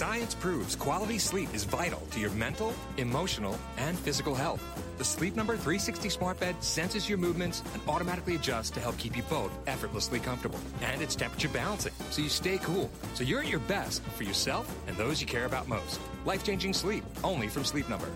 Science 0.00 0.34
proves 0.34 0.74
quality 0.76 1.18
sleep 1.18 1.52
is 1.54 1.64
vital 1.64 2.00
to 2.10 2.20
your 2.20 2.30
mental, 2.30 2.72
emotional, 2.96 3.58
and 3.76 3.98
physical 3.98 4.34
health. 4.34 4.62
The 4.96 5.04
Sleep 5.04 5.36
Number 5.36 5.56
360 5.56 6.08
smart 6.08 6.40
bed 6.40 6.56
senses 6.64 7.06
your 7.06 7.18
movements 7.18 7.62
and 7.74 7.82
automatically 7.86 8.34
adjusts 8.34 8.70
to 8.70 8.80
help 8.80 8.96
keep 8.96 9.14
you 9.14 9.22
both 9.24 9.52
effortlessly 9.66 10.18
comfortable. 10.18 10.58
And 10.80 11.02
it's 11.02 11.14
temperature 11.14 11.50
balancing, 11.50 11.92
so 12.08 12.22
you 12.22 12.30
stay 12.30 12.56
cool. 12.62 12.90
So 13.12 13.24
you're 13.24 13.40
at 13.40 13.48
your 13.48 13.60
best 13.68 14.02
for 14.16 14.24
yourself 14.24 14.74
and 14.86 14.96
those 14.96 15.20
you 15.20 15.26
care 15.26 15.44
about 15.44 15.68
most. 15.68 16.00
Life 16.24 16.44
changing 16.44 16.72
sleep, 16.72 17.04
only 17.22 17.48
from 17.48 17.66
Sleep 17.66 17.86
Number. 17.90 18.08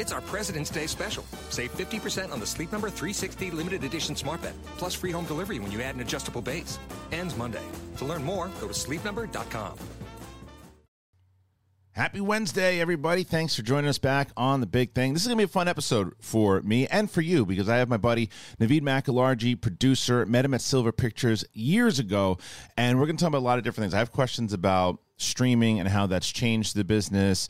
It's 0.00 0.10
our 0.10 0.22
President's 0.22 0.70
Day 0.70 0.88
special. 0.88 1.24
Save 1.50 1.72
50% 1.76 2.32
on 2.32 2.40
the 2.40 2.46
Sleep 2.46 2.72
Number 2.72 2.90
360 2.90 3.52
limited 3.52 3.84
edition 3.84 4.16
smart 4.16 4.42
bed, 4.42 4.54
plus 4.76 4.94
free 4.94 5.12
home 5.12 5.26
delivery 5.26 5.60
when 5.60 5.70
you 5.70 5.82
add 5.82 5.94
an 5.94 6.00
adjustable 6.00 6.42
base. 6.42 6.80
Ends 7.12 7.36
Monday. 7.36 7.62
To 7.98 8.04
learn 8.04 8.24
more, 8.24 8.48
go 8.60 8.66
to 8.66 8.74
sleepnumber.com. 8.74 9.78
Happy 11.96 12.20
Wednesday, 12.20 12.78
everybody. 12.78 13.24
Thanks 13.24 13.56
for 13.56 13.62
joining 13.62 13.88
us 13.88 13.96
back 13.96 14.28
on 14.36 14.60
The 14.60 14.66
Big 14.66 14.92
Thing. 14.92 15.14
This 15.14 15.22
is 15.22 15.28
going 15.28 15.38
to 15.38 15.40
be 15.40 15.44
a 15.44 15.48
fun 15.48 15.66
episode 15.66 16.12
for 16.20 16.60
me 16.60 16.86
and 16.88 17.10
for 17.10 17.22
you 17.22 17.46
because 17.46 17.70
I 17.70 17.78
have 17.78 17.88
my 17.88 17.96
buddy 17.96 18.28
Navid 18.60 18.82
McIlhargey, 18.82 19.58
producer, 19.58 20.26
met 20.26 20.44
him 20.44 20.52
at 20.52 20.60
Silver 20.60 20.92
Pictures 20.92 21.42
years 21.54 21.98
ago, 21.98 22.36
and 22.76 22.98
we're 22.98 23.06
going 23.06 23.16
to 23.16 23.22
talk 23.22 23.30
about 23.30 23.38
a 23.38 23.48
lot 23.48 23.56
of 23.56 23.64
different 23.64 23.84
things. 23.84 23.94
I 23.94 23.98
have 24.00 24.12
questions 24.12 24.52
about 24.52 25.00
streaming 25.16 25.80
and 25.80 25.88
how 25.88 26.06
that's 26.06 26.30
changed 26.30 26.76
the 26.76 26.84
business 26.84 27.48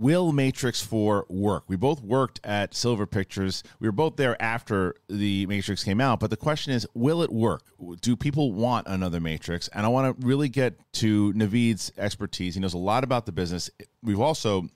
will 0.00 0.32
Matrix 0.32 0.82
4 0.82 1.26
work? 1.28 1.64
We 1.68 1.76
both 1.76 2.02
worked 2.02 2.40
at 2.42 2.74
Silver 2.74 3.06
Pictures. 3.06 3.62
We 3.78 3.88
were 3.88 3.92
both 3.92 4.16
there 4.16 4.40
after 4.40 4.94
the 5.08 5.46
Matrix 5.46 5.84
came 5.84 6.00
out, 6.00 6.20
but 6.20 6.30
the 6.30 6.38
question 6.38 6.72
is, 6.72 6.86
will 6.94 7.22
it 7.22 7.30
work? 7.30 7.62
Do 8.00 8.16
people 8.16 8.52
want 8.52 8.86
another 8.88 9.20
Matrix? 9.20 9.68
And 9.68 9.84
I 9.84 9.90
want 9.90 10.18
to 10.18 10.26
really 10.26 10.48
get 10.48 10.80
to 10.94 11.34
Navid's 11.34 11.92
expertise. 11.98 12.54
He 12.54 12.60
knows 12.60 12.74
a 12.74 12.78
lot 12.78 13.04
about 13.04 13.26
the 13.26 13.32
business. 13.32 13.68
We've 14.02 14.20
also 14.20 14.68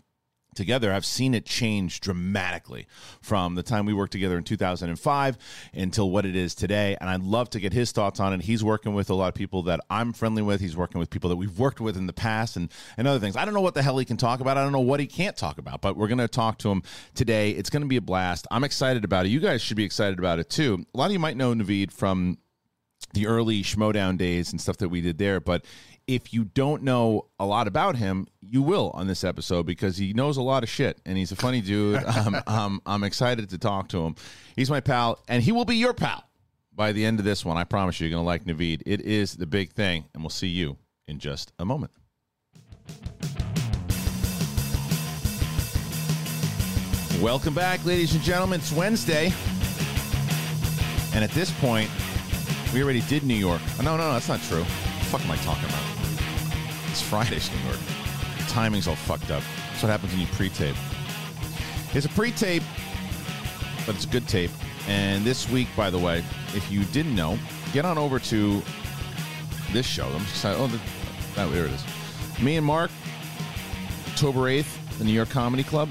together, 0.54 0.92
I've 0.92 1.04
seen 1.04 1.34
it 1.34 1.44
change 1.44 2.00
dramatically 2.00 2.86
from 3.20 3.54
the 3.54 3.62
time 3.62 3.86
we 3.86 3.94
worked 3.94 4.12
together 4.12 4.36
in 4.36 4.44
2005 4.44 5.38
until 5.74 6.10
what 6.10 6.26
it 6.26 6.36
is 6.36 6.54
today. 6.54 6.96
And 7.00 7.10
I'd 7.10 7.22
love 7.22 7.50
to 7.50 7.60
get 7.60 7.72
his 7.72 7.92
thoughts 7.92 8.20
on 8.20 8.32
it. 8.32 8.42
He's 8.42 8.64
working 8.64 8.94
with 8.94 9.10
a 9.10 9.14
lot 9.14 9.28
of 9.28 9.34
people 9.34 9.62
that 9.64 9.80
I'm 9.90 10.12
friendly 10.12 10.42
with. 10.42 10.60
He's 10.60 10.76
working 10.76 10.98
with 10.98 11.10
people 11.10 11.30
that 11.30 11.36
we've 11.36 11.58
worked 11.58 11.80
with 11.80 11.96
in 11.96 12.06
the 12.06 12.12
past 12.12 12.56
and, 12.56 12.70
and 12.96 13.06
other 13.08 13.18
things. 13.18 13.36
I 13.36 13.44
don't 13.44 13.54
know 13.54 13.60
what 13.60 13.74
the 13.74 13.82
hell 13.82 13.98
he 13.98 14.04
can 14.04 14.16
talk 14.16 14.40
about. 14.40 14.56
I 14.56 14.62
don't 14.62 14.72
know 14.72 14.80
what 14.80 15.00
he 15.00 15.06
can't 15.06 15.36
talk 15.36 15.58
about, 15.58 15.80
but 15.80 15.96
we're 15.96 16.08
going 16.08 16.18
to 16.18 16.28
talk 16.28 16.58
to 16.58 16.70
him 16.70 16.82
today. 17.14 17.50
It's 17.50 17.70
going 17.70 17.82
to 17.82 17.88
be 17.88 17.96
a 17.96 18.02
blast. 18.02 18.46
I'm 18.50 18.64
excited 18.64 19.04
about 19.04 19.26
it. 19.26 19.30
You 19.30 19.40
guys 19.40 19.62
should 19.62 19.76
be 19.76 19.84
excited 19.84 20.18
about 20.18 20.38
it 20.38 20.50
too. 20.50 20.84
A 20.94 20.98
lot 20.98 21.06
of 21.06 21.12
you 21.12 21.18
might 21.18 21.36
know 21.36 21.52
Navid 21.54 21.92
from 21.92 22.38
the 23.14 23.26
early 23.26 23.62
Schmoedown 23.62 24.18
days 24.18 24.50
and 24.50 24.60
stuff 24.60 24.76
that 24.78 24.88
we 24.88 25.00
did 25.00 25.18
there. 25.18 25.40
But 25.40 25.64
if 26.06 26.34
you 26.34 26.44
don't 26.44 26.82
know 26.82 27.26
a 27.38 27.46
lot 27.46 27.66
about 27.66 27.96
him, 27.96 28.26
you 28.40 28.62
will 28.62 28.90
on 28.94 29.06
this 29.06 29.24
episode 29.24 29.64
because 29.64 29.96
he 29.96 30.12
knows 30.12 30.36
a 30.36 30.42
lot 30.42 30.62
of 30.62 30.68
shit 30.68 31.00
and 31.06 31.16
he's 31.16 31.32
a 31.32 31.36
funny 31.36 31.60
dude. 31.60 32.02
um, 32.04 32.36
um, 32.46 32.82
I'm 32.84 33.04
excited 33.04 33.50
to 33.50 33.58
talk 33.58 33.88
to 33.88 34.04
him. 34.04 34.16
He's 34.56 34.70
my 34.70 34.80
pal, 34.80 35.18
and 35.28 35.42
he 35.42 35.52
will 35.52 35.64
be 35.64 35.76
your 35.76 35.94
pal 35.94 36.24
by 36.72 36.92
the 36.92 37.04
end 37.04 37.18
of 37.18 37.24
this 37.24 37.44
one. 37.44 37.56
I 37.56 37.64
promise 37.64 38.00
you, 38.00 38.06
you're 38.06 38.16
going 38.16 38.24
to 38.24 38.26
like 38.26 38.44
Navid. 38.44 38.82
It 38.86 39.00
is 39.00 39.36
the 39.36 39.46
big 39.46 39.72
thing, 39.72 40.04
and 40.14 40.22
we'll 40.22 40.30
see 40.30 40.48
you 40.48 40.76
in 41.08 41.18
just 41.18 41.52
a 41.58 41.64
moment. 41.64 41.92
Welcome 47.20 47.54
back, 47.54 47.84
ladies 47.84 48.14
and 48.14 48.22
gentlemen. 48.22 48.60
It's 48.60 48.72
Wednesday. 48.72 49.32
And 51.14 51.24
at 51.24 51.30
this 51.30 51.50
point, 51.60 51.88
we 52.74 52.82
already 52.82 53.00
did 53.02 53.22
New 53.22 53.34
York. 53.34 53.62
Oh, 53.78 53.82
no, 53.82 53.96
no, 53.96 54.08
no, 54.08 54.12
that's 54.12 54.28
not 54.28 54.42
true. 54.42 54.64
Fuck 55.10 55.22
am 55.22 55.30
I 55.30 55.36
talking 55.36 55.68
about? 55.68 55.82
It's 56.90 57.00
Friday's 57.00 57.50
New 57.50 57.58
York. 57.68 57.78
Timing's 58.48 58.86
all 58.86 58.96
fucked 58.96 59.30
up. 59.30 59.42
That's 59.70 59.82
what 59.82 59.90
happens 59.90 60.12
when 60.12 60.20
you 60.20 60.26
pre-tape. 60.28 60.76
It's 61.92 62.06
a 62.06 62.08
pre-tape, 62.08 62.62
but 63.86 63.94
it's 63.94 64.04
a 64.04 64.08
good 64.08 64.26
tape. 64.28 64.50
And 64.88 65.24
this 65.24 65.48
week, 65.48 65.68
by 65.76 65.90
the 65.90 65.98
way, 65.98 66.18
if 66.54 66.70
you 66.70 66.84
didn't 66.86 67.14
know, 67.14 67.38
get 67.72 67.84
on 67.84 67.98
over 67.98 68.18
to 68.18 68.62
this 69.72 69.86
show. 69.86 70.06
I'm 70.06 70.20
just 70.20 70.30
excited. 70.30 70.60
Oh, 70.60 70.66
the, 70.68 70.80
oh, 71.38 71.50
there 71.50 71.66
it 71.66 71.72
is. 71.72 71.84
Me 72.40 72.56
and 72.56 72.64
Mark, 72.66 72.90
October 74.08 74.40
8th, 74.42 74.98
the 74.98 75.04
New 75.04 75.12
York 75.12 75.30
Comedy 75.30 75.64
Club. 75.64 75.90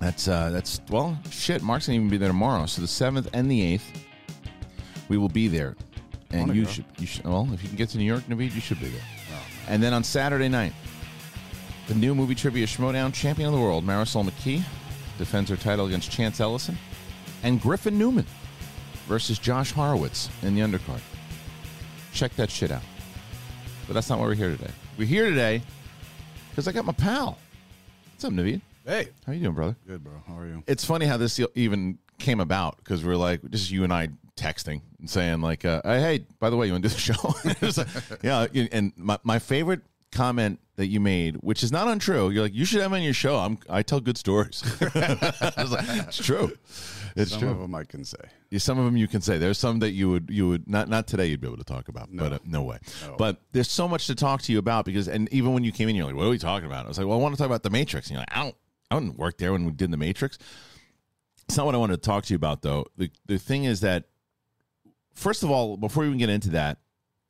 That's, 0.00 0.28
uh, 0.28 0.50
that's 0.50 0.80
well, 0.90 1.18
shit, 1.30 1.62
Mark's 1.62 1.86
going 1.86 1.98
to 1.98 2.04
even 2.04 2.10
be 2.10 2.16
there 2.16 2.28
tomorrow. 2.28 2.66
So 2.66 2.80
the 2.80 2.86
7th 2.86 3.28
and 3.32 3.50
the 3.50 3.76
8th, 3.76 3.98
we 5.08 5.18
will 5.18 5.28
be 5.28 5.48
there. 5.48 5.74
And 6.34 6.54
you 6.54 6.64
go. 6.64 6.70
should, 6.70 6.84
you 6.98 7.06
should, 7.06 7.24
well, 7.24 7.48
if 7.52 7.62
you 7.62 7.68
can 7.68 7.76
get 7.76 7.88
to 7.90 7.98
New 7.98 8.04
York, 8.04 8.24
Navid, 8.24 8.54
you 8.54 8.60
should 8.60 8.80
be 8.80 8.88
there. 8.88 9.02
Oh, 9.32 9.42
and 9.68 9.82
then 9.82 9.92
on 9.92 10.02
Saturday 10.04 10.48
night, 10.48 10.72
the 11.88 11.94
new 11.94 12.14
movie 12.14 12.34
trivia 12.34 12.66
Schmoedown 12.66 13.12
champion 13.12 13.48
of 13.48 13.54
the 13.54 13.60
world, 13.60 13.84
Marisol 13.84 14.24
McKee, 14.28 14.62
defends 15.18 15.48
her 15.50 15.56
title 15.56 15.86
against 15.86 16.10
Chance 16.10 16.40
Ellison, 16.40 16.76
and 17.42 17.60
Griffin 17.60 17.98
Newman 17.98 18.26
versus 19.06 19.38
Josh 19.38 19.70
Horowitz 19.72 20.28
in 20.42 20.54
the 20.54 20.60
undercard. 20.62 21.00
Check 22.12 22.34
that 22.36 22.50
shit 22.50 22.70
out. 22.70 22.82
But 23.86 23.94
that's 23.94 24.08
not 24.08 24.18
why 24.18 24.24
we're 24.26 24.34
here 24.34 24.50
today. 24.56 24.70
We're 24.96 25.06
here 25.06 25.28
today 25.28 25.62
because 26.50 26.66
I 26.68 26.72
got 26.72 26.84
my 26.84 26.92
pal. 26.92 27.38
What's 28.12 28.24
up, 28.24 28.32
Navid? 28.32 28.60
Hey, 28.86 29.08
How 29.26 29.32
you 29.32 29.40
doing, 29.40 29.54
brother? 29.54 29.76
good, 29.86 30.02
bro. 30.04 30.12
How 30.26 30.38
are 30.38 30.46
you? 30.46 30.62
It's 30.66 30.84
funny 30.84 31.06
how 31.06 31.16
this 31.16 31.40
even 31.54 31.98
came 32.18 32.40
about 32.40 32.76
because 32.78 33.04
we're 33.04 33.16
like, 33.16 33.40
is 33.52 33.70
you 33.70 33.84
and 33.84 33.92
I 33.92 34.08
texting 34.36 34.80
and 34.98 35.08
saying 35.08 35.40
like, 35.40 35.64
uh, 35.64 35.80
hey, 35.84 36.26
by 36.40 36.50
the 36.50 36.56
way, 36.56 36.66
you 36.66 36.72
want 36.72 36.84
to 36.84 36.88
do 36.88 36.94
the 36.94 37.00
show? 37.00 37.34
Like, 37.84 38.22
yeah. 38.22 38.46
And 38.72 38.92
my, 38.96 39.18
my 39.22 39.38
favorite 39.38 39.82
comment 40.12 40.60
that 40.76 40.86
you 40.86 41.00
made, 41.00 41.36
which 41.36 41.62
is 41.62 41.70
not 41.70 41.88
untrue, 41.88 42.30
you're 42.30 42.42
like, 42.42 42.54
you 42.54 42.64
should 42.64 42.80
have 42.80 42.90
me 42.90 42.98
on 42.98 43.02
your 43.04 43.14
show. 43.14 43.36
I'm, 43.36 43.58
I 43.68 43.82
tell 43.82 44.00
good 44.00 44.18
stories. 44.18 44.62
I 44.80 45.52
was 45.58 45.72
like, 45.72 45.86
it's 45.88 46.16
true. 46.18 46.52
It's 47.16 47.30
Some 47.30 47.40
true. 47.40 47.50
of 47.50 47.60
them 47.60 47.74
I 47.76 47.84
can 47.84 48.04
say. 48.04 48.18
Yeah, 48.50 48.58
some 48.58 48.76
of 48.76 48.84
them 48.84 48.96
you 48.96 49.06
can 49.06 49.20
say. 49.20 49.38
There's 49.38 49.56
some 49.58 49.78
that 49.78 49.90
you 49.92 50.10
would 50.10 50.30
you 50.30 50.48
would 50.48 50.68
not 50.68 50.88
not 50.88 51.06
today 51.06 51.26
you'd 51.26 51.40
be 51.40 51.46
able 51.46 51.58
to 51.58 51.64
talk 51.64 51.86
about, 51.88 52.08
but 52.12 52.32
uh, 52.32 52.38
no 52.44 52.62
way. 52.62 52.78
No. 53.06 53.14
But 53.16 53.40
there's 53.52 53.70
so 53.70 53.86
much 53.86 54.08
to 54.08 54.16
talk 54.16 54.42
to 54.42 54.52
you 54.52 54.58
about 54.58 54.84
because 54.84 55.06
and 55.06 55.32
even 55.32 55.54
when 55.54 55.62
you 55.62 55.70
came 55.70 55.88
in, 55.88 55.94
you're 55.94 56.06
like, 56.06 56.16
"What 56.16 56.26
are 56.26 56.30
we 56.30 56.38
talking 56.38 56.66
about?" 56.66 56.86
I 56.86 56.88
was 56.88 56.98
like, 56.98 57.06
"Well, 57.06 57.16
I 57.16 57.22
want 57.22 57.34
to 57.36 57.38
talk 57.38 57.46
about 57.46 57.62
the 57.62 57.70
Matrix." 57.70 58.08
And 58.08 58.14
you're 58.14 58.22
like, 58.22 58.36
"I 58.36 58.42
don't 58.42 58.56
I 58.90 58.98
didn't 58.98 59.16
work 59.16 59.38
there 59.38 59.52
when 59.52 59.64
we 59.64 59.70
did 59.70 59.92
the 59.92 59.96
Matrix." 59.96 60.38
It's 61.46 61.56
not 61.56 61.66
what 61.66 61.76
I 61.76 61.78
wanted 61.78 62.02
to 62.02 62.02
talk 62.02 62.24
to 62.24 62.32
you 62.32 62.36
about 62.36 62.62
though. 62.62 62.86
The 62.96 63.10
the 63.26 63.38
thing 63.38 63.62
is 63.62 63.78
that 63.82 64.06
first 65.14 65.42
of 65.42 65.50
all, 65.50 65.76
before 65.76 66.02
we 66.02 66.08
even 66.08 66.18
get 66.18 66.28
into 66.28 66.50
that, 66.50 66.78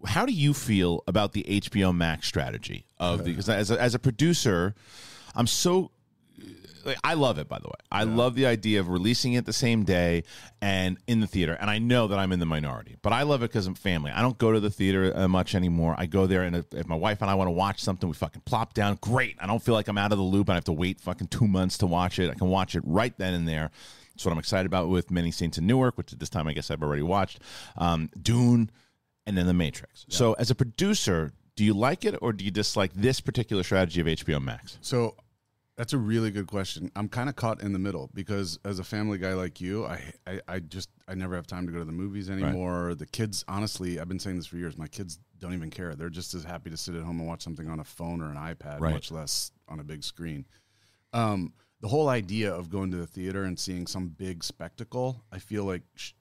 how 0.05 0.27
do 0.27 0.33
you 0.33 0.53
feel 0.53 1.03
about 1.07 1.33
the 1.33 1.45
HBO 1.45 1.95
Max 1.95 2.27
strategy 2.27 2.87
of 2.99 3.25
the 3.25 3.31
because 3.31 3.49
as 3.49 3.71
a, 3.71 3.81
as 3.81 3.95
a 3.95 3.99
producer, 3.99 4.75
I'm 5.35 5.47
so 5.47 5.91
like, 6.85 6.99
I 7.03 7.15
love 7.15 7.39
it, 7.39 7.49
by 7.49 7.59
the 7.59 7.69
way. 7.69 7.75
I 7.91 8.05
love 8.05 8.35
the 8.35 8.47
idea 8.47 8.81
of 8.81 8.89
releasing 8.89 9.33
it 9.35 9.47
the 9.47 9.53
same 9.53 9.85
day 9.85 10.25
and 10.61 10.99
in 11.07 11.21
the 11.21 11.27
theater. 11.27 11.57
And 11.59 11.71
I 11.71 11.79
know 11.79 12.09
that 12.09 12.19
I'm 12.19 12.33
in 12.33 12.41
the 12.41 12.47
minority, 12.47 12.97
but 13.03 13.13
I 13.13 13.23
love 13.23 13.43
it 13.43 13.51
because 13.51 13.67
I'm 13.67 13.75
family. 13.75 14.11
I 14.11 14.23
don't 14.23 14.39
go 14.39 14.53
to 14.53 14.61
the 14.61 14.71
theater 14.71 15.13
uh, 15.15 15.29
much 15.29 15.55
anymore. 15.55 15.95
I 15.97 16.07
go 16.07 16.27
there, 16.27 16.43
and 16.43 16.57
if, 16.57 16.73
if 16.75 16.87
my 16.87 16.97
wife 16.97 17.23
and 17.23 17.31
I 17.31 17.35
want 17.35 17.49
to 17.49 17.53
watch 17.53 17.81
something, 17.81 18.09
we 18.09 18.15
fucking 18.15 18.43
plop 18.45 18.75
down. 18.75 18.99
Great. 19.01 19.37
I 19.41 19.47
don't 19.47 19.63
feel 19.63 19.75
like 19.75 19.89
I'm 19.89 19.99
out 19.99 20.13
of 20.13 20.19
the 20.19 20.25
loop 20.25 20.49
and 20.49 20.55
I 20.55 20.57
have 20.57 20.65
to 20.65 20.73
wait 20.73 21.01
fucking 21.01 21.29
two 21.29 21.49
months 21.49 21.79
to 21.79 21.87
watch 21.87 22.19
it. 22.19 22.31
I 22.31 22.35
can 22.35 22.49
watch 22.49 22.75
it 22.75 22.83
right 22.85 23.17
then 23.17 23.35
and 23.35 23.49
there. 23.49 23.71
That's 24.15 24.25
what 24.25 24.33
I'm 24.33 24.39
excited 24.39 24.67
about 24.67 24.89
with 24.89 25.11
Many 25.11 25.31
Saints 25.31 25.59
in 25.59 25.67
Newark, 25.67 25.99
which 25.99 26.13
at 26.13 26.21
this 26.21 26.29
time 26.29 26.47
I 26.47 26.53
guess 26.53 26.71
I've 26.71 26.83
already 26.83 27.03
watched. 27.03 27.41
Um, 27.77 28.11
Dune, 28.21 28.71
and 29.27 29.37
then 29.37 29.47
The 29.47 29.55
Matrix. 29.55 30.07
So, 30.09 30.35
as 30.35 30.51
a 30.51 30.55
producer, 30.55 31.33
do 31.57 31.65
you 31.65 31.75
like 31.75 32.05
it 32.05 32.15
or 32.21 32.33
do 32.33 32.45
you 32.45 32.51
dislike 32.51 32.93
this 32.95 33.21
particular 33.21 33.63
strategy 33.63 34.01
of 34.01 34.07
HBO 34.07 34.43
Max? 34.43 34.79
So 34.81 35.17
that's 35.77 35.93
a 35.93 35.99
really 35.99 36.31
good 36.31 36.47
question. 36.47 36.91
I'm 36.95 37.09
kind 37.09 37.29
of 37.29 37.37
caught 37.37 37.63
in 37.63 37.73
the 37.73 37.79
middle 37.79 38.11
because 38.15 38.59
as 38.65 38.79
a 38.79 38.85
family 38.85 39.19
guy 39.19 39.35
like 39.35 39.61
you, 39.61 39.85
I, 39.87 40.01
I, 40.27 40.41
I 40.49 40.59
just 40.61 40.89
I 41.09 41.15
never 41.15 41.35
have 41.35 41.47
time 41.47 41.67
to 41.67 41.73
go 41.73 41.79
to 41.81 41.85
the 41.85 41.93
movies 41.93 42.31
anymore. 42.31 42.95
The 42.95 43.07
kids, 43.07 43.45
honestly, 43.49 43.99
I've 43.99 44.09
been 44.09 44.19
saying 44.21 44.37
this 44.37 44.47
for 44.47 44.57
years. 44.57 44.77
My 44.79 44.87
kids 44.89 45.19
don't 45.41 45.55
even 45.55 45.71
care. 45.71 45.95
They're 45.95 46.11
just 46.11 46.35
as 46.35 46.45
happy 46.45 46.71
to 46.71 46.77
sit 46.77 46.95
at 46.95 47.03
home 47.03 47.19
and 47.19 47.29
watch 47.29 47.43
something 47.43 47.69
on 47.69 47.81
a 47.81 47.85
phone 47.85 48.21
or 48.21 48.31
an 48.31 48.37
iPad, 48.37 48.81
Right. 48.81 48.93
much 48.95 49.11
less 49.11 49.51
on 49.69 49.81
a 49.81 49.85
big 49.85 50.03
screen. 50.05 50.45
Um, 51.13 51.53
the 51.85 51.89
whole 51.89 52.09
idea 52.09 52.51
of 52.51 52.71
going 52.71 52.91
to 52.91 52.97
the 52.97 53.07
theater 53.07 53.45
and 53.45 53.59
seeing 53.59 53.87
some 53.87 54.09
big 54.09 54.43
spectacle, 54.43 55.23
I 55.31 55.39
feel 55.39 55.65
like 55.67 55.83
sh- 55.97 56.13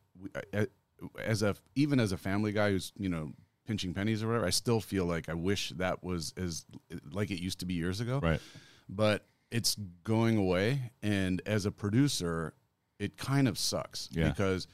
as 1.23 1.41
a 1.41 1.55
even 1.75 2.01
as 2.01 2.11
a 2.11 2.17
family 2.17 2.51
guy 2.51 2.71
who's 2.71 2.91
you 2.97 3.07
know 3.07 3.31
pinching 3.65 3.93
pennies 3.93 4.21
or 4.21 4.27
whatever, 4.27 4.45
I 4.45 4.49
still 4.49 4.81
feel 4.81 5.05
like 5.05 5.29
I 5.29 5.33
wish 5.35 5.69
that 5.77 6.03
was 6.03 6.33
as 6.35 6.65
like 7.09 7.31
it 7.31 7.41
used 7.41 7.59
to 7.59 7.65
be 7.65 7.75
years 7.75 8.01
ago. 8.01 8.19
Right. 8.21 8.41
But 8.89 9.25
it's 9.51 9.77
going 10.03 10.35
away, 10.35 10.91
and 11.01 11.41
as 11.45 11.65
a 11.65 11.71
producer, 11.71 12.53
it 12.99 13.15
kind 13.15 13.47
of 13.47 13.57
sucks 13.57 14.09
Yeah. 14.11 14.27
because, 14.27 14.67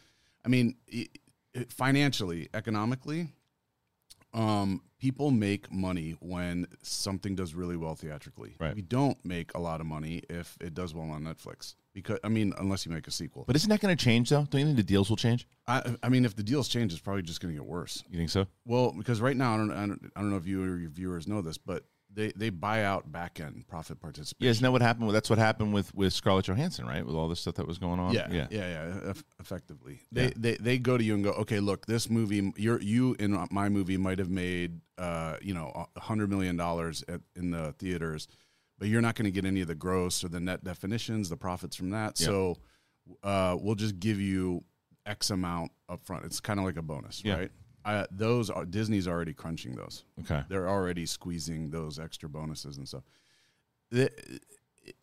I 0.44 0.48
mean, 0.48 0.76
it, 0.88 1.10
it, 1.54 1.72
financially, 1.72 2.50
economically, 2.56 3.28
um, 4.34 4.82
people 5.00 5.32
make 5.32 5.72
money 5.72 6.16
when 6.20 6.68
something 6.82 7.36
does 7.36 7.54
really 7.54 7.78
well 7.78 7.96
theatrically. 7.96 8.56
Right. 8.60 8.76
We 8.76 8.82
don't 8.82 9.18
make 9.26 9.54
a 9.56 9.60
lot 9.60 9.82
of 9.82 9.88
money 9.88 10.24
if 10.30 10.58
it 10.62 10.74
does 10.74 10.94
well 10.94 11.10
on 11.10 11.24
Netflix. 11.24 11.76
Because 11.94 12.20
I 12.24 12.30
mean, 12.30 12.54
unless 12.60 12.86
you 12.86 12.92
make 12.92 13.08
a 13.08 13.12
sequel. 13.12 13.46
But 13.48 13.56
isn't 13.56 13.70
that 13.70 13.82
going 13.82 13.96
to 13.96 14.04
change 14.04 14.30
though? 14.30 14.46
Don't 14.50 14.62
you 14.62 14.68
think 14.68 14.78
the 14.78 14.84
deals 14.84 15.10
will 15.10 15.18
change? 15.18 15.48
I, 15.68 15.96
I 16.04 16.10
mean, 16.10 16.26
if 16.26 16.36
the 16.36 16.44
deals 16.44 16.68
change, 16.68 16.94
it's 16.94 17.02
probably 17.02 17.24
just 17.24 17.42
going 17.42 17.54
to 17.54 17.60
get 17.60 17.68
worse. 17.68 18.04
You 18.10 18.18
think 18.18 18.30
so? 18.30 18.46
Well, 18.66 18.92
because 18.92 19.22
right 19.22 19.36
now, 19.36 19.56
I 19.56 19.58
don't, 19.58 19.72
I 19.72 19.86
don't, 19.88 20.12
I 20.16 20.22
don't 20.22 20.30
know 20.30 20.38
if 20.38 20.48
you 20.48 20.64
or 20.64 20.78
your 20.78 20.90
viewers 20.90 21.28
know 21.28 21.42
this, 21.42 21.58
but 21.58 21.84
they 22.12 22.32
they 22.36 22.50
buy 22.50 22.84
out 22.84 23.12
back 23.12 23.40
end 23.40 23.68
profit 23.68 24.00
participation. 24.00 24.38
Yeah, 24.46 24.50
isn't 24.52 24.64
that 24.64 24.72
what 24.72 24.82
happened? 24.82 25.08
With, 25.08 25.14
that's 25.14 25.30
what 25.30 25.40
happened 25.40 25.74
with 25.74 25.94
with 25.94 26.12
Scarlett 26.14 26.46
Johansson, 26.46 26.86
right? 26.86 27.06
With 27.06 27.16
all 27.16 27.28
this 27.28 27.40
stuff 27.40 27.56
that 27.56 27.68
was 27.68 27.78
going 27.78 28.00
on. 28.00 28.14
Yeah, 28.14 28.28
yeah, 28.32 28.48
yeah, 28.50 28.68
yeah. 28.88 29.10
eff- 29.12 29.24
effectively, 29.40 30.02
they, 30.12 30.34
they 30.36 30.56
they 30.56 30.78
go 30.80 30.98
to 30.98 31.04
you 31.04 31.14
and 31.14 31.24
go, 31.24 31.32
okay, 31.32 31.60
look, 31.60 31.86
this 31.86 32.10
movie, 32.10 32.52
you're 32.58 32.82
you 32.82 33.16
in 33.20 33.38
my 33.52 33.70
movie 33.70 33.98
might 33.98 34.20
have 34.20 34.30
made, 34.30 34.82
uh, 34.98 35.38
you 35.42 35.54
know, 35.54 35.88
a 35.96 36.00
hundred 36.00 36.30
million 36.30 36.58
dollars 36.58 37.04
in 37.36 37.52
the 37.52 37.74
theaters, 37.78 38.28
but 38.80 38.88
you're 38.88 39.02
not 39.02 39.16
going 39.16 39.26
to 39.26 39.32
get 39.32 39.46
any 39.46 39.62
of 39.62 39.68
the 39.68 39.76
gross 39.76 40.24
or 40.24 40.30
the 40.30 40.40
net 40.40 40.64
definitions, 40.64 41.30
the 41.30 41.38
profits 41.38 41.76
from 41.76 41.92
that. 41.92 42.20
Yeah. 42.20 42.26
So, 42.26 42.58
uh, 43.24 43.56
we'll 43.60 43.76
just 43.76 44.00
give 44.00 44.20
you 44.20 44.64
X 45.06 45.30
amount 45.30 45.72
up 45.88 46.04
front. 46.04 46.26
It's 46.26 46.40
kind 46.40 46.60
of 46.60 46.66
like 46.66 46.78
a 46.78 46.82
bonus, 46.82 47.24
Yeah. 47.24 47.36
right? 47.36 47.52
Uh, 47.86 48.06
those 48.12 48.50
are 48.50 48.66
Disney's 48.66 49.08
already 49.08 49.34
crunching 49.34 49.76
those. 49.76 50.04
Okay. 50.22 50.44
They're 50.50 50.68
already 50.70 51.06
squeezing 51.06 51.70
those 51.70 52.00
extra 52.00 52.28
bonuses 52.30 52.78
and 52.78 52.88
stuff. 52.88 53.04
The, 53.92 54.12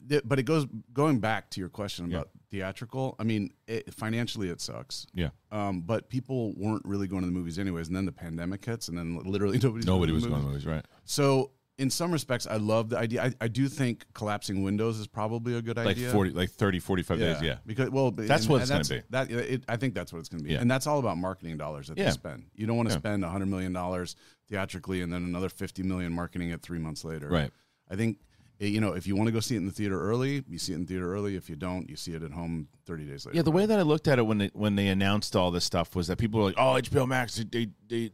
the- 0.05 0.23
but 0.25 0.39
it 0.39 0.45
goes 0.45 0.67
going 0.93 1.19
back 1.21 1.51
to 1.51 1.61
your 1.61 1.69
question 1.69 2.11
Yeah. 2.11 2.19
about 2.19 2.31
theatrical. 2.51 3.17
I 3.19 3.25
mean, 3.25 3.53
it, 3.67 3.93
financially 3.95 4.49
it 4.49 4.61
sucks. 4.61 5.07
Yeah. 5.15 5.31
Um, 5.51 5.81
but 5.81 6.09
people 6.09 6.53
weren't 6.57 6.85
really 6.85 7.07
going 7.09 7.23
to 7.23 7.27
the 7.27 7.33
movies 7.33 7.59
anyways, 7.59 7.89
and 7.89 7.97
then 7.97 8.05
the 8.05 8.13
pandemic 8.13 8.65
hits, 8.65 8.89
and 8.89 8.97
then 8.99 9.19
literally 9.25 9.59
nobody's 9.63 9.87
Nobody 9.87 10.13
was 10.13 10.23
the 10.25 10.29
going 10.31 10.43
to 10.43 10.47
movies. 10.49 10.65
movies, 10.67 10.77
right? 10.77 10.85
So 11.05 11.51
in 11.79 11.91
some 11.91 12.11
respects, 12.11 12.47
I 12.47 12.57
love 12.57 12.89
the 12.89 12.99
idea. 12.99 13.23
I, 13.23 13.33
I 13.41 13.49
do 13.49 13.69
think 13.69 14.07
collapsing 14.15 14.63
windows 14.63 14.99
is 14.99 15.07
probably 15.07 15.57
a 15.57 15.63
good 15.63 15.77
idea. 15.77 16.07
Like 16.07 16.13
40, 16.15 16.31
like 16.31 16.51
30, 16.51 16.79
45 16.81 17.19
days. 17.19 17.43
Yeah. 17.43 17.57
Because 17.67 17.91
well, 17.91 18.11
That's 18.11 18.45
and- 18.45 18.51
what 18.51 18.63
it's 18.63 18.71
gonna 18.71 18.85
be. 18.85 19.03
That 19.11 19.31
it, 19.31 19.65
I 19.69 19.77
think 19.77 19.95
that's 19.95 20.13
what 20.13 20.21
it's 20.21 20.29
going 20.31 20.41
to 20.41 20.45
be, 20.47 20.55
Yeah. 20.55 20.61
and 20.61 20.71
that's 20.71 20.87
all 20.87 20.99
about 20.99 21.19
marketing 21.19 21.59
dollars 21.59 21.89
that 21.89 21.99
Yeah. 21.99 22.07
they 22.07 22.11
spend. 22.13 22.45
You 22.55 22.67
don't 22.67 22.77
want 22.77 22.89
to 22.89 22.95
Yeah. 22.95 22.99
spend 23.01 23.25
hundred 23.25 23.47
million 23.47 23.73
dollars 23.75 24.17
theatrically 24.49 25.03
and 25.03 25.13
then 25.13 25.25
another 25.25 25.49
fifty 25.51 25.83
million 25.83 26.13
marketing 26.13 26.51
it 26.51 26.63
three 26.63 26.79
months 26.79 27.05
later. 27.05 27.29
Right. 27.29 27.51
I 27.91 27.97
think 27.97 28.21
eh, 28.61 28.67
you 28.69 28.81
know 28.81 28.93
if 28.95 29.07
you 29.07 29.15
want 29.15 29.29
to 29.29 29.33
go 29.33 29.41
see 29.41 29.55
it 29.55 29.59
in 29.59 29.67
the 29.67 29.73
theater 29.73 30.01
early, 30.01 30.45
you 30.49 30.59
see 30.59 30.73
it 30.73 30.77
in 30.77 30.87
theater 30.87 31.13
early. 31.13 31.37
If 31.37 31.51
you 31.51 31.57
don't, 31.57 31.91
you 31.91 31.97
see 31.97 32.13
it 32.13 32.23
at 32.23 32.31
home 32.33 32.69
thirty 32.87 33.05
days 33.05 33.27
later. 33.27 33.37
Yeah, 33.37 33.43
the 33.43 33.51
way 33.51 33.67
that 33.67 33.79
I 33.79 33.83
looked 33.83 34.09
at 34.09 34.19
it 34.19 34.23
when 34.23 34.39
they 34.39 34.51
when 34.55 34.77
they 34.77 34.89
announced 34.89 35.37
all 35.37 35.51
this 35.51 35.65
stuff 35.65 35.95
was 35.95 36.07
that 36.07 36.17
people 36.17 36.41
were 36.41 36.47
like, 36.47 36.55
"Oh, 36.57 36.75
HBO 36.81 37.07
Max, 37.07 37.37
they 37.53 37.69
they 37.87 38.11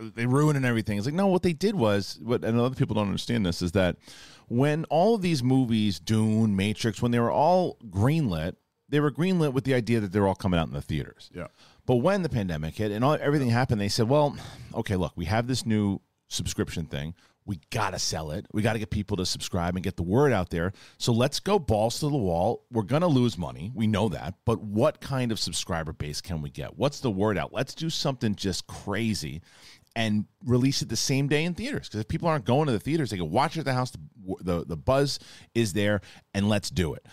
they, 0.00 0.26
ruining 0.26 0.64
everything." 0.64 0.98
It's 0.98 1.06
like, 1.06 1.14
no, 1.14 1.26
what 1.26 1.42
they 1.42 1.52
did 1.52 1.74
was 1.74 2.18
what, 2.22 2.44
and 2.44 2.58
other 2.58 2.74
people 2.74 2.94
don't 2.94 3.06
understand 3.06 3.44
this 3.44 3.62
is 3.62 3.72
that 3.72 3.96
when 4.48 4.84
all 4.86 5.14
of 5.14 5.22
these 5.22 5.42
movies, 5.42 6.00
Dune, 6.00 6.56
Matrix, 6.56 7.02
when 7.02 7.10
they 7.10 7.20
were 7.20 7.30
all 7.30 7.76
greenlit, 7.90 8.54
they 8.88 9.00
were 9.00 9.10
greenlit 9.10 9.52
with 9.52 9.64
the 9.64 9.74
idea 9.74 10.00
that 10.00 10.12
they're 10.12 10.26
all 10.26 10.34
coming 10.34 10.58
out 10.58 10.68
in 10.68 10.72
the 10.72 10.80
theaters. 10.80 11.30
Yeah. 11.34 11.48
But 11.86 11.96
when 11.96 12.22
the 12.22 12.28
pandemic 12.28 12.76
hit 12.76 12.92
and 12.92 13.04
all, 13.04 13.16
everything 13.20 13.50
happened, 13.50 13.80
they 13.80 13.88
said, 13.88 14.08
well, 14.08 14.36
okay, 14.74 14.96
look, 14.96 15.12
we 15.16 15.26
have 15.26 15.46
this 15.46 15.64
new 15.64 16.00
subscription 16.28 16.86
thing. 16.86 17.14
We 17.46 17.60
got 17.70 17.92
to 17.92 17.98
sell 17.98 18.30
it. 18.32 18.44
We 18.52 18.60
got 18.60 18.74
to 18.74 18.78
get 18.78 18.90
people 18.90 19.16
to 19.16 19.24
subscribe 19.24 19.74
and 19.74 19.82
get 19.82 19.96
the 19.96 20.02
word 20.02 20.34
out 20.34 20.50
there. 20.50 20.74
So 20.98 21.14
let's 21.14 21.40
go 21.40 21.58
balls 21.58 22.00
to 22.00 22.10
the 22.10 22.16
wall. 22.16 22.66
We're 22.70 22.82
going 22.82 23.00
to 23.00 23.08
lose 23.08 23.38
money. 23.38 23.72
We 23.74 23.86
know 23.86 24.10
that. 24.10 24.34
But 24.44 24.60
what 24.60 25.00
kind 25.00 25.32
of 25.32 25.38
subscriber 25.38 25.94
base 25.94 26.20
can 26.20 26.42
we 26.42 26.50
get? 26.50 26.76
What's 26.76 27.00
the 27.00 27.10
word 27.10 27.38
out? 27.38 27.54
Let's 27.54 27.74
do 27.74 27.88
something 27.88 28.34
just 28.34 28.66
crazy 28.66 29.40
and 29.98 30.26
release 30.44 30.80
it 30.80 30.88
the 30.88 30.96
same 30.96 31.26
day 31.26 31.42
in 31.44 31.54
theaters. 31.54 31.88
Because 31.88 32.00
if 32.00 32.08
people 32.08 32.28
aren't 32.28 32.44
going 32.44 32.66
to 32.66 32.72
the 32.72 32.78
theaters, 32.78 33.10
they 33.10 33.16
can 33.16 33.30
watch 33.30 33.56
it 33.56 33.60
at 33.60 33.64
the 33.66 33.74
house. 33.74 33.90
The, 33.90 33.98
the, 34.40 34.64
the 34.64 34.76
buzz 34.76 35.18
is 35.54 35.72
there, 35.72 36.00
and 36.32 36.48
let's 36.48 36.70
do 36.70 36.94
it 36.94 37.04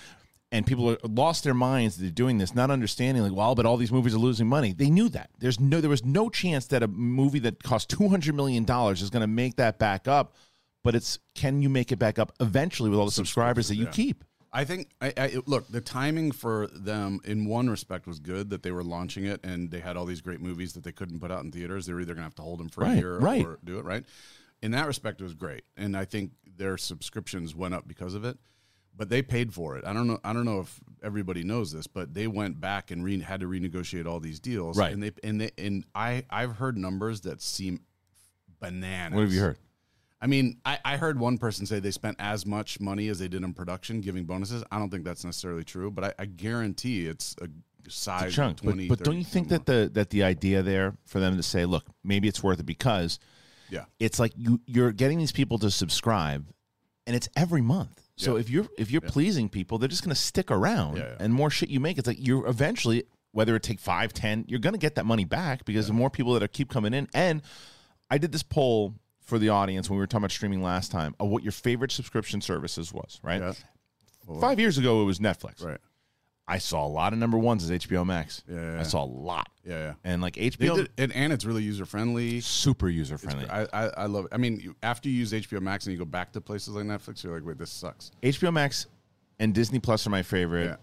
and 0.51 0.65
people 0.65 0.91
are, 0.91 0.97
lost 1.03 1.43
their 1.43 1.53
minds 1.53 1.97
that 1.97 2.03
they're 2.03 2.11
doing 2.11 2.37
this, 2.37 2.55
not 2.55 2.71
understanding 2.71 3.21
like, 3.23 3.33
well, 3.33 3.55
but 3.55 3.65
all 3.65 3.75
these 3.75 3.91
movies 3.91 4.15
are 4.15 4.19
losing 4.19 4.47
money. 4.47 4.71
They 4.71 4.89
knew 4.89 5.09
that. 5.09 5.29
There's 5.39 5.59
no, 5.59 5.81
there 5.81 5.89
was 5.89 6.05
no 6.05 6.29
chance 6.29 6.67
that 6.67 6.81
a 6.81 6.87
movie 6.87 7.39
that 7.39 7.61
cost 7.61 7.89
two 7.89 8.07
hundred 8.07 8.35
million 8.35 8.63
dollars 8.63 9.01
is 9.01 9.09
going 9.09 9.21
to 9.21 9.27
make 9.27 9.57
that 9.57 9.79
back 9.79 10.07
up. 10.07 10.35
But 10.83 10.95
it's 10.95 11.19
can 11.33 11.61
you 11.61 11.69
make 11.69 11.91
it 11.91 11.97
back 11.97 12.19
up 12.19 12.31
eventually 12.39 12.89
with 12.89 12.99
all 12.99 13.05
the 13.05 13.11
subscribers 13.11 13.67
that 13.67 13.75
you 13.75 13.85
yeah. 13.85 13.91
keep? 13.91 14.23
I 14.55 14.63
think 14.63 14.89
I, 15.01 15.13
I 15.17 15.37
look 15.45 15.67
the 15.67 15.81
timing 15.81 16.31
for 16.31 16.67
them 16.67 17.19
in 17.25 17.45
one 17.45 17.69
respect 17.69 18.07
was 18.07 18.19
good 18.19 18.49
that 18.51 18.63
they 18.63 18.71
were 18.71 18.83
launching 18.83 19.25
it 19.25 19.41
and 19.43 19.69
they 19.69 19.79
had 19.81 19.97
all 19.97 20.05
these 20.05 20.21
great 20.21 20.39
movies 20.39 20.73
that 20.73 20.83
they 20.83 20.93
couldn't 20.93 21.19
put 21.19 21.29
out 21.29 21.43
in 21.43 21.51
theaters. 21.51 21.85
They 21.85 21.93
were 21.93 21.99
either 21.99 22.13
going 22.13 22.21
to 22.23 22.29
have 22.29 22.35
to 22.35 22.41
hold 22.41 22.59
them 22.59 22.69
for 22.69 22.81
Right, 22.81 22.93
a 22.93 22.95
year 23.01 23.17
right. 23.19 23.45
or 23.45 23.59
do 23.63 23.77
it 23.79 23.85
right. 23.85 24.05
In 24.61 24.71
that 24.71 24.87
respect, 24.87 25.19
it 25.19 25.25
was 25.25 25.33
great, 25.33 25.63
and 25.75 25.95
I 25.95 26.05
think 26.05 26.31
their 26.57 26.77
subscriptions 26.77 27.53
went 27.53 27.73
up 27.73 27.87
because 27.87 28.13
of 28.15 28.23
it. 28.23 28.37
But 28.97 29.09
they 29.09 29.21
paid 29.21 29.53
for 29.53 29.75
it. 29.77 29.83
I 29.85 29.91
don't 29.91 30.07
know. 30.07 30.19
I 30.23 30.31
don't 30.31 30.45
know 30.45 30.61
if 30.61 30.79
everybody 31.03 31.43
knows 31.43 31.73
this, 31.73 31.85
but 31.85 32.13
they 32.13 32.27
went 32.27 32.61
back 32.61 32.91
and 32.91 33.03
re- 33.03 33.19
had 33.19 33.41
to 33.41 33.45
renegotiate 33.47 34.05
all 34.07 34.21
these 34.21 34.39
deals. 34.39 34.77
Right. 34.77 34.93
And 34.93 35.03
they 35.03 35.11
and 35.21 35.41
they 35.41 35.51
and 35.57 35.83
I 35.93 36.23
I've 36.29 36.53
heard 36.55 36.77
numbers 36.77 37.19
that 37.21 37.41
seem 37.41 37.81
bananas. 38.61 39.15
What 39.17 39.23
have 39.23 39.33
you 39.33 39.41
heard? 39.41 39.57
I 40.25 40.27
mean, 40.27 40.57
I, 40.65 40.79
I 40.83 40.97
heard 40.97 41.19
one 41.19 41.37
person 41.37 41.67
say 41.67 41.79
they 41.79 41.91
spent 41.91 42.15
as 42.17 42.47
much 42.47 42.79
money 42.79 43.09
as 43.09 43.19
they 43.19 43.27
did 43.27 43.43
in 43.43 43.53
production 43.53 44.01
giving 44.01 44.25
bonuses. 44.25 44.63
I 44.71 44.79
don't 44.79 44.89
think 44.89 45.03
that's 45.03 45.23
necessarily 45.23 45.63
true, 45.63 45.91
but 45.91 46.03
I, 46.03 46.13
I 46.17 46.25
guarantee 46.25 47.05
it's 47.05 47.35
a 47.43 47.47
size 47.87 48.33
Chunk. 48.33 48.57
20, 48.59 48.87
but, 48.87 48.97
but 48.97 49.05
don't 49.05 49.19
you 49.19 49.23
think 49.23 49.49
that 49.49 49.67
the 49.67 49.87
that 49.93 50.09
the 50.09 50.23
idea 50.23 50.63
there 50.63 50.95
for 51.05 51.19
them 51.19 51.37
to 51.37 51.43
say, 51.43 51.65
look, 51.65 51.85
maybe 52.03 52.27
it's 52.27 52.41
worth 52.41 52.59
it 52.59 52.65
because 52.65 53.19
Yeah. 53.69 53.85
it's 53.99 54.17
like 54.19 54.31
you 54.35 54.59
you're 54.65 54.91
getting 54.91 55.19
these 55.19 55.31
people 55.31 55.59
to 55.59 55.69
subscribe 55.69 56.47
and 57.05 57.15
it's 57.15 57.29
every 57.35 57.61
month 57.61 58.01
so 58.17 58.33
Yeah. 58.33 58.39
if 58.39 58.49
you're 58.49 58.67
if 58.79 58.89
you're 58.89 59.01
pleasing 59.01 59.47
people 59.47 59.77
they're 59.77 59.87
just 59.89 60.03
going 60.03 60.15
to 60.15 60.19
stick 60.19 60.49
around 60.49 60.97
Yeah, 60.97 61.03
yeah. 61.09 61.15
and 61.19 61.35
more 61.35 61.51
shit 61.51 61.69
you 61.69 61.79
make 61.79 61.99
it's 61.99 62.07
like 62.07 62.17
you're 62.19 62.47
eventually 62.47 63.03
whether 63.31 63.55
it 63.55 63.61
take 63.61 63.79
five 63.79 64.11
ten 64.11 64.45
you're 64.47 64.59
going 64.59 64.73
to 64.73 64.79
get 64.79 64.95
that 64.95 65.05
money 65.05 65.25
back 65.25 65.65
because 65.65 65.85
the 65.85 65.93
more 65.93 66.09
people 66.09 66.33
that 66.33 66.41
are 66.41 66.47
keep 66.47 66.69
coming 66.71 66.95
in 66.95 67.07
and 67.13 67.43
i 68.09 68.17
did 68.17 68.31
this 68.31 68.41
poll 68.43 68.95
for 69.25 69.37
the 69.39 69.49
audience 69.49 69.89
when 69.89 69.97
we 69.97 70.01
were 70.01 70.07
talking 70.07 70.23
about 70.23 70.31
streaming 70.31 70.61
last 70.63 70.91
time 70.91 71.13
of 71.19 71.27
what 71.29 71.43
your 71.43 71.51
favorite 71.51 71.91
subscription 71.91 72.39
services 72.41 72.93
was 72.93 73.19
right 73.23 73.41
Yeah. 73.41 74.39
five 74.39 74.59
years 74.59 74.77
ago 74.77 75.01
it 75.01 75.05
was 75.05 75.19
netflix 75.19 75.63
Right. 75.63 75.79
i 76.47 76.57
saw 76.59 76.85
a 76.85 76.87
lot 76.87 77.11
of 77.13 77.19
number 77.19 77.37
ones 77.37 77.63
as 77.69 77.71
hbo 77.85 78.05
max 78.05 78.43
Yeah, 78.47 78.73
yeah, 78.73 78.79
i 78.79 78.83
saw 78.83 79.03
a 79.03 79.05
lot 79.05 79.49
Yeah, 79.65 79.79
yeah. 79.79 79.93
and 80.03 80.21
like 80.21 80.35
hbo 80.35 80.75
did, 80.77 80.89
and, 80.97 81.11
and 81.13 81.33
it's 81.33 81.43
really 81.45 81.63
user 81.63 81.85
friendly. 81.85 82.39
super 82.41 82.87
user 82.87 83.17
friendly 83.17 83.47
I, 83.49 83.63
I, 83.73 83.87
I 83.97 84.05
love 84.05 84.25
it. 84.25 84.31
I 84.33 84.37
mean, 84.37 84.59
you, 84.59 84.75
after 84.83 85.09
you 85.09 85.15
use 85.15 85.31
HBO 85.31 85.59
Max 85.61 85.85
and 85.85 85.93
you 85.93 85.99
go 85.99 86.05
back 86.05 86.31
to 86.33 86.41
places 86.41 86.69
like 86.75 86.85
Netflix, 86.85 87.23
you're 87.23 87.33
like, 87.35 87.45
wait, 87.45 87.57
this 87.57 87.71
sucks. 87.71 88.11
HBO 88.23 88.53
Max 88.53 88.85
and 89.39 89.53
Disney 89.53 89.79
Plus 89.79 90.05
are 90.07 90.09
my 90.11 90.21
favorite. 90.23 90.77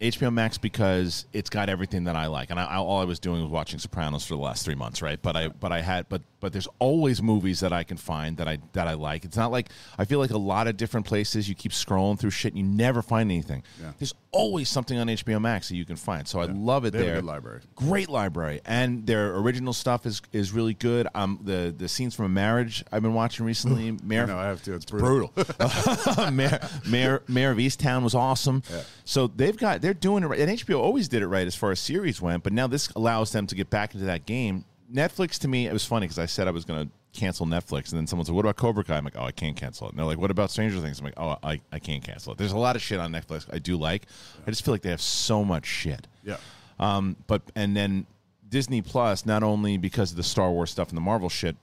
HBO 0.00 0.32
Max 0.32 0.58
because 0.58 1.26
it's 1.32 1.50
got 1.50 1.68
everything 1.68 2.04
that 2.04 2.14
I 2.14 2.26
like, 2.26 2.50
and 2.50 2.60
I, 2.60 2.64
I, 2.66 2.76
all 2.76 3.00
I 3.00 3.04
was 3.04 3.18
doing 3.18 3.42
was 3.42 3.50
watching 3.50 3.80
Sopranos 3.80 4.24
for 4.24 4.34
the 4.34 4.40
last 4.40 4.64
three 4.64 4.76
months, 4.76 5.02
right? 5.02 5.20
But 5.20 5.36
I, 5.36 5.48
but 5.48 5.72
I 5.72 5.80
had, 5.80 6.08
but 6.08 6.22
but 6.40 6.52
there's 6.52 6.68
always 6.78 7.20
movies 7.20 7.58
that 7.60 7.72
I 7.72 7.82
can 7.82 7.96
find 7.96 8.36
that 8.36 8.46
I 8.46 8.58
that 8.74 8.86
I 8.86 8.94
like. 8.94 9.24
It's 9.24 9.36
not 9.36 9.50
like 9.50 9.70
I 9.98 10.04
feel 10.04 10.20
like 10.20 10.30
a 10.30 10.38
lot 10.38 10.68
of 10.68 10.76
different 10.76 11.04
places 11.04 11.48
you 11.48 11.56
keep 11.56 11.72
scrolling 11.72 12.16
through 12.16 12.30
shit 12.30 12.52
and 12.54 12.58
you 12.58 12.64
never 12.76 13.02
find 13.02 13.28
anything. 13.28 13.64
Yeah. 13.82 13.90
There's 13.98 14.14
always 14.30 14.68
something 14.68 14.96
on 14.98 15.08
HBO 15.08 15.40
Max 15.40 15.68
that 15.70 15.74
you 15.74 15.84
can 15.84 15.96
find, 15.96 16.28
so 16.28 16.38
I 16.38 16.44
love 16.44 16.84
it 16.84 16.92
They 16.92 17.02
there. 17.02 17.20
library. 17.20 17.62
Great 17.74 18.08
library, 18.08 18.60
and 18.66 19.04
their 19.04 19.34
original 19.36 19.72
stuff 19.72 20.06
is 20.06 20.22
is 20.32 20.52
really 20.52 20.74
good. 20.74 21.08
Um, 21.16 21.40
the 21.42 21.74
the 21.76 21.88
scenes 21.88 22.14
from 22.14 22.26
a 22.26 22.28
marriage 22.28 22.84
I've 22.92 23.02
been 23.02 23.14
watching 23.14 23.44
recently. 23.44 23.96
Mare- 24.04 24.28
know 24.28 24.38
I 24.38 24.44
have 24.46 24.62
to. 24.62 24.74
It's 24.74 24.84
brutal. 24.84 25.32
brutal. 25.34 26.30
Mayor, 26.30 26.60
Mayor, 26.86 27.22
Mare 27.26 27.50
of 27.50 27.58
Easttown 27.58 28.04
was 28.04 28.14
awesome. 28.14 28.62
So 29.04 29.26
they've 29.26 29.56
got 29.56 29.80
they're 29.88 29.94
doing 29.94 30.22
it 30.22 30.26
right, 30.26 30.38
and 30.38 30.50
HBO 30.50 30.80
always 30.80 31.08
did 31.08 31.22
it 31.22 31.28
right 31.28 31.46
as 31.46 31.54
far 31.54 31.70
as 31.70 31.80
series 31.80 32.20
went. 32.20 32.42
But 32.42 32.52
now 32.52 32.66
this 32.66 32.90
allows 32.90 33.32
them 33.32 33.46
to 33.46 33.54
get 33.54 33.70
back 33.70 33.94
into 33.94 34.04
that 34.04 34.26
game. 34.26 34.66
Netflix 34.92 35.38
to 35.38 35.48
me, 35.48 35.66
it 35.66 35.72
was 35.72 35.82
funny 35.86 36.04
because 36.04 36.18
I 36.18 36.26
said 36.26 36.46
I 36.46 36.50
was 36.50 36.66
going 36.66 36.86
to 36.86 37.18
cancel 37.18 37.46
Netflix, 37.46 37.90
and 37.90 37.98
then 37.98 38.06
someone 38.06 38.26
said, 38.26 38.34
"What 38.34 38.44
about 38.44 38.56
Cobra 38.56 38.84
Kai?" 38.84 38.98
I'm 38.98 39.04
like, 39.04 39.16
"Oh, 39.16 39.24
I 39.24 39.32
can't 39.32 39.56
cancel 39.56 39.86
it." 39.86 39.92
And 39.92 39.98
they're 39.98 40.04
like, 40.04 40.18
"What 40.18 40.30
about 40.30 40.50
Stranger 40.50 40.78
Things?" 40.80 40.98
I'm 40.98 41.06
like, 41.06 41.14
"Oh, 41.16 41.38
I, 41.42 41.62
I 41.72 41.78
can't 41.78 42.04
cancel 42.04 42.32
it." 42.32 42.38
There's 42.38 42.52
a 42.52 42.58
lot 42.58 42.76
of 42.76 42.82
shit 42.82 43.00
on 43.00 43.10
Netflix 43.10 43.46
I 43.50 43.58
do 43.60 43.78
like. 43.78 44.02
I 44.46 44.50
just 44.50 44.62
feel 44.62 44.74
like 44.74 44.82
they 44.82 44.90
have 44.90 45.00
so 45.00 45.42
much 45.42 45.64
shit. 45.64 46.06
Yeah. 46.22 46.36
Um, 46.78 47.16
but 47.26 47.40
and 47.56 47.74
then 47.74 48.04
Disney 48.46 48.82
Plus, 48.82 49.24
not 49.24 49.42
only 49.42 49.78
because 49.78 50.10
of 50.10 50.18
the 50.18 50.22
Star 50.22 50.50
Wars 50.50 50.70
stuff 50.70 50.90
and 50.90 50.98
the 50.98 51.02
Marvel 51.02 51.30
shit, 51.30 51.56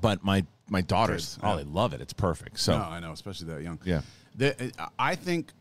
but 0.00 0.24
my 0.24 0.46
my 0.70 0.80
daughters, 0.80 1.34
Kids, 1.34 1.38
oh, 1.42 1.50
yeah. 1.50 1.56
they 1.56 1.64
love 1.64 1.92
it. 1.92 2.00
It's 2.00 2.14
perfect. 2.14 2.58
So 2.58 2.78
No, 2.78 2.84
I 2.84 2.98
know, 2.98 3.12
especially 3.12 3.48
that 3.48 3.62
young. 3.62 3.78
Yeah. 3.84 4.00
The, 4.34 4.72
I 4.98 5.14
think, 5.14 5.52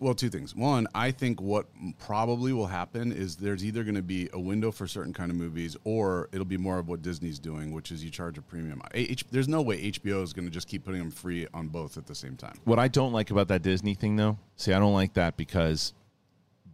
well, 0.00 0.14
two 0.14 0.28
things. 0.28 0.54
One, 0.54 0.86
I 0.94 1.10
think 1.10 1.40
what 1.40 1.66
probably 1.98 2.52
will 2.52 2.66
happen 2.66 3.10
is 3.10 3.36
there's 3.36 3.64
either 3.64 3.84
going 3.84 3.94
to 3.94 4.02
be 4.02 4.28
a 4.32 4.38
window 4.38 4.70
for 4.70 4.86
certain 4.86 5.14
kind 5.14 5.30
of 5.30 5.36
movies, 5.36 5.76
or 5.84 6.28
it'll 6.32 6.44
be 6.44 6.58
more 6.58 6.78
of 6.78 6.88
what 6.88 7.00
Disney's 7.00 7.38
doing, 7.38 7.72
which 7.72 7.90
is 7.90 8.04
you 8.04 8.10
charge 8.10 8.36
a 8.36 8.42
premium. 8.42 8.82
H, 8.92 9.24
there's 9.30 9.48
no 9.48 9.62
way 9.62 9.90
HBO 9.90 10.22
is 10.22 10.32
going 10.32 10.44
to 10.44 10.50
just 10.50 10.68
keep 10.68 10.84
putting 10.84 11.00
them 11.00 11.10
free 11.10 11.46
on 11.54 11.68
both 11.68 11.96
at 11.96 12.06
the 12.06 12.14
same 12.14 12.36
time. 12.36 12.56
What 12.64 12.78
I 12.78 12.88
don't 12.88 13.12
like 13.12 13.30
about 13.30 13.48
that 13.48 13.62
Disney 13.62 13.94
thing, 13.94 14.16
though, 14.16 14.38
see, 14.56 14.72
I 14.72 14.78
don't 14.78 14.94
like 14.94 15.14
that 15.14 15.36
because, 15.36 15.94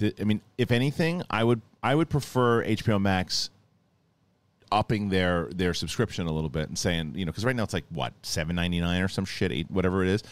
I 0.03 0.25
mean, 0.25 0.41
if 0.59 0.73
anything, 0.73 1.23
I 1.31 1.45
would 1.45 1.61
I 1.83 1.95
would 1.95 2.09
prefer 2.09 2.65
HBO 2.65 3.01
Max 3.01 3.51
upping 4.73 5.09
their 5.09 5.49
their 5.55 5.73
subscription 5.73 6.27
a 6.27 6.33
little 6.33 6.51
bit 6.51 6.69
and 6.69 6.77
saying, 6.77 7.13
you 7.15 7.25
know, 7.25 7.31
because 7.31 7.45
right 7.45 7.55
now 7.55 7.63
it's 7.63 7.75
like 7.75 7.85
what 7.91 8.13
seven 8.23 8.57
ninety 8.57 8.81
nine 8.81 9.03
or 9.03 9.09
some 9.09 9.25
shit, 9.25 9.53
eight 9.53 9.71
whatever 9.71 10.03
it 10.03 10.09
is. 10.09 10.23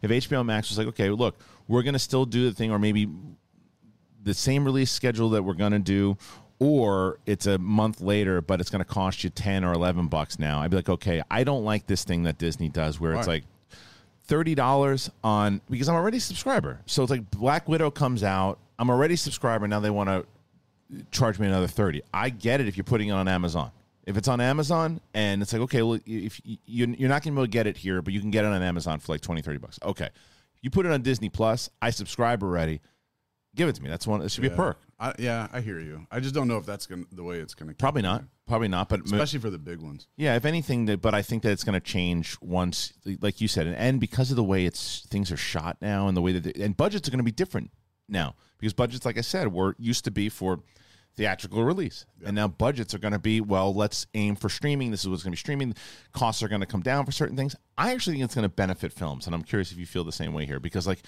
If 0.00 0.10
HBO 0.10 0.44
Max 0.44 0.70
was 0.70 0.78
like, 0.78 0.86
okay, 0.88 1.10
look, 1.10 1.38
we're 1.68 1.82
gonna 1.82 1.98
still 1.98 2.24
do 2.24 2.48
the 2.48 2.54
thing, 2.54 2.70
or 2.70 2.78
maybe 2.78 3.08
the 4.22 4.34
same 4.34 4.64
release 4.64 4.90
schedule 4.90 5.30
that 5.30 5.42
we're 5.42 5.54
gonna 5.54 5.78
do, 5.78 6.16
or 6.58 7.18
it's 7.26 7.46
a 7.46 7.58
month 7.58 8.00
later, 8.00 8.40
but 8.40 8.60
it's 8.60 8.70
going 8.70 8.84
to 8.84 8.90
cost 8.90 9.24
you 9.24 9.30
ten 9.30 9.64
or 9.64 9.72
eleven 9.72 10.06
bucks 10.06 10.38
now. 10.38 10.60
I'd 10.60 10.70
be 10.70 10.76
like, 10.76 10.88
okay, 10.88 11.22
I 11.30 11.44
don't 11.44 11.64
like 11.64 11.86
this 11.86 12.04
thing 12.04 12.22
that 12.24 12.38
Disney 12.38 12.68
does, 12.68 13.00
where 13.00 13.14
it's 13.14 13.26
Why? 13.26 13.34
like 13.34 13.44
thirty 14.24 14.54
dollars 14.54 15.10
on 15.24 15.60
because 15.68 15.88
I'm 15.88 15.96
already 15.96 16.18
a 16.18 16.20
subscriber. 16.20 16.80
So 16.86 17.02
it's 17.02 17.10
like 17.10 17.30
Black 17.30 17.68
Widow 17.68 17.90
comes 17.90 18.22
out, 18.22 18.58
I'm 18.78 18.90
already 18.90 19.14
a 19.14 19.18
subscriber. 19.18 19.66
Now 19.66 19.80
they 19.80 19.90
want 19.90 20.08
to 20.08 20.24
charge 21.10 21.38
me 21.38 21.46
another 21.46 21.66
30 21.66 22.02
i 22.12 22.28
get 22.28 22.60
it 22.60 22.68
if 22.68 22.76
you're 22.76 22.84
putting 22.84 23.08
it 23.08 23.12
on 23.12 23.28
amazon 23.28 23.70
if 24.06 24.16
it's 24.16 24.28
on 24.28 24.40
amazon 24.40 25.00
and 25.14 25.42
it's 25.42 25.52
like 25.52 25.62
okay 25.62 25.82
well 25.82 25.98
if 26.06 26.40
you, 26.44 26.58
you're 26.66 27.08
not 27.08 27.22
going 27.22 27.32
to 27.34 27.36
be 27.36 27.40
able 27.40 27.44
to 27.44 27.50
get 27.50 27.66
it 27.66 27.76
here 27.76 28.02
but 28.02 28.12
you 28.12 28.20
can 28.20 28.30
get 28.30 28.44
it 28.44 28.48
on 28.48 28.62
amazon 28.62 28.98
for 28.98 29.12
like 29.12 29.20
20 29.20 29.42
30 29.42 29.58
bucks 29.58 29.78
okay 29.82 30.08
you 30.62 30.70
put 30.70 30.86
it 30.86 30.92
on 30.92 31.02
disney 31.02 31.28
plus 31.28 31.68
i 31.80 31.90
subscribe 31.90 32.42
already 32.42 32.80
give 33.54 33.68
it 33.68 33.74
to 33.74 33.82
me 33.82 33.90
that's 33.90 34.06
one 34.06 34.22
it 34.22 34.30
should 34.30 34.42
be 34.42 34.48
a 34.48 34.50
perk 34.50 34.78
I, 35.02 35.14
yeah, 35.18 35.48
I 35.52 35.60
hear 35.62 35.80
you. 35.80 36.06
I 36.12 36.20
just 36.20 36.32
don't 36.32 36.46
know 36.46 36.58
if 36.58 36.64
that's 36.64 36.86
gonna 36.86 37.06
the 37.10 37.24
way 37.24 37.38
it's 37.38 37.54
gonna. 37.54 37.74
probably 37.74 38.02
not 38.02 38.22
probably 38.46 38.68
not 38.68 38.88
but 38.88 39.04
especially 39.04 39.40
for 39.40 39.50
the 39.50 39.58
big 39.58 39.80
ones. 39.80 40.06
yeah 40.16 40.36
if 40.36 40.44
anything 40.44 40.84
that 40.86 41.00
but 41.00 41.12
i 41.14 41.22
think 41.22 41.42
that 41.42 41.50
it's 41.50 41.64
going 41.64 41.74
to 41.74 41.80
change 41.80 42.36
once 42.40 42.92
like 43.20 43.40
you 43.40 43.48
said 43.48 43.66
and, 43.66 43.74
and 43.76 43.98
because 43.98 44.30
of 44.30 44.36
the 44.36 44.44
way 44.44 44.64
it's 44.64 45.06
things 45.10 45.32
are 45.32 45.36
shot 45.36 45.76
now 45.80 46.06
and 46.06 46.16
the 46.16 46.20
way 46.20 46.32
that 46.32 46.42
they, 46.44 46.64
and 46.64 46.76
budgets 46.76 47.08
are 47.08 47.10
going 47.10 47.18
to 47.18 47.24
be 47.24 47.32
different 47.32 47.70
now 48.08 48.34
because 48.58 48.72
budgets 48.72 49.04
like 49.04 49.16
i 49.18 49.22
said 49.22 49.52
were 49.52 49.74
used 49.78 50.04
to 50.04 50.10
be 50.10 50.28
for 50.28 50.60
theatrical 51.14 51.62
release 51.64 52.06
and 52.24 52.34
now 52.34 52.48
budgets 52.48 52.94
are 52.94 52.98
going 52.98 53.12
to 53.12 53.18
be 53.18 53.40
well 53.40 53.74
let's 53.74 54.06
aim 54.14 54.34
for 54.34 54.48
streaming 54.48 54.90
this 54.90 55.02
is 55.02 55.08
what's 55.08 55.22
going 55.22 55.30
to 55.30 55.36
be 55.36 55.38
streaming 55.38 55.74
costs 56.12 56.42
are 56.42 56.48
going 56.48 56.60
to 56.60 56.66
come 56.66 56.80
down 56.80 57.04
for 57.04 57.12
certain 57.12 57.36
things 57.36 57.54
i 57.76 57.92
actually 57.92 58.14
think 58.14 58.24
it's 58.24 58.34
going 58.34 58.42
to 58.42 58.48
benefit 58.48 58.90
films 58.92 59.26
and 59.26 59.34
i'm 59.34 59.42
curious 59.42 59.70
if 59.72 59.78
you 59.78 59.84
feel 59.84 60.04
the 60.04 60.10
same 60.12 60.32
way 60.32 60.46
here 60.46 60.58
because 60.58 60.86
like 60.86 61.00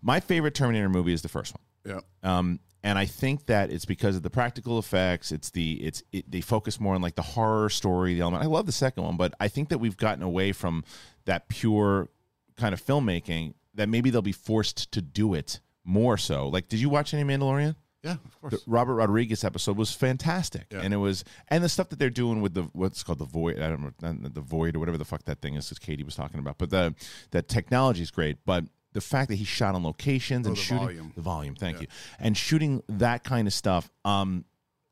my 0.00 0.18
favorite 0.18 0.54
terminator 0.54 0.88
movie 0.88 1.12
is 1.12 1.20
the 1.20 1.28
first 1.28 1.54
one 1.84 2.02
Yeah. 2.24 2.30
um, 2.38 2.60
and 2.82 2.98
I 2.98 3.04
think 3.04 3.44
that 3.44 3.70
it's 3.70 3.84
because 3.84 4.16
of 4.16 4.22
the 4.22 4.30
practical 4.30 4.78
effects. 4.78 5.32
It's 5.32 5.50
the 5.50 5.74
it's 5.82 6.02
it, 6.12 6.30
they 6.30 6.40
focus 6.40 6.80
more 6.80 6.94
on 6.94 7.02
like 7.02 7.14
the 7.14 7.20
horror 7.20 7.68
story, 7.68 8.14
the 8.14 8.22
element. 8.22 8.42
I 8.42 8.46
love 8.46 8.64
the 8.64 8.72
second 8.72 9.02
one, 9.04 9.18
but 9.18 9.34
I 9.38 9.48
think 9.48 9.68
that 9.68 9.76
we've 9.76 9.98
gotten 9.98 10.22
away 10.22 10.52
from 10.52 10.84
that 11.26 11.50
pure 11.50 12.08
kind 12.56 12.72
of 12.72 12.82
filmmaking. 12.82 13.52
That 13.74 13.90
maybe 13.90 14.08
they'll 14.08 14.22
be 14.22 14.32
forced 14.32 14.90
to 14.92 15.02
do 15.02 15.34
it 15.34 15.60
more 15.84 16.16
so. 16.16 16.48
Like, 16.48 16.68
did 16.68 16.80
you 16.80 16.88
watch 16.88 17.12
any 17.12 17.22
Mandalorian? 17.22 17.76
Yeah, 18.02 18.12
of 18.24 18.40
course. 18.40 18.52
The 18.54 18.60
Robert 18.66 18.94
Rodriguez 18.94 19.44
episode 19.44 19.76
was 19.76 19.92
fantastic, 19.92 20.66
Yeah. 20.70 20.80
and 20.80 20.94
it 20.94 20.98
was 20.98 21.24
and 21.48 21.62
the 21.62 21.68
stuff 21.68 21.88
that 21.90 21.98
they're 21.98 22.08
doing 22.10 22.40
with 22.40 22.54
the 22.54 22.62
what's 22.72 23.02
called 23.02 23.18
the 23.18 23.24
void. 23.26 23.58
I 23.58 23.68
don't 23.68 23.82
know 24.02 24.28
the 24.28 24.40
void 24.40 24.74
or 24.76 24.78
whatever 24.78 24.98
the 24.98 25.04
fuck 25.04 25.24
that 25.24 25.40
thing 25.40 25.54
is. 25.54 25.70
As 25.70 25.78
Katie 25.78 26.02
was 26.04 26.14
talking 26.14 26.40
about, 26.40 26.56
but 26.58 26.70
the 26.70 26.94
that 27.32 27.48
technology 27.48 28.02
is 28.02 28.10
great, 28.10 28.38
but. 28.44 28.64
The 28.92 29.00
fact 29.00 29.28
that 29.28 29.36
he 29.36 29.44
shot 29.44 29.76
on 29.76 29.84
locations 29.84 30.48
and 30.48 30.56
the 30.56 30.60
shooting 30.60 30.78
volume. 30.78 31.12
the 31.14 31.22
volume, 31.22 31.54
thank 31.54 31.80
you, 31.80 31.86
and 32.18 32.36
shooting 32.36 32.82
that 32.88 33.22
kind 33.22 33.46
of 33.46 33.54
stuff. 33.54 33.88
Um, 34.04 34.44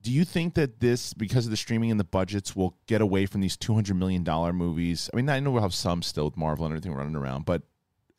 do 0.03 0.13
you 0.13 0.25
think 0.25 0.55
that 0.55 0.79
this, 0.79 1.13
because 1.15 1.47
of 1.47 1.51
the 1.51 1.57
streaming 1.57 1.91
and 1.91 1.99
the 1.99 2.05
budgets, 2.05 2.55
will 2.55 2.77
get 2.87 3.01
away 3.01 3.27
from 3.27 3.41
these 3.41 3.57
two 3.57 3.75
hundred 3.75 3.97
million 3.97 4.23
dollar 4.23 4.53
movies? 4.53 5.11
I 5.13 5.17
mean, 5.17 5.29
I 5.29 5.41
know 5.41 5.51
we'll 5.51 5.63
have 5.63 5.75
some 5.75 6.03
still 6.03 6.27
with 6.27 6.37
Marvel 6.37 6.65
and 6.65 6.73
everything 6.73 6.95
running 6.95 7.17
around, 7.17 7.45
but 7.45 7.63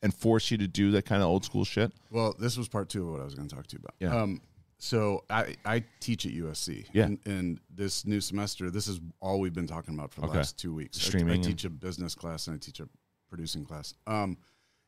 and 0.02 0.12
force 0.12 0.50
you 0.50 0.58
to 0.58 0.68
do 0.68 0.90
that 0.90 1.06
kind 1.06 1.22
of 1.22 1.28
old 1.28 1.46
school 1.46 1.64
shit. 1.64 1.92
Well, 2.10 2.34
this 2.38 2.58
was 2.58 2.68
part 2.68 2.90
two 2.90 3.06
of 3.06 3.12
what 3.12 3.22
I 3.22 3.24
was 3.24 3.34
going 3.34 3.48
to 3.48 3.54
talk 3.56 3.66
to 3.68 3.76
you 3.76 3.80
about. 3.82 3.94
Yeah. 4.00 4.22
Um, 4.22 4.42
so 4.82 5.24
I, 5.28 5.54
I 5.64 5.84
teach 6.00 6.24
at 6.24 6.32
USC. 6.32 6.86
Yeah. 6.92 7.04
And, 7.04 7.18
and 7.26 7.60
this 7.72 8.06
new 8.06 8.20
semester, 8.20 8.70
this 8.70 8.88
is 8.88 8.98
all 9.20 9.38
we've 9.38 9.52
been 9.52 9.66
talking 9.66 9.94
about 9.94 10.10
for 10.12 10.22
the 10.22 10.26
Okay. 10.28 10.38
last 10.38 10.58
two 10.58 10.74
weeks. 10.74 11.14
I- 11.14 11.18
I, 11.30 11.36
teach 11.36 11.64
a 11.64 11.70
business 11.70 12.14
class 12.14 12.46
and 12.46 12.56
I 12.56 12.58
teach 12.58 12.80
a 12.80 12.88
producing 13.28 13.64
class. 13.66 13.92
Um, 14.06 14.38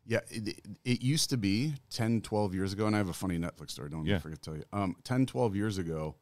yeah, 0.07 0.21
it, 0.31 0.61
it 0.85 1.03
used 1.03 1.29
to 1.31 1.37
be 1.37 1.75
10, 1.91 2.23
12 2.23 2.55
years 2.55 2.73
ago, 2.73 2.87
and 2.87 2.97
I 2.97 2.99
have 2.99 3.11
a 3.11 3.13
funny 3.13 3.39
Netflix 3.39 3.73
story. 3.73 3.91
Don't 3.91 4.07
Yeah. 4.07 4.19
forget 4.19 4.41
to 4.43 4.51
tell 4.51 4.57
you. 4.59 4.65
Um, 4.73 4.97
10, 5.05 5.27
12 5.27 5.55
years 5.55 5.77
ago, 5.79 6.17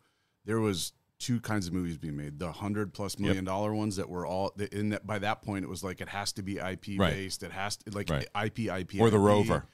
there 0.45 0.59
was 0.61 0.93
two 1.21 1.39
kinds 1.41 1.67
of 1.69 1.73
movies 1.73 1.97
being 1.97 2.17
made: 2.17 2.39
the 2.39 2.51
hundred 2.51 2.93
plus 2.93 3.19
million 3.19 3.45
dollar 3.45 3.73
ones 3.75 3.97
that 3.97 4.09
were 4.09 4.27
all 4.27 4.55
in 4.73 4.89
that. 4.89 5.07
By 5.07 5.19
that 5.21 5.43
point, 5.43 5.65
it 5.65 5.69
was 5.69 5.85
like 5.85 6.01
it 6.01 6.09
has 6.09 6.33
to 6.33 6.43
be 6.43 6.59
IP 6.59 6.99
Right. 6.99 7.13
based. 7.13 7.43
It 7.43 7.53
has 7.53 7.77
to 7.79 7.91
like 7.91 8.09
Right. 8.11 8.27
IP, 8.35 8.69
IP, 8.71 8.99
Or 9.01 9.11
The 9.11 9.19
IP. 9.19 9.23
Rover. 9.23 9.67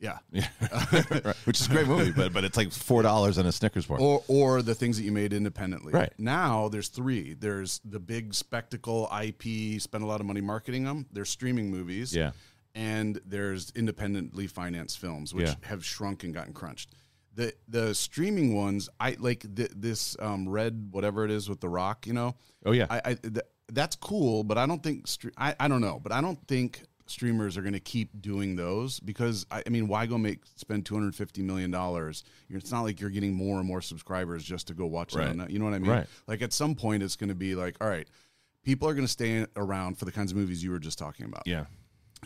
Yeah, 0.00 0.18
Yeah, 0.32 0.48
which 1.44 1.60
is 1.60 1.66
a 1.66 1.70
great 1.70 1.86
movie, 1.86 2.10
but 2.10 2.32
but 2.32 2.42
it's 2.42 2.56
like 2.56 2.72
four 2.72 3.02
dollars 3.02 3.36
on 3.38 3.44
a 3.46 3.52
Snickers 3.52 3.86
bar. 3.86 3.98
or 4.00 4.22
or 4.28 4.62
the 4.62 4.74
things 4.74 4.96
that 4.96 5.04
you 5.04 5.12
made 5.12 5.32
independently. 5.34 5.92
Right. 5.92 6.12
Now 6.18 6.68
there's 6.68 6.88
three. 6.88 7.34
There's 7.34 7.80
the 7.84 8.00
big 8.00 8.32
spectacle 8.34 9.10
IP, 9.22 9.78
spend 9.80 10.02
a 10.02 10.06
lot 10.06 10.20
of 10.20 10.26
money 10.26 10.40
marketing 10.40 10.84
them. 10.84 11.06
There's 11.12 11.28
streaming 11.28 11.70
movies. 11.70 12.16
Yeah. 12.16 12.32
And 12.74 13.20
there's 13.26 13.72
independently 13.74 14.46
financed 14.46 14.98
films, 15.00 15.34
which 15.34 15.48
Yeah. 15.48 15.54
have 15.62 15.84
shrunk 15.84 16.24
and 16.24 16.32
gotten 16.32 16.52
crunched. 16.54 16.92
The 17.34 17.52
the 17.68 17.94
streaming 17.94 18.54
ones, 18.54 18.88
I 18.98 19.16
like 19.18 19.44
th- 19.54 19.72
this 19.76 20.16
um, 20.18 20.48
red 20.48 20.88
whatever 20.92 21.24
it 21.24 21.30
is 21.30 21.48
with 21.48 21.60
the 21.60 21.68
Rock. 21.68 22.06
You 22.06 22.14
know. 22.14 22.36
Oh, 22.64 22.72
yeah. 22.72 22.86
I, 22.88 23.00
I 23.04 23.14
th- 23.14 23.38
that's 23.72 23.96
cool, 23.96 24.44
but 24.44 24.56
I 24.56 24.66
don't 24.66 24.82
think 24.82 25.06
I 25.36 25.54
I 25.60 25.68
don't 25.68 25.80
know, 25.80 26.00
but 26.02 26.10
I 26.12 26.20
don't 26.20 26.38
think 26.48 26.82
streamers 27.10 27.56
are 27.56 27.62
going 27.62 27.72
to 27.74 27.80
keep 27.80 28.20
doing 28.22 28.56
those 28.56 29.00
because 29.00 29.44
I, 29.50 29.62
I 29.66 29.70
mean, 29.70 29.88
why 29.88 30.06
go 30.06 30.16
make 30.18 30.40
spend 30.56 30.86
two 30.86 30.94
hundred 30.94 31.14
fifty 31.14 31.42
million 31.42 31.70
dollars? 31.70 32.24
It's 32.48 32.70
not 32.70 32.82
like 32.82 33.00
you're 33.00 33.10
getting 33.10 33.34
more 33.34 33.58
and 33.58 33.66
more 33.66 33.80
subscribers 33.82 34.44
just 34.44 34.68
to 34.68 34.74
go 34.74 34.86
watch 34.86 35.14
Right. 35.14 35.28
it. 35.28 35.40
On, 35.40 35.50
you 35.50 35.58
know 35.58 35.64
what 35.66 35.74
I 35.74 35.78
mean? 35.78 35.90
Right. 35.90 36.06
Like 36.26 36.42
at 36.42 36.52
some 36.52 36.74
point, 36.74 37.02
it's 37.02 37.16
going 37.16 37.28
to 37.28 37.34
be 37.34 37.54
like, 37.54 37.76
all 37.80 37.88
right, 37.88 38.08
people 38.64 38.88
are 38.88 38.94
going 38.94 39.06
to 39.06 39.12
stay 39.12 39.44
around 39.56 39.98
for 39.98 40.04
the 40.04 40.12
kinds 40.12 40.30
of 40.32 40.38
movies 40.38 40.62
you 40.62 40.70
were 40.70 40.78
just 40.78 40.98
talking 40.98 41.26
about. 41.26 41.42
yeah, 41.46 41.64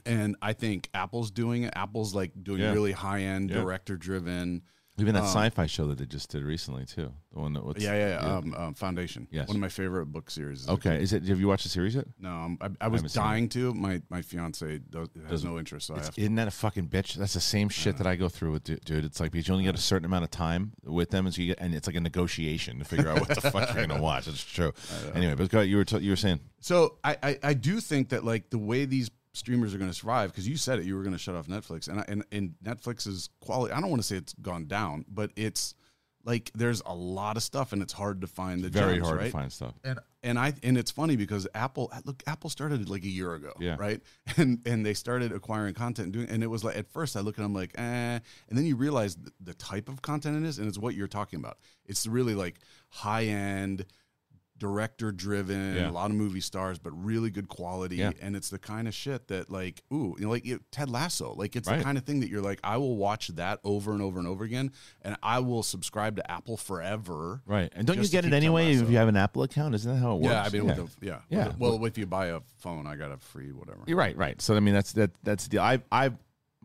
And 0.06 0.36
I 0.42 0.52
think 0.52 0.88
Apple's 0.94 1.30
doing 1.30 1.62
it. 1.62 1.72
Apple's 1.76 2.14
like 2.14 2.32
doing 2.42 2.60
Yeah. 2.60 2.72
really 2.72 2.92
high 2.92 3.22
end, 3.22 3.50
Yeah. 3.50 3.56
director 3.60 3.96
driven. 3.96 4.62
Even 4.96 5.14
that 5.14 5.24
sci-fi 5.24 5.66
show 5.66 5.88
that 5.88 5.98
they 5.98 6.06
just 6.06 6.30
did 6.30 6.44
recently 6.44 6.84
too. 6.84 7.12
The 7.32 7.40
one 7.40 7.52
that 7.54 7.64
was 7.64 7.82
Yeah, 7.82 7.94
yeah, 7.94 8.08
yeah. 8.22 8.36
Um, 8.36 8.54
um, 8.54 8.74
Foundation. 8.74 9.26
Yes. 9.30 9.48
One 9.48 9.56
of 9.56 9.60
my 9.60 9.68
favorite 9.68 10.06
book 10.06 10.30
series. 10.30 10.68
Okay, 10.68 11.02
is 11.02 11.12
it? 11.12 11.24
Have 11.24 11.40
you 11.40 11.48
watched 11.48 11.64
the 11.64 11.68
series 11.68 11.96
yet? 11.96 12.06
No, 12.20 12.28
I'm, 12.30 12.58
I, 12.60 12.68
I 12.82 12.88
was 12.88 13.00
haven't 13.00 13.14
dying 13.14 13.48
to. 13.50 13.74
My 13.74 14.00
my 14.08 14.22
fiance 14.22 14.78
does, 14.90 15.08
has 15.28 15.44
no 15.44 15.58
interest, 15.58 15.88
so 15.88 15.96
I 15.96 15.98
have. 16.00 16.14
Isn't 16.16 16.36
that 16.36 16.46
a 16.46 16.52
fucking 16.52 16.88
bitch? 16.88 17.14
That's 17.14 17.34
the 17.34 17.40
same 17.40 17.68
shit 17.68 17.96
that 17.98 18.06
I 18.06 18.14
go 18.14 18.28
through 18.28 18.52
with 18.52 18.64
du- 18.64 18.76
dude. 18.76 19.04
It's 19.04 19.18
like 19.18 19.32
because 19.32 19.48
you 19.48 19.54
only 19.54 19.64
get 19.64 19.74
a 19.74 19.78
certain 19.78 20.04
amount 20.04 20.24
of 20.24 20.30
time 20.30 20.72
with 20.84 21.10
them, 21.10 21.26
and 21.26 21.34
so 21.34 21.42
you 21.42 21.48
get, 21.48 21.58
and 21.60 21.74
it's 21.74 21.88
like 21.88 21.96
a 21.96 22.00
negotiation 22.00 22.78
to 22.78 22.84
figure 22.84 23.08
out 23.08 23.18
what 23.18 23.28
the 23.30 23.40
fuck 23.50 23.74
you're 23.74 23.86
gonna 23.86 24.00
watch. 24.00 24.28
It's 24.28 24.44
true. 24.44 24.72
Anyway, 25.14 25.34
but 25.34 25.66
you 25.66 25.76
were 25.76 25.84
t- 25.84 25.98
you 25.98 26.10
were 26.10 26.16
saying 26.16 26.38
So 26.60 26.98
I, 27.02 27.16
I 27.20 27.38
I 27.42 27.54
do 27.54 27.80
think 27.80 28.10
that 28.10 28.24
like 28.24 28.50
the 28.50 28.58
way 28.58 28.84
these 28.84 29.10
streamers 29.34 29.74
are 29.74 29.78
going 29.78 29.90
to 29.90 29.96
survive 29.96 30.30
because 30.30 30.48
you 30.48 30.56
said 30.56 30.78
it, 30.78 30.86
you 30.86 30.96
were 30.96 31.02
going 31.02 31.12
to 31.12 31.18
shut 31.18 31.34
off 31.34 31.46
Netflix, 31.46 31.88
and 31.88 32.00
I, 32.00 32.04
and 32.08 32.24
and 32.32 32.54
Netflix's 32.64 33.28
quality. 33.40 33.72
I 33.74 33.80
don't 33.80 33.90
want 33.90 34.00
to 34.00 34.06
say 34.08 34.16
it's 34.16 34.32
gone 34.40 34.66
down, 34.66 35.04
but 35.08 35.30
it's 35.36 35.74
like 36.26 36.50
there's 36.54 36.80
a 36.86 36.94
lot 36.94 37.36
of 37.36 37.42
stuff, 37.42 37.74
and 37.74 37.82
it's 37.82 37.92
hard 37.92 38.22
to 38.22 38.26
find 38.26 38.64
the 38.64 38.70
very 38.70 38.94
gems, 38.94 39.06
hard 39.06 39.18
right? 39.18 39.26
to 39.26 39.30
find 39.30 39.52
stuff. 39.52 39.74
And 39.84 39.98
and 40.22 40.38
I 40.38 40.54
and 40.62 40.78
it's 40.78 40.90
funny 40.90 41.16
because 41.16 41.46
Apple 41.54 41.92
look 42.06 42.22
Apple 42.26 42.48
started 42.48 42.88
like 42.88 43.04
a 43.04 43.08
year 43.08 43.34
ago, 43.34 43.52
Yeah. 43.60 43.76
right? 43.78 44.00
And 44.38 44.60
and 44.64 44.86
they 44.86 44.94
started 44.94 45.32
acquiring 45.32 45.74
content 45.74 46.06
and 46.06 46.12
doing 46.14 46.28
and 46.30 46.42
it 46.42 46.46
was 46.46 46.64
like 46.64 46.78
at 46.78 46.86
first 46.88 47.14
I 47.14 47.20
look 47.20 47.38
at 47.38 47.42
them 47.42 47.52
like 47.52 47.72
eh, 47.78 47.82
and 48.48 48.58
then 48.58 48.64
you 48.64 48.74
realize 48.76 49.16
the, 49.16 49.32
the 49.40 49.52
type 49.54 49.90
of 49.90 50.00
content 50.00 50.42
it 50.42 50.48
is 50.48 50.58
and 50.58 50.66
it's 50.66 50.78
what 50.78 50.94
you're 50.94 51.08
talking 51.08 51.38
about. 51.40 51.58
It's 51.84 52.06
really 52.06 52.34
like 52.34 52.58
high 52.88 53.24
end 53.24 53.84
director 54.58 55.10
driven, 55.10 55.74
Yeah. 55.74 55.90
a 55.90 55.92
lot 55.92 56.10
of 56.10 56.16
movie 56.16 56.40
stars, 56.40 56.78
but 56.78 56.90
really 56.92 57.30
good 57.30 57.48
quality. 57.48 57.96
Yeah. 57.96 58.12
And 58.20 58.36
it's 58.36 58.50
the 58.50 58.58
kind 58.58 58.86
of 58.86 58.94
shit 58.94 59.28
that 59.28 59.50
like, 59.50 59.82
ooh, 59.92 60.14
you 60.18 60.24
know, 60.24 60.30
like 60.30 60.46
it, 60.46 60.60
Ted 60.70 60.88
Lasso. 60.90 61.34
Like 61.34 61.56
it's 61.56 61.68
Right. 61.68 61.78
the 61.78 61.84
kind 61.84 61.98
of 61.98 62.04
thing 62.04 62.20
that 62.20 62.28
you're 62.30 62.40
like, 62.42 62.60
I 62.62 62.76
will 62.76 62.96
watch 62.96 63.28
that 63.28 63.58
over 63.64 63.92
and 63.92 64.00
over 64.00 64.18
and 64.18 64.28
over 64.28 64.44
again, 64.44 64.70
and 65.02 65.16
I 65.22 65.40
will 65.40 65.62
subscribe 65.64 66.16
to 66.16 66.30
Apple 66.30 66.56
forever. 66.56 67.42
Right, 67.46 67.72
and 67.74 67.86
don't 67.86 68.00
you 68.00 68.08
get 68.08 68.24
it 68.24 68.32
anyway 68.32 68.72
if 68.74 68.88
you 68.88 68.96
have 68.96 69.08
an 69.08 69.16
Apple 69.16 69.42
account? 69.42 69.74
Isn't 69.74 69.92
that 69.92 69.98
how 70.00 70.16
it 70.16 70.20
works? 70.22 70.32
Yeah, 70.32 70.42
I 70.44 70.48
mean, 70.50 70.66
with 70.66 70.76
the, 71.00 71.06
yeah, 71.06 71.20
Yeah. 71.28 71.52
Well, 71.58 71.84
if 71.84 71.98
you 71.98 72.06
buy 72.06 72.26
a 72.26 72.40
phone, 72.58 72.86
I 72.86 72.94
got 72.96 73.10
a 73.10 73.16
free 73.16 73.50
whatever. 73.52 73.80
You're 73.86 73.98
right, 73.98 74.16
right. 74.16 74.40
So 74.40 74.54
I 74.56 74.60
mean, 74.60 74.74
that's 74.74 74.92
that. 74.92 75.10
That's 75.24 75.48
the 75.48 75.58
I 75.58 75.82
I 75.90 76.12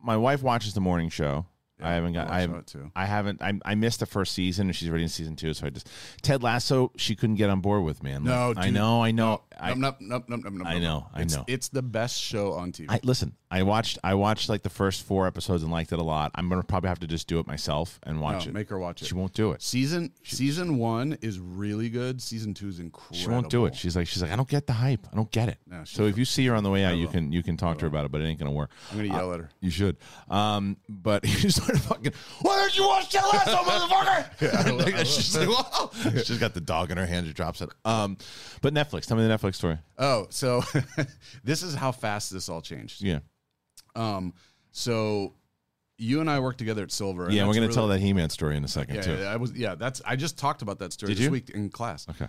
my 0.01 0.15
wife 0.15 0.41
watches 0.43 0.73
the 0.73 0.81
morning 0.81 1.09
show. 1.09 1.45
I 1.81 1.93
haven't 1.93 2.13
got. 2.13 2.29
I 2.29 2.47
I 2.95 3.05
haven't. 3.05 3.41
I. 3.41 3.53
I, 3.65 3.75
missed 3.75 3.99
the 4.01 4.05
first 4.05 4.33
season, 4.33 4.67
and 4.67 4.75
she's 4.75 4.89
already 4.89 5.03
in 5.03 5.09
season 5.09 5.35
two. 5.35 5.53
So 5.53 5.65
I 5.67 5.69
just 5.69 5.89
Ted 6.21 6.43
Lasso. 6.43 6.91
She 6.97 7.15
couldn't 7.15 7.35
get 7.37 7.49
on 7.49 7.61
board 7.61 7.83
with 7.83 8.03
man. 8.03 8.23
No, 8.23 8.49
Like, 8.49 8.65
I 8.65 8.69
know. 8.69 9.01
I 9.03 9.11
know. 9.11 9.43
I, 9.59 9.73
Nope, 9.73 9.97
nope, 9.99 10.25
nope, 10.29 10.41
nope, 10.43 10.53
nope, 10.53 10.67
I 10.67 10.79
know, 10.79 11.07
I 11.13 11.21
It's- 11.21 11.35
know. 11.35 11.43
It's 11.47 11.67
the 11.67 11.81
best 11.81 12.17
show 12.21 12.53
on 12.53 12.71
TV. 12.71 12.85
I 12.89 12.99
listen. 13.03 13.33
I 13.51 13.63
watched. 13.63 13.97
I 14.03 14.13
watched 14.13 14.47
like 14.47 14.61
the 14.61 14.69
first 14.69 15.03
four 15.03 15.25
episodes 15.27 15.63
and 15.63 15.71
liked 15.71 15.91
it 15.91 15.99
a 15.99 16.03
lot. 16.03 16.31
I'm 16.35 16.47
gonna 16.49 16.63
probably 16.63 16.89
have 16.89 16.99
to 16.99 17.07
just 17.07 17.27
do 17.27 17.39
it 17.39 17.47
myself 17.47 17.99
and 18.03 18.21
watch 18.21 18.45
No, 18.45 18.49
it. 18.51 18.53
make 18.53 18.69
her 18.69 18.77
watch 18.79 19.01
it. 19.01 19.05
She 19.07 19.15
won't 19.15 19.33
do 19.33 19.51
it. 19.51 19.61
Season 19.61 20.11
season 20.23 20.77
one 20.77 21.17
is 21.21 21.39
really 21.39 21.89
good. 21.89 22.21
Season 22.21 22.53
two 22.53 22.67
is 22.67 22.79
incredible. 22.79 23.17
She 23.17 23.27
won't 23.27 23.49
do 23.49 23.65
it. 23.65 23.75
She's 23.75 23.95
like, 23.95 24.07
she's 24.07 24.21
like, 24.21 24.31
I 24.31 24.35
don't 24.35 24.47
get 24.47 24.67
the 24.67 24.73
hype. 24.73 25.07
I 25.11 25.15
don't 25.15 25.31
get 25.31 25.49
it. 25.49 25.57
No, 25.67 25.83
so 25.83 26.03
if 26.05 26.17
you 26.17 26.25
see 26.25 26.45
her 26.45 26.55
on 26.55 26.63
the 26.63 26.69
way 26.69 26.85
out, 26.85 26.95
you 26.97 27.07
can 27.07 27.31
you 27.31 27.41
can 27.43 27.57
talk 27.57 27.77
to 27.79 27.81
her 27.83 27.87
about 27.87 28.05
it, 28.05 28.11
but 28.11 28.21
it 28.21 28.25
ain't 28.25 28.39
gonna 28.39 28.51
work. 28.51 28.69
I'm 28.91 28.97
gonna 28.97 29.09
yell 29.17 29.33
at 29.33 29.39
her. 29.39 29.49
You 29.61 29.71
should. 29.71 29.97
Um, 30.29 30.77
but 30.87 31.23
fucking. 31.77 32.13
Why 32.41 32.63
didn't 32.63 32.77
you 32.77 32.87
watch 32.87 33.09
Ted 33.09 33.23
Lasso, 33.33 33.57
motherfucker? 33.57 34.89
Yeah, 34.89 35.03
she's 35.03 35.37
like, 35.37 35.47
whoa. 35.49 36.21
She's 36.23 36.37
got 36.39 36.53
the 36.53 36.61
dog 36.61 36.91
in 36.91 36.97
her 36.97 37.05
hand. 37.05 37.27
She 37.27 37.33
drops 37.33 37.61
it. 37.61 37.69
Um, 37.85 38.17
but 38.61 38.73
Netflix. 38.73 39.05
Tell 39.05 39.17
me 39.17 39.27
the 39.27 39.33
Netflix 39.37 39.55
story. 39.55 39.77
Oh, 39.97 40.27
so 40.29 40.63
this 41.43 41.63
is 41.63 41.75
how 41.75 41.91
fast 41.91 42.31
this 42.31 42.49
all 42.49 42.61
changed. 42.61 43.01
Yeah. 43.01 43.19
Um, 43.95 44.33
so 44.71 45.33
you 45.97 46.21
and 46.21 46.29
I 46.29 46.39
worked 46.39 46.59
together 46.59 46.83
at 46.83 46.91
Silver. 46.91 47.25
and 47.25 47.33
Yeah, 47.33 47.43
we're 47.43 47.47
that's 47.47 47.55
gonna 47.57 47.67
really- 47.67 47.75
tell 47.75 47.87
that 47.89 47.99
He-Man 47.99 48.29
story 48.29 48.55
in 48.55 48.63
a 48.63 48.67
second 48.67 48.95
Yeah, 48.95 49.01
too. 49.01 49.15
yeah, 49.17 49.31
I 49.31 49.35
was. 49.35 49.51
Yeah, 49.53 49.75
that's. 49.75 50.01
I 50.05 50.15
just 50.15 50.37
talked 50.37 50.61
about 50.61 50.79
that 50.79 50.93
story 50.93 51.09
Did 51.13 51.17
this 51.17 51.25
you? 51.25 51.31
week 51.31 51.49
in 51.49 51.69
class. 51.69 52.07
Okay. 52.09 52.27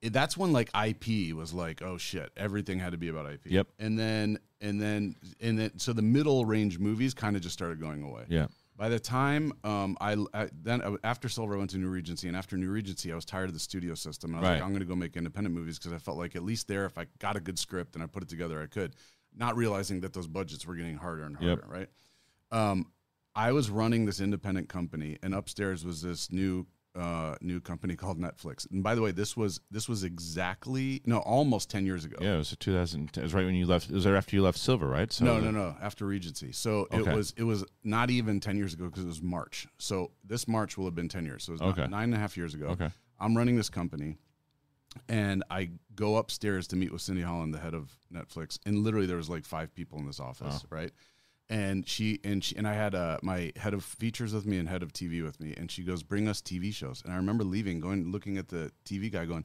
It- 0.00 0.12
that's 0.12 0.36
when 0.36 0.52
like 0.52 0.70
IP 0.74 1.32
was 1.34 1.52
like, 1.54 1.80
oh 1.82 1.96
shit, 1.98 2.32
everything 2.36 2.78
had 2.80 2.90
to 2.92 2.98
be 2.98 3.08
about 3.08 3.30
IP. 3.32 3.40
Yep. 3.44 3.68
And 3.78 3.96
then 3.98 4.38
and 4.60 4.80
then 4.80 5.14
and 5.40 5.58
then 5.58 5.78
so 5.78 5.92
the 5.92 6.02
middle 6.02 6.44
range 6.44 6.78
movies 6.80 7.14
kind 7.14 7.36
of 7.36 7.42
just 7.42 7.52
started 7.52 7.80
going 7.80 8.02
away. 8.02 8.24
Yeah. 8.28 8.46
By 8.82 8.88
the 8.88 8.98
time 8.98 9.52
um, 9.62 9.96
I, 10.00 10.16
I 10.34 10.48
then 10.60 10.82
uh, 10.82 10.96
after 11.04 11.28
Silver 11.28 11.54
I 11.54 11.58
went 11.58 11.70
to 11.70 11.78
New 11.78 11.86
Regency, 11.88 12.26
and 12.26 12.36
after 12.36 12.56
New 12.56 12.68
Regency, 12.68 13.12
I 13.12 13.14
was 13.14 13.24
tired 13.24 13.46
of 13.48 13.54
the 13.54 13.60
studio 13.60 13.94
system, 13.94 14.30
and 14.34 14.38
I 14.38 14.40
was 14.40 14.48
Right. 14.48 14.54
like, 14.54 14.62
I'm 14.64 14.70
going 14.70 14.80
to 14.80 14.86
go 14.86 14.96
make 14.96 15.16
independent 15.16 15.54
movies 15.54 15.78
because 15.78 15.92
I 15.92 15.98
felt 15.98 16.18
like 16.18 16.34
at 16.34 16.42
least 16.42 16.66
there, 16.66 16.84
if 16.84 16.98
I 16.98 17.06
got 17.20 17.36
a 17.36 17.40
good 17.40 17.60
script 17.60 17.94
and 17.94 18.02
I 18.02 18.08
put 18.08 18.24
it 18.24 18.28
together, 18.28 18.60
I 18.60 18.66
could. 18.66 18.96
Not 19.36 19.56
realizing 19.56 20.00
that 20.00 20.12
those 20.12 20.26
budgets 20.26 20.66
were 20.66 20.74
getting 20.74 20.96
harder 20.96 21.22
and 21.22 21.36
harder, 21.36 21.62
Yep. 21.64 21.68
right? 21.68 21.88
Um, 22.50 22.90
I 23.36 23.52
was 23.52 23.70
running 23.70 24.04
this 24.04 24.20
independent 24.20 24.68
company, 24.68 25.16
and 25.22 25.32
upstairs 25.32 25.84
was 25.84 26.02
this 26.02 26.32
new 26.32 26.66
uh, 26.94 27.36
new 27.40 27.60
company 27.60 27.96
called 28.02 28.18
Netflix. 28.18 28.70
And 28.70 28.82
by 28.82 28.94
the 28.94 29.02
way, 29.02 29.10
this 29.12 29.36
was 29.36 29.60
this 29.70 29.88
was 29.88 30.04
exactly 30.04 31.02
no, 31.06 31.18
almost 31.18 31.70
ten 31.70 31.86
years 31.86 32.04
ago. 32.04 32.16
Yeah, 32.20 32.34
it 32.34 32.38
was 32.38 32.56
2000. 32.58 33.10
It 33.16 33.22
was 33.22 33.34
right 33.34 33.44
when 33.46 33.54
you 33.54 33.66
left. 33.66 33.88
It 33.90 33.94
was 33.94 34.06
right 34.06 34.14
after 34.16 34.36
you 34.36 34.42
left 34.42 34.58
Silver, 34.58 34.86
right? 34.86 35.12
So 35.12 35.24
No, 35.24 35.38
no, 35.40 35.50
no. 35.50 35.76
After 35.80 36.06
Regency, 36.06 36.52
so 36.52 36.86
Okay. 36.92 37.10
it 37.10 37.14
was 37.16 37.34
it 37.36 37.44
was 37.44 37.64
not 37.84 38.10
even 38.10 38.40
ten 38.40 38.56
years 38.56 38.74
ago 38.74 38.86
because 38.86 39.04
it 39.04 39.08
was 39.08 39.22
March. 39.22 39.66
So 39.78 40.10
this 40.24 40.46
March 40.48 40.76
will 40.76 40.84
have 40.84 40.94
been 40.94 41.08
ten 41.08 41.24
years. 41.24 41.44
So 41.44 41.52
it 41.52 41.60
was 41.60 41.62
Okay. 41.78 41.86
nine 41.86 42.04
and 42.04 42.14
a 42.14 42.18
half 42.18 42.36
years 42.36 42.54
ago. 42.54 42.68
Okay. 42.68 42.90
I'm 43.20 43.36
running 43.36 43.56
this 43.56 43.68
company, 43.70 44.18
and 45.08 45.44
I 45.50 45.70
go 45.94 46.16
upstairs 46.16 46.66
to 46.68 46.76
meet 46.76 46.92
with 46.92 47.00
Cindy 47.02 47.22
Holland, 47.22 47.54
the 47.54 47.58
head 47.58 47.74
of 47.74 47.90
Netflix, 48.12 48.58
and 48.66 48.78
literally 48.78 49.06
there 49.06 49.16
was 49.16 49.30
like 49.30 49.44
five 49.44 49.74
people 49.74 49.98
in 49.98 50.06
this 50.06 50.20
office, 50.20 50.64
right? 50.70 50.90
And 51.50 51.86
she 51.86 52.18
and 52.24 52.42
she 52.42 52.56
and 52.56 52.66
I 52.66 52.72
had 52.72 52.94
uh, 52.94 53.18
my 53.22 53.52
head 53.56 53.74
of 53.74 53.84
features 53.84 54.32
with 54.32 54.46
me 54.46 54.58
and 54.58 54.68
head 54.68 54.82
of 54.82 54.92
TV 54.92 55.22
with 55.22 55.38
me, 55.40 55.54
and 55.56 55.70
she 55.70 55.82
goes, 55.82 56.02
"Bring 56.02 56.26
us 56.28 56.40
TV 56.40 56.72
shows." 56.72 57.02
And 57.04 57.12
I 57.12 57.16
remember 57.16 57.44
leaving, 57.44 57.80
going 57.80 58.10
looking 58.10 58.38
at 58.38 58.48
the 58.48 58.72
TV 58.86 59.12
guy, 59.12 59.26
going, 59.26 59.44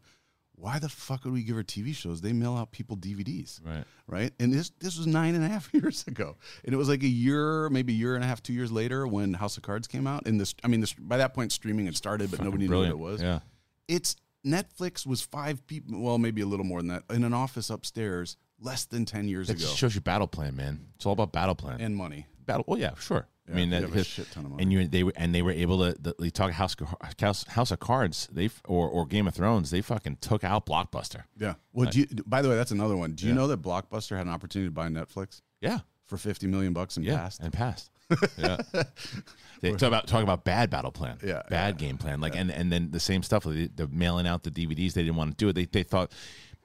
"Why 0.56 0.80
the 0.80 0.88
fuck 0.88 1.26
would 1.26 1.34
we 1.34 1.44
give 1.44 1.58
her 1.58 1.64
TV 1.64 1.94
shows? 1.94 2.22
They 2.22 2.32
mail 2.32 2.56
out 2.56 2.72
people 2.72 2.96
DVDs." 2.96 3.60
Right. 3.66 3.84
right? 4.08 4.32
And 4.40 4.54
this 4.54 4.72
this 4.80 4.98
was 4.98 5.06
nine 5.06 5.36
and 5.36 5.44
a 5.44 5.50
half 5.50 5.70
years 5.74 6.06
ago, 6.08 6.38
and 6.64 6.74
it 6.74 6.78
was 6.78 6.88
like 6.88 7.04
a 7.04 7.08
year, 7.08 7.68
maybe 7.70 7.92
a 7.92 7.98
year 7.98 8.16
and 8.16 8.24
a 8.24 8.28
half, 8.28 8.42
two 8.42 8.54
years 8.54 8.72
later 8.72 9.06
when 9.06 9.34
House 9.34 9.58
of 9.58 9.64
Cards 9.64 9.88
came 9.88 10.08
out. 10.08 10.28
And 10.28 10.40
this, 10.40 10.56
I 10.64 10.70
mean, 10.70 10.80
this 10.80 10.94
by 10.94 11.18
that 11.18 11.34
point 11.34 11.52
streaming 11.52 11.88
had 11.88 11.98
started, 11.98 12.32
but 12.32 12.42
nobody 12.42 12.68
Brilliant. 12.68 12.96
knew 12.96 13.04
what 13.04 13.10
it 13.10 13.14
was. 13.14 13.22
Yeah. 13.22 13.40
It's 13.90 14.16
Netflix 14.46 15.06
was 15.06 15.22
five 15.22 15.66
people, 15.68 16.00
well, 16.00 16.18
maybe 16.18 16.42
a 16.42 16.46
little 16.46 16.66
more 16.66 16.80
than 16.80 16.88
that, 16.88 17.04
in 17.10 17.24
an 17.24 17.34
office 17.34 17.70
upstairs 17.70 18.38
less 18.60 18.86
than 18.86 19.06
ten 19.06 19.28
years 19.28 19.48
That 19.48 19.58
ago, 19.58 19.68
shows 19.68 19.96
you 19.96 20.02
battle 20.02 20.28
plan, 20.28 20.56
man. 20.56 20.88
It's 20.96 21.06
all 21.06 21.14
about 21.14 21.32
battle 21.32 21.56
plan. 21.56 21.80
and 21.82 21.96
money. 21.96 22.28
battle. 22.46 22.64
Well, 22.68 22.80
yeah, 22.80 22.94
sure. 23.00 23.28
I 23.50 23.54
mean, 23.54 23.70
that, 23.70 24.06
shit 24.06 24.30
ton 24.32 24.44
of 24.44 24.52
money. 24.52 24.64
and 24.64 24.74
you 24.74 24.88
they 24.90 25.04
were 25.06 25.14
and 25.16 25.34
they 25.34 25.42
were 25.42 25.52
able 25.52 25.78
to. 25.80 25.96
The, 26.02 26.14
they 26.20 26.30
talk 26.30 26.52
House, 26.52 26.76
House 27.22 27.46
House 27.48 27.72
of 27.72 27.80
Cards. 27.80 28.28
They 28.30 28.50
or 28.66 28.90
or 28.90 29.06
Game 29.06 29.26
of 29.26 29.36
Thrones. 29.36 29.72
They 29.72 29.80
fucking 29.82 30.18
took 30.20 30.44
out 30.44 30.66
Blockbuster. 30.66 31.24
Yeah. 31.40 31.54
Well, 31.72 31.90
do 31.90 32.02
you, 32.02 32.08
by 32.26 32.42
the 32.42 32.50
way, 32.50 32.56
that's 32.58 32.72
another 32.72 32.98
one. 32.98 33.14
Do 33.14 33.26
you 33.26 33.32
Yeah. 33.32 33.38
know 33.38 33.48
that 33.48 33.62
Blockbuster 33.62 34.18
had 34.18 34.26
an 34.28 34.34
opportunity 34.34 34.68
to 34.68 34.74
buy 34.74 34.90
Netflix 34.90 35.42
Yeah. 35.62 35.80
for 36.08 36.18
fifty 36.18 36.46
million 36.46 36.74
bucks 36.74 36.98
and 36.98 37.06
Yeah, 37.06 37.20
passed? 37.20 37.40
and 37.42 37.54
passed. 37.54 37.90
yeah, 38.38 38.58
they 39.62 39.72
talk 39.72 39.84
about 39.84 40.08
talk 40.08 40.24
about 40.24 40.44
bad 40.44 40.70
battle 40.70 40.92
plan. 40.92 41.18
Yeah, 41.24 41.42
bad 41.50 41.78
game 41.78 41.98
plan. 41.98 42.20
Like 42.22 42.36
and 42.36 42.52
and 42.52 42.72
then 42.72 42.92
the 42.92 43.00
same 43.00 43.24
stuff. 43.24 43.44
The, 43.44 43.68
the 43.74 43.88
mailing 43.88 44.28
out 44.28 44.44
the 44.44 44.52
DVDs. 44.52 44.94
They 44.94 45.04
didn't 45.04 45.16
want 45.16 45.32
to 45.32 45.36
do 45.38 45.50
it. 45.50 45.54
They 45.54 45.66
they 45.66 45.84
thought 45.84 46.12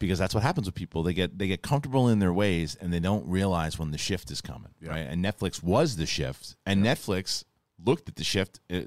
because 0.02 0.18
that's 0.18 0.34
what 0.34 0.42
happens 0.42 0.66
with 0.66 0.74
people. 0.74 1.04
They 1.04 1.14
get 1.14 1.38
they 1.38 1.46
get 1.46 1.62
comfortable 1.62 2.08
in 2.08 2.18
their 2.18 2.32
ways 2.32 2.76
and 2.80 2.92
they 2.92 2.98
don't 2.98 3.24
realize 3.28 3.78
when 3.78 3.92
the 3.92 3.98
shift 3.98 4.32
is 4.32 4.40
coming. 4.40 4.72
Right. 4.82 4.98
And 4.98 5.24
Netflix 5.24 5.62
was 5.62 5.94
the 5.94 6.06
shift. 6.06 6.56
And 6.66 6.84
Netflix 6.84 7.44
looked 7.84 8.08
at 8.08 8.16
the 8.16 8.24
shift. 8.24 8.58
Uh, 8.68 8.80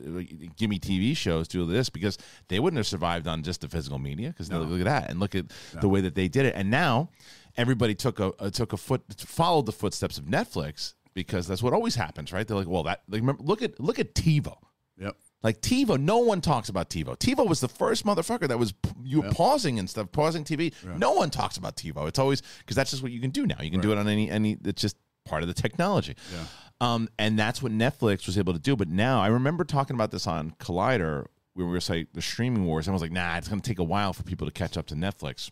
give 0.57 0.69
me 0.69 0.77
TV 0.77 1.15
shows. 1.15 1.47
Do 1.47 1.65
this 1.65 1.89
because 1.89 2.17
they 2.49 2.59
wouldn't 2.59 2.77
have 2.77 2.85
survived 2.85 3.27
on 3.27 3.43
just 3.43 3.61
the 3.61 3.69
physical 3.69 3.97
media. 3.97 4.27
Because 4.27 4.51
look 4.51 4.81
at 4.81 4.83
that 4.83 5.09
and 5.09 5.21
look 5.21 5.35
at 5.35 5.45
the 5.79 5.87
way 5.87 6.01
that 6.01 6.15
they 6.15 6.27
did 6.27 6.45
it. 6.45 6.53
And 6.53 6.69
now 6.69 7.11
everybody 7.55 7.95
took 7.95 8.19
a 8.19 8.33
uh, 8.37 8.49
took 8.49 8.73
a 8.73 8.77
foot 8.77 9.01
followed 9.17 9.67
the 9.67 9.71
footsteps 9.71 10.17
of 10.17 10.25
Netflix 10.25 10.95
because 11.13 11.47
that's 11.47 11.63
what 11.63 11.71
always 11.71 11.95
happens, 11.95 12.33
right? 12.33 12.45
They're 12.45 12.57
like, 12.57 12.67
well, 12.67 12.83
that 12.83 13.03
like, 13.07 13.21
remember, 13.21 13.41
look 13.41 13.61
at 13.61 13.79
look 13.79 13.99
at 13.99 14.13
TiVo. 14.15 14.57
Yep. 14.97 15.15
Like 15.45 15.61
TiVo, 15.61 16.01
no 16.01 16.17
one 16.17 16.41
talks 16.41 16.69
about 16.69 16.89
TiVo. 16.89 17.19
TiVo 17.19 17.47
was 17.47 17.61
the 17.61 17.67
first 17.67 18.03
motherfucker 18.03 18.47
that 18.47 18.57
was 18.57 18.73
you 19.03 19.21
were 19.21 19.29
pausing 19.29 19.77
and 19.77 19.87
stuff, 19.87 20.11
pausing 20.11 20.43
TV. 20.43 20.73
No 20.97 21.11
one 21.11 21.29
talks 21.29 21.57
about 21.57 21.75
TiVo. 21.75 22.07
It's 22.07 22.17
always 22.17 22.41
because 22.41 22.75
that's 22.75 22.89
just 22.89 23.03
what 23.03 23.11
you 23.11 23.21
can 23.21 23.29
do 23.29 23.45
now. 23.45 23.57
You 23.61 23.69
can 23.69 23.79
do 23.79 23.91
it 23.91 23.99
on 23.99 24.07
any 24.07 24.27
any. 24.27 24.57
It's 24.65 24.81
just 24.81 24.97
part 25.23 25.43
of 25.43 25.47
the 25.47 25.53
technology. 25.53 26.15
Yeah. 26.33 26.45
Um, 26.81 27.09
and 27.19 27.37
that's 27.37 27.61
what 27.61 27.71
Netflix 27.71 28.25
was 28.25 28.39
able 28.39 28.53
to 28.53 28.59
do. 28.59 28.75
But 28.75 28.87
now 28.87 29.21
I 29.21 29.27
remember 29.27 29.63
talking 29.63 29.93
about 29.93 30.09
this 30.09 30.25
on 30.25 30.55
Collider 30.59 31.27
where 31.53 31.67
we 31.67 31.71
were 31.71 31.79
saying 31.79 32.07
the 32.13 32.23
streaming 32.23 32.65
wars. 32.65 32.87
And 32.87 32.93
I 32.93 32.95
was 32.95 33.03
like, 33.03 33.11
nah, 33.11 33.37
it's 33.37 33.47
going 33.47 33.61
to 33.61 33.69
take 33.69 33.77
a 33.77 33.83
while 33.83 34.13
for 34.13 34.23
people 34.23 34.47
to 34.47 34.51
catch 34.51 34.77
up 34.77 34.87
to 34.87 34.95
Netflix. 34.95 35.51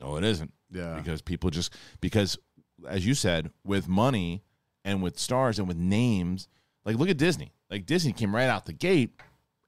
No, 0.00 0.16
it 0.16 0.24
isn't. 0.24 0.50
Yeah. 0.70 0.94
Because 0.94 1.20
people 1.20 1.50
just 1.50 1.74
because, 2.00 2.38
as 2.88 3.04
you 3.04 3.12
said, 3.12 3.50
with 3.66 3.86
money 3.86 4.44
and 4.82 5.02
with 5.02 5.18
stars 5.18 5.58
and 5.58 5.68
with 5.68 5.76
names, 5.76 6.48
like 6.86 6.96
look 6.96 7.10
at 7.10 7.18
Disney. 7.18 7.52
Like 7.70 7.86
Disney 7.86 8.12
came 8.12 8.34
right 8.34 8.48
out 8.48 8.66
the 8.66 8.72
gate, 8.72 9.12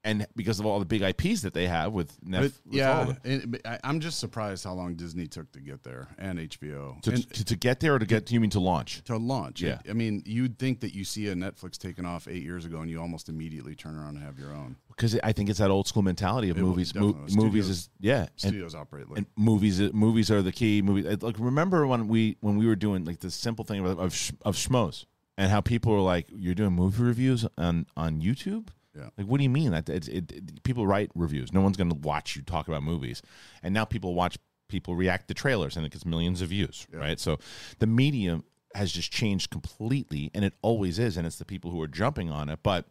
and 0.04 0.26
because 0.34 0.58
of 0.58 0.66
all 0.66 0.80
the 0.80 0.84
big 0.84 1.02
IPs 1.02 1.42
that 1.42 1.54
they 1.54 1.68
have 1.68 1.92
with 1.92 2.20
Netflix, 2.22 2.58
yeah, 2.68 3.12
and- 3.24 3.60
I, 3.64 3.78
I'm 3.84 4.00
just 4.00 4.18
surprised 4.18 4.64
how 4.64 4.72
long 4.72 4.94
Disney 4.96 5.28
took 5.28 5.52
to 5.52 5.60
get 5.60 5.84
there 5.84 6.08
and 6.18 6.40
HBO 6.40 7.00
to, 7.02 7.12
and, 7.12 7.32
to, 7.32 7.44
to 7.44 7.56
get 7.56 7.78
there 7.78 7.94
or 7.94 7.98
to 8.00 8.04
get 8.06 8.30
you 8.32 8.40
mean 8.40 8.50
to 8.50 8.60
launch? 8.60 9.04
to 9.04 9.16
launch. 9.16 9.62
Yeah. 9.62 9.78
I 9.88 9.92
mean, 9.92 10.24
you'd 10.26 10.58
think 10.58 10.80
that 10.80 10.92
you 10.92 11.04
see 11.04 11.28
a 11.28 11.34
Netflix 11.34 11.78
taken 11.78 12.04
off 12.04 12.26
eight 12.26 12.42
years 12.42 12.64
ago, 12.64 12.80
and 12.80 12.90
you 12.90 13.00
almost 13.00 13.28
immediately 13.28 13.76
turn 13.76 13.94
around 13.94 14.16
and 14.16 14.24
have 14.24 14.38
your 14.40 14.52
own. 14.52 14.74
Because 14.88 15.18
I 15.22 15.32
think 15.32 15.48
it's 15.48 15.60
that 15.60 15.70
old 15.70 15.86
school 15.86 16.02
mentality 16.02 16.50
of 16.50 16.58
It 16.58 16.62
movies. 16.62 16.92
Mo- 16.94 17.12
definitely. 17.12 17.36
movies 17.36 17.68
is 17.68 17.88
yeah, 18.00 18.22
and, 18.22 18.28
Studios 18.36 18.74
operate 18.74 19.08
like 19.08 19.18
and 19.18 19.26
movies 19.36 19.80
movies 19.92 20.30
are 20.32 20.42
the 20.42 20.52
key. 20.52 20.82
Movies 20.82 21.22
like 21.22 21.36
remember 21.38 21.86
when 21.86 22.08
we 22.08 22.36
when 22.40 22.56
we 22.56 22.66
were 22.66 22.76
doing 22.76 23.04
like 23.04 23.20
the 23.20 23.30
simple 23.30 23.64
thing 23.64 23.86
of 23.86 23.98
of, 24.00 24.12
sh- 24.14 24.32
of 24.44 24.56
schmoes 24.56 25.06
and 25.36 25.50
how 25.50 25.60
people 25.60 25.92
are 25.92 26.00
like, 26.00 26.26
"You're 26.34 26.54
doing 26.54 26.72
movie 26.72 27.02
reviews 27.02 27.46
on 27.56 27.86
on 27.96 28.20
YouTube." 28.20 28.68
Yeah. 28.94 29.08
Like, 29.16 29.26
what 29.26 29.38
do 29.38 29.44
you 29.44 29.50
mean? 29.50 29.70
That 29.70 29.88
it, 29.88 30.08
it, 30.08 30.62
people 30.64 30.86
write 30.86 31.10
reviews. 31.14 31.52
No 31.52 31.62
one's 31.62 31.76
going 31.76 31.90
to 31.90 31.96
watch 31.96 32.36
you 32.36 32.42
talk 32.42 32.68
about 32.68 32.82
movies, 32.82 33.22
and 33.62 33.72
now 33.72 33.84
people 33.84 34.14
watch 34.14 34.38
people 34.68 34.94
react 34.94 35.28
to 35.28 35.34
trailers, 35.34 35.76
and 35.76 35.86
it 35.86 35.92
gets 35.92 36.04
millions 36.04 36.42
of 36.42 36.48
views. 36.48 36.86
Right. 36.92 37.18
So 37.18 37.38
the 37.78 37.86
medium 37.86 38.44
has 38.74 38.92
just 38.92 39.12
changed 39.12 39.50
completely, 39.50 40.30
and 40.34 40.44
it 40.44 40.54
always 40.62 40.98
is, 40.98 41.16
and 41.16 41.26
it's 41.26 41.38
the 41.38 41.44
people 41.44 41.70
who 41.70 41.80
are 41.80 41.88
jumping 41.88 42.30
on 42.30 42.48
it. 42.48 42.60
But 42.62 42.86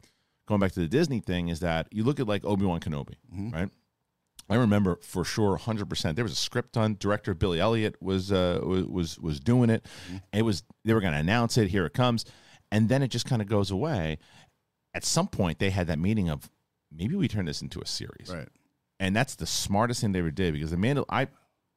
going 0.47 0.59
back 0.59 0.71
to 0.73 0.79
the 0.79 0.87
Disney 0.87 1.19
thing, 1.19 1.49
is 1.49 1.59
that 1.59 1.87
you 1.91 2.03
look 2.03 2.19
at 2.19 2.27
like 2.27 2.45
Obi 2.45 2.65
Wan 2.65 2.79
Kenobi, 2.79 3.15
mm-hmm. 3.33 3.51
right? 3.51 3.69
I 4.49 4.55
remember 4.55 4.97
for 5.01 5.23
sure, 5.23 5.57
hundred 5.57 5.89
percent. 5.89 6.15
There 6.15 6.25
was 6.25 6.33
a 6.33 6.37
script 6.37 6.73
done. 6.73 6.97
Director 6.99 7.33
Billy 7.33 7.59
Elliot 7.59 7.95
was 8.01 8.31
uh, 8.31 8.59
was 8.63 9.19
was 9.19 9.39
doing 9.39 9.69
it. 9.69 9.85
It 10.33 10.43
was 10.43 10.63
they 10.83 10.93
were 10.93 11.01
going 11.01 11.13
to 11.13 11.19
announce 11.19 11.57
it. 11.57 11.69
Here 11.69 11.85
it 11.85 11.93
comes, 11.93 12.25
and 12.71 12.89
then 12.89 13.01
it 13.01 13.09
just 13.09 13.25
kind 13.25 13.41
of 13.41 13.47
goes 13.47 13.71
away. 13.71 14.17
At 14.93 15.05
some 15.05 15.27
point, 15.27 15.59
they 15.59 15.69
had 15.69 15.87
that 15.87 15.99
meeting 15.99 16.29
of 16.29 16.49
maybe 16.91 17.15
we 17.15 17.27
turn 17.27 17.45
this 17.45 17.61
into 17.61 17.79
a 17.79 17.85
series, 17.85 18.29
right. 18.29 18.49
and 18.99 19.15
that's 19.15 19.35
the 19.35 19.45
smartest 19.45 20.01
thing 20.01 20.11
they 20.11 20.19
ever 20.19 20.31
did 20.31 20.53
because 20.53 20.71
the 20.71 20.77
Mandal 20.77 21.05
I 21.09 21.27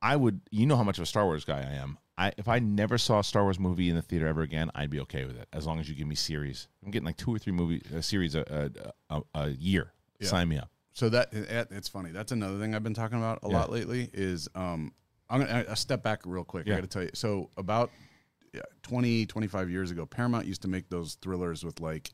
I 0.03 0.16
would 0.16 0.40
you 0.50 0.66
know 0.66 0.77
how 0.77 0.85
much 0.85 0.98
of 0.98 1.03
a 1.03 1.07
Star 1.07 1.24
Wars 1.24 1.44
guy 1.44 1.61
I 1.61 1.74
am. 1.74 1.98
I 2.18 2.33
if 2.37 2.48
I 2.48 2.59
never 2.59 2.98
saw 2.98 3.20
a 3.20 3.24
Star 3.24 3.44
Wars 3.44 3.61
movie 3.61 3.88
in 3.88 3.96
the 3.96 4.03
theater 4.03 4.27
ever 4.27 4.42
again, 4.42 4.70
I'd 4.74 4.90
be 4.90 5.00
okay 5.00 5.24
with 5.24 5.38
it 5.38 5.48
as 5.53 5.66
long 5.66 5.79
as 5.79 5.88
you 5.88 5.94
give 5.94 6.07
me 6.07 6.14
series. 6.14 6.68
I'm 6.85 6.90
getting 6.90 7.07
like 7.07 7.16
two 7.16 7.35
or 7.35 7.38
three 7.38 7.53
movie 7.53 7.83
uh, 7.94 8.00
series 8.00 8.35
a, 8.35 8.70
a, 9.11 9.16
a, 9.16 9.22
a 9.35 9.48
year. 9.50 9.92
Sign 10.20 10.48
me 10.48 10.59
up. 10.59 10.70
So 10.94 11.09
that 11.11 11.33
it- 11.35 11.68
it's 11.70 11.88
funny. 11.88 12.11
That's 12.12 12.33
another 12.33 12.59
thing 12.59 12.74
I've 12.74 12.83
been 12.83 12.94
talking 12.94 13.18
about 13.18 13.40
a 13.42 13.48
Yeah. 13.50 13.59
lot 13.59 13.70
lately. 13.70 14.09
Is 14.14 14.48
um, 14.54 14.92
I'm 15.28 15.40
gonna 15.40 15.64
I 15.68 15.74
step 15.74 16.02
back 16.02 16.22
real 16.24 16.44
quick. 16.44 16.66
Yeah. 16.66 16.74
I 16.74 16.76
got 16.78 16.83
to 16.83 16.87
tell 16.88 17.02
you. 17.02 17.11
So 17.14 17.50
about 17.57 17.90
yeah, 18.52 18.61
20, 18.83 19.26
25 19.26 19.68
years 19.68 19.90
ago, 19.90 20.07
Paramount 20.07 20.46
used 20.46 20.62
to 20.62 20.68
make 20.68 20.88
those 20.88 21.16
thrillers 21.16 21.64
with 21.64 21.80
like 21.80 22.12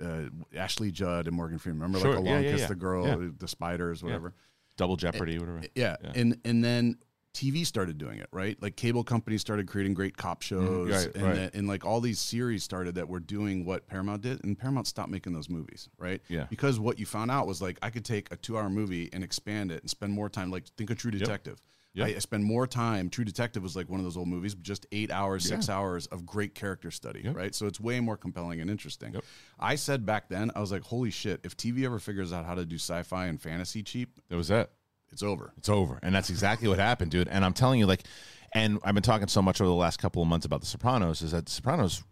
uh, 0.00 0.26
Ashley 0.56 0.90
Judd 0.92 1.26
and 1.26 1.36
Morgan 1.36 1.58
Freeman. 1.58 1.82
Remember, 1.82 1.98
Sure. 1.98 2.10
like 2.14 2.20
Along 2.20 2.42
yeah, 2.44 2.52
Kiss 2.52 2.66
the 2.66 2.74
Girl, 2.76 3.30
the 3.38 3.48
Spiders, 3.48 4.02
whatever. 4.02 4.32
Double 4.76 4.96
Jeopardy, 4.96 5.38
whatever. 5.38 5.60
Yeah. 5.74 5.96
Yeah. 6.02 6.12
and 6.14 6.40
and 6.44 6.64
then 6.64 6.98
TV 7.34 7.66
started 7.66 7.98
doing 7.98 8.18
it, 8.18 8.28
right? 8.30 8.60
Like 8.60 8.76
cable 8.76 9.04
companies 9.04 9.40
started 9.40 9.66
creating 9.66 9.94
great 9.94 10.16
cop 10.16 10.42
mm-hmm. 10.42 10.64
shows, 10.64 11.06
right, 11.06 11.14
and, 11.14 11.24
right. 11.24 11.34
that- 11.36 11.54
and 11.54 11.66
like 11.66 11.84
all 11.84 12.00
these 12.00 12.18
series 12.18 12.62
started 12.62 12.94
that 12.96 13.08
were 13.08 13.20
doing 13.20 13.64
what 13.64 13.86
Paramount 13.86 14.22
did, 14.22 14.44
and 14.44 14.58
Paramount 14.58 14.86
stopped 14.86 15.10
making 15.10 15.32
those 15.32 15.48
movies, 15.48 15.88
right? 15.98 16.20
Yeah. 16.28 16.46
because 16.50 16.78
what 16.78 16.98
you 16.98 17.06
found 17.06 17.30
out 17.30 17.46
was 17.46 17.62
like 17.62 17.78
I 17.82 17.90
could 17.90 18.04
take 18.04 18.32
a 18.32 18.36
two-hour 18.36 18.68
movie 18.70 19.08
and 19.12 19.24
expand 19.24 19.72
it 19.72 19.80
and 19.82 19.90
spend 19.90 20.12
more 20.12 20.28
time. 20.28 20.50
Like 20.50 20.66
think 20.76 20.90
of 20.90 20.98
True 20.98 21.10
Detective. 21.10 21.60
Yep. 21.94 22.08
I 22.08 22.18
spend 22.20 22.44
more 22.44 22.66
time. 22.66 23.10
True 23.10 23.24
Detective 23.24 23.62
was 23.62 23.76
like 23.76 23.90
one 23.90 24.00
of 24.00 24.04
those 24.04 24.16
old 24.16 24.28
movies, 24.28 24.54
just 24.54 24.86
eight 24.92 25.10
hours, 25.10 25.44
six 25.44 25.68
hours 25.68 26.06
of 26.06 26.24
great 26.24 26.54
character 26.54 26.90
study, 26.90 27.28
right? 27.28 27.54
So 27.54 27.66
it's 27.66 27.78
way 27.78 28.00
more 28.00 28.16
compelling 28.16 28.60
and 28.60 28.70
interesting. 28.70 29.12
Yep. 29.12 29.24
I 29.60 29.74
said 29.74 30.06
back 30.06 30.28
then, 30.28 30.50
I 30.56 30.60
was 30.60 30.72
like, 30.72 30.82
holy 30.82 31.10
shit, 31.10 31.40
if 31.44 31.54
TV 31.56 31.84
ever 31.84 31.98
figures 31.98 32.32
out 32.32 32.46
how 32.46 32.54
to 32.54 32.64
do 32.64 32.76
sci 32.76 33.02
fi 33.02 33.26
and 33.26 33.40
fantasy 33.40 33.82
cheap, 33.82 34.20
That 34.30 34.36
was 34.36 34.50
it. 34.50 34.70
It's 35.12 35.22
over. 35.22 35.52
It's 35.58 35.68
over. 35.68 35.98
And 36.02 36.14
that's 36.14 36.30
exactly 36.30 36.68
what 36.68 36.78
happened, 36.78 37.10
dude. 37.10 37.28
And 37.28 37.44
I'm 37.44 37.52
telling 37.52 37.78
you, 37.78 37.86
like, 37.86 38.04
and 38.52 38.78
I've 38.84 38.94
been 38.94 39.02
talking 39.02 39.28
so 39.28 39.42
much 39.42 39.60
over 39.60 39.68
the 39.68 39.74
last 39.74 39.98
couple 39.98 40.22
of 40.22 40.28
months 40.28 40.46
about 40.46 40.60
The 40.60 40.66
Sopranos, 40.66 41.22
is 41.22 41.32
that 41.32 41.46
The 41.46 41.52
Sopranos, 41.52 42.02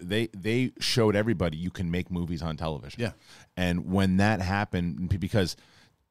they 0.00 0.28
they 0.36 0.72
showed 0.78 1.16
everybody 1.16 1.56
you 1.56 1.70
can 1.70 1.90
make 1.90 2.10
movies 2.10 2.42
on 2.42 2.56
television. 2.56 3.00
Yeah. 3.00 3.12
and 3.56 3.90
when 3.90 4.18
that 4.18 4.40
happened, 4.40 5.08
because 5.20 5.56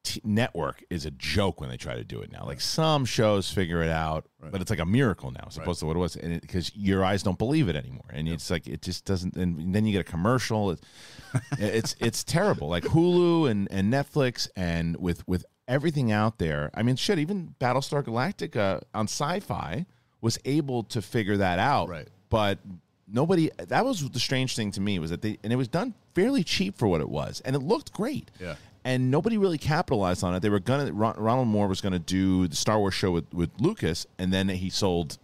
t- 0.02 0.20
network 0.24 0.84
is 0.90 1.04
a 1.06 1.10
joke 1.10 1.60
when 1.60 1.68
they 1.70 1.76
try 1.76 1.94
to 1.96 2.04
do 2.04 2.20
it 2.20 2.30
now. 2.30 2.44
Like 2.44 2.60
some 2.60 3.04
shows 3.04 3.50
figure 3.50 3.82
it 3.82 3.90
out, 3.90 4.26
but 4.40 4.60
it's 4.60 4.70
like 4.70 4.78
a 4.78 4.86
miracle 4.86 5.30
now, 5.30 5.44
as 5.48 5.56
opposed 5.56 5.80
to 5.80 5.86
what 5.86 5.96
it 5.96 6.00
was, 6.00 6.16
and 6.16 6.40
because 6.40 6.74
your 6.74 7.04
eyes 7.04 7.22
don't 7.22 7.38
believe 7.38 7.68
it 7.68 7.76
anymore, 7.76 8.06
and 8.10 8.28
it's 8.28 8.50
like 8.50 8.66
it 8.66 8.82
just 8.82 9.04
doesn't. 9.04 9.36
And 9.36 9.74
then 9.74 9.84
you 9.86 9.92
get 9.92 10.00
a 10.00 10.04
commercial. 10.04 10.70
It, 10.72 10.80
it's 11.58 11.96
it's 12.00 12.24
terrible. 12.24 12.68
Like 12.68 12.84
Hulu 12.84 13.50
and 13.50 13.68
and 13.70 13.92
Netflix, 13.92 14.48
and 14.56 14.96
with 14.96 15.26
with 15.28 15.44
everything 15.68 16.12
out 16.12 16.38
there. 16.38 16.70
I 16.74 16.82
mean, 16.82 16.96
shit. 16.96 17.18
Even 17.18 17.54
Battlestar 17.60 18.02
Galactica 18.02 18.82
on 18.94 19.06
Sci-Fi 19.06 19.86
was 20.20 20.38
able 20.44 20.84
to 20.84 21.02
figure 21.02 21.36
that 21.38 21.58
out, 21.58 21.88
Right. 21.88 22.08
But 22.28 22.58
nobody. 23.06 23.50
That 23.68 23.84
was 23.84 24.08
the 24.10 24.18
strange 24.18 24.56
thing 24.56 24.72
to 24.72 24.80
me 24.80 24.98
was 24.98 25.10
that 25.10 25.22
they 25.22 25.38
and 25.44 25.52
it 25.52 25.56
was 25.56 25.68
done 25.68 25.94
fairly 26.14 26.42
cheap 26.42 26.76
for 26.76 26.88
what 26.88 27.00
it 27.00 27.08
was, 27.08 27.40
and 27.44 27.54
it 27.54 27.60
looked 27.60 27.92
great. 27.92 28.30
Yeah. 28.40 28.56
And 28.84 29.10
nobody 29.10 29.36
really 29.36 29.58
capitalized 29.58 30.22
on 30.24 30.34
it. 30.34 30.40
They 30.40 30.48
were 30.48 30.60
gonna. 30.60 30.92
Ronald 30.92 31.48
Moore 31.48 31.68
was 31.68 31.80
gonna 31.80 31.98
do 31.98 32.46
the 32.48 32.56
Star 32.56 32.78
Wars 32.78 32.94
show 32.94 33.10
with 33.12 33.32
with 33.32 33.50
Lucas, 33.60 34.06
and 34.18 34.32
then 34.32 34.48
he 34.48 34.70
sold, 34.70 35.18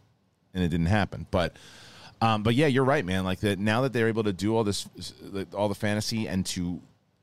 and 0.55 0.63
it 0.65 0.69
didn't 0.69 0.87
happen. 0.87 1.27
But. 1.31 1.57
Um, 2.21 2.45
but 2.45 2.55
yeah, 2.55 2.69
you're 2.69 2.85
right, 2.85 3.05
man. 3.05 3.25
Like 3.25 3.41
that 3.41 3.59
now 3.59 3.81
that 3.81 3.93
they're 3.93 4.07
able 4.07 4.23
to 4.23 4.33
do 4.33 4.55
all 4.57 4.63
this, 4.63 4.89
all 5.55 5.69
the 5.69 5.75
fantasy, 5.75 6.29
and 6.29 6.47
to 6.47 6.81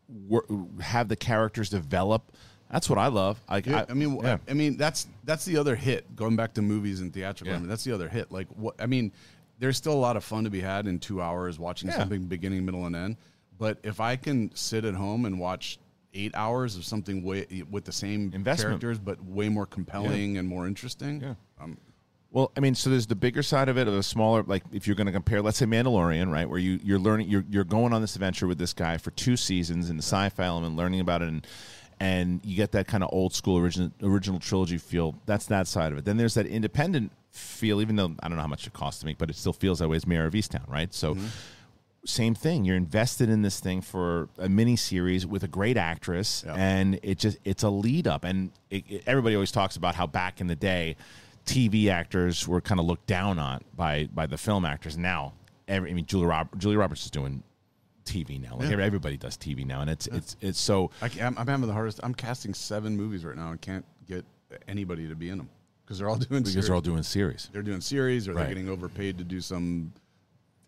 wor- 0.10 0.44
have 0.82 1.08
the 1.08 1.16
characters 1.16 1.70
develop, 1.70 2.34
that's 2.70 2.90
what 2.90 3.00
I 3.00 3.08
love. 3.08 3.42
I, 3.48 3.58
Yeah, 3.66 3.86
I, 3.90 3.94
mean, 3.94 4.20
yeah. 4.24 4.38
I 4.48 4.54
mean 4.54 4.78
that's 4.78 5.08
that's 5.24 5.46
the 5.46 5.58
other 5.58 5.76
hit. 5.76 6.16
Going 6.16 6.36
back 6.36 6.54
to 6.56 6.62
movies 6.62 7.02
and 7.02 7.14
theatrical, 7.14 7.56
I 7.56 7.60
mean, 7.60 7.68
that's 7.68 7.84
the 7.84 7.92
other 7.94 8.08
hit. 8.10 8.32
Like 8.32 8.48
what? 8.50 8.76
I 8.80 8.86
mean, 8.86 9.12
there's 9.60 9.78
still 9.78 9.94
a 9.94 10.00
lot 10.00 10.16
of 10.18 10.24
fun 10.24 10.44
to 10.46 10.50
be 10.50 10.62
had 10.62 10.88
in 10.88 11.00
two 11.00 11.22
hours 11.22 11.60
watching 11.60 11.90
Yeah. 11.90 11.98
something 11.98 12.24
beginning, 12.26 12.66
middle, 12.66 12.86
and 12.86 12.96
end. 12.96 13.18
But 13.58 13.78
if 13.84 14.00
I 14.00 14.16
can 14.16 14.56
sit 14.56 14.86
at 14.86 14.94
home 14.94 15.26
and 15.26 15.40
watch 15.40 15.80
eight 16.14 16.32
hours 16.34 16.76
of 16.76 16.86
something 16.86 17.24
way 17.24 17.46
with 17.70 17.86
the 17.86 17.92
same 17.92 18.32
Investment. 18.34 18.70
characters, 18.82 18.98
but 19.00 19.24
way 19.24 19.50
more 19.50 19.66
compelling 19.66 20.38
and 20.38 20.48
more 20.48 20.66
interesting, 20.66 21.22
Yeah. 21.22 21.36
um, 21.62 21.78
Well, 22.32 22.52
I 22.56 22.62
mean, 22.62 22.74
so 22.76 22.90
there's 22.90 23.06
the 23.08 23.16
bigger 23.16 23.44
side 23.44 23.70
of 23.70 23.78
it, 23.78 23.88
of 23.88 23.94
a 23.94 24.02
smaller, 24.04 24.44
like 24.44 24.64
if 24.72 24.88
you're 24.88 24.96
going 24.96 25.08
to 25.08 25.12
compare, 25.14 25.42
let's 25.42 25.58
say 25.58 25.66
Mandalorian, 25.66 26.32
right, 26.32 26.48
where 26.50 26.58
you 26.60 26.80
you're 26.84 27.00
learning, 27.00 27.28
you're 27.30 27.44
you're 27.50 27.64
going 27.64 27.92
on 27.94 28.02
this 28.02 28.16
adventure 28.16 28.48
with 28.48 28.58
this 28.60 28.72
guy 28.74 28.98
for 28.98 29.12
two 29.12 29.36
seasons 29.36 29.90
in 29.90 29.98
the 29.98 30.04
sci-fi 30.04 30.46
element, 30.46 30.76
learning 30.76 31.00
about 31.00 31.22
it, 31.22 31.28
and 31.28 31.46
and 32.00 32.40
you 32.46 32.56
get 32.56 32.72
that 32.74 32.88
kind 32.88 33.04
of 33.04 33.10
old 33.12 33.34
school 33.34 33.58
original 33.58 33.92
original 34.02 34.40
trilogy 34.40 34.78
feel. 34.78 35.16
That's 35.26 35.46
that 35.48 35.68
side 35.68 35.92
of 35.92 35.98
it. 35.98 36.06
Then 36.06 36.18
there's 36.18 36.34
that 36.36 36.46
independent 36.46 37.12
feel, 37.32 37.82
even 37.82 37.96
though 37.96 38.16
I 38.22 38.28
don't 38.28 38.36
know 38.38 38.42
how 38.42 38.48
much 38.48 38.66
it 38.68 38.74
costs 38.74 39.00
to 39.02 39.06
make, 39.06 39.18
but 39.18 39.30
it 39.30 39.36
still 39.36 39.54
feels 39.54 39.80
that 39.80 39.88
way 39.90 39.96
as 39.98 40.08
Mare 40.08 40.26
of 40.26 40.34
Easttown, 40.34 40.68
right? 40.70 40.94
So. 40.94 41.16
Mm-hmm. 41.16 41.26
Same 42.06 42.34
thing. 42.34 42.64
You're 42.64 42.78
invested 42.78 43.28
in 43.30 43.42
this 43.42 43.60
thing 43.60 43.82
for 43.82 44.30
a 44.38 44.48
mini 44.48 44.78
series 44.78 45.28
with 45.28 45.44
a 45.44 45.50
great 45.50 45.76
actress, 45.76 46.44
Yeah. 46.48 46.56
and 46.56 46.98
it 47.04 47.20
just 47.20 47.38
it's 47.44 47.62
a 47.64 47.70
lead 47.70 48.08
up. 48.08 48.24
And 48.24 48.52
it, 48.70 48.86
it- 48.90 49.04
everybody 49.06 49.36
always 49.36 49.52
talks 49.52 49.76
about 49.76 49.96
how 49.96 50.08
back 50.08 50.40
in 50.40 50.48
the 50.48 50.56
day, 50.56 50.96
TV 51.46 51.90
actors 51.90 52.48
were 52.48 52.62
kind 52.62 52.80
of 52.80 52.86
looked 52.86 53.06
down 53.06 53.38
on 53.38 53.66
by 53.76 54.08
by 54.14 54.28
the 54.28 54.38
film 54.38 54.64
actors. 54.64 54.98
Now, 54.98 55.34
every, 55.68 55.92
I 55.92 55.94
mean, 55.94 56.06
Julia 56.06 56.28
Rob, 56.28 56.48
Julia 56.58 56.78
Roberts 56.80 57.04
is 57.04 57.12
doing 57.12 57.44
TV 58.10 58.42
now. 58.42 58.58
Like 58.58 58.70
Yeah. 58.72 58.84
everybody 58.84 59.18
does 59.18 59.38
TV 59.38 59.66
now, 59.66 59.82
and 59.82 59.90
it's 59.90 60.08
it's 60.08 60.36
it's 60.42 60.60
so 60.60 60.92
I 61.02 61.10
am 61.20 61.38
I'm 61.38 61.48
having 61.48 61.68
the 61.68 61.74
hardest. 61.74 62.00
I'm 62.04 62.14
casting 62.16 62.54
seven 62.54 62.98
movies 62.98 63.24
right 63.24 63.36
now 63.38 63.52
and 63.52 63.62
can't 63.62 63.86
get 64.08 64.26
anybody 64.68 65.08
to 65.08 65.16
be 65.16 65.30
in 65.30 65.38
them 65.38 65.50
because 65.86 66.00
they're 66.00 66.10
all 66.10 66.16
doing 66.18 66.42
because 66.42 66.54
series. 66.54 66.66
they're 66.68 66.76
all 66.76 66.82
doing 66.82 67.04
series. 67.04 67.50
they're 67.54 67.62
doing 67.62 67.82
series 67.82 68.28
or 68.28 68.34
Right. 68.34 68.44
they're 68.46 68.56
getting 68.56 68.70
overpaid 68.70 69.18
to 69.20 69.24
do 69.24 69.40
some 69.42 69.94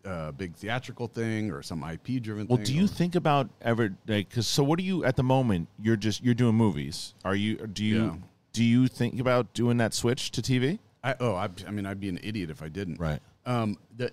uh, 0.04 0.32
big 0.32 0.54
theatrical 0.56 1.06
thing 1.06 1.50
or 1.52 1.62
some 1.62 1.82
IP 1.84 2.20
driven 2.22 2.46
Well, 2.48 2.58
do 2.58 2.74
you 2.74 2.84
or- 2.84 2.88
think 2.88 3.14
about 3.14 3.48
ever 3.60 3.94
like? 4.06 4.28
Because 4.28 4.46
so, 4.46 4.62
what 4.64 4.78
do 4.78 4.84
you 4.84 5.04
at 5.04 5.16
the 5.16 5.22
moment? 5.22 5.68
You're 5.80 5.96
just 5.96 6.22
you're 6.24 6.34
doing 6.34 6.54
movies. 6.54 7.14
Are 7.24 7.34
you? 7.36 7.56
Do 7.66 7.84
you? 7.84 8.02
Yeah. 8.04 8.14
Do 8.52 8.64
you 8.64 8.86
think 8.86 9.18
about 9.18 9.54
doing 9.54 9.78
that 9.78 9.94
switch 9.94 10.30
to 10.32 10.42
TV? 10.42 10.78
I, 11.02 11.14
oh, 11.20 11.34
I, 11.34 11.48
I 11.66 11.70
mean, 11.70 11.86
I'd 11.86 11.98
be 12.00 12.08
an 12.10 12.20
idiot 12.22 12.50
if 12.50 12.62
I 12.62 12.68
didn't. 12.68 13.00
Right. 13.00 13.18
Um, 13.46 13.76
the, 13.96 14.10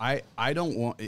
I 0.00 0.22
I 0.38 0.52
don't 0.54 0.76
want. 0.76 1.00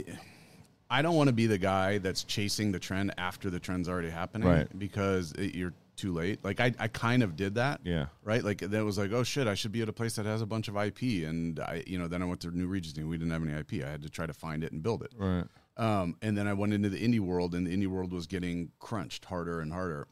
I 0.89 1.01
don't 1.01 1.15
want 1.15 1.27
to 1.27 1.33
be 1.33 1.47
the 1.47 1.57
guy 1.57 1.97
that's 1.97 2.23
chasing 2.23 2.71
the 2.71 2.79
trend 2.79 3.13
after 3.17 3.49
the 3.49 3.59
trend's 3.59 3.89
already 3.89 4.09
happening, 4.09 4.47
Right. 4.47 4.79
Because 4.79 5.31
it, 5.33 5.53
you're 5.55 5.73
too 5.95 6.13
late. 6.13 6.43
Like 6.43 6.59
I, 6.59 6.73
I 6.79 6.87
kind 6.87 7.23
of 7.23 7.35
did 7.35 7.55
that, 7.55 7.81
Yeah. 7.83 8.05
right. 8.23 8.43
Like 8.43 8.59
that 8.59 8.85
was 8.85 8.97
like, 8.97 9.11
oh 9.11 9.23
shit, 9.23 9.47
I 9.47 9.55
should 9.55 9.71
be 9.71 9.81
at 9.81 9.89
a 9.89 9.93
place 9.93 10.15
that 10.15 10.25
has 10.25 10.41
a 10.41 10.45
bunch 10.45 10.67
of 10.67 10.77
IP, 10.77 11.25
and 11.27 11.59
I, 11.59 11.83
you 11.87 11.97
know, 11.99 12.07
then 12.07 12.21
I 12.21 12.25
went 12.25 12.39
to 12.41 12.51
New 12.55 12.67
Regency, 12.67 13.01
and 13.01 13.09
we 13.09 13.17
didn't 13.17 13.31
have 13.31 13.43
any 13.43 13.53
IP. 13.53 13.83
I 13.85 13.89
had 13.89 14.03
to 14.03 14.09
try 14.09 14.25
to 14.27 14.33
find 14.33 14.63
it 14.63 14.71
and 14.71 14.81
build 14.83 15.03
it. 15.03 15.11
Right. 15.17 15.45
Um, 15.75 16.15
and 16.21 16.37
then 16.37 16.47
I 16.47 16.53
went 16.53 16.73
into 16.73 16.89
the 16.89 16.97
indie 16.99 17.19
world, 17.19 17.53
and 17.53 17.65
the 17.67 17.75
indie 17.75 17.87
world 17.87 18.11
was 18.13 18.25
getting 18.27 18.71
crunched 18.79 19.25
harder 19.25 19.59
and 19.59 19.71
harder. 19.73 20.07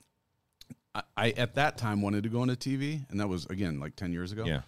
I, 0.94 1.02
I 1.18 1.30
at 1.32 1.56
that 1.56 1.78
time 1.78 2.02
wanted 2.02 2.24
to 2.24 2.30
go 2.30 2.44
into 2.44 2.56
TV, 2.56 3.10
and 3.10 3.20
that 3.20 3.28
was 3.30 3.46
again 3.48 3.80
like 3.80 3.96
ten 3.96 4.12
years 4.12 4.32
ago. 4.32 4.46
Yeah. 4.46 4.62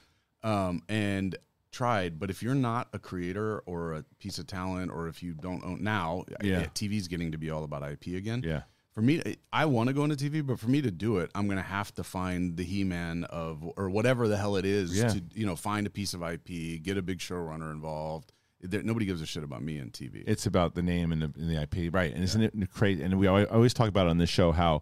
Um, 0.43 0.83
and 0.87 1.35
tried, 1.71 2.19
but 2.19 2.29
if 2.29 2.41
you're 2.41 2.55
not 2.55 2.89
a 2.93 2.99
creator 2.99 3.59
or 3.65 3.93
a 3.93 4.03
piece 4.19 4.39
of 4.39 4.47
talent, 4.47 4.91
or 4.91 5.07
if 5.07 5.21
you 5.21 5.33
don't 5.33 5.63
own 5.63 5.83
now, 5.83 6.23
eh, 6.41 6.47
Yeah. 6.47 6.65
TV's 6.73 7.07
getting 7.07 7.31
to 7.31 7.37
be 7.37 7.49
all 7.49 7.63
about 7.63 7.83
IP 7.83 8.15
again. 8.15 8.41
Yeah. 8.43 8.63
For 8.93 9.01
me, 9.01 9.21
eh, 9.25 9.35
I 9.53 9.65
want 9.65 9.87
to 9.89 9.93
go 9.93 10.03
into 10.03 10.15
TV, 10.15 10.41
but 10.45 10.59
for 10.59 10.67
me 10.69 10.81
to 10.81 10.89
do 10.89 11.17
it, 11.17 11.29
I'm 11.35 11.45
going 11.45 11.57
to 11.57 11.63
have 11.63 11.93
to 11.95 12.03
find 12.03 12.57
the 12.57 12.63
He-Man 12.63 13.25
of 13.25 13.63
or 13.77 13.89
whatever 13.89 14.27
the 14.27 14.37
hell 14.37 14.55
it 14.55 14.65
is 14.65 14.97
Yeah. 14.97 15.09
to 15.09 15.23
you 15.35 15.45
know 15.45 15.55
find 15.55 15.85
a 15.85 15.89
piece 15.91 16.13
of 16.15 16.23
IP, 16.23 16.79
get 16.81 16.97
a 16.97 17.01
big 17.03 17.19
showrunner 17.19 17.71
involved. 17.71 18.33
There, 18.61 18.81
nobody 18.81 19.05
gives 19.05 19.21
a 19.21 19.25
shit 19.25 19.43
about 19.43 19.61
me 19.61 19.77
in 19.77 19.91
TV. 19.91 20.23
It's 20.25 20.45
about 20.45 20.73
the 20.73 20.81
name 20.81 21.11
and 21.11 21.21
the, 21.21 21.31
and 21.37 21.49
the 21.49 21.61
IP, 21.61 21.93
right? 21.93 22.13
And 22.13 22.23
isn't 22.23 22.41
it 22.41 22.53
crazy? 22.73 23.03
And 23.03 23.19
we 23.19 23.27
always, 23.27 23.47
always 23.47 23.73
talk 23.73 23.87
about 23.87 24.07
on 24.07 24.17
this 24.17 24.29
show 24.29 24.51
how 24.51 24.81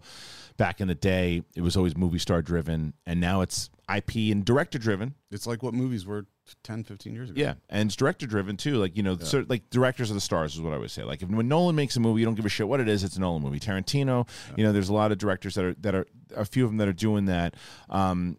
back 0.58 0.80
in 0.80 0.88
the 0.88 0.96
day 0.96 1.44
it 1.56 1.62
was 1.62 1.76
always 1.76 1.98
movie 1.98 2.20
star 2.20 2.42
driven, 2.42 2.94
and 3.06 3.20
now 3.20 3.42
it's 3.42 3.70
IP 3.94 4.32
and 4.32 4.46
director 4.46 4.78
driven. 4.78 5.16
It's 5.30 5.46
like 5.46 5.62
what 5.62 5.74
movies 5.74 6.06
were 6.06 6.26
10, 6.64 6.84
15 6.84 7.14
years 7.14 7.30
ago. 7.30 7.42
Yeah, 7.42 7.56
and 7.70 7.88
it's 7.88 7.96
director 7.96 8.26
driven 8.26 8.56
too. 8.56 8.78
Like 8.78 8.96
you 8.96 9.04
know, 9.04 9.18
sort 9.18 9.50
like 9.50 9.70
directors 9.70 10.12
are 10.12 10.14
the 10.14 10.22
stars 10.22 10.56
is 10.56 10.62
what 10.62 10.74
I 10.74 10.78
would 10.78 10.92
say. 10.92 11.04
Like 11.04 11.22
if, 11.22 11.30
when 11.30 11.48
Nolan 11.48 11.76
makes 11.76 11.96
a 11.96 12.00
movie, 12.00 12.22
you 12.22 12.26
don't 12.26 12.36
give 12.36 12.46
a 12.46 12.50
shit 12.50 12.68
what 12.68 12.80
it 12.80 12.88
is. 12.88 13.04
It's 13.04 13.18
a 13.18 13.20
Nolan 13.20 13.42
movie. 13.42 13.60
Tarantino, 13.60 14.28
you 14.56 14.64
know, 14.64 14.72
there's 14.72 14.90
a 14.90 14.94
lot 14.94 15.12
of 15.12 15.18
directors 15.18 15.56
that 15.56 15.66
are 15.66 15.74
that 15.82 15.96
are 15.96 16.06
a 16.36 16.46
few 16.46 16.64
of 16.64 16.72
them 16.72 16.78
that 16.78 16.88
are 16.88 16.94
doing 16.94 17.26
that. 17.26 17.56
Um, 17.90 18.38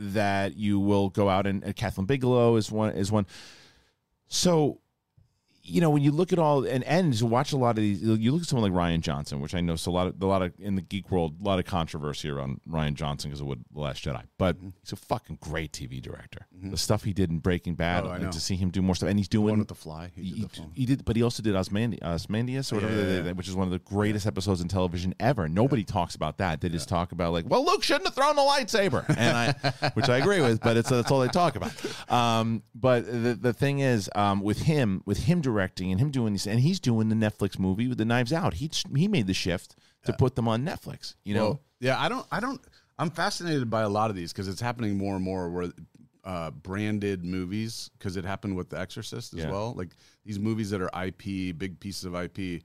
that 0.00 0.56
you 0.56 0.78
will 0.78 1.08
go 1.08 1.28
out 1.28 1.44
and, 1.44 1.64
and 1.64 1.74
Kathleen 1.74 2.06
Bigelow 2.06 2.56
is 2.56 2.70
one 2.70 2.92
is 2.92 3.10
one. 3.10 3.26
So 4.28 4.80
you 5.68 5.80
know, 5.80 5.90
when 5.90 6.02
you 6.02 6.10
look 6.10 6.32
at 6.32 6.38
all 6.38 6.64
and 6.66 7.12
to 7.18 7.26
watch 7.26 7.52
a 7.52 7.56
lot 7.56 7.70
of 7.70 7.76
these, 7.82 8.02
you 8.02 8.32
look 8.32 8.42
at 8.42 8.48
someone 8.48 8.72
like 8.72 8.78
Rian 8.80 9.00
Johnson, 9.00 9.40
which 9.40 9.54
I 9.54 9.60
know 9.60 9.76
so 9.76 9.90
a 9.90 9.92
lot 9.92 10.06
of 10.06 10.22
a 10.22 10.26
lot 10.26 10.42
of 10.42 10.52
in 10.58 10.74
the 10.74 10.82
geek 10.82 11.10
world, 11.10 11.36
a 11.40 11.44
lot 11.44 11.58
of 11.58 11.64
controversy 11.64 12.28
around 12.30 12.60
Rian 12.68 12.94
Johnson 12.94 13.30
because 13.30 13.40
of 13.40 13.46
what 13.46 13.58
the 13.72 13.80
Last 13.80 14.04
Jedi, 14.04 14.22
but 14.38 14.56
Mm-hmm. 14.56 14.68
he's 14.82 14.92
a 14.92 14.96
fucking 14.96 15.38
great 15.40 15.72
TV 15.72 16.00
director. 16.02 16.46
The 16.60 16.76
stuff 16.76 17.04
he 17.04 17.12
did 17.12 17.30
in 17.30 17.38
Breaking 17.38 17.74
Bad, 17.74 18.04
Oh, 18.04 18.08
I 18.10 18.16
and 18.16 18.32
to 18.32 18.40
see 18.40 18.56
him 18.56 18.70
do 18.70 18.82
more 18.82 18.94
stuff, 18.94 19.08
and 19.10 19.18
he's 19.18 19.28
doing 19.28 19.50
one 19.50 19.58
with 19.58 19.68
the 19.68 19.74
fly. 19.74 20.10
He 20.16 20.22
did 20.30 20.34
he, 20.36 20.42
the 20.42 20.48
phone. 20.48 20.72
he 20.74 20.86
did, 20.86 21.04
but 21.04 21.14
he 21.16 21.22
also 21.22 21.42
did 21.42 21.54
Osmandi- 21.54 22.02
Ozymandias 22.02 22.72
or 22.72 22.76
whatever, 22.76 22.94
Yeah, 22.96 23.06
yeah, 23.18 23.22
yeah. 23.24 23.32
which 23.32 23.46
is 23.48 23.54
one 23.54 23.66
of 23.66 23.72
the 23.72 23.78
greatest 23.78 24.26
episodes 24.26 24.60
in 24.60 24.68
television 24.68 25.14
ever. 25.20 25.48
Nobody 25.48 25.84
talks 25.84 26.14
about 26.14 26.38
that. 26.38 26.60
They 26.60 26.68
just 26.68 26.88
talk 26.88 27.12
about 27.12 27.32
like, 27.32 27.44
well, 27.48 27.64
Luke 27.64 27.82
shouldn't 27.82 28.06
have 28.06 28.14
thrown 28.14 28.34
the 28.36 28.42
lightsaber, 28.42 29.04
and 29.16 29.36
I, 29.36 29.90
which 29.94 30.08
I 30.08 30.16
agree 30.18 30.40
with, 30.40 30.60
but 30.60 30.76
it's 30.76 30.88
that's 30.88 31.10
all 31.10 31.20
they 31.20 31.28
talk 31.28 31.54
about. 31.56 31.72
Um, 32.10 32.62
but 32.74 33.06
the 33.06 33.38
the 33.40 33.52
thing 33.52 33.80
is, 33.80 34.10
um, 34.14 34.40
with 34.42 34.60
him, 34.62 35.02
with 35.06 35.18
him 35.24 35.40
directing 35.40 35.57
and 35.60 36.00
him 36.00 36.10
doing 36.10 36.32
these, 36.32 36.46
and 36.46 36.60
he's 36.60 36.80
doing 36.80 37.08
the 37.08 37.14
Netflix 37.16 37.58
movie 37.58 37.88
with 37.88 37.98
the 37.98 38.04
Knives 38.04 38.32
Out. 38.32 38.54
He 38.54 38.70
he 38.96 39.08
made 39.08 39.26
the 39.26 39.34
shift 39.34 39.76
to 40.04 40.12
put 40.12 40.36
them 40.36 40.48
on 40.48 40.64
Netflix. 40.64 41.14
You 41.24 41.34
know, 41.34 41.44
Well, 41.44 41.60
yeah, 41.80 42.00
I 42.00 42.08
don't, 42.08 42.26
I 42.32 42.40
don't, 42.40 42.60
I'm 42.98 43.10
fascinated 43.10 43.68
by 43.68 43.82
a 43.82 43.88
lot 43.88 44.08
of 44.10 44.16
these 44.16 44.32
because 44.32 44.48
it's 44.48 44.60
happening 44.60 44.96
more 44.96 45.14
and 45.16 45.24
more 45.24 45.50
where 45.50 45.70
uh, 46.24 46.50
branded 46.50 47.24
movies, 47.24 47.90
because 47.98 48.16
it 48.16 48.24
happened 48.24 48.56
with 48.56 48.70
The 48.70 48.78
Exorcist 48.78 49.34
as 49.34 49.40
Yeah. 49.40 49.50
well. 49.50 49.74
Like 49.76 49.90
these 50.24 50.38
movies 50.38 50.70
that 50.70 50.80
are 50.82 50.90
IP, 51.06 51.56
big 51.58 51.78
pieces 51.80 52.04
of 52.04 52.14
IP, 52.14 52.62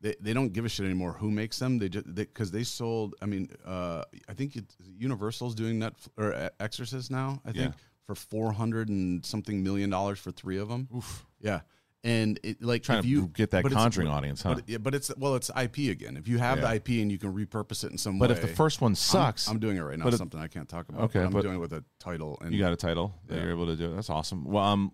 they, 0.00 0.14
they 0.20 0.32
don't 0.32 0.52
give 0.52 0.64
a 0.64 0.68
shit 0.68 0.84
anymore 0.86 1.12
who 1.12 1.30
makes 1.30 1.58
them. 1.58 1.78
They 1.78 1.88
just, 1.88 2.12
because 2.14 2.50
they, 2.50 2.62
sold, 2.64 3.14
I 3.22 3.26
mean, 3.26 3.48
uh, 3.64 4.04
I 4.28 4.34
think 4.34 4.56
it's, 4.56 4.76
Universal's 4.98 5.54
doing 5.54 5.78
Netflix 5.80 6.08
or 6.16 6.50
Exorcist 6.60 7.10
now, 7.10 7.40
I 7.44 7.52
think, 7.52 7.72
Yeah. 7.74 7.80
for 8.06 8.14
400 8.14 8.88
and 8.88 9.24
something 9.24 9.62
million 9.62 9.90
dollars 9.90 10.18
for 10.18 10.30
three 10.32 10.58
of 10.58 10.68
them. 10.68 10.88
Oof. 10.94 11.24
Yeah. 11.40 11.60
And 12.04 12.38
it 12.42 12.62
like 12.62 12.82
Trying 12.82 13.00
to 13.00 13.08
you 13.08 13.28
get 13.28 13.50
that 13.52 13.64
Conjuring 13.64 14.08
audience, 14.08 14.42
huh? 14.42 14.56
But, 14.56 14.68
yeah, 14.68 14.76
but 14.76 14.94
it's 14.94 15.10
well, 15.16 15.36
it's 15.36 15.50
IP 15.50 15.90
again. 15.90 16.18
If 16.18 16.28
you 16.28 16.36
have 16.36 16.58
Yeah. 16.58 16.68
the 16.68 16.74
IP 16.76 16.88
and 17.00 17.10
you 17.10 17.16
can 17.16 17.34
repurpose 17.34 17.82
it 17.82 17.92
in 17.92 17.96
some 17.96 18.18
but 18.18 18.28
way. 18.28 18.34
But 18.36 18.44
if 18.44 18.50
the 18.50 18.54
first 18.54 18.82
one 18.82 18.90
I'm- 18.90 18.94
sucks, 18.96 19.48
I'm, 19.48 19.58
doing 19.58 19.78
it 19.78 19.80
right 19.80 19.98
now. 19.98 20.10
something 20.10 20.38
I 20.38 20.46
can't 20.48 20.68
talk 20.68 20.86
about. 20.90 21.04
Okay, 21.04 21.20
but 21.20 21.24
I'm 21.24 21.32
but- 21.32 21.42
doing 21.42 21.54
it 21.56 21.60
with 21.60 21.72
a 21.72 21.82
title. 21.98 22.38
And 22.42 22.52
You 22.52 22.60
got 22.60 22.74
a 22.74 22.76
title 22.76 23.14
that 23.28 23.40
you're 23.40 23.50
able 23.50 23.66
to 23.66 23.74
do. 23.76 23.90
It. 23.90 23.94
That's 23.94 24.10
awesome. 24.10 24.44
Well, 24.44 24.62
um, 24.64 24.92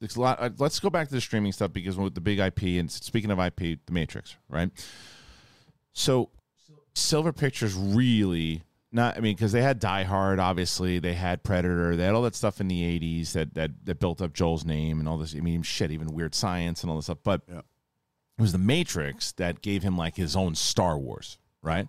it's 0.00 0.16
a 0.16 0.20
lot. 0.20 0.40
Uh, 0.40 0.50
let's 0.58 0.80
go 0.80 0.90
back 0.90 1.06
to 1.08 1.14
the 1.14 1.20
streaming 1.20 1.52
stuff 1.52 1.72
because 1.72 1.96
with 1.96 2.16
the 2.16 2.20
big 2.20 2.40
IP 2.40 2.76
and 2.80 2.90
speaking 2.90 3.30
of 3.30 3.38
IP, 3.38 3.78
The 3.86 3.92
Matrix, 3.92 4.36
right? 4.48 4.70
So, 5.92 6.30
Silver 6.94 7.32
Pictures 7.32 7.74
really 7.74 8.64
not 8.96 9.16
I 9.16 9.20
mean 9.20 9.36
because 9.36 9.52
they 9.52 9.62
had 9.62 9.78
Die 9.78 10.02
Hard, 10.02 10.40
obviously 10.40 10.98
they 10.98 11.14
had 11.14 11.44
Predator, 11.44 11.94
they 11.94 12.04
had 12.04 12.14
all 12.14 12.22
that 12.22 12.34
stuff 12.34 12.60
in 12.60 12.66
the 12.68 12.82
'80s 12.82 13.32
that 13.32 13.54
that 13.54 13.70
that 13.84 14.00
built 14.00 14.20
up 14.20 14.32
Joel's 14.32 14.64
name 14.64 14.98
and 14.98 15.08
all 15.08 15.18
this. 15.18 15.34
I 15.36 15.40
mean, 15.40 15.62
shit, 15.62 15.90
even 15.92 16.08
Weird 16.12 16.34
Science 16.34 16.82
and 16.82 16.90
all 16.90 16.96
this 16.96 17.04
stuff. 17.06 17.18
But 17.22 17.42
Yeah. 17.48 17.58
it 17.58 18.40
was 18.42 18.50
the 18.52 18.58
Matrix 18.58 19.30
that 19.32 19.62
gave 19.62 19.82
him 19.84 19.96
like 19.96 20.16
his 20.16 20.34
own 20.34 20.54
Star 20.56 20.98
Wars, 20.98 21.38
right? 21.62 21.88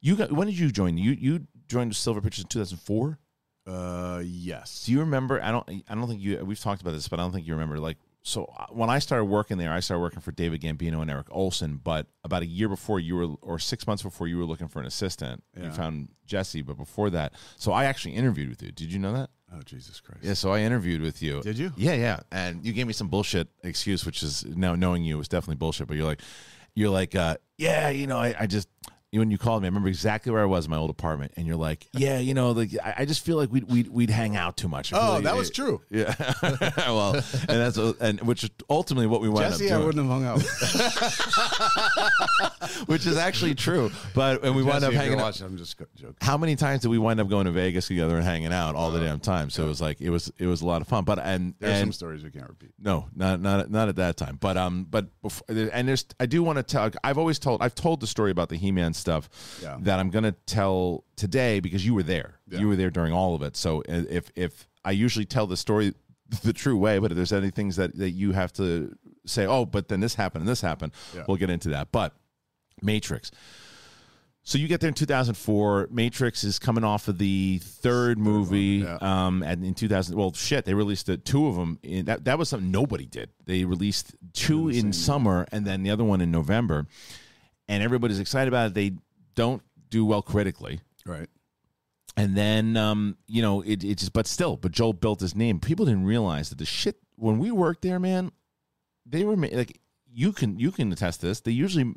You 0.00 0.14
got 0.16 0.30
when 0.32 0.46
did 0.46 0.58
you 0.58 0.70
join? 0.70 0.96
You 0.98 1.12
you 1.12 1.46
joined 1.68 1.96
Silver 1.96 2.20
Pictures 2.20 2.44
in 2.44 2.48
2004. 2.48 3.18
Uh, 3.66 4.20
yes. 4.24 4.84
Do 4.86 4.92
you 4.92 5.00
remember? 5.00 5.40
I 5.42 5.50
don't. 5.52 5.68
I 5.88 5.94
don't 5.94 6.08
think 6.08 6.20
you. 6.20 6.44
We've 6.44 6.58
talked 6.60 6.82
about 6.82 6.92
this, 6.92 7.08
but 7.08 7.20
I 7.20 7.22
don't 7.22 7.32
think 7.32 7.46
you 7.46 7.52
remember. 7.54 7.78
Like, 7.78 7.96
so 8.22 8.44
uh, 8.56 8.66
when 8.70 8.88
I 8.88 8.98
started 8.98 9.24
working 9.24 9.58
there, 9.58 9.72
I 9.72 9.80
started 9.80 10.00
working 10.00 10.20
for 10.20 10.32
David 10.32 10.60
Gambino 10.60 11.02
and 11.02 11.10
Eric 11.10 11.26
Olson. 11.30 11.80
But 11.82 12.06
about 12.24 12.42
a 12.42 12.46
year 12.46 12.68
before 12.68 13.00
you 13.00 13.16
were, 13.16 13.26
or 13.42 13.58
six 13.58 13.86
months 13.86 14.02
before 14.02 14.28
you 14.28 14.38
were 14.38 14.44
looking 14.44 14.68
for 14.68 14.80
an 14.80 14.86
assistant, 14.86 15.42
you 15.60 15.70
found 15.72 16.08
Jesse. 16.26 16.62
But 16.62 16.76
before 16.76 17.10
that, 17.10 17.32
so 17.56 17.72
I 17.72 17.84
actually 17.86 18.14
interviewed 18.14 18.48
with 18.48 18.62
you. 18.62 18.70
Did 18.72 18.92
you 18.92 18.98
know 18.98 19.12
that? 19.12 19.30
oh 19.54 19.62
Jesus 19.64 20.00
Christ. 20.00 20.22
Yeah. 20.22 20.34
So 20.34 20.52
I 20.52 20.60
interviewed 20.60 21.00
with 21.00 21.22
you. 21.22 21.42
Did 21.42 21.58
you? 21.58 21.72
Yeah, 21.76 21.94
yeah. 21.94 22.20
And 22.30 22.64
you 22.64 22.72
gave 22.72 22.86
me 22.86 22.92
some 22.92 23.08
bullshit 23.08 23.48
excuse, 23.62 24.06
which 24.06 24.22
is 24.22 24.44
now 24.44 24.74
knowing 24.74 25.04
you 25.04 25.18
was 25.18 25.28
definitely 25.28 25.56
bullshit. 25.56 25.88
But 25.88 25.96
you're 25.96 26.06
like, 26.06 26.20
you're 26.74 26.90
like, 26.90 27.14
uh, 27.14 27.36
yeah, 27.58 27.90
you 27.90 28.06
know, 28.06 28.18
I, 28.18 28.34
I 28.40 28.46
just 28.46 28.68
when 29.18 29.30
you 29.30 29.36
called 29.36 29.60
me, 29.62 29.66
I 29.66 29.68
remember 29.68 29.88
exactly 29.88 30.32
where 30.32 30.40
I 30.40 30.46
was 30.46 30.64
in 30.64 30.70
my 30.70 30.78
old 30.78 30.88
apartment, 30.88 31.34
and 31.36 31.46
you're 31.46 31.56
like, 31.56 31.86
yeah, 31.92 32.18
you 32.18 32.32
know, 32.32 32.52
like 32.52 32.70
I, 32.82 32.94
I 32.98 33.04
just 33.04 33.22
feel 33.24 33.36
like 33.36 33.52
we'd 33.52 33.64
we'd, 33.64 33.88
we'd 33.88 34.08
hang 34.08 34.36
out 34.36 34.56
too 34.56 34.68
much. 34.68 34.94
Oh, 34.94 35.14
like- 35.14 35.24
that 35.24 35.36
was 35.36 35.50
true. 35.50 35.82
Yeah. 35.90 36.14
well, 36.78 37.14
and 37.14 37.22
that's 37.48 37.76
and 37.76 38.22
which 38.22 38.44
is 38.44 38.50
ultimately 38.70 39.06
what 39.06 39.20
we 39.20 39.28
wound 39.28 39.52
Jesse, 39.52 39.70
up 39.70 39.82
I 39.82 39.84
wouldn't 39.84 40.08
have 40.08 40.10
hung 40.10 40.24
out. 40.24 40.42
which 42.86 43.04
is 43.06 43.18
actually 43.18 43.54
true. 43.54 43.90
But 44.14 44.44
and 44.44 44.56
we 44.56 44.62
wound 44.62 44.82
up 44.82 44.94
hanging 44.94 45.18
out. 45.18 45.24
watching, 45.24 45.44
I'm 45.44 45.58
just 45.58 45.76
joking. 45.94 46.16
How 46.22 46.38
many 46.38 46.56
times 46.56 46.80
did 46.80 46.88
we 46.88 46.96
wind 46.98 47.20
up 47.20 47.28
going 47.28 47.44
to 47.44 47.52
Vegas 47.52 47.88
together 47.88 48.16
and 48.16 48.24
hanging 48.24 48.50
out 48.52 48.76
all 48.76 48.90
the 48.90 49.00
damn 49.00 49.20
time? 49.20 49.50
So 49.50 49.64
it 49.64 49.68
was 49.68 49.82
like 49.82 50.00
it 50.00 50.08
was 50.08 50.32
it 50.38 50.46
was 50.46 50.62
a 50.62 50.66
lot 50.66 50.80
of 50.80 50.88
fun. 50.88 51.04
But 51.04 51.18
and 51.18 51.52
There's 51.58 51.80
some 51.80 51.92
stories 51.92 52.24
we 52.24 52.30
can't 52.30 52.48
repeat. 52.48 52.70
No, 52.78 53.08
not 53.14 53.42
not 53.42 53.70
not 53.70 53.90
at 53.90 53.96
that 53.96 54.16
time. 54.16 54.38
But 54.40 54.56
um, 54.56 54.86
but 54.88 55.08
before, 55.20 55.44
and 55.48 55.86
there's 55.86 56.06
I 56.18 56.24
do 56.24 56.42
want 56.42 56.56
to 56.56 56.62
tell. 56.62 56.90
I've 57.04 57.18
always 57.18 57.38
told 57.38 57.62
I've 57.62 57.74
told 57.74 58.00
the 58.00 58.06
story 58.06 58.30
about 58.30 58.48
the 58.48 58.56
He-Man 58.56 58.94
stuff 59.02 59.28
Yeah. 59.62 59.76
that 59.82 59.98
I'm 60.00 60.08
gonna 60.10 60.32
tell 60.46 61.04
today 61.16 61.60
because 61.60 61.84
you 61.84 61.92
were 61.94 62.02
there. 62.04 62.30
Yeah. 62.48 62.60
You 62.60 62.68
were 62.68 62.76
there 62.76 62.90
during 62.90 63.12
all 63.12 63.34
of 63.34 63.42
it. 63.42 63.56
So 63.56 63.80
uh, 63.88 64.04
if 64.08 64.30
if 64.34 64.66
I 64.84 64.92
usually 64.92 65.26
tell 65.26 65.46
the 65.46 65.56
story 65.56 65.92
the 66.42 66.52
true 66.54 66.78
way, 66.78 66.98
but 66.98 67.10
if 67.12 67.16
there's 67.16 67.32
any 67.32 67.50
things 67.50 67.76
that 67.76 67.96
that 67.98 68.10
you 68.12 68.32
have 68.32 68.52
to 68.54 68.96
say, 69.26 69.44
oh, 69.46 69.64
but 69.66 69.88
then 69.88 70.00
this 70.00 70.14
happened 70.14 70.42
and 70.42 70.48
this 70.48 70.60
happened, 70.62 70.92
Yeah. 71.14 71.24
we'll 71.28 71.36
get 71.36 71.50
into 71.50 71.68
that. 71.70 71.92
But 71.92 72.14
Matrix. 72.80 73.30
So 74.44 74.58
you 74.58 74.66
get 74.66 74.80
there 74.80 74.88
in 74.88 74.94
2004. 74.94 75.88
Matrix 75.92 76.42
is 76.42 76.58
coming 76.58 76.82
off 76.82 77.06
of 77.06 77.16
the 77.18 77.58
third 77.62 78.18
movie. 78.18 78.82
yeah. 78.84 78.98
Um, 79.00 79.44
and 79.44 79.64
in 79.64 79.72
2000, 79.74 80.16
well, 80.16 80.32
shit, 80.32 80.64
they 80.64 80.74
released 80.74 81.06
the 81.06 81.16
two 81.16 81.46
of 81.46 81.54
them. 81.54 81.78
In, 81.84 82.06
that 82.06 82.24
that 82.24 82.38
was 82.38 82.48
something 82.48 82.72
nobody 82.72 83.06
did. 83.06 83.30
They 83.46 83.64
released 83.64 84.16
two 84.32 84.68
in 84.68 84.92
summer 84.92 85.46
and 85.52 85.64
then 85.64 85.84
the 85.84 85.90
other 85.90 86.02
one 86.02 86.20
in 86.20 86.32
November, 86.32 86.86
and 87.68 87.82
everybody's 87.82 88.20
excited 88.20 88.48
about 88.48 88.68
it. 88.68 88.74
They 88.74 88.92
don't 89.34 89.62
do 89.90 90.04
well 90.04 90.22
critically. 90.22 90.80
Right. 91.06 91.28
And 92.16 92.36
then, 92.36 92.76
um, 92.76 93.16
you 93.26 93.40
know, 93.40 93.62
it, 93.62 93.82
it 93.82 93.98
just, 93.98 94.12
but 94.12 94.26
still, 94.26 94.56
but 94.56 94.72
Joel 94.72 94.92
built 94.92 95.20
his 95.20 95.34
name. 95.34 95.60
People 95.60 95.86
didn't 95.86 96.04
realize 96.04 96.50
that 96.50 96.58
the 96.58 96.66
shit 96.66 96.96
when 97.16 97.38
we 97.38 97.50
worked 97.50 97.82
there, 97.82 97.98
man, 97.98 98.32
they 99.06 99.24
were 99.24 99.36
like, 99.36 99.80
you 100.12 100.32
can 100.32 100.58
you 100.58 100.70
can 100.72 100.92
attest 100.92 101.20
to 101.20 101.26
this. 101.26 101.40
They 101.40 101.52
usually 101.52 101.94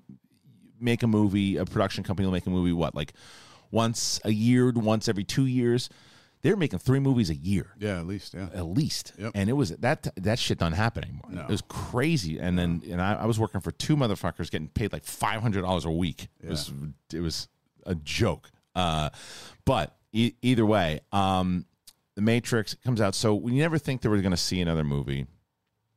make 0.79 1.03
a 1.03 1.07
movie, 1.07 1.57
a 1.57 1.65
production 1.65 2.03
company 2.03 2.25
will 2.25 2.33
make 2.33 2.45
a 2.45 2.49
movie, 2.49 2.71
what 2.71 2.95
like 2.95 3.13
once 3.71 4.21
a 4.23 4.31
year, 4.31 4.71
once 4.71 5.09
every 5.09 5.23
two 5.23 5.45
years. 5.45 5.89
They're 6.45 6.55
making 6.55 6.77
three 6.77 6.99
movies 6.99 7.31
a 7.31 7.35
year 7.35 7.71
Yeah, 7.79 7.97
at 7.99 8.05
least. 8.05 8.35
Yeah. 8.35 8.49
at 8.53 8.67
least. 8.67 9.13
Yep. 9.17 9.31
And 9.33 9.49
it 9.49 9.53
was 9.53 9.71
that 9.77 10.07
that 10.15 10.37
shit 10.37 10.59
don't 10.59 10.73
happen 10.73 11.03
anymore. 11.03 11.29
No. 11.31 11.41
It 11.41 11.49
was 11.49 11.61
crazy. 11.61 12.37
And 12.39 12.57
then 12.57 12.83
and 12.89 13.01
I, 13.01 13.15
I 13.15 13.25
was 13.25 13.39
working 13.39 13.61
for 13.61 13.71
two 13.71 13.95
motherfuckers 13.97 14.51
getting 14.51 14.67
paid 14.67 14.93
like 14.93 15.05
five 15.05 15.41
hundred 15.41 15.63
dollars 15.63 15.85
a 15.85 15.89
week. 15.91 16.27
Yeah. 16.39 16.47
It 16.47 16.49
was 16.51 16.71
it 17.13 17.19
was 17.21 17.47
a 17.85 17.95
joke. 17.95 18.51
Uh, 18.75 19.09
but 19.65 19.95
e- 20.13 20.33
either 20.43 20.65
way, 20.67 20.99
um, 21.11 21.65
the 22.15 22.21
Matrix 22.21 22.75
comes 22.75 23.01
out. 23.01 23.15
So 23.15 23.33
we 23.33 23.57
never 23.57 23.77
think 23.79 24.01
that 24.01 24.09
we're 24.11 24.21
going 24.21 24.29
to 24.31 24.37
see 24.37 24.61
another 24.61 24.83
movie 24.83 25.25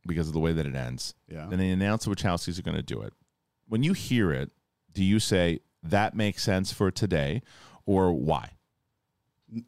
because 0.07 0.29
of 0.29 0.33
the 0.33 0.41
way 0.41 0.55
that 0.55 0.65
it 0.65 0.75
ends. 0.75 1.15
Yeah. 1.31 1.47
Then 1.51 1.59
they 1.59 1.69
announce 1.69 2.07
the 2.07 2.11
Wachowskis 2.11 2.59
are 2.59 2.63
going 2.63 2.77
to 2.77 2.83
do 2.83 3.03
it. 3.03 3.13
When 3.69 3.83
you 3.83 3.93
hear 3.93 4.33
it, 4.33 4.51
do 4.95 5.05
you 5.05 5.21
say 5.21 5.61
that 5.83 6.17
makes 6.17 6.43
sense 6.43 6.73
for 6.73 6.91
today, 6.91 7.43
or 7.85 8.13
why? 8.13 8.53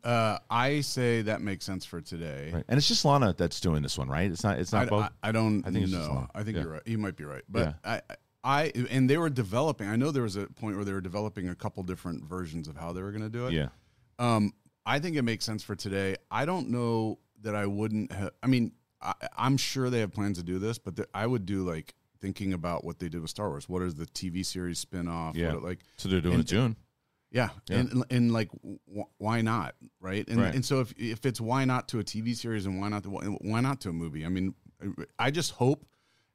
Uh, 0.04 0.38
I 0.50 0.80
say 0.82 1.22
that 1.22 1.40
makes 1.40 1.64
sense 1.64 1.84
for 1.84 2.00
today. 2.00 2.50
Right. 2.52 2.64
And 2.68 2.76
it's 2.76 2.86
just 2.88 3.04
Lana 3.04 3.34
that's 3.36 3.60
doing 3.60 3.82
this 3.82 3.96
one, 3.96 4.08
right? 4.08 4.30
It's 4.30 4.44
not. 4.44 4.58
It's 4.58 4.72
not 4.72 4.82
I, 4.86 4.90
both. 4.90 5.02
I, 5.22 5.28
I 5.28 5.32
don't 5.32 5.66
I 5.66 5.70
think 5.70 5.88
know. 5.88 6.26
I 6.34 6.42
think 6.42 6.56
Yeah. 6.56 6.64
you're 6.64 6.72
right. 6.72 6.82
You 6.86 6.98
might 6.98 7.16
be 7.16 7.24
right. 7.24 7.42
But 7.48 7.76
I, 7.84 8.02
I, 8.44 8.72
and 8.90 9.08
they 9.08 9.16
were 9.18 9.30
developing. 9.30 9.88
I 9.88 9.96
know 9.96 10.10
there 10.10 10.22
was 10.22 10.36
a 10.36 10.46
point 10.46 10.76
where 10.76 10.84
they 10.84 10.92
were 10.92 11.00
developing 11.00 11.48
a 11.48 11.54
couple 11.54 11.82
different 11.82 12.24
versions 12.24 12.68
of 12.68 12.76
how 12.76 12.92
they 12.92 13.02
were 13.02 13.10
going 13.10 13.22
to 13.22 13.30
do 13.30 13.46
it. 13.46 13.52
yeah. 13.54 13.68
Um, 14.18 14.52
I 14.84 14.98
think 14.98 15.16
it 15.16 15.22
makes 15.22 15.44
sense 15.44 15.62
for 15.62 15.74
today. 15.76 16.16
I 16.30 16.44
don't 16.44 16.68
know 16.70 17.18
that 17.42 17.54
I 17.54 17.64
wouldn't 17.66 18.12
have. 18.12 18.30
I 18.42 18.46
mean, 18.48 18.72
I, 19.00 19.14
I'm 19.36 19.56
sure 19.56 19.88
they 19.88 20.00
have 20.00 20.12
plans 20.12 20.36
to 20.38 20.44
do 20.44 20.58
this, 20.58 20.78
but 20.78 20.96
the, 20.96 21.06
I 21.14 21.26
would 21.26 21.46
do 21.46 21.62
like 21.66 21.94
thinking 22.20 22.52
about 22.52 22.84
what 22.84 22.98
they 22.98 23.08
did 23.08 23.20
with 23.22 23.30
Star 23.30 23.48
Wars. 23.48 23.66
What 23.66 23.80
is 23.82 23.94
the 23.94 24.04
TV 24.06 24.44
series 24.44 24.78
spin 24.78 25.08
off? 25.08 25.36
Yeah. 25.36 25.54
What, 25.54 25.62
like, 25.62 25.78
So 25.96 26.08
they're 26.10 26.20
doing 26.20 26.34
And- 26.34 26.42
it 26.44 26.46
June. 26.46 26.76
Yeah, 27.30 27.50
and 27.70 28.04
and 28.10 28.32
like, 28.32 28.48
wh- 28.92 29.02
why 29.18 29.40
not, 29.40 29.74
right? 30.00 30.26
And 30.28 30.40
Right. 30.40 30.54
and 30.54 30.64
so 30.64 30.80
if 30.80 30.92
if 30.98 31.24
it's 31.26 31.40
why 31.40 31.64
not 31.64 31.88
to 31.88 31.98
a 32.00 32.04
TV 32.04 32.34
series 32.36 32.66
and 32.66 32.80
why 32.80 32.88
not 32.88 33.02
to 33.04 33.10
why 33.10 33.60
not 33.60 33.80
to 33.82 33.88
a 33.90 33.92
movie? 33.92 34.24
I 34.24 34.28
mean, 34.28 34.54
I 35.18 35.30
just 35.30 35.52
hope. 35.52 35.86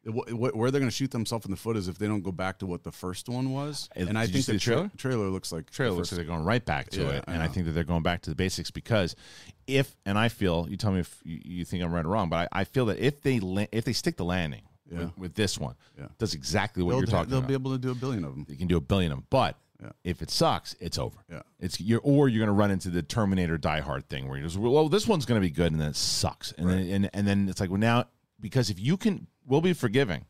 wh- 0.08 0.30
wh- 0.30 0.56
Where 0.56 0.70
they're 0.70 0.80
going 0.80 0.90
to 0.92 0.96
shoot 0.96 1.10
themselves 1.10 1.46
in 1.46 1.52
the 1.52 1.58
foot 1.58 1.76
is 1.76 1.88
if 1.88 1.98
they 1.98 2.06
don't 2.08 2.22
go 2.22 2.32
back 2.32 2.60
to 2.60 2.68
what 2.68 2.84
the 2.84 2.92
first 2.92 3.28
one 3.28 3.52
was. 3.52 3.90
Uh, 3.98 4.06
And 4.08 4.18
I 4.20 4.26
did 4.28 4.34
think 4.34 4.46
the 4.46 4.54
the 4.54 4.60
trailer? 4.60 4.88
tra- 4.90 4.98
trailer 4.98 5.30
looks 5.30 5.52
like 5.52 5.72
trailer 5.72 5.96
looks 5.96 6.12
like 6.12 6.18
they're 6.18 6.26
going 6.26 6.44
right 6.46 6.64
back 6.64 6.92
to 6.92 7.02
Yeah, 7.02 7.10
it, 7.10 7.24
I 7.28 7.34
and 7.34 7.42
I 7.44 7.48
think 7.48 7.66
that 7.66 7.72
they're 7.72 7.84
going 7.84 8.04
back 8.04 8.22
to 8.22 8.30
the 8.30 8.36
basics 8.36 8.70
because 8.72 9.16
if 9.68 9.96
and 10.06 10.18
I 10.18 10.30
feel 10.30 10.68
you 10.70 10.78
tell 10.78 10.92
me 10.92 11.00
if 11.00 11.20
you, 11.26 11.66
think 11.66 11.84
I'm 11.84 11.92
right 11.92 12.06
or 12.06 12.10
wrong, 12.10 12.30
but 12.30 12.48
I, 12.54 12.62
I 12.62 12.64
feel 12.66 12.86
that 12.86 13.00
if 13.00 13.22
they 13.22 13.38
if 13.72 13.84
they 13.84 13.94
stick 13.94 14.16
the 14.18 14.26
landing 14.26 14.62
Yeah. 14.92 15.00
with, 15.00 15.18
with 15.18 15.34
this 15.34 15.58
one, 15.60 15.74
Yeah. 15.98 16.10
does 16.20 16.36
exactly 16.36 16.84
what 16.84 16.92
They'll, 16.92 17.00
you're 17.00 17.08
talking 17.08 17.18
about. 17.22 17.30
they'll 17.32 17.40
about. 17.40 17.48
be 17.48 17.54
able 17.56 17.72
to 17.72 17.80
do 17.80 17.90
a 17.90 17.96
billion 17.96 18.24
of 18.26 18.36
them. 18.36 18.46
you 18.48 18.58
can 18.58 18.68
do 18.68 18.78
a 18.78 18.82
billion 18.82 19.12
of 19.12 19.18
them, 19.18 19.28
but 19.32 19.58
Yeah. 19.82 19.90
if 20.04 20.22
it 20.22 20.32
sucks, 20.32 20.76
it's 20.80 20.98
over. 20.98 21.18
Yeah. 21.30 21.42
It's 21.60 21.82
you're 21.82 22.00
or 22.04 22.30
you're 22.30 22.40
going 22.40 22.56
to 22.56 22.60
run 22.60 22.72
into 22.72 22.90
the 22.90 23.04
Terminator 23.04 23.58
Die 23.58 23.80
Hard 23.82 24.08
thing 24.08 24.28
where 24.28 24.38
you're 24.38 24.48
just 24.48 24.58
well, 24.58 24.88
this 24.90 25.08
one's 25.08 25.26
going 25.26 25.42
to 25.42 25.46
be 25.46 25.52
good, 25.52 25.72
and 25.72 25.82
then 25.82 25.90
it 25.90 25.96
sucks, 25.96 26.52
and 26.54 26.70
then 26.70 26.88
and, 26.90 27.10
and 27.14 27.28
then 27.28 27.50
it's 27.50 27.60
like 27.60 27.70
well 27.70 27.80
now 27.80 28.06
because 28.40 28.70
if 28.70 28.80
you 28.80 28.98
can, 28.98 29.28
we'll 29.46 29.62
be 29.62 29.74
forgiving 29.74 30.26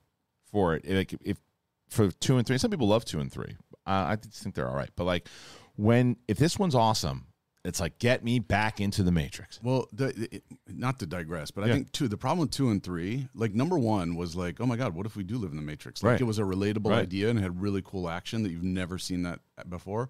for 0.51 0.75
it. 0.75 0.89
Like 0.89 1.13
if 1.21 1.37
for 1.89 2.09
two 2.11 2.37
and 2.37 2.47
three, 2.47 2.57
some 2.57 2.71
people 2.71 2.87
love 2.87 3.05
two 3.05 3.19
and 3.19 3.31
three. 3.31 3.55
Uh, 3.85 4.05
I 4.09 4.15
just 4.15 4.41
think 4.41 4.55
they're 4.55 4.67
all 4.67 4.75
right, 4.75 4.89
but 4.95 5.03
like 5.03 5.27
when 5.75 6.17
if 6.27 6.37
this 6.37 6.57
one's 6.57 6.75
awesome, 6.75 7.27
it's 7.65 7.79
like 7.79 7.97
get 7.99 8.23
me 8.23 8.39
back 8.39 8.79
into 8.79 9.03
the 9.03 9.11
Matrix. 9.11 9.59
Well, 9.63 9.87
the, 9.91 10.27
it, 10.31 10.43
not 10.67 10.99
to 10.99 11.05
digress, 11.05 11.51
but 11.51 11.63
I 11.63 11.67
Yeah. 11.67 11.73
think 11.73 11.91
two. 11.91 12.07
The 12.07 12.17
problem 12.17 12.39
with 12.39 12.51
two 12.51 12.69
and 12.69 12.81
three, 12.83 13.27
like 13.33 13.53
number 13.53 13.77
one 13.77 14.15
was 14.15 14.35
like, 14.35 14.61
oh 14.61 14.65
my 14.65 14.75
god, 14.77 14.93
what 14.95 15.05
if 15.05 15.15
we 15.15 15.23
do 15.23 15.37
live 15.37 15.51
in 15.51 15.57
the 15.57 15.63
Matrix? 15.63 16.01
Like 16.03 16.11
Right. 16.11 16.21
it 16.21 16.25
was 16.25 16.39
a 16.39 16.43
relatable 16.43 16.91
Right. 16.91 16.99
idea 17.03 17.29
and 17.29 17.39
had 17.39 17.61
really 17.61 17.81
cool 17.83 18.09
action 18.09 18.43
that 18.43 18.51
you've 18.51 18.63
never 18.63 18.97
seen 18.97 19.23
that 19.23 19.39
before. 19.69 20.09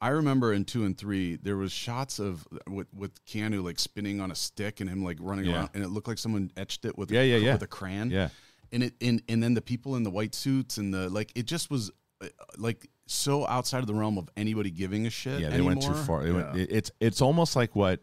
I 0.00 0.08
remember 0.08 0.52
in 0.52 0.64
two 0.64 0.84
and 0.84 0.98
three, 0.98 1.36
there 1.36 1.56
was 1.56 1.70
shots 1.72 2.18
of 2.18 2.46
with, 2.68 2.88
with 2.92 3.24
Keanu 3.24 3.62
like 3.62 3.78
spinning 3.78 4.20
on 4.20 4.30
a 4.32 4.34
stick 4.34 4.80
and 4.80 4.90
him 4.90 5.04
like 5.04 5.18
running 5.20 5.44
Yeah. 5.46 5.52
around, 5.54 5.70
and 5.74 5.84
it 5.84 5.88
looked 5.88 6.08
like 6.08 6.18
someone 6.18 6.50
etched 6.56 6.84
it 6.84 6.98
with 6.98 7.10
Yeah, 7.12 7.20
a, 7.20 7.24
yeah, 7.24 7.36
yeah. 7.36 7.52
with 7.52 7.62
a 7.62 7.66
crayon. 7.68 8.10
Yeah. 8.10 8.28
and 8.72 8.82
it 8.82 8.94
and 9.00 9.22
and 9.28 9.42
then 9.42 9.54
the 9.54 9.62
people 9.62 9.96
in 9.96 10.02
the 10.02 10.10
white 10.10 10.34
suits 10.34 10.76
and 10.78 10.92
the 10.92 11.08
like, 11.08 11.30
it 11.36 11.46
just 11.46 11.70
was 11.70 11.90
uh, 12.20 12.26
like 12.58 12.88
so 13.12 13.46
outside 13.46 13.80
of 13.80 13.86
the 13.86 13.94
realm 13.94 14.18
of 14.18 14.28
anybody 14.36 14.70
giving 14.70 15.06
a 15.06 15.10
shit. 15.10 15.40
Yeah, 15.40 15.50
they 15.50 15.60
went 15.60 15.82
too 15.82 15.94
far. 15.94 16.22
They 16.22 16.30
Yeah. 16.30 16.36
went, 16.52 16.56
it- 16.58 16.72
it's 16.72 16.90
it's 17.00 17.20
almost 17.20 17.54
like 17.56 17.74
what, 17.76 18.00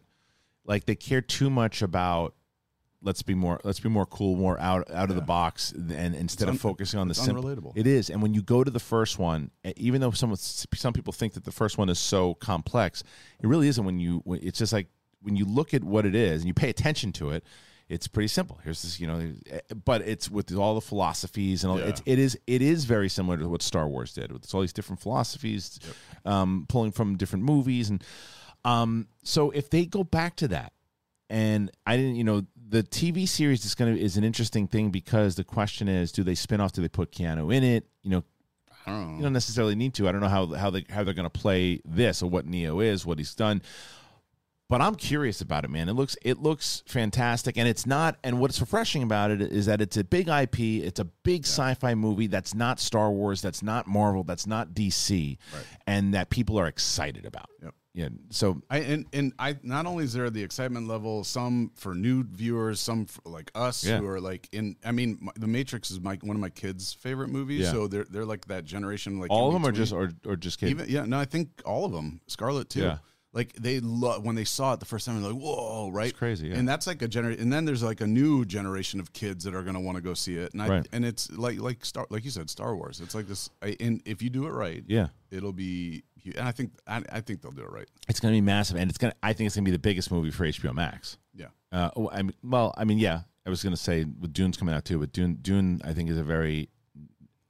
like 0.65 0.85
they 0.85 0.95
care 0.95 1.21
too 1.21 1.49
much 1.49 1.81
about. 1.81 2.35
Let's 3.01 3.21
be 3.21 3.33
more. 3.33 3.61
Let's 3.63 3.79
be 3.79 3.87
more 3.87 4.05
cool, 4.05 4.35
more 4.35 4.59
out 4.59 4.91
out 4.91 5.09
of 5.09 5.15
the 5.15 5.21
box, 5.21 5.71
and 5.71 6.13
instead 6.15 6.49
un- 6.49 6.55
of 6.55 6.59
focusing 6.61 6.99
on 6.99 7.07
the 7.07 7.13
simple. 7.13 7.43
unrelatable. 7.45 7.71
It 7.75 7.87
is, 7.87 8.09
and 8.09 8.21
when 8.21 8.33
you 8.33 8.41
go 8.41 8.61
to 8.61 8.69
the 8.69 8.79
first 8.79 9.17
one, 9.17 9.51
even 9.77 10.01
though 10.01 10.11
some 10.11 10.35
some 10.35 10.91
people 10.93 11.13
think 11.13 11.33
that 11.33 11.45
the 11.45 11.51
first 11.53 11.77
one 11.77 11.87
is 11.89 11.97
so 11.97 12.33
complex, 12.33 13.01
it 13.41 13.47
really 13.47 13.69
isn't. 13.69 13.85
When 13.85 13.99
you, 14.01 14.19
when- 14.25 14.41
it's 14.43 14.59
just 14.59 14.73
like 14.73 14.89
when 15.21 15.37
you 15.37 15.45
look 15.45 15.73
at 15.73 15.81
what 15.83 16.05
it 16.05 16.13
is 16.13 16.41
and 16.41 16.47
you 16.49 16.53
pay 16.53 16.69
attention 16.69 17.13
to 17.13 17.29
it, 17.29 17.45
it's 17.89 18.07
pretty 18.07 18.27
simple. 18.27 18.59
Here's 18.63 18.83
this, 18.83 18.99
you 18.99 19.07
know, 19.07 19.31
eh, 19.49 19.59
but 19.83 20.01
it's 20.03 20.29
with 20.29 20.55
all 20.55 20.75
the 20.75 20.81
philosophies 20.81 21.63
and 21.63 21.71
all. 21.71 21.79
Yeah. 21.79 21.87
It's 21.87 22.01
it 22.05 22.19
is 22.19 22.39
it 22.45 22.61
is 22.61 22.85
very 22.85 23.09
similar 23.09 23.37
to 23.37 23.49
what 23.49 23.61
Star 23.61 23.87
Wars 23.87 24.13
did 24.13 24.31
with 24.31 24.53
all 24.53 24.61
these 24.61 24.73
different 24.73 25.01
philosophies, 25.01 25.79
um, 26.23 26.65
pulling 26.69 26.91
from 26.91 27.17
different 27.17 27.43
movies, 27.45 27.89
and 27.89 28.03
um, 28.63 29.07
so 29.23 29.49
if 29.51 29.69
they 29.69 29.85
go 29.85 30.03
back 30.03 30.35
to 30.37 30.47
that, 30.49 30.73
and 31.29 31.71
I 31.85 31.97
didn't, 31.97 32.15
you 32.15 32.23
know, 32.23 32.45
the 32.55 32.83
TV 32.83 33.27
series 33.27 33.65
is 33.65 33.73
going 33.73 33.95
to 33.95 33.99
is 33.99 34.17
an 34.17 34.23
interesting 34.23 34.67
thing 34.67 34.91
because 34.91 35.35
the 35.35 35.43
question 35.43 35.87
is, 35.87 36.11
do 36.11 36.23
they 36.23 36.35
spin 36.35 36.61
off? 36.61 36.73
Do 36.73 36.81
they 36.81 36.89
put 36.89 37.11
Keanu 37.11 37.53
in 37.53 37.63
it? 37.63 37.87
You 38.03 38.11
know, 38.11 38.23
I 38.85 38.91
don't 38.91 39.11
know. 39.11 39.17
you 39.17 39.23
don't 39.23 39.33
necessarily 39.33 39.75
need 39.75 39.95
to. 39.95 40.07
I 40.07 40.11
don't 40.11 40.21
know 40.21 40.27
how 40.27 40.45
how 40.53 40.69
they 40.69 40.85
how 40.89 41.03
they're 41.03 41.15
going 41.15 41.29
to 41.29 41.39
play 41.39 41.81
this 41.85 42.21
or 42.21 42.29
what 42.29 42.45
Neo 42.45 42.79
is, 42.79 43.05
what 43.05 43.17
he's 43.17 43.33
done. 43.33 43.61
But 44.69 44.81
I'm 44.81 44.93
curious 44.93 45.41
about 45.41 45.65
it, 45.65 45.71
man. 45.71 45.89
It 45.89 45.93
looks 45.93 46.15
it 46.21 46.37
looks 46.37 46.83
fantastic, 46.85 47.57
and 47.57 47.67
it's 47.67 47.87
not. 47.87 48.17
And 48.23 48.39
what's 48.39 48.61
refreshing 48.61 49.01
about 49.01 49.31
it 49.31 49.41
is 49.41 49.65
that 49.65 49.81
it's 49.81 49.97
a 49.97 50.03
big 50.03 50.27
IP. 50.27 50.59
It's 50.59 50.99
a 50.99 51.05
big 51.05 51.45
sci-fi 51.45 51.95
movie 51.95 52.27
that's 52.27 52.53
not 52.53 52.79
Star 52.79 53.09
Wars, 53.11 53.41
that's 53.41 53.63
not 53.63 53.87
Marvel, 53.87 54.23
that's 54.23 54.45
not 54.45 54.69
DC, 54.75 55.37
and 55.87 56.13
that 56.13 56.29
people 56.29 56.59
are 56.59 56.67
excited 56.67 57.25
about. 57.25 57.49
Yep. 57.63 57.73
Yeah. 57.95 58.09
So 58.29 58.61
I 58.69 58.77
and, 58.81 59.07
and 59.11 59.33
I 59.39 59.57
not 59.63 59.87
only 59.87 60.03
is 60.03 60.13
there 60.13 60.29
the 60.29 60.43
excitement 60.43 60.87
level, 60.87 61.23
some 61.23 61.71
for 61.73 61.95
new 61.95 62.23
viewers, 62.23 62.79
some 62.79 63.07
like 63.25 63.49
us 63.55 63.83
Yeah. 63.83 63.97
who 63.97 64.05
are 64.05 64.21
like 64.21 64.47
in. 64.51 64.75
I 64.85 64.91
mean, 64.91 65.27
The 65.35 65.47
Matrix 65.47 65.89
is 65.89 65.99
my 65.99 66.19
one 66.21 66.35
of 66.35 66.41
my 66.41 66.51
kids' 66.51 66.93
favorite 66.93 67.29
movies, 67.29 67.61
Yeah. 67.61 67.71
so 67.71 67.87
they're 67.87 68.05
they're 68.07 68.23
like 68.25 68.45
that 68.45 68.65
generation. 68.65 69.19
Like 69.19 69.31
all 69.31 69.47
of 69.47 69.53
them 69.53 69.65
are 69.65 69.71
just 69.71 69.91
are, 69.93 70.11
or 70.27 70.35
just 70.35 70.59
kidding. 70.59 70.75
even 70.79 70.87
yeah. 70.91 71.05
No, 71.05 71.19
I 71.19 71.25
think 71.25 71.49
all 71.65 71.85
of 71.85 71.91
them. 71.91 72.21
Scarlet 72.27 72.69
too. 72.69 72.81
Yeah. 72.81 72.97
Like 73.31 73.53
they 73.53 73.79
love 73.79 74.25
when 74.25 74.35
they 74.35 74.43
saw 74.43 74.73
it 74.73 74.79
the 74.79 74.87
first 74.87 75.05
time. 75.05 75.21
They're 75.21 75.31
like, 75.31 75.39
"Whoa!" 75.41 75.91
Right? 75.91 76.15
crazy, 76.15 76.47
yeah. 76.47 76.55
And 76.55 76.67
that's 76.67 76.87
like 76.87 77.01
a 77.03 77.07
generation. 77.07 77.43
And 77.43 77.53
then 77.53 77.65
there's 77.65 77.83
like 77.83 78.01
a 78.01 78.07
new 78.07 78.43
generation 78.43 78.99
of 78.99 79.13
kids 79.13 79.43
that 79.43 79.53
are 79.53 79.61
going 79.61 79.75
to 79.75 79.79
want 79.79 79.97
to 79.97 80.01
go 80.01 80.15
see 80.15 80.35
it. 80.35 80.51
And 80.53 80.61
I 80.63 80.67
Right. 80.67 80.87
and 80.91 81.05
it's 81.05 81.29
like 81.31 81.59
like 81.59 81.85
Star 81.85 82.07
like 82.09 82.25
you 82.25 82.31
said, 82.31 82.49
Star 82.49 82.75
Wars. 82.75 82.99
It's 83.01 83.13
like 83.13 83.27
this. 83.27 83.49
I, 83.61 83.75
and 83.79 84.01
if 84.05 84.23
you 84.23 84.31
do 84.31 84.47
it 84.47 84.51
right, 84.51 84.83
yeah. 84.87 85.07
it'll 85.29 85.53
be. 85.53 86.03
And 86.35 86.47
I 86.47 86.51
think 86.51 86.71
I, 86.87 87.03
I 87.11 87.21
think 87.21 87.41
they'll 87.41 87.51
do 87.51 87.61
it 87.61 87.71
right. 87.71 87.87
It's 88.07 88.19
going 88.19 88.33
to 88.33 88.37
be 88.37 88.41
massive, 88.41 88.77
and 88.77 88.89
it's 88.89 88.97
going. 88.97 89.11
to 89.11 89.17
I 89.21 89.33
think 89.33 89.45
it's 89.47 89.55
going 89.55 89.63
to 89.65 89.71
be 89.71 89.75
the 89.77 89.79
biggest 89.79 90.11
movie 90.11 90.31
for 90.31 90.45
HBO 90.45 90.73
Max. 90.73 91.17
Yeah. 91.33 91.47
Uh, 91.71 91.91
oh, 91.95 92.09
I 92.11 92.23
mean, 92.23 92.33
well, 92.43 92.73
I 92.77 92.83
mean, 92.83 92.97
yeah. 92.97 93.21
I 93.45 93.49
was 93.49 93.63
going 93.63 93.75
to 93.75 93.81
say 93.81 94.05
with 94.05 94.33
Dune's 94.33 94.57
coming 94.57 94.75
out 94.75 94.85
too, 94.85 94.99
but 94.99 95.13
Dune, 95.13 95.37
Dune, 95.41 95.81
I 95.83 95.93
think 95.93 96.09
is 96.09 96.17
a 96.17 96.23
very, 96.23 96.69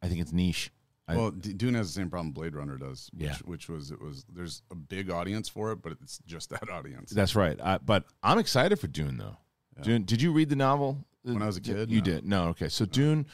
I 0.01 0.07
think 0.07 0.21
it's 0.21 0.31
niche. 0.31 0.71
I- 1.09 1.17
Well, 1.17 1.31
D- 1.31 1.53
Dune 1.53 1.73
has 1.73 1.87
the 1.87 1.93
same 1.99 2.09
problem 2.09 2.31
Blade 2.31 2.55
Runner 2.55 2.77
does, 2.77 3.09
which, 3.13 3.23
Yeah. 3.25 3.35
which 3.45 3.67
was 3.67 3.91
it 3.91 3.99
was 4.01 4.25
there's 4.33 4.61
a 4.71 4.75
big 4.75 5.09
audience 5.09 5.49
for 5.49 5.71
it, 5.71 5.81
but 5.81 5.93
it's 6.01 6.19
just 6.27 6.49
that 6.51 6.69
audience. 6.69 7.11
That's 7.11 7.35
right. 7.35 7.59
Uh, 7.59 7.79
but 7.83 8.05
I'm 8.23 8.37
excited 8.39 8.79
for 8.79 8.87
Dune 8.87 9.17
though. 9.17 9.37
Dune. 9.81 10.03
Did 10.03 10.21
you 10.21 10.31
read 10.31 10.49
the 10.49 10.55
novel 10.57 11.05
When 11.23 11.41
I 11.41 11.45
was 11.45 11.57
a 11.57 11.61
kid, 11.61 11.89
You 11.89 11.99
no. 11.99 12.03
did. 12.03 12.25
No. 12.25 12.43
Okay. 12.49 12.69
So 12.69 12.85
Dune, 12.85 13.25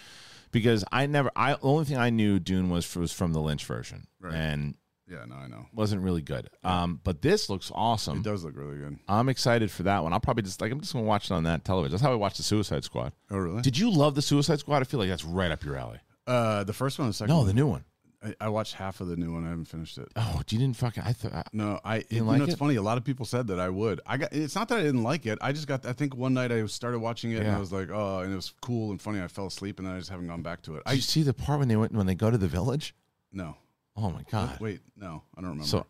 because 0.51 0.83
I 0.91 1.05
never. 1.05 1.31
I 1.35 1.53
the 1.53 1.59
only 1.61 1.85
thing 1.85 1.97
I 1.97 2.09
knew 2.09 2.39
Dune 2.39 2.69
was 2.69 2.95
was 2.95 3.11
from 3.11 3.33
the 3.33 3.41
Lynch 3.41 3.65
version, 3.65 4.07
Right. 4.19 4.33
and 4.33 4.75
yeah, 5.07 5.25
no, 5.25 5.35
I 5.35 5.47
know. 5.47 5.65
wasn't 5.73 6.01
really 6.01 6.21
good. 6.21 6.49
Um, 6.63 6.99
but 7.03 7.21
this 7.21 7.49
looks 7.49 7.71
awesome. 7.73 8.19
It 8.19 8.23
does 8.23 8.43
look 8.43 8.55
really 8.55 8.77
good. 8.77 8.97
I'm 9.07 9.29
excited 9.29 9.69
for 9.71 9.83
that 9.83 10.01
one. 10.03 10.13
I'll 10.13 10.19
probably 10.19 10.43
just 10.43 10.61
like 10.61 10.71
I'm 10.71 10.81
just 10.81 10.93
gonna 10.93 11.05
watch 11.05 11.25
it 11.25 11.31
on 11.33 11.43
that 11.43 11.63
television. 11.65 11.91
That's 11.91 12.03
how 12.03 12.11
I 12.11 12.15
watched 12.15 12.37
the 12.37 12.43
Suicide 12.43 12.83
Squad. 12.83 13.13
Oh, 13.31 13.37
really? 13.37 13.61
Did 13.61 13.77
you 13.77 13.89
love 13.91 14.15
the 14.15 14.21
Suicide 14.21 14.59
Squad? 14.59 14.81
I 14.81 14.85
feel 14.85 14.99
like 14.99 15.09
that's 15.09 15.23
right 15.25 15.51
up 15.51 15.63
your 15.63 15.75
alley. 15.77 15.99
Uh, 16.27 16.63
the 16.63 16.73
first 16.73 16.99
one, 16.99 17.07
the 17.07 17.13
second 17.13 17.33
No, 17.33 17.39
one? 17.39 17.47
the 17.47 17.53
new 17.53 17.67
one. 17.67 17.85
I, 18.23 18.33
I 18.41 18.49
watched 18.49 18.73
half 18.73 19.01
of 19.01 19.07
the 19.07 19.15
new 19.15 19.33
one. 19.33 19.45
I 19.45 19.49
haven't 19.49 19.65
finished 19.65 19.97
it. 19.99 20.07
Oh, 20.15 20.41
you 20.49 20.57
didn't 20.57 20.77
fucking. 20.77 21.03
I 21.05 21.13
thought. 21.13 21.47
No, 21.53 21.79
I. 21.85 21.97
It, 21.97 22.11
you 22.13 22.23
like 22.23 22.39
know, 22.39 22.45
it's 22.45 22.53
it? 22.53 22.57
funny. 22.57 22.75
A 22.75 22.81
lot 22.81 22.97
of 22.97 23.03
people 23.03 23.25
said 23.25 23.47
that 23.47 23.59
I 23.59 23.69
would. 23.69 24.01
I 24.07 24.17
got. 24.17 24.33
It's 24.33 24.55
not 24.55 24.67
that 24.69 24.79
I 24.79 24.81
didn't 24.81 25.03
like 25.03 25.25
it. 25.27 25.37
I 25.41 25.51
just 25.51 25.67
got. 25.67 25.85
I 25.85 25.93
think 25.93 26.15
one 26.15 26.33
night 26.33 26.51
I 26.51 26.65
started 26.65 26.99
watching 26.99 27.33
it 27.33 27.41
and 27.41 27.51
I 27.51 27.59
was 27.59 27.71
like, 27.71 27.89
oh, 27.91 28.19
and 28.19 28.31
it 28.33 28.35
was 28.35 28.53
cool 28.61 28.89
and 28.91 28.99
funny. 29.01 29.21
I 29.21 29.27
fell 29.27 29.45
asleep 29.47 29.77
and 29.79 29.87
then 29.87 29.95
I 29.95 29.99
just 29.99 30.09
haven't 30.09 30.27
gone 30.27 30.41
back 30.41 30.63
to 30.63 30.73
it. 30.75 30.83
Did 30.85 30.89
I 30.89 30.93
you 30.93 31.01
see 31.01 31.21
the 31.21 31.33
part 31.35 31.59
when 31.59 31.67
they 31.67 31.75
went 31.75 31.91
when 31.91 32.07
they 32.07 32.15
go 32.15 32.31
to 32.31 32.37
the 32.37 32.47
village? 32.47 32.95
no. 33.31 33.57
Oh 33.97 34.09
my 34.09 34.23
god! 34.29 34.59
Wait, 34.59 34.81
no, 34.97 35.23
I 35.37 35.41
don't 35.41 35.51
remember. 35.51 35.67
So, 35.67 35.85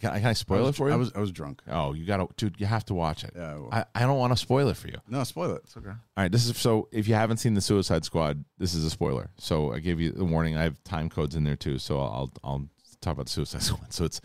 can 0.00 0.10
I, 0.10 0.18
can 0.18 0.26
I 0.26 0.30
I 0.30 0.32
spoil 0.32 0.62
was, 0.62 0.70
it 0.70 0.76
for 0.78 0.88
you? 0.88 0.94
I 0.94 0.96
was 0.96 1.12
I 1.14 1.20
was 1.20 1.30
drunk. 1.30 1.62
oh, 1.68 1.92
you 1.92 2.06
gotta, 2.06 2.26
dude. 2.36 2.56
You 2.58 2.66
have 2.66 2.84
to 2.86 2.94
watch 2.94 3.24
it. 3.24 3.32
Yeah, 3.36 3.60
I. 3.70 3.80
I, 3.80 3.84
I 3.94 4.00
don't 4.00 4.18
want 4.18 4.32
to 4.32 4.36
spoil 4.36 4.68
it 4.68 4.76
for 4.76 4.88
you. 4.88 4.96
No, 5.08 5.22
spoil 5.24 5.52
it. 5.52 5.62
It's 5.64 5.76
okay. 5.76 5.90
All 5.90 5.96
right, 6.16 6.32
this 6.32 6.46
is 6.46 6.56
so. 6.56 6.88
If 6.90 7.06
you 7.06 7.14
haven't 7.14 7.36
seen 7.36 7.54
the 7.54 7.60
Suicide 7.60 8.04
Squad, 8.04 8.44
this 8.58 8.74
is 8.74 8.84
a 8.84 8.90
spoiler. 8.90 9.30
So 9.38 9.72
I 9.72 9.78
gave 9.78 10.00
you 10.00 10.12
the 10.12 10.24
warning. 10.24 10.56
I 10.56 10.62
have 10.62 10.82
time 10.84 11.08
codes 11.08 11.36
in 11.36 11.44
there 11.44 11.56
too. 11.56 11.78
So 11.78 12.00
I'll 12.00 12.32
I'll 12.42 12.68
talk 13.00 13.14
about 13.14 13.26
the 13.26 13.32
Suicide 13.32 13.62
Squad. 13.62 13.92
So 13.92 14.04
it's 14.04 14.20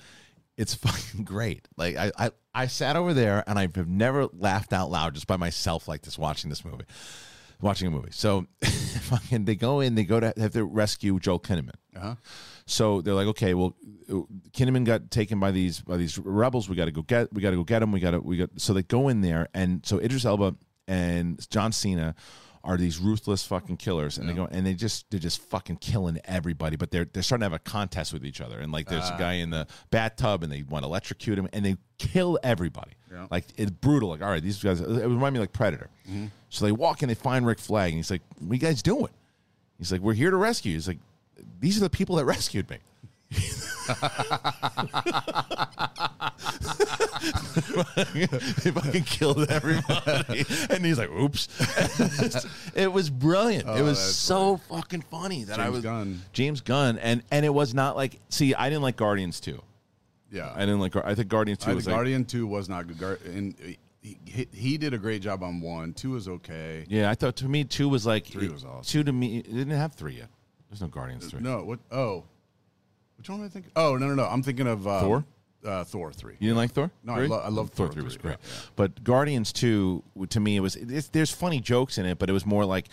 it's 0.57 0.73
fucking 0.75 1.23
great. 1.23 1.67
Like 1.77 1.97
I 1.97 2.11
I, 2.17 2.31
I 2.53 2.67
sat 2.67 2.95
over 2.95 3.13
there 3.13 3.43
and 3.47 3.59
I 3.59 3.63
have 3.75 3.87
never 3.87 4.27
laughed 4.33 4.73
out 4.73 4.89
loud 4.89 5.13
just 5.13 5.27
by 5.27 5.37
myself 5.37 5.87
like 5.87 6.03
this 6.03 6.17
watching 6.17 6.49
this 6.49 6.63
movie, 6.63 6.85
watching 7.61 7.87
a 7.87 7.91
movie. 7.91 8.11
So 8.11 8.47
fucking 8.63 9.45
they 9.45 9.55
go 9.55 9.81
in, 9.81 9.95
they 9.95 10.05
go 10.05 10.19
to 10.19 10.33
have 10.37 10.53
to 10.53 10.63
rescue 10.63 11.19
Joel 11.19 11.39
Kinnaman. 11.39 11.75
Uh 11.95 11.99
huh. 11.99 12.15
So 12.67 13.01
they're 13.01 13.13
like, 13.13 13.27
okay, 13.27 13.53
well, 13.53 13.75
Kinnaman 14.51 14.85
got 14.85 15.11
taken 15.11 15.39
by 15.39 15.51
these 15.51 15.81
by 15.81 15.97
these 15.97 16.17
rebels. 16.17 16.67
We 16.67 16.75
got 16.75 16.85
to 16.85 16.91
go 16.91 17.03
get. 17.03 17.31
We 17.31 17.41
got 17.41 17.51
to 17.51 17.57
go 17.57 17.63
get 17.63 17.81
him. 17.81 17.91
We 17.91 17.99
got 17.99 18.11
to. 18.11 18.19
We 18.19 18.37
got. 18.37 18.49
So 18.57 18.73
they 18.73 18.83
go 18.83 19.07
in 19.07 19.21
there, 19.21 19.47
and 19.53 19.85
so 19.85 19.99
Idris 19.99 20.25
Elba 20.25 20.55
and 20.87 21.47
John 21.49 21.71
Cena 21.71 22.15
are 22.65 22.77
these 22.77 22.97
ruthless 22.97 23.45
fucking 23.45 23.77
killers, 23.77 24.17
and 24.17 24.27
they 24.27 24.33
go 24.33 24.47
and 24.49 24.65
they 24.65 24.73
just 24.73 25.09
they're 25.11 25.19
just 25.19 25.41
fucking 25.43 25.77
killing 25.77 26.19
everybody. 26.25 26.75
But 26.75 26.89
they're 26.89 27.05
they're 27.05 27.21
starting 27.21 27.41
to 27.41 27.45
have 27.45 27.53
a 27.53 27.59
contest 27.59 28.11
with 28.11 28.25
each 28.25 28.41
other, 28.41 28.59
and 28.59 28.71
like 28.71 28.87
there's 28.87 29.07
a 29.07 29.13
ah. 29.13 29.17
guy 29.17 29.33
in 29.33 29.51
the 29.51 29.67
bathtub, 29.91 30.41
and 30.41 30.51
they 30.51 30.63
want 30.63 30.83
to 30.83 30.87
electrocute 30.87 31.37
him, 31.37 31.47
and 31.53 31.63
they 31.63 31.77
kill 31.99 32.39
everybody. 32.41 32.93
Yeah. 33.11 33.27
Like 33.29 33.45
it's 33.55 33.69
brutal. 33.69 34.09
Like 34.09 34.23
all 34.23 34.29
right, 34.29 34.41
these 34.41 34.61
guys. 34.61 34.81
It 34.81 34.87
reminded 34.87 35.33
me 35.33 35.39
like 35.39 35.53
Predator. 35.53 35.89
Mm-hmm. 36.09 36.25
So 36.49 36.65
they 36.65 36.71
walk 36.71 37.03
and 37.03 37.09
they 37.09 37.15
find 37.15 37.45
Rick 37.45 37.59
Flag, 37.59 37.89
and 37.89 37.97
he's 37.97 38.09
like, 38.09 38.23
"What 38.39 38.51
are 38.51 38.55
you 38.55 38.59
guys 38.59 38.81
doing?" 38.81 39.11
He's 39.77 39.91
like, 39.91 40.01
"We're 40.01 40.13
here 40.13 40.31
to 40.31 40.37
rescue." 40.37 40.73
He's 40.73 40.87
like, 40.87 40.99
"These 41.59 41.77
are 41.77 41.81
the 41.81 41.89
people 41.89 42.15
that 42.17 42.25
rescued 42.25 42.69
me." 42.69 42.77
they 48.61 48.71
fucking 48.71 49.03
killed 49.03 49.49
everybody, 49.49 50.45
and 50.69 50.85
he's 50.85 50.97
like, 50.97 51.09
"Oops!" 51.09 51.47
it 52.75 52.91
was 52.91 53.09
brilliant. 53.09 53.67
it 53.67 53.81
oh, 53.81 53.83
was 53.83 53.99
so 53.99 54.57
fucking 54.69 55.01
funny 55.01 55.43
that 55.45 55.59
I 55.59 55.63
James 55.63 55.73
was 55.73 55.83
Gunn. 55.83 56.21
James 56.33 56.61
Gunn, 56.61 56.97
and 56.99 57.23
and 57.31 57.45
it 57.45 57.53
was 57.53 57.73
not 57.73 57.95
like. 57.95 58.19
See, 58.29 58.53
I 58.53 58.69
didn't 58.69 58.83
like 58.83 58.95
Guardians 58.95 59.39
two. 59.39 59.61
Yeah. 60.31 60.51
I 60.53 60.61
didn't 60.61 60.79
like. 60.79 60.95
I 60.95 61.15
think 61.15 61.27
Guardians 61.27 61.59
two 61.59 61.71
I, 61.71 61.73
was 61.73 61.85
the 61.85 61.91
like. 61.91 62.27
Two 62.27 62.47
was 62.47 62.69
not 62.69 62.85
good. 62.97 63.21
And 63.21 63.55
he, 64.01 64.17
he, 64.25 64.47
he 64.53 64.77
did 64.77 64.93
a 64.93 64.97
great 64.97 65.21
job 65.21 65.43
on 65.43 65.61
one. 65.61 65.93
Two 65.93 66.11
was 66.11 66.27
okay. 66.27 66.85
Yeah, 66.87 67.09
I 67.09 67.15
thought 67.15 67.37
to 67.37 67.47
me 67.47 67.63
two 67.63 67.89
was 67.89 68.05
like 68.05 68.27
Three 68.27 68.49
was 68.49 68.63
awesome. 68.63 68.83
Two 68.83 69.03
to 69.03 69.11
me, 69.11 69.39
it 69.39 69.51
didn't 69.51 69.77
have 69.77 69.93
three 69.93 70.17
yet. 70.17 70.29
There's 70.75 70.81
no 70.81 70.87
Guardians 70.89 71.27
three. 71.27 71.39
No, 71.39 71.63
what? 71.63 71.79
Oh, 71.89 72.25
which 73.17 73.29
one 73.29 73.39
am 73.39 73.45
I 73.45 73.49
thinking? 73.49 73.71
Oh, 73.77 73.95
no, 73.95 74.07
no, 74.07 74.13
no. 74.15 74.25
I'm 74.25 74.43
thinking 74.43 74.67
of 74.67 74.85
uh, 74.85 74.99
Thor? 74.99 75.25
Uh, 75.65 75.83
Thor 75.85 76.11
three. 76.11 76.33
You 76.39 76.49
didn't 76.49 76.57
like 76.57 76.71
Thor? 76.71 76.91
No, 77.03 77.13
I 77.13 77.25
lo- 77.27 77.41
I 77.43 77.47
love 77.47 77.69
Thor 77.69 77.87
Thor 77.87 77.93
three 77.93 78.03
was 78.03 78.17
great, 78.17 78.31
yeah, 78.39 78.49
but 78.75 79.03
Guardians 79.05 79.53
two 79.53 80.03
to 80.29 80.39
me 80.41 80.57
it 80.57 80.59
was 80.59 80.75
it's, 80.75 81.07
there's 81.07 81.31
funny 81.31 81.61
jokes 81.61 81.97
in 81.97 82.05
it, 82.05 82.19
but 82.19 82.29
it 82.29 82.33
was 82.33 82.45
more 82.45 82.65
like. 82.65 82.87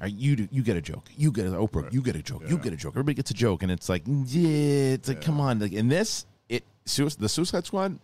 all 0.00 0.04
right, 0.06 0.12
you 0.12 0.34
do, 0.34 0.48
you 0.50 0.62
get 0.62 0.76
a 0.76 0.82
joke. 0.82 1.08
You 1.16 1.30
get 1.30 1.46
an 1.46 1.52
Oprah. 1.54 1.92
You 1.92 2.02
get 2.02 2.16
a 2.16 2.22
joke. 2.22 2.42
You 2.48 2.56
Yeah. 2.56 2.62
get 2.64 2.72
a 2.72 2.76
joke. 2.76 2.94
Everybody 2.94 3.14
gets 3.14 3.30
a 3.30 3.34
joke, 3.34 3.62
and 3.62 3.70
it's 3.70 3.88
like, 3.88 4.02
yeah, 4.06 4.94
it's 4.94 5.08
like, 5.08 5.22
come 5.22 5.40
on. 5.40 5.60
Like 5.60 5.72
in 5.72 5.88
this, 5.88 6.26
it 6.48 6.64
Sui- 6.86 7.08
the 7.18 7.28
Suicide 7.28 7.64
Squad. 7.66 7.98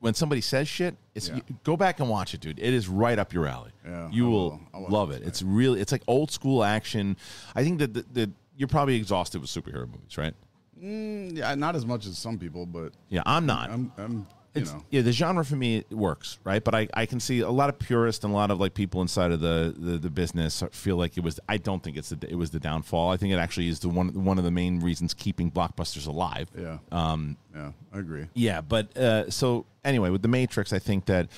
When 0.00 0.14
somebody 0.14 0.40
says 0.40 0.66
shit, 0.66 0.96
it's 1.14 1.28
Yeah. 1.28 1.36
you- 1.36 1.42
go 1.62 1.76
back 1.76 2.00
and 2.00 2.08
watch 2.08 2.32
it, 2.32 2.40
dude. 2.40 2.58
It 2.58 2.72
is 2.72 2.88
right 2.88 3.18
up 3.18 3.34
your 3.34 3.46
alley. 3.46 3.70
Yeah, 3.84 4.08
you 4.10 4.26
I 4.26 4.28
will, 4.30 4.50
will. 4.50 4.60
I'll 4.72 4.86
love 4.88 5.10
it 5.10 5.20
it. 5.20 5.28
It's 5.28 5.42
really, 5.42 5.78
it's 5.78 5.92
like 5.92 6.02
old 6.06 6.30
school 6.30 6.64
action. 6.64 7.18
I 7.54 7.62
think 7.62 7.80
that 7.80 7.92
the, 7.92 8.04
the, 8.10 8.30
you're 8.60 8.68
probably 8.68 8.96
exhausted 8.96 9.40
with 9.40 9.48
superhero 9.48 9.86
movies, 9.90 10.18
right? 10.18 10.34
Mm, 10.82 11.34
yeah, 11.36 11.54
not 11.54 11.74
as 11.74 11.86
much 11.86 12.04
as 12.06 12.18
some 12.18 12.38
people, 12.38 12.66
but 12.66 12.92
Yeah, 13.08 13.22
I'm 13.24 13.46
not. 13.46 13.70
I'm, 13.70 13.90
I'm 13.96 14.12
you 14.54 14.62
It's- 14.62 14.72
know, 14.74 14.84
yeah, 14.90 15.00
the 15.00 15.12
genre 15.12 15.44
for 15.44 15.56
me 15.56 15.84
works, 15.90 16.38
right? 16.44 16.62
But 16.62 16.74
I, 16.74 16.88
I 16.92 17.06
can 17.06 17.20
see 17.20 17.40
a 17.40 17.48
lot 17.50 17.70
of 17.70 17.78
purists 17.78 18.22
and 18.24 18.32
a 18.34 18.36
lot 18.36 18.50
of 18.50 18.60
like 18.60 18.74
people 18.74 19.00
inside 19.00 19.30
of 19.32 19.40
the, 19.40 19.74
the, 19.78 19.96
the 19.96 20.10
business 20.10 20.62
feel 20.72 20.96
like 20.96 21.16
it 21.16 21.22
was. 21.24 21.40
I 21.48 21.56
don't 21.56 21.82
think 21.82 21.96
it's 21.96 22.10
the, 22.10 22.18
it 22.28 22.34
was 22.34 22.50
the 22.50 22.60
downfall. 22.60 23.10
I 23.10 23.16
think 23.16 23.32
it 23.32 23.36
actually 23.38 23.68
is 23.68 23.78
the 23.80 23.88
one 23.88 24.08
one 24.24 24.36
of 24.38 24.44
the 24.44 24.50
main 24.50 24.80
reasons 24.80 25.14
keeping 25.14 25.50
blockbusters 25.50 26.06
alive. 26.06 26.50
yeah, 26.58 26.78
Um, 26.92 27.36
yeah, 27.54 27.72
I 27.94 27.98
agree. 27.98 28.26
yeah, 28.34 28.60
but 28.60 28.94
uh, 28.96 29.30
so 29.30 29.64
anyway, 29.84 30.10
with 30.10 30.20
the 30.22 30.28
Matrix, 30.28 30.72
I 30.74 30.78
think 30.80 31.06
that 31.06 31.28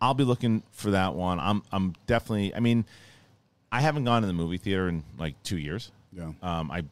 I'll 0.00 0.14
be 0.14 0.24
looking 0.24 0.62
for 0.72 0.92
that 0.92 1.14
one. 1.14 1.38
I'm 1.40 1.62
I'm 1.72 1.94
definitely. 2.06 2.54
I 2.54 2.60
mean, 2.60 2.84
I 3.72 3.80
haven't 3.80 4.04
gone 4.04 4.22
to 4.22 4.26
the 4.28 4.32
movie 4.34 4.58
theater 4.58 4.88
in 4.88 5.02
like 5.18 5.42
two 5.42 5.58
years. 5.58 5.90
Yeah. 6.16 6.32
Um, 6.42 6.70
I 6.70 6.84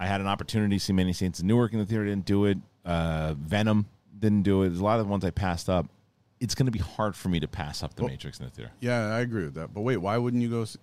I 0.00 0.06
had 0.06 0.20
an 0.20 0.26
opportunity 0.26 0.76
to 0.76 0.80
see 0.84 0.92
Many 0.92 1.12
Saints 1.12 1.40
in 1.40 1.46
Newark 1.46 1.72
in 1.72 1.78
the 1.78 1.86
theater, 1.86 2.04
didn't 2.04 2.24
do 2.24 2.46
it. 2.46 2.58
Uh, 2.84 3.34
Venom 3.38 3.86
didn't 4.18 4.42
do 4.42 4.62
it. 4.62 4.68
There's 4.70 4.80
a 4.80 4.84
lot 4.84 4.98
of 4.98 5.06
the 5.06 5.10
ones 5.10 5.24
I 5.24 5.30
passed 5.30 5.68
up. 5.68 5.86
It's 6.40 6.56
going 6.56 6.66
to 6.66 6.72
be 6.72 6.80
hard 6.80 7.14
for 7.14 7.28
me 7.28 7.38
to 7.38 7.46
pass 7.46 7.84
up 7.84 7.94
the 7.94 8.02
Matrix 8.04 8.40
in 8.40 8.46
the 8.46 8.50
theater. 8.50 8.72
Yeah, 8.80 9.14
I 9.14 9.20
agree 9.20 9.44
with 9.44 9.54
that. 9.54 9.72
But 9.72 9.82
wait, 9.82 9.98
why 9.98 10.18
wouldn't 10.18 10.42
you 10.42 10.48
go? 10.50 10.64
See, 10.64 10.78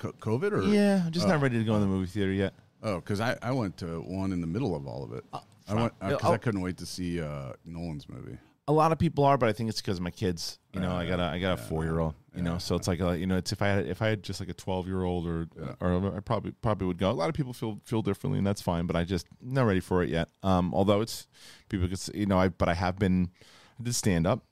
COVID 0.00 0.50
or 0.52 0.62
Yeah, 0.64 1.02
I'm 1.06 1.12
just 1.12 1.28
not 1.28 1.40
ready 1.40 1.56
to 1.58 1.64
go 1.64 1.76
in 1.76 1.80
the 1.82 1.86
movie 1.86 2.06
theater 2.06 2.32
yet. 2.32 2.52
Oh, 2.82 2.96
because 2.96 3.20
I, 3.20 3.36
I 3.40 3.52
went 3.52 3.76
to 3.78 4.00
one 4.00 4.32
in 4.32 4.40
the 4.40 4.46
middle 4.48 4.74
of 4.74 4.88
all 4.88 5.04
of 5.04 5.12
it. 5.12 5.24
I 5.68 5.74
went 5.74 5.98
because 6.00 6.20
Oh. 6.24 6.32
I 6.32 6.36
couldn't 6.38 6.60
wait 6.62 6.78
to 6.78 6.86
see 6.86 7.20
uh, 7.20 7.52
Nolan's 7.64 8.08
movie. 8.08 8.36
A 8.66 8.72
lot 8.72 8.92
of 8.92 8.98
people 8.98 9.24
are, 9.24 9.36
but 9.36 9.48
I 9.48 9.52
think 9.52 9.68
it's 9.68 9.80
because 9.80 9.98
of 9.98 10.02
my 10.02 10.10
kids. 10.10 10.58
You 10.72 10.80
know, 10.80 10.92
I 10.92 11.06
got 11.06 11.20
a 11.20 11.24
I 11.24 11.38
got 11.38 11.52
a 11.52 11.56
four 11.62 11.84
year 11.84 11.98
old. 11.98 12.14
You 12.34 12.42
know, 12.42 12.58
so 12.58 12.74
it's 12.74 12.88
like 12.88 12.98
a, 13.00 13.16
you 13.16 13.26
know, 13.26 13.36
it's 13.36 13.52
if 13.52 13.62
I 13.62 13.68
had 13.68 13.86
if 13.86 14.02
I 14.02 14.08
had 14.08 14.22
just 14.22 14.40
like 14.40 14.48
a 14.48 14.54
twelve 14.54 14.86
year 14.88 15.02
old 15.04 15.26
or 15.28 15.46
or 15.80 16.16
I 16.16 16.20
probably 16.20 16.52
probably 16.62 16.86
would 16.86 16.98
go. 16.98 17.10
A 17.10 17.12
lot 17.12 17.28
of 17.28 17.34
people 17.34 17.52
feel 17.52 17.80
feel 17.84 18.02
differently, 18.02 18.38
and 18.38 18.46
that's 18.46 18.62
fine. 18.62 18.86
But 18.86 18.96
I 18.96 19.04
just 19.04 19.26
not 19.40 19.66
ready 19.66 19.80
for 19.80 20.02
it 20.02 20.08
yet. 20.08 20.30
Um, 20.42 20.72
although 20.74 21.00
it's 21.00 21.26
people 21.68 21.86
could 21.88 22.00
you 22.14 22.26
know 22.26 22.38
I 22.38 22.48
but 22.48 22.68
I 22.68 22.74
have 22.74 22.98
been 22.98 23.30
I 23.78 23.82
did 23.82 23.94
stand 23.94 24.26
up, 24.26 24.42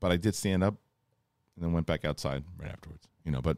but 0.00 0.12
I 0.12 0.16
did 0.16 0.34
stand 0.34 0.62
up, 0.62 0.74
and 1.56 1.64
then 1.64 1.72
went 1.72 1.86
back 1.86 2.04
outside 2.04 2.44
right 2.58 2.70
afterwards. 2.70 3.08
You 3.24 3.32
know, 3.32 3.40
but 3.40 3.56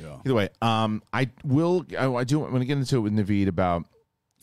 Yeah. 0.00 0.18
Either 0.24 0.34
way, 0.34 0.48
um, 0.62 1.02
I 1.12 1.30
will. 1.42 1.86
I, 1.98 2.06
I 2.06 2.24
do 2.24 2.38
want 2.38 2.54
to 2.54 2.64
get 2.64 2.78
into 2.78 2.96
it 2.98 3.00
with 3.00 3.12
Naveed 3.14 3.48
about 3.48 3.84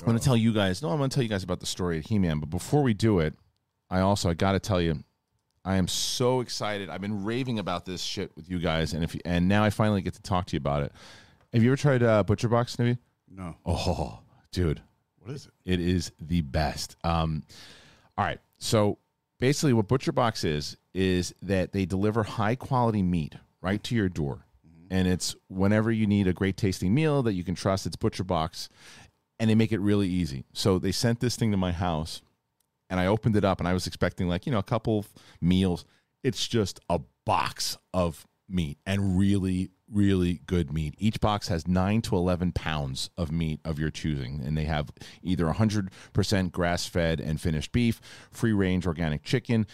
I'm 0.01 0.07
going 0.07 0.17
to 0.17 0.23
tell 0.23 0.35
you 0.35 0.51
guys. 0.51 0.81
No, 0.81 0.89
I'm 0.89 0.97
going 0.97 1.09
to 1.09 1.13
tell 1.13 1.23
you 1.23 1.29
guys 1.29 1.43
about 1.43 1.61
the 1.61 1.65
story 1.65 1.97
of 1.97 2.05
He-Man. 2.05 2.39
But 2.39 2.49
before 2.49 2.83
we 2.83 2.93
do 2.93 3.19
it, 3.19 3.33
I 3.95 4.01
also 4.01 4.29
I 4.29 4.33
got 4.33 4.51
to 4.51 4.59
tell 4.59 4.81
you, 4.81 5.03
I 5.63 5.77
am 5.77 5.87
so 5.87 6.41
excited. 6.41 6.89
I've 6.89 6.99
been 6.99 7.23
raving 7.23 7.59
about 7.59 7.85
this 7.85 8.01
shit 8.01 8.29
with 8.35 8.49
you 8.49 8.59
guys, 8.59 8.93
and 8.93 9.03
if 9.05 9.15
you, 9.15 9.21
and 9.23 9.47
now 9.47 9.63
I 9.63 9.69
finally 9.69 10.01
get 10.01 10.13
to 10.15 10.21
talk 10.21 10.47
to 10.47 10.53
you 10.55 10.57
about 10.57 10.83
it. 10.83 10.91
Have 11.53 11.63
you 11.63 11.69
ever 11.69 11.77
tried 11.77 12.03
uh, 12.03 12.23
Butcher 12.23 12.49
Box, 12.49 12.77
Navy? 12.77 12.97
No. 13.29 13.55
Oh, 13.65 14.19
dude, 14.51 14.81
What 15.19 15.31
is 15.33 15.45
it? 15.47 15.73
it 15.73 15.79
is 15.79 16.11
the 16.19 16.41
best. 16.41 16.97
Um, 17.05 17.43
all 18.17 18.25
right, 18.25 18.39
so 18.57 18.97
basically, 19.39 19.71
what 19.71 19.87
Butcher 19.87 20.11
Box 20.11 20.43
is 20.43 20.75
is 20.93 21.33
that 21.41 21.71
they 21.71 21.85
deliver 21.85 22.23
high 22.23 22.55
quality 22.55 23.01
meat 23.01 23.35
right 23.61 23.81
to 23.83 23.95
your 23.95 24.09
door, 24.09 24.45
and 24.91 25.07
it's 25.07 25.35
whenever 25.47 25.89
you 25.89 26.05
need 26.05 26.27
a 26.27 26.33
great 26.33 26.57
tasting 26.57 26.93
meal 26.93 27.23
that 27.23 27.33
you 27.33 27.45
can 27.45 27.55
trust. 27.55 27.85
It's 27.85 27.95
Butcher 27.95 28.25
Box, 28.25 28.67
and 29.39 29.49
they 29.49 29.55
make 29.55 29.71
it 29.71 29.79
really 29.79 30.09
easy. 30.09 30.43
So 30.51 30.79
they 30.79 30.91
sent 30.91 31.21
this 31.21 31.37
thing 31.37 31.51
to 31.51 31.57
my 31.57 31.71
house, 31.71 32.21
and 32.89 32.99
I 32.99 33.07
opened 33.07 33.35
it 33.35 33.45
up, 33.45 33.59
and 33.59 33.67
I 33.67 33.73
was 33.73 33.87
expecting 33.87 34.27
like 34.27 34.45
you 34.45 34.51
know 34.51 34.59
a 34.59 34.63
couple 34.63 34.99
of 34.99 35.07
meals. 35.41 35.85
It's 36.23 36.47
just 36.47 36.79
a 36.89 37.01
box 37.25 37.77
of 37.93 38.25
meat 38.47 38.77
and 38.85 39.17
really 39.17 39.71
really 39.91 40.41
good 40.45 40.73
meat 40.73 40.95
each 40.97 41.19
box 41.19 41.47
has 41.47 41.67
9 41.67 42.01
to 42.01 42.15
11 42.15 42.51
pounds 42.51 43.09
of 43.17 43.31
meat 43.31 43.59
of 43.63 43.77
your 43.79 43.91
choosing 43.91 44.41
and 44.43 44.57
they 44.57 44.63
have 44.63 44.91
either 45.21 45.45
100% 45.45 46.51
grass-fed 46.51 47.19
and 47.19 47.39
finished 47.39 47.71
beef 47.71 48.01
free 48.31 48.53
range 48.53 48.87
organic 48.87 49.23
chicken 49.23 49.65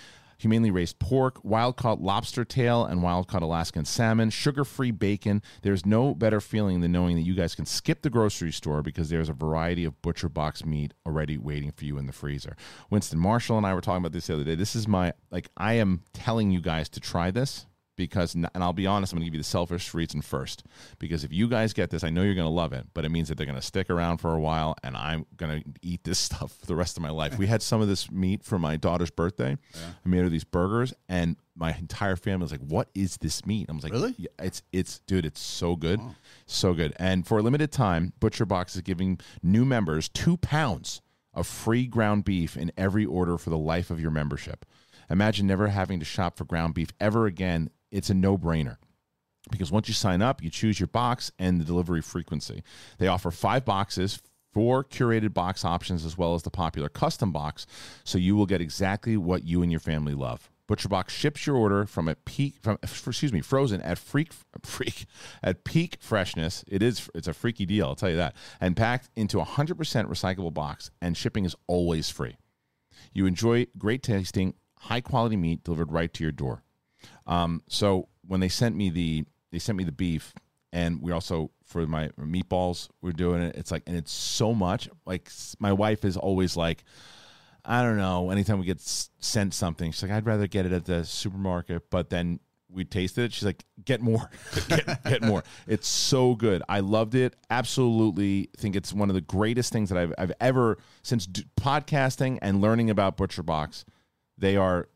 humanely 0.41 0.71
raised 0.71 0.97
pork, 0.97 1.39
wild 1.43 1.77
caught 1.77 2.01
lobster 2.01 2.43
tail, 2.43 2.83
and 2.83 3.03
wild 3.03 3.27
caught 3.27 3.43
Alaskan 3.43 3.85
salmon, 3.85 4.31
sugar 4.31 4.65
free 4.65 4.91
bacon. 4.91 5.41
There's 5.61 5.85
no 5.85 6.15
better 6.15 6.41
feeling 6.41 6.81
than 6.81 6.91
knowing 6.91 7.15
that 7.15 7.21
you 7.21 7.35
guys 7.35 7.53
can 7.53 7.65
skip 7.67 8.01
the 8.01 8.09
grocery 8.09 8.51
store 8.51 8.81
because 8.81 9.09
there's 9.09 9.29
a 9.29 9.33
variety 9.33 9.85
of 9.85 10.01
butcher 10.01 10.29
box 10.29 10.65
meat 10.65 10.93
already 11.05 11.37
waiting 11.37 11.71
for 11.71 11.85
you 11.85 11.97
in 11.97 12.07
the 12.07 12.13
freezer. 12.13 12.55
Winston 12.89 13.19
Marshall 13.19 13.57
and 13.57 13.67
I 13.67 13.73
were 13.73 13.81
talking 13.81 13.99
about 13.99 14.13
this 14.13 14.27
the 14.27 14.33
other 14.33 14.43
day. 14.43 14.55
This 14.55 14.75
is 14.75 14.87
my, 14.87 15.13
like, 15.29 15.49
I 15.55 15.73
am 15.73 16.01
telling 16.13 16.51
you 16.51 16.59
guys 16.59 16.89
to 16.89 16.99
try 16.99 17.29
this 17.29 17.67
because 18.07 18.33
and 18.35 18.47
I'll 18.55 18.73
be 18.73 18.87
honest, 18.87 19.13
I'm 19.13 19.17
going 19.17 19.25
to 19.25 19.29
give 19.29 19.35
you 19.35 19.41
the 19.41 19.47
selfish 19.47 19.93
reason 19.93 20.21
first 20.21 20.63
because 20.99 21.23
if 21.23 21.31
you 21.31 21.47
guys 21.47 21.73
get 21.73 21.89
this, 21.89 22.03
I 22.03 22.09
know 22.09 22.23
you're 22.23 22.35
going 22.35 22.45
to 22.45 22.49
love 22.49 22.73
it, 22.73 22.87
but 22.93 23.05
it 23.05 23.09
means 23.09 23.29
that 23.29 23.37
they're 23.37 23.45
going 23.45 23.59
to 23.59 23.65
stick 23.65 23.89
around 23.89 24.17
for 24.17 24.33
a 24.33 24.39
while 24.39 24.75
and 24.83 24.95
I'm 24.95 25.25
going 25.37 25.61
to 25.61 25.69
eat 25.81 26.03
this 26.03 26.19
stuff 26.27 26.53
for 26.59 26.65
the 26.65 26.75
rest 26.75 26.97
of 26.97 27.03
my 27.03 27.09
life. 27.09 27.37
we 27.37 27.47
had 27.47 27.61
some 27.61 27.81
of 27.81 27.87
this 27.87 28.11
meat 28.11 28.43
for 28.43 28.59
my 28.59 28.77
daughter's 28.77 29.11
birthday. 29.11 29.57
I 29.75 30.09
made 30.09 30.21
her 30.21 30.29
these 30.29 30.43
burgers 30.43 30.93
and 31.09 31.37
my 31.55 31.75
entire 31.77 32.15
family 32.15 32.43
was 32.43 32.51
like, 32.51 32.61
"What 32.61 32.89
is 32.95 33.17
this 33.17 33.45
meat?" 33.45 33.67
I 33.69 33.73
was 33.73 33.83
like, 33.83 33.93
Really? 33.93 34.15
Yeah, 34.17 34.29
it's 34.39 34.63
it's 34.71 34.99
dude, 34.99 35.25
it's 35.25 35.41
so 35.41 35.75
good, 35.75 35.99
so 36.45 36.73
good." 36.73 36.93
And 36.97 37.27
for 37.27 37.39
a 37.39 37.41
limited 37.41 37.71
time, 37.71 38.13
Butcher 38.19 38.45
Box 38.45 38.75
is 38.75 38.81
giving 38.81 39.19
new 39.43 39.65
members 39.65 40.07
two 40.09 40.37
pounds 40.37 41.01
of 41.33 41.45
free 41.45 41.87
ground 41.87 42.23
beef 42.23 42.57
in 42.57 42.71
every 42.77 43.05
order 43.05 43.37
for 43.37 43.49
the 43.49 43.57
life 43.57 43.91
of 43.91 43.99
your 43.99 44.11
membership. 44.11 44.65
Imagine 45.09 45.45
never 45.45 45.67
having 45.67 45.99
to 45.99 46.05
shop 46.05 46.37
for 46.37 46.45
ground 46.45 46.73
beef 46.73 46.89
ever 46.99 47.25
again. 47.25 47.69
It's 47.91 48.09
a 48.09 48.13
no-brainer 48.13 48.77
because 49.49 49.71
once 49.71 49.87
you 49.87 49.93
sign 49.93 50.21
up, 50.21 50.41
you 50.43 50.49
choose 50.49 50.79
your 50.79 50.87
box 50.87 51.31
and 51.39 51.59
the 51.59 51.65
delivery 51.65 52.01
frequency. 52.01 52.63
They 52.97 53.07
offer 53.07 53.31
five 53.31 53.65
boxes, 53.65 54.21
four 54.53 54.83
curated 54.83 55.33
box 55.33 55.65
options, 55.65 56.05
as 56.05 56.17
well 56.17 56.35
as 56.35 56.43
the 56.43 56.51
popular 56.51 56.89
custom 56.89 57.31
box, 57.31 57.65
so 58.03 58.17
you 58.17 58.35
will 58.35 58.45
get 58.45 58.61
exactly 58.61 59.17
what 59.17 59.43
you 59.43 59.61
and 59.61 59.71
your 59.71 59.79
family 59.79 60.13
love. 60.13 60.49
ButcherBox 60.67 61.09
ships 61.09 61.45
your 61.45 61.57
order 61.57 61.85
from 61.85 62.07
a 62.07 62.15
peak 62.15 62.55
from 62.61 62.77
excuse 62.81 63.33
me 63.33 63.41
frozen 63.41 63.81
at 63.81 63.97
freak 63.97 64.31
freak 64.63 65.05
at 65.43 65.65
peak 65.65 65.97
freshness. 65.99 66.63
It 66.65 66.81
is 66.81 67.09
it's 67.13 67.27
a 67.27 67.33
freaky 67.33 67.65
deal, 67.65 67.87
I'll 67.87 67.95
tell 67.95 68.09
you 68.09 68.15
that, 68.15 68.35
and 68.61 68.77
packed 68.77 69.09
into 69.17 69.41
a 69.41 69.43
hundred 69.43 69.77
percent 69.77 70.09
recyclable 70.09 70.53
box. 70.53 70.89
And 71.01 71.17
shipping 71.17 71.43
is 71.43 71.55
always 71.67 72.09
free. 72.09 72.37
You 73.11 73.25
enjoy 73.25 73.67
great 73.77 74.01
tasting, 74.01 74.53
high 74.77 75.01
quality 75.01 75.35
meat 75.35 75.65
delivered 75.65 75.91
right 75.91 76.13
to 76.13 76.23
your 76.23 76.31
door. 76.31 76.63
Um, 77.31 77.63
so 77.67 78.09
when 78.27 78.41
they 78.41 78.49
sent 78.49 78.75
me 78.75 78.89
the 78.89 79.25
they 79.51 79.59
sent 79.59 79.77
me 79.77 79.85
the 79.85 79.91
beef, 79.91 80.33
and 80.73 81.01
we 81.01 81.11
also 81.11 81.51
for 81.65 81.87
my 81.87 82.09
meatballs 82.19 82.89
we're 83.01 83.13
doing 83.13 83.41
it. 83.41 83.55
It's 83.55 83.71
like 83.71 83.83
and 83.87 83.95
it's 83.95 84.11
so 84.11 84.53
much. 84.53 84.89
Like 85.05 85.31
my 85.57 85.71
wife 85.71 86.03
is 86.03 86.17
always 86.17 86.57
like, 86.57 86.83
I 87.63 87.83
don't 87.83 87.97
know. 87.97 88.31
Anytime 88.31 88.59
we 88.59 88.65
get 88.65 88.81
sent 88.81 89.53
something, 89.53 89.91
she's 89.91 90.03
like, 90.03 90.11
I'd 90.11 90.25
rather 90.25 90.47
get 90.47 90.65
it 90.65 90.73
at 90.73 90.85
the 90.85 91.05
supermarket. 91.05 91.89
But 91.89 92.09
then 92.09 92.41
we 92.69 92.83
tasted 92.83 93.25
it. 93.25 93.33
She's 93.33 93.45
like, 93.45 93.63
get 93.83 94.01
more, 94.01 94.29
get, 94.67 95.03
get 95.03 95.21
more. 95.21 95.43
It's 95.67 95.87
so 95.87 96.35
good. 96.35 96.63
I 96.67 96.81
loved 96.81 97.15
it. 97.15 97.35
Absolutely 97.49 98.49
think 98.57 98.75
it's 98.75 98.93
one 98.93 99.09
of 99.09 99.13
the 99.13 99.21
greatest 99.21 99.71
things 99.71 99.89
that 99.89 99.97
I've, 99.97 100.13
I've 100.17 100.33
ever 100.41 100.77
since 101.01 101.25
d- 101.25 101.45
podcasting 101.59 102.39
and 102.41 102.61
learning 102.61 102.89
about 102.89 103.15
Butcher 103.17 103.43
Box. 103.43 103.85
They 104.37 104.55
are 104.57 104.87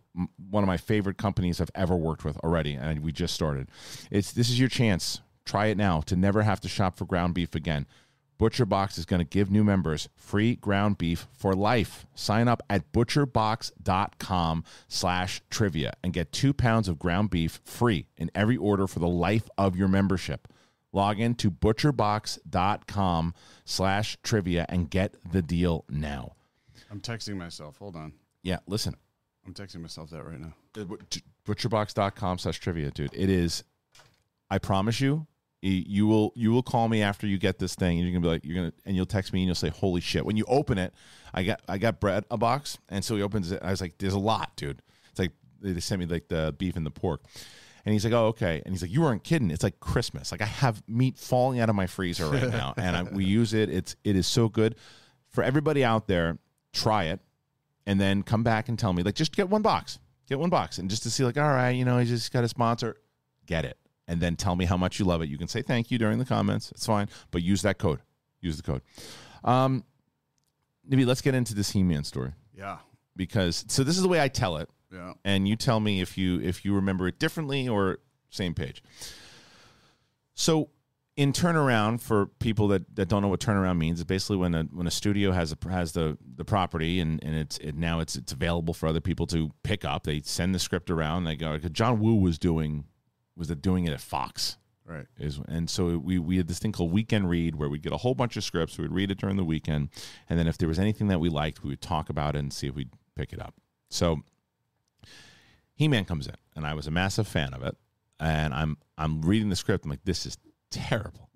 one 0.50 0.64
of 0.64 0.68
my 0.68 0.78
favorite 0.78 1.18
companies 1.18 1.60
I've 1.60 1.72
ever 1.76 1.96
worked 1.96 2.24
with 2.24 2.38
already, 2.38 2.74
and 2.74 3.02
we 3.02 3.12
just 3.12 3.34
started. 3.34 3.70
It's 4.12 4.32
this 4.32 4.50
is 4.50 4.60
your 4.60 4.70
chance. 4.70 5.22
Try 5.46 5.68
it 5.68 5.78
now 5.78 6.02
to 6.02 6.16
never 6.16 6.42
have 6.42 6.60
to 6.62 6.70
shop 6.70 6.98
for 6.98 7.06
ground 7.06 7.34
beef 7.34 7.54
again. 7.56 7.86
Butcher 8.38 8.66
Box 8.66 8.98
is 8.98 9.06
going 9.06 9.22
to 9.22 9.26
give 9.26 9.50
new 9.50 9.64
members 9.64 10.10
free 10.16 10.56
ground 10.56 10.98
beef 10.98 11.28
for 11.32 11.54
life. 11.54 12.06
Sign 12.16 12.48
up 12.48 12.62
at 12.70 12.92
butcherbox.com 12.92 14.64
slash 14.88 15.42
trivia 15.50 15.94
and 16.04 16.12
get 16.12 16.32
two 16.34 16.54
pounds 16.54 16.90
of 16.90 17.00
ground 17.00 17.30
beef 17.30 17.62
free 17.64 18.08
in 18.18 18.30
every 18.36 18.58
order 18.58 18.88
for 18.88 19.00
the 19.00 19.08
life 19.08 19.50
of 19.58 19.78
your 19.78 19.88
membership. 19.88 20.48
Log 20.92 21.20
in 21.20 21.36
to 21.36 21.52
butcherbox.com 21.52 23.34
slash 23.64 24.18
trivia 24.24 24.66
and 24.70 24.90
get 24.90 25.16
the 25.30 25.42
deal 25.42 25.86
now. 25.90 26.34
I'm 26.92 27.02
texting 27.02 27.38
myself. 27.38 27.78
Hold 27.78 27.96
on. 27.96 28.14
Yeah, 28.44 28.60
listen, 28.68 28.96
I'm 29.46 29.54
texting 29.54 29.82
myself 29.82 30.10
that 30.10 30.24
right 30.24 30.40
now. 30.40 30.54
Butcherbox.com 31.46 32.38
slash 32.40 32.60
trivia 32.60 32.92
dude. 32.92 33.12
It 33.14 33.30
is 33.30 33.64
i 34.52 34.60
promise 34.60 35.02
you 35.02 35.26
you 35.62 36.06
will 36.06 36.32
you 36.36 36.52
will 36.52 36.62
call 36.62 36.88
me 36.88 37.02
after 37.02 37.26
you 37.26 37.40
get 37.40 37.58
this 37.58 37.74
thing 37.74 37.98
and 37.98 38.08
you're 38.08 38.14
gonna 38.14 38.22
be 38.22 38.28
like 38.28 38.46
you're 38.46 38.56
gonna 38.56 38.74
and 38.86 38.96
you'll 38.96 39.06
text 39.08 39.34
me 39.34 39.40
and 39.40 39.48
you'll 39.48 39.56
say 39.56 39.70
holy 39.70 40.02
shit. 40.02 40.26
When 40.26 40.38
you 40.38 40.46
open 40.48 40.78
it 40.78 40.94
i 41.34 41.44
got 41.44 41.62
i 41.68 41.78
got 41.78 42.00
Brett 42.00 42.24
a 42.30 42.38
box 42.38 42.78
and 42.90 43.04
so 43.04 43.16
he 43.16 43.22
opens 43.22 43.52
it. 43.52 43.62
I 43.64 43.72
was 43.72 43.82
like 43.82 43.98
there's 43.98 44.14
a 44.14 44.20
lot 44.20 44.56
dude. 44.56 44.82
It's 45.10 45.20
like 45.20 45.32
they 45.62 45.74
they 45.74 45.80
sent 45.80 46.00
me 46.00 46.06
like 46.06 46.28
the 46.28 46.54
beef 46.58 46.76
and 46.76 46.86
the 46.86 46.92
pork. 46.92 47.24
And 47.86 47.94
he's 47.94 48.04
like 48.04 48.14
oh 48.14 48.28
okay. 48.28 48.62
And 48.66 48.74
he's 48.74 48.82
like 48.82 48.92
you 48.92 49.02
weren't 49.02 49.24
kidding. 49.24 49.50
It's 49.52 49.64
like 49.64 49.80
christmas. 49.80 50.32
Like 50.32 50.42
i 50.42 50.46
have 50.46 50.84
meat 50.88 51.18
falling 51.18 51.60
out 51.60 51.70
of 51.70 51.76
my 51.76 51.88
freezer 51.88 52.30
right 52.30 52.50
now. 52.50 52.74
And 52.78 52.96
I, 52.96 53.04
we 53.04 53.26
use 53.26 53.54
it. 53.54 53.70
It's 53.70 53.96
it 54.04 54.16
is 54.16 54.28
so 54.28 54.50
good. 54.50 54.76
For 55.30 55.44
everybody 55.44 55.84
out 55.84 56.08
there 56.08 56.38
try 56.74 57.06
it 57.06 57.22
and 57.86 58.00
then 58.00 58.24
come 58.24 58.44
back 58.44 58.70
and 58.70 58.78
tell 58.80 58.94
me 58.94 59.04
like 59.04 59.16
just 59.16 59.36
get 59.36 59.50
one 59.50 59.62
box 59.62 60.00
get 60.28 60.40
one 60.40 60.50
box 60.50 60.80
and 60.80 60.90
just 60.90 61.04
to 61.04 61.10
see 61.12 61.24
like 61.24 61.38
all 61.38 61.44
right 61.50 61.72
you 61.72 61.86
know 61.86 61.98
he 62.00 62.06
just 62.06 62.32
got 62.34 62.44
a 62.44 62.48
sponsor. 62.48 62.98
Get 63.46 63.64
it. 63.66 63.78
And 64.08 64.20
then 64.22 64.36
tell 64.36 64.56
me 64.56 64.66
how 64.66 64.78
much 64.78 64.98
you 65.00 65.06
love 65.06 65.22
it. 65.22 65.30
You 65.30 65.38
can 65.38 65.48
say 65.48 65.62
thank 65.62 65.92
you 65.92 65.98
during 65.98 66.18
the 66.20 66.26
comments. 66.26 66.72
It's 66.72 66.86
fine. 66.86 67.10
But 67.32 67.42
use 67.44 67.62
that 67.64 67.78
code. 67.78 68.00
Use 68.42 68.58
the 68.58 68.64
code. 68.64 68.82
Um 69.44 69.84
maybe 70.88 71.06
let's 71.06 71.22
get 71.22 71.36
into 71.36 71.54
this 71.54 71.72
he-man 71.72 72.04
story. 72.04 72.32
Yeah. 72.56 72.78
because 73.16 73.66
so 73.68 73.84
this 73.84 73.98
is 73.98 74.02
the 74.04 74.08
way 74.10 74.20
i 74.22 74.28
tell 74.28 74.58
it. 74.58 74.70
Yeah. 74.92 75.14
and 75.26 75.48
you 75.48 75.56
tell 75.56 75.80
me 75.80 76.00
if 76.02 76.18
you 76.18 76.40
if 76.42 76.64
you 76.64 76.74
remember 76.74 77.08
it 77.08 77.20
differently 77.20 77.68
or 77.68 78.00
same 78.30 78.54
page. 78.54 78.82
So 80.34 80.70
in 81.18 81.32
turnaround 81.32 82.02
for 82.02 82.26
people 82.40 82.68
that, 82.70 82.96
that 82.96 83.08
don't 83.08 83.22
know 83.22 83.30
what 83.30 83.40
turnaround 83.40 83.78
means, 83.78 84.00
it's 84.02 84.08
basically 84.08 84.38
when 84.38 84.54
a 84.54 84.64
when 84.64 84.86
a 84.86 84.92
studio 84.92 85.32
has 85.32 85.54
a, 85.54 85.70
has 85.70 85.94
the 85.94 86.18
the 86.36 86.44
property 86.44 87.00
and, 87.00 87.24
and 87.24 87.36
it's 87.36 87.58
it 87.60 87.76
now 87.76 88.00
it's 88.00 88.16
it's 88.16 88.34
available 88.34 88.74
for 88.74 88.88
other 88.88 89.00
people 89.02 89.26
to 89.28 89.52
pick 89.64 89.86
up. 89.86 90.04
They 90.04 90.22
send 90.22 90.54
the 90.54 90.60
script 90.60 90.92
around. 90.92 91.24
They 91.24 91.36
go. 91.36 91.58
John 91.58 92.00
Woo 92.00 92.16
was 92.16 92.38
doing 92.38 92.86
was 93.36 93.50
it 93.50 93.62
doing 93.62 93.86
it 93.86 93.92
at 93.92 94.02
Fox 94.02 94.58
Right. 94.88 95.08
is 95.18 95.40
and 95.48 95.68
so 95.68 95.98
we 95.98 96.20
we 96.20 96.38
had 96.38 96.48
this 96.48 96.60
thing 96.60 96.72
called 96.72 96.92
weekend 96.92 97.28
read 97.28 97.56
where 97.56 97.70
we'd 97.70 97.82
get 97.82 97.92
a 97.92 97.98
whole 97.98 98.14
bunch 98.14 98.38
of 98.38 98.44
scripts. 98.44 98.78
We 98.78 98.84
would 98.84 98.94
read 98.94 99.10
it 99.10 99.18
during 99.18 99.36
the 99.36 99.44
weekend, 99.44 99.90
and 100.30 100.38
then 100.38 100.48
if 100.48 100.60
there 100.60 100.68
was 100.68 100.78
anything 100.78 101.08
that 101.08 101.20
we 101.20 101.28
liked, 101.30 101.64
we 101.64 101.70
would 101.72 101.82
talk 101.82 102.10
about 102.10 102.36
it 102.36 102.40
and 102.40 102.54
see 102.54 102.68
if 102.68 102.76
we'd 102.76 102.92
pick 103.16 103.34
it 103.34 103.42
up. 103.42 103.56
So 103.90 104.22
He 105.74 105.88
Man 105.88 106.06
comes 106.06 106.28
in, 106.28 106.36
and 106.56 106.68
I 106.68 106.76
was 106.76 106.86
a 106.86 106.92
massive 106.92 107.28
fan 107.28 107.54
of 107.56 107.64
it. 107.64 107.76
And 108.20 108.54
I'm 108.54 108.78
I'm 108.96 109.24
reading 109.24 109.50
the 109.50 109.56
script. 109.56 109.86
I'm 109.86 109.90
like, 109.90 110.06
this 110.06 110.26
is 110.28 110.38
terrible. 110.76 111.30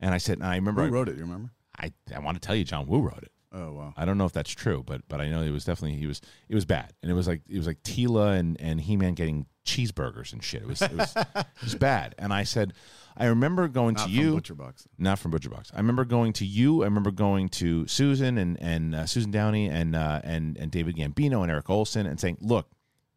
And 0.00 0.12
I 0.12 0.18
said, 0.18 0.38
and 0.38 0.46
I 0.46 0.56
remember 0.56 0.82
Who 0.82 0.88
I, 0.88 0.90
wrote 0.90 1.08
it? 1.08 1.16
You 1.16 1.22
remember? 1.22 1.50
I 1.78 1.92
I 2.14 2.18
want 2.18 2.40
to 2.40 2.46
tell 2.46 2.54
you, 2.54 2.64
John 2.64 2.86
Woo 2.86 3.00
wrote 3.00 3.22
it. 3.22 3.32
Oh 3.52 3.72
wow. 3.72 3.94
I 3.96 4.04
don't 4.04 4.18
know 4.18 4.26
if 4.26 4.32
that's 4.32 4.50
true, 4.50 4.82
but 4.86 5.02
but 5.08 5.20
I 5.20 5.28
know 5.30 5.40
it 5.42 5.50
was 5.50 5.64
definitely 5.64 5.96
he 5.96 6.06
was 6.06 6.20
it 6.48 6.54
was 6.54 6.64
bad, 6.66 6.92
and 7.02 7.10
it 7.10 7.14
was 7.14 7.26
like 7.26 7.42
it 7.48 7.56
was 7.56 7.66
like 7.66 7.82
Teela 7.82 8.36
and 8.38 8.60
and 8.60 8.80
He 8.80 8.96
Man 8.96 9.14
getting 9.14 9.46
cheeseburgers 9.64 10.32
and 10.32 10.42
shit. 10.44 10.62
It 10.62 10.68
was 10.68 10.82
it 10.82 10.92
was, 10.94 11.14
it 11.16 11.46
was 11.62 11.74
bad. 11.74 12.14
And 12.18 12.32
I 12.32 12.42
said, 12.44 12.74
I 13.16 13.26
remember 13.26 13.68
going 13.68 13.94
Not 13.94 14.08
to 14.08 14.12
from 14.12 14.12
you, 14.24 14.34
Butcher 14.34 14.54
Box. 14.54 14.86
not 14.98 15.18
from 15.18 15.30
Butcher 15.30 15.48
Box. 15.48 15.70
I 15.74 15.78
remember 15.78 16.04
going 16.04 16.34
to 16.34 16.44
you. 16.44 16.82
I 16.82 16.86
remember 16.86 17.10
going 17.10 17.48
to 17.50 17.86
Susan 17.86 18.36
and 18.36 18.58
and 18.60 18.94
uh, 18.94 19.06
Susan 19.06 19.30
Downey 19.30 19.68
and 19.68 19.96
uh, 19.96 20.20
and 20.24 20.58
and 20.58 20.70
David 20.70 20.96
Gambino 20.96 21.40
and 21.42 21.50
Eric 21.50 21.70
Olson 21.70 22.04
and 22.06 22.20
saying, 22.20 22.36
look, 22.40 22.68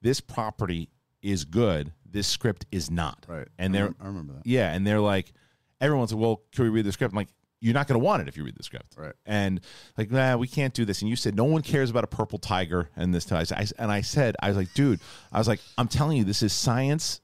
this 0.01 0.21
property 0.21 0.89
is 1.21 1.43
good. 1.43 1.91
This 2.09 2.27
script 2.27 2.65
is 2.71 2.89
not. 2.89 3.25
Right. 3.27 3.47
And 3.57 3.75
they're 3.75 3.93
I 3.99 4.07
remember 4.07 4.33
that. 4.33 4.45
yeah, 4.45 4.71
and 4.73 4.87
they're 4.87 5.01
like, 5.01 5.33
everyone's 5.81 6.13
like, 6.13 6.21
well, 6.21 6.41
can 6.51 6.63
we 6.65 6.69
read 6.69 6.85
the 6.85 6.91
script? 6.91 7.13
I'm 7.13 7.17
like, 7.17 7.29
you're 7.61 7.73
not 7.73 7.87
going 7.87 7.99
to 7.99 8.05
want 8.05 8.21
it 8.21 8.27
if 8.29 8.37
you 8.37 8.43
read 8.45 8.55
the 8.55 8.63
script. 8.63 8.95
Right. 8.97 9.13
And 9.25 9.59
like, 9.97 10.09
nah, 10.11 10.37
we 10.37 10.47
can't 10.47 10.73
do 10.73 10.85
this. 10.85 11.01
And 11.01 11.09
you 11.09 11.15
said 11.17 11.35
no 11.35 11.43
one 11.43 11.61
cares 11.61 11.89
about 11.89 12.05
a 12.05 12.07
purple 12.07 12.39
tiger 12.39 12.89
and 12.95 13.13
this 13.13 13.25
time. 13.25 13.45
I, 13.51 13.65
and 13.77 13.91
I 13.91 13.99
said, 14.01 14.37
I 14.41 14.47
was 14.47 14.55
like, 14.57 14.73
dude, 14.73 14.99
I 15.31 15.37
was 15.39 15.47
like, 15.47 15.59
I'm 15.77 15.87
telling 15.89 16.17
you, 16.17 16.23
this 16.23 16.41
is 16.41 16.53
science 16.53 17.19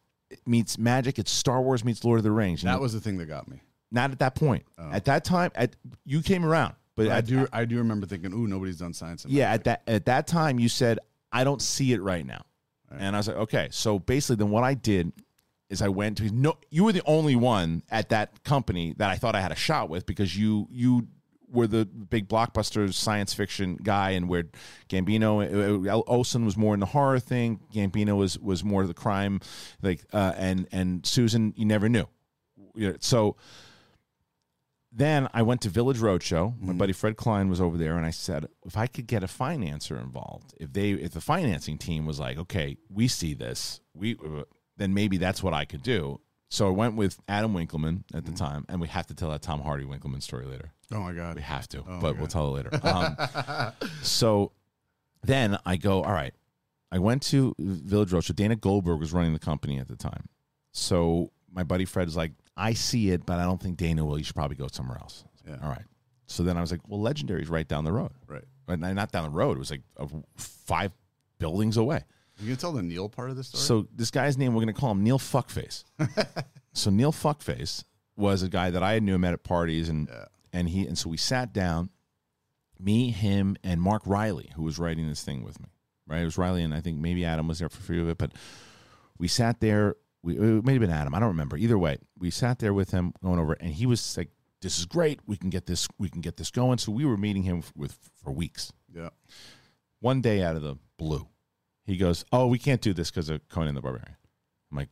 meets 0.45 0.77
magic. 0.77 1.19
It's 1.19 1.31
Star 1.31 1.61
Wars 1.61 1.85
meets 1.85 2.03
Lord 2.03 2.17
of 2.19 2.23
the 2.23 2.31
Rings. 2.31 2.63
You 2.63 2.67
That 2.67 2.75
know, 2.75 2.81
was 2.81 2.91
the 2.93 2.99
thing 2.99 3.17
that 3.19 3.27
got 3.27 3.47
me. 3.47 3.61
not 3.91 4.11
at 4.11 4.19
that 4.19 4.35
point. 4.35 4.65
Oh. 4.77 4.89
At 4.91 5.05
that 5.05 5.23
time, 5.23 5.51
at 5.55 5.75
you 6.03 6.21
came 6.21 6.43
around, 6.45 6.75
but 6.97 7.07
I 7.07 7.17
at, 7.19 7.25
do 7.27 7.47
I 7.53 7.63
do 7.63 7.77
remember 7.77 8.05
thinking, 8.05 8.33
ooh, 8.33 8.47
nobody's 8.47 8.77
done 8.77 8.91
science. 8.93 9.25
Yeah, 9.25 9.53
at 9.53 9.63
that 9.63 9.83
at 9.87 10.05
that 10.05 10.27
time, 10.27 10.59
you 10.59 10.67
said 10.67 10.99
I 11.31 11.45
don't 11.45 11.61
see 11.61 11.93
it 11.93 12.01
right 12.01 12.25
now, 12.25 12.41
and 12.91 13.15
I 13.15 13.19
was 13.19 13.27
like, 13.29 13.37
okay. 13.37 13.69
So 13.71 13.99
basically, 13.99 14.37
then 14.37 14.49
what 14.49 14.63
I 14.65 14.73
did 14.73 15.13
is 15.69 15.81
I 15.81 15.89
went 15.89 16.17
to 16.17 16.29
no. 16.31 16.57
You 16.69 16.83
were 16.83 16.93
the 16.93 17.03
only 17.05 17.35
one 17.35 17.83
at 17.89 18.09
that 18.09 18.43
company 18.43 18.93
that 18.97 19.09
I 19.09 19.15
thought 19.15 19.35
I 19.35 19.41
had 19.41 19.51
a 19.51 19.55
shot 19.55 19.89
with 19.89 20.05
because 20.05 20.37
you 20.37 20.67
you 20.69 21.07
were 21.49 21.67
the 21.67 21.85
big 21.85 22.27
blockbuster 22.27 22.93
science 22.93 23.33
fiction 23.33 23.77
guy, 23.81 24.11
and 24.11 24.27
where 24.29 24.43
Gambino 24.89 26.03
Olsen 26.07 26.45
was 26.45 26.57
more 26.57 26.73
in 26.73 26.79
the 26.79 26.85
horror 26.85 27.19
thing. 27.19 27.59
Gambino 27.73 28.17
was 28.17 28.37
was 28.37 28.63
more 28.63 28.85
the 28.85 28.93
crime, 28.93 29.39
like 29.81 30.05
uh, 30.13 30.33
and 30.37 30.67
and 30.71 31.05
Susan, 31.05 31.53
you 31.55 31.65
never 31.65 31.89
knew. 31.89 32.07
So 32.99 33.37
then 34.95 35.27
I 35.33 35.41
went 35.41 35.61
to 35.61 35.69
Village 35.69 35.97
Roadshow. 35.97 36.59
My 36.61 36.71
buddy 36.71 36.93
Fred 36.93 37.17
Klein 37.17 37.49
was 37.49 37.59
over 37.59 37.77
there, 37.77 37.97
and 37.97 38.05
I 38.05 38.11
said, 38.11 38.47
if 38.65 38.77
I 38.77 38.87
could 38.87 39.07
get 39.07 39.23
a 39.23 39.27
financer 39.27 40.01
involved, 40.01 40.53
if 40.57 40.71
they, 40.71 40.91
if 40.91 41.11
the 41.11 41.19
financing 41.19 41.77
team 41.77 42.05
was 42.05 42.17
like, 42.17 42.37
okay, 42.37 42.77
we 42.89 43.09
see 43.09 43.33
this, 43.33 43.81
we, 43.93 44.17
then 44.77 44.93
maybe 44.93 45.17
that's 45.17 45.41
what 45.43 45.53
I 45.53 45.65
could 45.65 45.83
do. 45.83 46.19
So 46.49 46.67
I 46.67 46.71
went 46.71 46.95
with 46.95 47.19
Adam 47.27 47.53
Winkleman 47.53 48.03
at 48.13 48.25
the 48.25 48.31
time, 48.31 48.65
and 48.69 48.79
we 48.79 48.87
have 48.87 49.07
to 49.07 49.15
tell 49.15 49.29
that 49.31 49.41
Tom 49.41 49.61
Hardy 49.61 49.83
Winkleman 49.83 50.21
story 50.21 50.45
later. 50.45 50.71
Oh 50.93 50.99
my 50.99 51.11
god. 51.13 51.35
We 51.35 51.41
have 51.41 51.67
to, 51.69 51.81
but 51.99 52.17
we'll 52.17 52.27
tell 52.27 52.55
it 52.55 52.65
later. 52.65 52.79
Um, 52.83 53.71
so 54.03 54.51
then 55.23 55.57
I 55.65 55.77
go, 55.77 56.03
all 56.03 56.13
right. 56.13 56.33
I 56.91 56.99
went 56.99 57.23
to 57.23 57.55
Village 57.59 58.11
Roadshow. 58.11 58.35
Dana 58.35 58.55
Goldberg 58.55 58.99
was 58.99 59.11
running 59.11 59.33
the 59.33 59.39
company 59.39 59.79
at 59.79 59.87
the 59.87 59.95
time. 59.95 60.29
So 60.71 61.31
my 61.51 61.63
buddy 61.63 61.83
Fred 61.85 62.07
is 62.07 62.15
like, 62.15 62.31
I 62.55 62.73
see 62.73 63.09
it, 63.09 63.25
but 63.25 63.39
I 63.39 63.43
don't 63.43 63.61
think 63.61 63.77
Dana 63.77 64.05
will. 64.05 64.17
You 64.17 64.23
should 64.23 64.35
probably 64.35 64.55
go 64.55 64.67
somewhere 64.71 64.97
else. 64.99 65.25
Yeah. 65.47 65.57
All 65.61 65.69
right. 65.69 65.83
So 66.27 66.43
then 66.43 66.57
I 66.57 66.61
was 66.61 66.71
like, 66.71 66.81
well, 66.87 66.99
Legendary's 66.99 67.49
right 67.49 67.67
down 67.67 67.83
the 67.83 67.91
road. 67.91 68.11
Right. 68.27 68.43
Right, 68.67 68.79
Not 68.79 69.11
down 69.11 69.23
the 69.25 69.29
road. 69.29 69.57
It 69.57 69.59
was 69.59 69.71
like 69.71 69.81
five 70.37 70.91
buildings 71.37 71.77
away. 71.77 72.03
You 72.39 72.49
can 72.49 72.57
tell 72.57 72.71
the 72.71 72.83
Neil 72.83 73.09
part 73.09 73.29
of 73.29 73.35
the 73.35 73.43
story. 73.43 73.61
So 73.61 73.87
this 73.95 74.11
guy's 74.11 74.37
name, 74.37 74.53
we're 74.53 74.63
going 74.63 74.73
to 74.73 74.79
call 74.79 74.91
him 74.91 75.03
Neil 75.03 75.19
Fuckface. 75.19 75.83
so 76.73 76.89
Neil 76.89 77.11
Fuckface 77.11 77.83
was 78.17 78.43
a 78.43 78.49
guy 78.49 78.69
that 78.71 78.83
I 78.83 78.99
knew 78.99 79.17
met 79.17 79.33
at 79.33 79.43
parties, 79.43 79.89
and 79.89 80.09
and 80.53 80.69
he 80.69 80.85
and 80.87 80.97
so 80.97 81.09
we 81.09 81.17
sat 81.17 81.53
down, 81.53 81.89
me, 82.79 83.11
him, 83.11 83.57
and 83.63 83.81
Mark 83.81 84.03
Riley, 84.05 84.51
who 84.55 84.63
was 84.63 84.79
writing 84.79 85.07
this 85.07 85.23
thing 85.23 85.43
with 85.43 85.59
me. 85.59 85.67
Right, 86.07 86.21
it 86.21 86.25
was 86.25 86.37
Riley, 86.37 86.63
and 86.63 86.73
I 86.73 86.81
think 86.81 86.99
maybe 86.99 87.25
Adam 87.25 87.47
was 87.47 87.59
there 87.59 87.69
for 87.69 87.79
a 87.79 87.83
few 87.83 88.01
of 88.03 88.09
it, 88.09 88.17
but 88.17 88.31
we 89.17 89.27
sat 89.27 89.59
there. 89.59 89.95
We 90.21 90.37
it 90.37 90.65
may 90.65 90.73
have 90.73 90.81
been 90.81 90.91
Adam. 90.91 91.15
I 91.15 91.19
don't 91.19 91.29
remember. 91.29 91.57
Either 91.57 91.77
way, 91.77 91.97
we 92.17 92.29
sat 92.31 92.59
there 92.59 92.73
with 92.73 92.91
him 92.91 93.13
going 93.23 93.39
over, 93.39 93.53
and 93.53 93.73
he 93.73 93.85
was 93.85 94.17
like, 94.17 94.29
"This 94.61 94.77
is 94.77 94.85
great. 94.85 95.19
We 95.25 95.37
can 95.37 95.49
get 95.49 95.65
this. 95.65 95.87
We 95.97 96.09
can 96.09 96.21
get 96.21 96.37
this 96.37 96.51
going." 96.51 96.77
So 96.77 96.91
we 96.91 97.05
were 97.05 97.17
meeting 97.17 97.43
him 97.43 97.63
with 97.75 97.97
for 98.23 98.31
weeks 98.31 98.71
yeah. 98.95 99.09
one 99.99 100.21
day 100.21 100.43
out 100.43 100.55
of 100.55 100.61
the 100.61 100.75
blue, 100.97 101.27
he 101.85 101.97
goes, 101.97 102.25
"Oh, 102.31 102.47
we 102.47 102.59
can't 102.59 102.81
do 102.81 102.93
this 102.93 103.11
because 103.11 103.29
of 103.29 103.47
Conan 103.49 103.75
the 103.75 103.81
Barbarian." 103.81 104.17
I'm 104.71 104.77
like, 104.77 104.89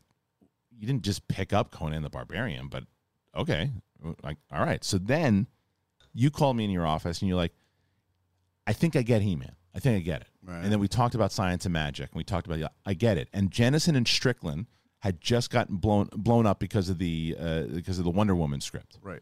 "You 0.77 0.87
didn't 0.87 1.03
just 1.03 1.27
pick 1.27 1.53
up 1.53 1.71
Conan 1.71 2.03
the 2.03 2.09
Barbarian, 2.09 2.67
but 2.67 2.83
okay, 3.35 3.71
like 4.23 4.37
all 4.51 4.63
right." 4.63 4.83
So 4.83 4.97
then 4.97 5.47
you 6.13 6.29
call 6.29 6.53
me 6.53 6.63
in 6.63 6.69
your 6.69 6.85
office 6.85 7.21
and 7.21 7.29
you're 7.29 7.37
like, 7.37 7.53
"I 8.67 8.73
think 8.73 8.95
I 8.95 9.01
get 9.01 9.21
He-Man. 9.21 9.55
I 9.75 9.79
think 9.79 9.97
I 9.97 10.01
get 10.01 10.21
it." 10.21 10.27
Right. 10.45 10.63
And 10.63 10.71
then 10.71 10.79
we 10.79 10.87
talked 10.87 11.15
about 11.15 11.31
science 11.31 11.65
and 11.65 11.73
magic, 11.73 12.11
and 12.11 12.17
we 12.17 12.23
talked 12.23 12.47
about 12.47 12.71
I 12.85 12.93
get 12.93 13.17
it. 13.17 13.29
And 13.33 13.51
Jennison 13.51 13.95
and 13.95 14.07
Strickland 14.07 14.67
had 14.99 15.19
just 15.19 15.49
gotten 15.49 15.77
blown 15.77 16.09
blown 16.13 16.45
up 16.45 16.59
because 16.59 16.89
of 16.89 16.97
the 16.97 17.35
uh, 17.39 17.63
because 17.63 17.97
of 17.97 18.05
the 18.05 18.11
Wonder 18.11 18.35
Woman 18.35 18.61
script. 18.61 18.99
Right. 19.01 19.21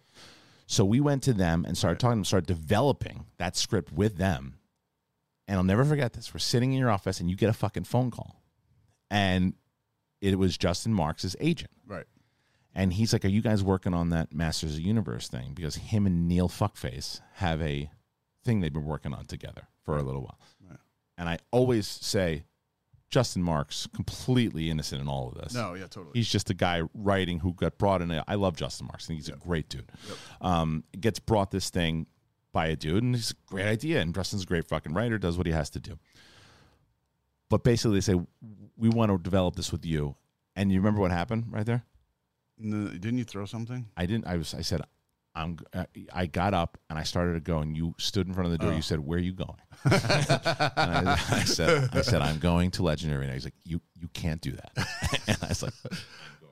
So 0.67 0.86
we 0.86 0.99
went 0.99 1.24
to 1.24 1.34
them 1.34 1.65
and 1.65 1.78
started 1.78 1.99
talking 1.99 2.22
to 2.22 2.28
started 2.28 2.47
developing 2.47 3.26
that 3.38 3.55
script 3.55 3.91
with 3.91 4.17
them. 4.17 4.57
And 5.52 5.58
I'll 5.58 5.66
never 5.66 5.84
forget 5.84 6.14
this. 6.14 6.34
We're 6.34 6.39
sitting 6.39 6.72
in 6.72 6.80
your 6.80 6.89
office 6.89 7.20
and 7.20 7.30
you 7.30 7.36
get 7.36 7.49
a 7.49 7.54
fucking 7.54 7.84
phone 7.84 8.10
call. 8.10 8.41
And 9.10 9.54
it 10.22 10.39
was 10.39 10.58
Justin 10.58 10.93
Marks' 10.93 11.36
agent. 11.41 11.72
Right. 11.86 12.06
And 12.74 12.93
he's 12.93 13.12
like, 13.12 13.26
Are 13.26 13.28
you 13.28 13.41
guys 13.41 13.62
working 13.62 13.93
on 13.93 14.12
that 14.12 14.34
Masters 14.34 14.76
of 14.76 14.80
Universe 14.80 15.28
thing? 15.28 15.52
Because 15.54 15.76
him 15.76 16.06
and 16.06 16.30
Neil 16.30 16.47
Fuckface 16.47 17.20
have 17.34 17.62
a 17.62 17.91
thing 18.45 18.62
they've 18.62 18.72
been 18.72 18.86
working 18.86 19.14
on 19.14 19.26
together 19.26 19.68
for 19.84 19.97
a 19.97 20.04
little 20.04 20.22
while. 20.22 20.39
Right. 20.70 20.80
And 21.18 21.28
I 21.28 21.38
always 21.52 21.86
say, 21.86 22.45
Justin 23.10 23.43
Marks, 23.43 23.89
completely 23.93 24.70
innocent 24.70 25.02
in 25.02 25.10
all 25.10 25.28
of 25.28 25.36
this. 25.36 25.54
No, 25.54 25.74
yeah, 25.74 25.82
totally. 25.82 26.12
He's 26.14 26.30
just 26.30 26.49
a 26.49 26.54
guy 26.54 26.84
writing 26.93 27.39
who 27.39 27.52
got 27.52 27.78
brought 27.78 28.02
in. 28.02 28.24
I 28.26 28.36
love 28.36 28.56
Justin 28.56 28.88
Marks. 28.88 29.04
I 29.04 29.08
think 29.08 29.20
he's 29.20 29.28
a 29.28 29.34
great 29.34 29.68
dude. 29.68 29.91
Um, 30.39 30.86
gets 30.97 31.20
brought 31.20 31.52
this 31.52 31.70
thing 31.70 32.08
by 32.52 32.68
a 32.68 32.76
dude, 32.76 33.04
and 33.04 33.16
it's 33.16 33.32
a 33.32 33.36
great 33.45 33.66
idea. 33.66 34.02
And 34.02 34.14
Justin's 34.14 34.43
a 34.43 34.45
great 34.45 34.68
fucking 34.68 34.93
writer, 34.93 35.18
does 35.18 35.38
what 35.38 35.47
he 35.47 35.54
has 35.54 35.70
to 35.72 35.80
do. 35.80 35.97
But 37.49 37.64
basically, 37.64 37.97
they 37.97 38.02
say, 38.02 38.20
We 38.78 38.89
want 38.89 39.12
to 39.12 39.18
develop 39.18 39.56
this 39.56 39.72
with 39.72 39.86
you. 39.86 40.16
And 40.56 40.72
you 40.72 40.80
remember 40.80 41.02
what 41.02 41.12
happened 41.12 41.45
right 41.49 41.66
there? 41.66 41.84
No, 42.58 42.89
didn't 42.89 43.18
you 43.18 43.24
throw 43.24 43.45
something? 43.45 43.88
I 43.97 44.06
didn't. 44.06 44.28
I 44.28 44.38
was. 44.38 44.54
I 44.54 44.62
said, 44.62 44.82
I'm. 45.34 45.58
uh, 45.74 45.86
I 46.14 46.26
got 46.28 46.54
up 46.54 46.78
and 46.89 46.99
I 46.99 47.04
started 47.04 47.34
to 47.34 47.39
go, 47.39 47.60
and 47.60 47.76
you 47.76 47.95
stood 47.97 48.28
in 48.28 48.34
front 48.34 48.45
of 48.45 48.52
the 48.52 48.58
door. 48.58 48.74
You 48.74 48.82
said, 48.82 48.99
"Where 48.99 49.18
are 49.18 49.22
you 49.22 49.34
going?" 49.34 49.58
and 49.84 51.10
I, 51.10 51.18
I 51.30 51.43
said, 51.43 51.89
"I 51.93 52.02
said 52.02 52.22
I'm 52.22 52.39
going 52.39 52.72
to 52.72 52.84
Legendary." 52.84 53.26
And 53.26 53.34
he's 53.34 53.45
like, 53.45 53.56
"You 53.64 53.82
you 53.99 54.10
can't 54.14 54.41
do 54.41 54.52
that." 54.52 54.72
and 55.28 55.38
I 55.41 55.47
was 55.47 55.64
like, 55.64 55.74
"I'm 55.91 55.97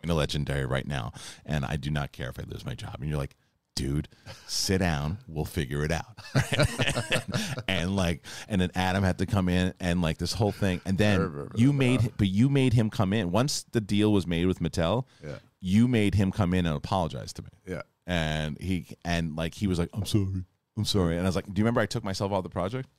going 0.02 0.08
to 0.08 0.14
Legendary 0.16 0.66
right 0.66 0.88
now, 0.88 1.12
and 1.46 1.64
I 1.66 1.76
do 1.76 1.92
not 1.92 2.12
care 2.12 2.30
if 2.30 2.40
I 2.40 2.44
lose 2.48 2.66
my 2.66 2.74
job." 2.74 2.96
And 3.00 3.10
you're 3.10 3.20
like, 3.20 3.36
"Dude, 3.80 4.08
sit 4.48 4.80
down. 4.80 5.18
We'll 5.28 5.46
figure 5.46 5.84
it 5.86 5.92
out." 5.92 6.20
and 7.68 7.96
like, 7.96 8.26
and 8.48 8.60
then 8.62 8.72
Adam 8.76 9.04
had 9.04 9.18
to 9.20 9.26
come 9.26 9.48
in 9.50 9.74
and 9.80 10.02
like 10.02 10.18
this 10.18 10.34
whole 10.34 10.52
thing, 10.52 10.82
and 10.86 10.98
then 10.98 11.50
you 11.56 11.72
made, 11.74 12.12
but 12.18 12.28
you 12.28 12.50
made 12.50 12.74
him 12.74 12.90
come 12.90 13.14
in 13.14 13.32
once 13.32 13.64
the 13.72 13.82
deal 13.82 14.12
was 14.12 14.28
made 14.28 14.46
with 14.46 14.60
Mattel. 14.60 15.06
Yeah. 15.24 15.36
You 15.62 15.88
made 15.88 16.16
him 16.16 16.32
come 16.32 16.54
in 16.54 16.66
and 16.66 16.76
apologize 16.76 17.34
to 17.34 17.42
me 17.42 17.50
Yeah. 17.68 17.82
and 18.08 18.58
he 18.62 18.88
and 19.04 19.36
like 19.36 19.54
he 19.56 19.68
was 19.68 19.78
like, 19.80 19.90
"I'm 19.94 20.06
sorry, 20.06 20.44
I'm 20.78 20.86
sorry," 20.86 21.18
and 21.18 21.26
I 21.26 21.30
was 21.30 21.36
like, 21.36 21.46
"Do 21.46 21.54
you 21.60 21.64
remember 21.64 21.82
I 21.82 21.86
took 21.86 22.04
myself 22.04 22.32
off 22.32 22.44
the 22.44 22.50
project?" 22.50 22.90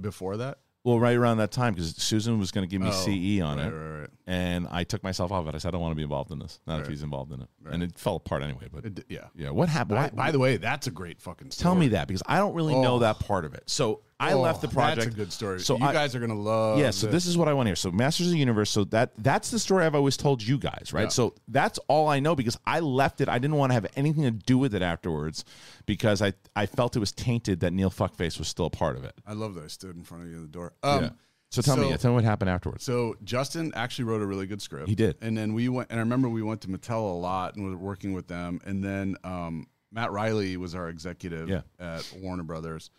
Before 0.00 0.36
that? 0.38 0.58
Well, 0.84 0.98
right 1.00 1.16
around 1.16 1.38
that 1.38 1.50
time 1.50 1.74
because 1.74 1.94
Susan 1.96 2.38
was 2.38 2.50
going 2.50 2.66
to 2.66 2.70
give 2.70 2.80
me 2.80 2.88
Oh, 2.88 2.92
CE 2.92 3.40
on 3.42 3.58
right, 3.58 3.66
it, 3.66 3.70
right, 3.74 4.00
right. 4.00 4.10
and 4.26 4.66
I 4.70 4.84
took 4.84 5.02
myself 5.02 5.32
off 5.32 5.42
of 5.42 5.48
it. 5.48 5.54
I 5.54 5.58
said, 5.58 5.68
"I 5.68 5.72
don't 5.72 5.80
want 5.82 5.92
to 5.92 5.96
be 5.96 6.02
involved 6.04 6.30
in 6.30 6.38
this." 6.38 6.60
Not 6.66 6.76
if 6.76 6.86
Right. 6.86 6.90
he's 6.90 7.02
involved 7.02 7.32
in 7.32 7.42
it, 7.42 7.48
and 7.70 7.82
it 7.82 7.98
fell 7.98 8.16
apart 8.16 8.42
anyway. 8.42 8.68
But 8.72 8.86
It 8.86 8.94
d- 8.94 9.02
yeah. 9.08 9.26
yeah, 9.34 9.50
what 9.50 9.68
happened? 9.68 9.96
By, 9.96 10.02
Why- 10.04 10.26
by 10.26 10.30
the 10.30 10.38
way, 10.38 10.56
that's 10.56 10.86
a 10.86 10.90
great 10.90 11.20
fucking 11.20 11.50
story. 11.50 11.62
tell 11.62 11.74
me 11.74 11.88
that 11.88 12.06
because 12.08 12.22
I 12.26 12.38
don't 12.38 12.54
really 12.54 12.74
know 12.74 12.94
Oh. 12.94 12.98
that 13.00 13.18
part 13.18 13.44
of 13.44 13.54
it. 13.54 13.64
So 13.66 14.00
I 14.20 14.32
Oh, 14.32 14.40
left 14.40 14.62
the 14.62 14.68
project. 14.68 15.04
That's 15.04 15.14
a 15.14 15.16
good 15.16 15.32
story. 15.32 15.60
So 15.60 15.78
you 15.78 15.84
I- 15.84 15.92
guys 15.92 16.14
are 16.16 16.20
gonna 16.20 16.34
love. 16.34 16.78
yeah, 16.78 16.90
so 16.90 17.06
this 17.06 17.24
is 17.24 17.38
what 17.38 17.46
I 17.46 17.52
want 17.52 17.66
to 17.66 17.70
hear. 17.70 17.76
So 17.76 17.92
Masters 17.92 18.26
of 18.26 18.32
the 18.32 18.38
Universe. 18.38 18.70
So 18.70 18.82
that 18.86 19.12
that's 19.18 19.50
the 19.50 19.58
story 19.60 19.84
I've 19.86 19.94
always 19.94 20.16
told 20.16 20.42
you 20.42 20.58
guys, 20.58 20.90
right? 20.92 21.02
Yeah. 21.02 21.08
So 21.08 21.34
that's 21.46 21.78
all 21.88 22.08
I 22.08 22.18
know 22.18 22.34
because 22.34 22.58
I 22.66 22.80
left 22.80 23.20
it. 23.20 23.28
I 23.28 23.38
didn't 23.38 23.56
want 23.56 23.70
to 23.70 23.74
have 23.74 23.86
anything 23.94 24.24
to 24.24 24.32
do 24.32 24.58
with 24.58 24.74
it 24.74 24.82
afterwards 24.82 25.44
because 25.86 26.20
I 26.20 26.32
I 26.56 26.66
felt 26.66 26.96
it 26.96 26.98
was 27.00 27.12
tainted 27.12 27.60
that 27.60 27.72
Neil 27.72 27.90
Fuckface 27.90 28.38
was 28.40 28.48
still 28.48 28.66
a 28.66 28.70
part 28.70 28.96
of 28.96 29.04
it. 29.04 29.14
I 29.24 29.34
love 29.34 29.54
that 29.54 29.64
I 29.64 29.68
stood 29.68 29.94
in 29.96 30.02
front 30.02 30.24
of 30.24 30.30
you 30.30 30.36
at 30.36 30.42
the 30.42 30.48
door. 30.48 30.72
Um, 30.82 31.02
yeah. 31.04 31.10
So 31.50 31.62
tell 31.62 31.76
me, 31.76 31.88
so- 31.92 31.96
tell 31.96 32.10
me 32.10 32.16
what 32.16 32.24
happened 32.24 32.50
afterwards. 32.50 32.82
So 32.84 33.14
Justin 33.24 33.72
actually 33.74 34.04
wrote 34.06 34.20
a 34.20 34.26
really 34.26 34.46
good 34.46 34.60
script. 34.60 34.88
He 34.88 34.94
did. 34.94 35.16
and 35.22 35.38
then 35.38 35.54
we 35.54 35.68
went. 35.68 35.90
And 35.90 35.98
I 36.00 36.02
remember 36.02 36.28
we 36.28 36.42
went 36.42 36.60
to 36.62 36.68
Mattel 36.68 37.02
a 37.12 37.16
lot 37.16 37.54
and 37.56 37.64
were 37.64 37.76
working 37.76 38.12
with 38.14 38.26
them. 38.26 38.60
And 38.66 38.82
then 38.82 39.16
um, 39.24 39.68
Matt 39.92 40.10
Riley 40.10 40.56
was 40.56 40.74
our 40.74 40.88
executive 40.88 41.48
Yeah. 41.48 41.60
at 41.78 42.12
Warner 42.20 42.42
Brothers. 42.42 42.90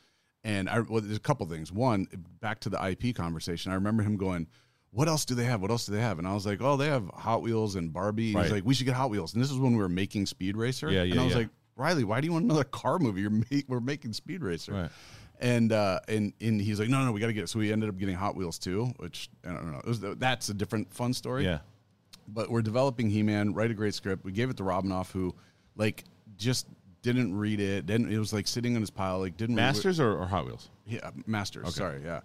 And 0.44 0.70
I 0.70 0.80
well, 0.80 1.02
there's 1.02 1.18
a 1.18 1.20
couple 1.20 1.46
things. 1.48 1.72
One, 1.72 2.08
back 2.40 2.62
to 2.62 2.70
the 2.70 2.84
IP 2.90 3.16
conversation. 3.16 3.72
I 3.72 3.76
remember 3.76 4.04
him 4.04 4.16
going, 4.16 4.48
"What 4.92 5.08
else 5.10 5.26
do 5.26 5.36
they 5.36 5.44
have? 5.44 5.62
What 5.62 5.70
else 5.70 5.86
do 5.86 5.92
they 5.92 6.02
have?" 6.02 6.18
And 6.18 6.28
I 6.28 6.34
was 6.34 6.46
like, 6.46 6.62
"Oh, 6.62 6.78
they 6.78 6.88
have 6.88 7.10
Hot 7.10 7.42
Wheels 7.42 7.76
and 7.76 7.92
Barbie." 7.92 8.34
Right. 8.34 8.44
He's 8.44 8.52
like, 8.54 8.66
"We 8.66 8.74
should 8.74 8.86
get 8.86 8.96
Hot 8.96 9.10
Wheels." 9.10 9.34
And 9.34 9.44
this 9.44 9.52
is 9.52 9.58
when 9.58 9.74
we 9.74 9.80
were 9.80 9.90
making 9.90 10.28
Speed 10.28 10.56
Racer. 10.56 10.90
Yeah, 10.90 11.04
yeah, 11.04 11.12
And 11.12 11.20
I 11.20 11.24
was 11.26 11.34
yeah. 11.34 11.40
like, 11.40 11.50
"Riley, 11.76 12.06
why 12.06 12.22
do 12.22 12.28
you 12.28 12.32
want 12.34 12.46
another 12.46 12.64
car 12.64 13.00
movie? 13.00 13.22
You're 13.22 13.64
we're 13.68 13.80
making 13.82 14.14
Speed 14.14 14.42
Racer." 14.44 14.74
Right. 14.74 14.92
And 15.42 15.72
uh, 15.72 16.00
and 16.08 16.34
and 16.42 16.60
he's 16.60 16.80
like, 16.80 16.90
no, 16.90 17.04
no, 17.04 17.12
we 17.12 17.20
got 17.22 17.28
to 17.28 17.34
get 17.34 17.44
it. 17.44 17.50
So 17.50 17.60
we 17.60 17.72
ended 17.72 17.90
up 17.90 17.98
getting 17.98 18.16
Hot 18.16 18.36
Wheels 18.36 18.60
too, 18.60 18.94
which 18.98 19.30
I 19.46 19.50
don't 19.54 19.72
know. 19.72 19.80
It 19.80 19.86
was, 19.86 20.00
that's 20.18 20.50
a 20.50 20.54
different 20.54 20.94
fun 20.94 21.14
story. 21.14 21.46
Yeah. 21.46 21.60
But 22.28 22.50
we're 22.50 22.62
developing 22.62 23.10
He 23.10 23.24
Man. 23.24 23.54
Write 23.54 23.72
a 23.72 23.74
great 23.74 23.94
script. 23.94 24.26
We 24.26 24.32
gave 24.34 24.50
it 24.50 24.58
to 24.58 24.64
Robinov, 24.64 25.12
who 25.12 25.34
like 25.78 26.04
just 26.38 26.68
didn't 27.02 27.38
read 27.38 27.60
it. 27.60 27.86
Didn't. 27.86 28.12
It 28.12 28.20
was 28.20 28.34
like 28.34 28.48
sitting 28.48 28.76
in 28.76 28.82
his 28.82 28.90
pile. 28.90 29.20
Like 29.20 29.38
didn't. 29.38 29.56
Masters 29.56 30.00
or, 30.00 30.18
or 30.18 30.26
Hot 30.26 30.46
Wheels? 30.46 30.70
Yeah, 30.86 31.00
uh, 31.04 31.12
Masters. 31.26 31.76
Sorry, 31.76 32.02
yeah. 32.04 32.22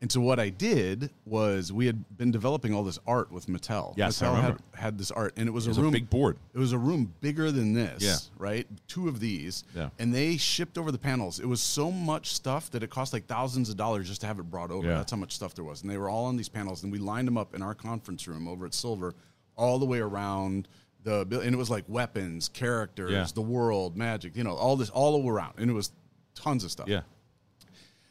And 0.00 0.12
so 0.12 0.20
what 0.20 0.38
I 0.38 0.48
did 0.48 1.10
was 1.24 1.72
we 1.72 1.86
had 1.86 2.16
been 2.16 2.30
developing 2.30 2.72
all 2.72 2.84
this 2.84 3.00
art 3.04 3.32
with 3.32 3.46
Mattel. 3.48 3.94
Yes, 3.96 4.22
Mattel 4.22 4.40
had, 4.40 4.58
had 4.74 4.98
this 4.98 5.10
art, 5.10 5.32
and 5.36 5.48
it 5.48 5.50
was, 5.50 5.66
It 5.66 5.70
was 5.70 5.78
a 5.78 5.80
a 5.80 5.84
room 5.84 5.92
big 5.92 6.08
board. 6.08 6.38
It 6.54 6.58
was 6.58 6.70
a 6.72 6.78
room 6.78 7.12
bigger 7.20 7.50
than 7.50 7.72
this. 7.72 8.00
Yeah. 8.02 8.16
right. 8.38 8.64
Two 8.86 9.08
of 9.08 9.18
these. 9.18 9.64
Yeah. 9.74 9.90
And 9.98 10.14
they 10.14 10.36
shipped 10.36 10.78
over 10.78 10.92
the 10.92 10.98
panels. 10.98 11.40
It 11.40 11.46
was 11.46 11.60
so 11.60 11.90
much 11.90 12.32
stuff 12.32 12.70
that 12.70 12.84
it 12.84 12.90
cost 12.90 13.12
like 13.12 13.26
thousands 13.26 13.70
of 13.70 13.76
dollars 13.76 14.06
just 14.06 14.20
to 14.20 14.28
have 14.28 14.38
it 14.38 14.44
brought 14.44 14.70
over. 14.70 14.86
Yeah. 14.86 14.98
That's 14.98 15.10
how 15.10 15.16
much 15.16 15.34
stuff 15.34 15.54
there 15.54 15.64
was, 15.64 15.82
and 15.82 15.90
they 15.90 15.98
were 15.98 16.08
all 16.08 16.26
on 16.26 16.36
these 16.36 16.48
panels, 16.48 16.84
and 16.84 16.92
we 16.92 16.98
lined 16.98 17.26
them 17.26 17.36
up 17.36 17.56
in 17.56 17.62
our 17.62 17.74
conference 17.74 18.28
room 18.28 18.46
over 18.46 18.66
at 18.66 18.74
Silver, 18.74 19.14
all 19.56 19.80
the 19.80 19.86
way 19.86 19.98
around 19.98 20.68
the 21.04 21.20
and 21.40 21.54
it 21.54 21.58
was 21.58 21.70
like 21.70 21.84
weapons, 21.88 22.48
characters, 22.48 23.12
Yeah. 23.12 23.26
the 23.34 23.42
world, 23.42 23.96
magic, 23.96 24.36
you 24.36 24.44
know, 24.44 24.54
all 24.54 24.76
this 24.76 24.90
all 24.90 25.28
around, 25.28 25.54
and 25.58 25.70
it 25.70 25.74
was 25.74 25.92
tons 26.34 26.64
of 26.64 26.70
stuff. 26.70 26.88
Yeah. 26.88 27.02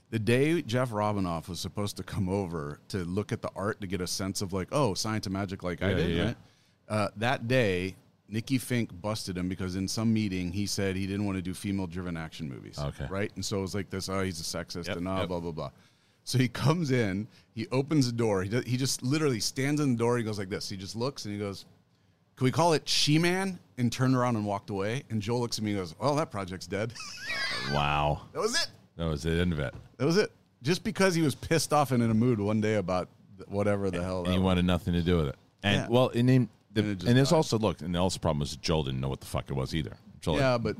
The 0.10 0.20
day 0.20 0.62
Jeff 0.62 0.92
Robinov 0.92 1.50
was 1.50 1.60
supposed 1.60 1.98
to 1.98 2.04
come 2.04 2.30
over 2.30 2.80
to 2.90 3.00
look 3.00 3.32
at 3.34 3.42
the 3.42 3.50
art 3.56 3.82
to 3.82 3.88
get 3.88 4.00
a 4.00 4.08
sense 4.08 4.42
of 4.42 4.54
like, 4.54 4.70
oh, 4.72 4.94
science 4.94 5.26
and 5.26 5.34
magic 5.34 5.64
like 5.64 5.84
I 5.84 5.94
did, 5.94 6.10
yeah, 6.12 6.16
yeah. 6.16 6.26
right? 6.26 6.38
Uh, 6.88 7.08
that 7.18 7.48
day, 7.50 7.96
Nikki 8.30 8.58
Finke 8.58 8.90
busted 9.02 9.38
him 9.38 9.50
because 9.50 9.76
in 9.76 9.86
some 9.88 10.14
meeting 10.14 10.52
he 10.54 10.66
said 10.66 10.96
he 10.96 11.06
didn't 11.08 11.26
want 11.26 11.38
to 11.38 11.42
do 11.42 11.54
female-driven 11.54 12.16
action 12.16 12.48
movies. 12.48 12.80
Okay. 12.80 13.06
right? 13.10 13.32
And 13.36 13.44
so 13.44 13.58
it 13.60 13.62
was 13.62 13.76
like 13.76 13.90
this, 13.90 14.08
oh, 14.08 14.22
he's 14.22 14.40
a 14.40 14.44
sexist 14.44 14.88
Yep, 14.88 14.98
and 14.98 15.08
uh, 15.10 15.18
yep. 15.20 15.28
blah 15.28 15.40
blah 15.42 15.52
blah. 15.52 15.72
So 16.24 16.38
he 16.38 16.48
comes 16.48 16.92
in, 16.92 17.28
he 17.54 17.68
opens 17.72 18.06
the 18.06 18.12
door, 18.12 18.44
he 18.44 18.50
does, 18.50 18.64
he 18.66 18.76
just 18.78 19.04
literally 19.04 19.40
stands 19.42 19.80
in 19.82 19.92
the 19.94 19.98
door. 19.98 20.18
He 20.18 20.24
goes 20.24 20.38
like 20.40 20.50
this. 20.50 20.70
He 20.70 20.76
just 20.78 20.96
looks 20.96 21.26
and 21.26 21.34
he 21.34 21.40
goes, 21.40 21.66
"Can 22.38 22.46
we 22.46 22.52
call 22.52 22.74
it 22.74 22.88
She-Man?" 22.88 23.60
And 23.80 23.92
turned 23.92 24.16
around 24.16 24.36
and 24.38 24.46
walked 24.46 24.70
away. 24.72 25.04
And 25.12 25.22
Joel 25.22 25.42
looks 25.42 25.58
at 25.60 25.64
me 25.64 25.72
and 25.72 25.80
goes, 25.82 25.94
"Oh, 26.00 26.16
that 26.16 26.32
project's 26.32 26.68
dead." 26.68 26.94
Uh, 27.70 27.74
wow. 27.74 28.22
that 28.34 28.40
was 28.42 28.56
it. 28.56 28.68
That 28.96 29.06
was 29.08 29.24
the 29.24 29.32
end 29.32 29.52
of 29.52 29.60
it. 29.60 29.74
That 29.98 30.06
was 30.06 30.16
it. 30.18 30.32
Just 30.64 30.84
because 30.86 31.14
he 31.14 31.22
was 31.22 31.36
pissed 31.36 31.74
off 31.74 31.92
and 31.92 32.02
in 32.02 32.10
a 32.10 32.14
mood 32.14 32.40
one 32.40 32.62
day 32.62 32.76
about 32.76 33.10
whatever 33.48 33.92
the 33.92 34.02
hell. 34.02 34.20
and 34.20 34.28
he 34.30 34.34
was. 34.40 34.44
wanted 34.46 34.64
nothing 34.66 34.94
to 34.94 35.02
do 35.02 35.18
with 35.18 35.28
it. 35.28 35.36
And 35.64 35.76
Yeah. 35.76 35.88
well, 35.90 36.10
and 36.16 36.30
then 36.30 36.50
the, 36.74 36.82
And 36.82 36.90
it 36.92 37.04
and, 37.04 37.16
died. 37.18 37.34
also 37.34 37.60
look, 37.60 37.82
and 37.82 37.94
the 37.94 38.00
also 38.00 38.20
problem 38.20 38.40
was 38.40 38.56
Joel 38.56 38.84
didn't 38.84 39.02
know 39.02 39.10
what 39.10 39.20
the 39.20 39.26
fuck 39.28 39.50
it 39.50 39.54
was 39.54 39.76
either. 39.76 39.98
Joel, 40.22 40.38
Yeah, 40.38 40.58
but 40.58 40.78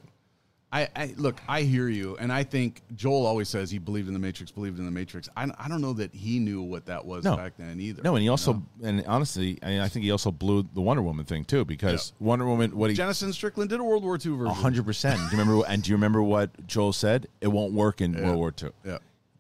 I, 0.72 0.90
I 0.96 1.14
look. 1.16 1.40
I 1.48 1.62
hear 1.62 1.88
you, 1.88 2.18
and 2.20 2.32
I 2.32 2.44
think 2.44 2.82
Joel 2.94 3.26
always 3.26 3.48
says 3.48 3.72
he 3.72 3.78
believed 3.80 4.10
in 4.10 4.14
the 4.14 4.20
Matrix, 4.20 4.52
believed 4.52 4.80
in 4.80 4.86
the 4.86 4.92
Matrix. 4.92 5.30
I, 5.38 5.50
I 5.58 5.70
don't 5.70 5.80
know 5.80 5.94
that 5.94 6.14
he 6.14 6.40
knew 6.40 6.62
what 6.62 6.86
that 6.88 7.06
was 7.06 7.24
No. 7.24 7.38
back 7.38 7.54
then 7.58 7.80
either. 7.80 8.02
no, 8.04 8.16
and 8.16 8.22
he 8.22 8.28
also, 8.28 8.62
and 8.84 9.02
honestly, 9.08 9.60
I, 9.64 9.80
I 9.80 9.88
think 9.88 10.04
he 10.04 10.12
also 10.12 10.30
blew 10.30 10.68
the 10.74 10.82
Wonder 10.82 11.02
Woman 11.02 11.24
thing 11.24 11.46
too 11.46 11.64
because 11.64 12.12
Wonder 12.20 12.46
Woman, 12.46 12.76
what 12.76 12.90
he 12.90 12.98
Jennison 12.98 13.32
Strickland 13.32 13.70
did 13.70 13.80
a 13.80 13.84
World 13.84 14.04
War 14.04 14.16
II 14.16 14.32
version. 14.36 14.48
hundred 14.56 14.86
percent. 14.86 15.18
Do 15.18 15.24
you 15.38 15.42
remember? 15.42 15.66
And 15.70 15.82
do 15.84 15.90
you 15.90 15.96
remember 15.96 16.22
what 16.22 16.68
Joel 16.68 16.92
said? 16.92 17.28
It 17.40 17.48
won't 17.48 17.72
work 17.72 18.02
in 18.02 18.22
World 18.22 18.36
War 18.38 18.54
II. 18.62 18.72
Yeah. 18.84 18.98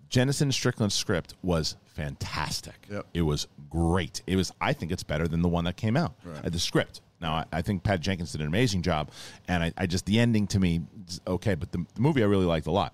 Jennison 0.09 0.53
Strickland's 0.53 0.95
script 0.95 1.33
was 1.43 1.75
fantastic. 1.85 2.87
Yep. 2.89 3.05
It 3.13 3.21
was 3.23 3.47
great. 3.69 4.21
It 4.27 4.37
was. 4.37 4.53
I 4.61 4.71
think 4.71 4.91
it's 4.93 5.03
better 5.03 5.27
than 5.27 5.41
the 5.41 5.49
one 5.49 5.65
that 5.65 5.75
came 5.75 5.97
out. 5.97 6.13
Right. 6.23 6.45
Uh, 6.45 6.49
the 6.49 6.59
script. 6.59 7.01
Now, 7.19 7.33
I, 7.33 7.45
I 7.51 7.61
think 7.61 7.83
Pat 7.83 7.99
Jenkins 7.99 8.31
did 8.31 8.41
an 8.41 8.47
amazing 8.47 8.81
job, 8.81 9.11
and 9.47 9.63
I, 9.63 9.73
I 9.77 9.85
just 9.87 10.05
the 10.05 10.19
ending 10.19 10.47
to 10.47 10.59
me, 10.59 10.81
okay. 11.27 11.55
But 11.55 11.71
the, 11.71 11.85
the 11.95 12.01
movie 12.01 12.21
I 12.23 12.27
really 12.27 12.45
liked 12.45 12.67
a 12.67 12.71
lot. 12.71 12.93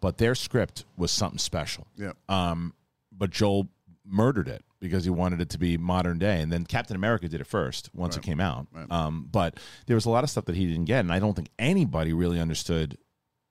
But 0.00 0.18
their 0.18 0.34
script 0.34 0.84
was 0.96 1.10
something 1.10 1.38
special. 1.38 1.86
Yeah. 1.96 2.12
Um, 2.28 2.72
but 3.12 3.30
Joel 3.30 3.68
murdered 4.04 4.48
it 4.48 4.64
because 4.80 5.04
he 5.04 5.10
wanted 5.10 5.40
it 5.40 5.50
to 5.50 5.58
be 5.58 5.76
modern 5.76 6.18
day, 6.18 6.40
and 6.40 6.52
then 6.52 6.64
Captain 6.64 6.94
America 6.96 7.28
did 7.28 7.40
it 7.40 7.46
first 7.46 7.90
once 7.94 8.16
it 8.16 8.22
came 8.22 8.40
out. 8.40 8.68
Right. 8.72 8.90
Um, 8.90 9.28
but 9.30 9.58
there 9.86 9.96
was 9.96 10.06
a 10.06 10.10
lot 10.10 10.22
of 10.24 10.30
stuff 10.30 10.44
that 10.46 10.54
he 10.54 10.66
didn't 10.66 10.84
get, 10.84 11.00
and 11.00 11.12
I 11.12 11.18
don't 11.18 11.34
think 11.34 11.50
anybody 11.58 12.12
really 12.12 12.40
understood 12.40 12.96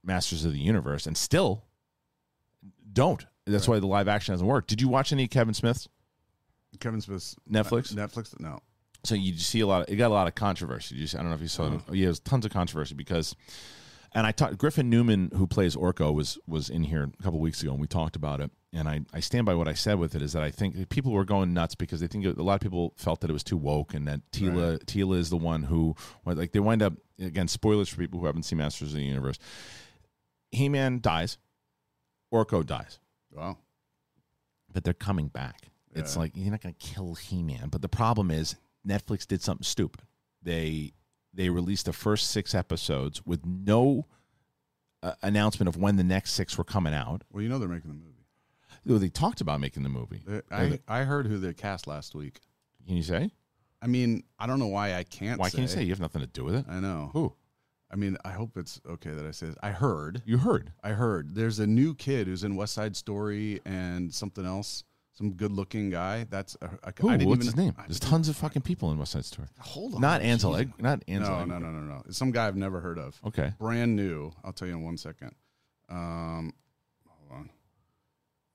Masters 0.04 0.46
of 0.46 0.54
the 0.54 0.60
Universe, 0.60 1.06
and 1.06 1.18
still 1.18 1.66
don't. 2.94 3.26
That's 3.46 3.68
why 3.68 3.80
the 3.80 3.88
live 3.88 4.08
action 4.08 4.34
hasn't 4.34 4.48
worked. 4.50 4.70
Did 4.70 4.82
you 4.82 4.88
watch 4.88 5.12
any 5.12 5.28
Kevin 5.28 5.54
Smith's? 5.54 5.88
Kevin 6.80 7.02
Smith's 7.02 7.36
Netflix? 7.50 7.94
Netflix. 7.94 8.40
No. 8.40 8.60
So 9.08 9.16
you 9.16 9.38
see 9.38 9.62
a 9.62 9.68
lot. 9.68 9.84
Of, 9.84 9.94
it 9.94 9.96
got 9.96 10.08
a 10.12 10.14
lot 10.14 10.28
of 10.28 10.36
controversy. 10.36 10.96
You 10.96 11.02
just, 11.02 11.16
I 11.16 11.20
don't 11.20 11.30
know 11.30 11.36
if 11.36 11.42
you 11.42 11.48
saw. 11.48 11.68
it. 11.68 11.74
Uh-huh. 11.76 11.94
Yeah, 11.94 12.06
it 12.06 12.10
was 12.10 12.20
tons 12.20 12.46
of 12.46 12.52
controversy 12.52 12.94
because. 12.96 13.36
And 14.14 14.26
I 14.26 14.32
talked. 14.32 14.58
Griffin 14.58 14.90
Newman, 14.90 15.32
who 15.36 15.46
plays 15.48 15.76
Orko, 15.76 16.14
was 16.14 16.38
was 16.48 16.70
in 16.70 16.84
here 16.84 17.04
a 17.20 17.24
couple 17.24 17.40
weeks 17.40 17.62
ago, 17.62 17.72
and 17.72 17.80
we 17.82 17.88
talked 17.88 18.16
about 18.16 18.40
it. 18.42 18.52
And 18.74 18.88
I, 18.88 19.02
I 19.14 19.20
stand 19.20 19.46
by 19.46 19.54
what 19.54 19.68
I 19.68 19.74
said 19.74 20.00
with 20.00 20.16
it 20.16 20.22
is 20.22 20.34
that 20.34 20.44
I 20.44 20.50
think 20.52 20.90
people 20.90 21.12
were 21.12 21.26
going 21.26 21.54
nuts 21.54 21.76
because 21.76 22.00
they 22.00 22.08
think 22.08 22.26
it, 22.26 22.38
a 22.38 22.44
lot 22.44 22.56
of 22.56 22.62
people 22.62 22.94
felt 22.98 23.22
that 23.22 23.30
it 23.30 23.34
was 23.34 23.44
too 23.44 23.58
woke 23.58 23.94
and 23.94 24.08
that 24.08 24.22
Teela 24.32 24.78
Teela 24.86 25.18
is 25.18 25.30
the 25.30 25.38
one 25.38 25.64
who 25.64 25.96
like 26.26 26.52
they 26.52 26.60
wind 26.60 26.82
up 26.82 26.94
again 27.20 27.48
spoilers 27.48 27.90
for 27.90 27.98
people 27.98 28.20
who 28.20 28.26
haven't 28.26 28.44
seen 28.44 28.58
Masters 28.60 28.90
of 28.90 28.96
the 28.96 29.04
Universe. 29.04 29.40
He 30.52 30.68
Man 30.70 31.00
dies, 31.02 31.38
Orko 32.34 32.66
dies 32.66 33.00
Wow. 33.32 33.58
but 34.72 34.84
they're 34.84 34.94
coming 34.94 35.28
back. 35.28 35.70
It's 35.94 36.16
Yeah. 36.16 36.22
like 36.22 36.32
you're 36.36 36.52
not 36.52 36.62
going 36.62 36.76
to 36.78 36.86
kill 36.94 37.16
He-Man, 37.16 37.70
but 37.70 37.82
the 37.82 37.90
problem 37.90 38.32
is 38.32 38.56
Netflix 38.88 39.28
did 39.28 39.42
something 39.42 39.64
stupid. 39.64 40.02
They 40.42 40.94
they 41.34 41.50
released 41.50 41.86
the 41.86 41.94
first 41.94 42.32
six 42.32 42.56
episodes 42.56 43.26
with 43.26 43.46
no 43.46 44.06
uh, 45.04 45.14
announcement 45.22 45.68
of 45.68 45.78
when 45.78 45.96
the 45.98 46.04
next 46.04 46.32
six 46.34 46.58
were 46.58 46.64
coming 46.64 46.94
out. 46.94 47.24
Well, 47.32 47.44
you 47.44 47.50
know 47.50 47.60
they're 47.60 47.68
making 47.68 47.92
the 47.92 47.96
movie. 47.98 48.14
Though 48.86 48.98
They 48.98 49.10
talked 49.10 49.42
about 49.42 49.60
making 49.60 49.84
the 49.84 49.90
movie. 49.90 50.24
They- 50.26 50.42
I, 50.50 50.80
I 50.88 51.04
heard 51.04 51.28
who 51.28 51.38
they 51.38 51.54
cast 51.54 51.88
last 51.88 52.16
week. 52.16 52.40
Can 52.88 52.96
you 52.96 53.04
say? 53.04 53.30
I 53.82 53.88
mean, 53.88 54.24
I 54.40 54.48
don't 54.48 54.60
know 54.60 54.68
why 54.68 54.96
I 54.96 55.04
can't. 55.04 55.40
Why 55.40 55.50
can't 55.50 55.64
you 55.64 55.68
say 55.68 55.84
you 55.84 55.90
have 55.90 56.00
nothing 56.00 56.22
to 56.22 56.28
do 56.28 56.44
with 56.46 56.56
it? 56.56 56.66
I 56.70 56.80
know. 56.80 57.12
Who 57.14 57.34
I 57.92 57.96
mean, 57.96 58.18
I 58.26 58.32
hope 58.32 58.58
it's 58.58 58.82
okay 58.90 59.12
that 59.12 59.26
I 59.26 59.32
say 59.32 59.48
this. 59.48 59.56
I 59.64 59.72
heard. 59.72 60.22
you 60.26 60.38
heard? 60.38 60.74
I 60.84 60.90
heard 60.90 61.36
there's 61.36 61.60
a 61.60 61.68
new 61.68 61.94
kid 61.96 62.28
who's 62.28 62.44
in 62.44 62.56
West 62.56 62.74
Side 62.74 62.96
Story 62.96 63.62
and 63.66 64.14
something 64.14 64.46
else. 64.46 64.84
Some 65.18 65.32
good-looking 65.32 65.90
guy. 65.90 66.28
That's 66.30 66.56
a, 66.62 66.70
I, 66.84 66.92
Who? 67.00 67.10
I 67.10 67.18
didn't 67.18 67.30
What's 67.30 67.46
even, 67.46 67.48
his 67.48 67.56
name? 67.56 67.76
I 67.76 67.88
There's 67.88 68.00
tons 68.00 68.30
of 68.30 68.36
fucking 68.36 68.62
people 68.62 68.92
in 68.92 69.00
West 69.00 69.14
Side 69.14 69.26
Story. 69.26 69.48
Hold 69.60 69.96
on. 69.96 70.02
Not 70.02 70.22
Ansel. 70.22 70.56
Eg- 70.56 70.80
not 70.80 71.04
Ansel. 71.08 71.40
No, 71.40 71.46
no, 71.46 71.58
no, 71.58 71.72
no, 71.72 71.80
no. 71.80 72.04
It's 72.08 72.18
some 72.18 72.30
guy 72.30 72.48
I've 72.48 72.56
never 72.56 72.80
heard 72.80 73.00
of. 73.00 73.20
Okay. 73.26 73.52
Brand 73.58 73.96
new. 73.96 74.32
I'll 74.44 74.54
tell 74.54 74.68
you 74.68 74.76
in 74.76 74.84
one 74.84 74.96
second. 74.96 75.32
Um, 75.90 76.54
hold 77.08 77.32
on. 77.32 77.50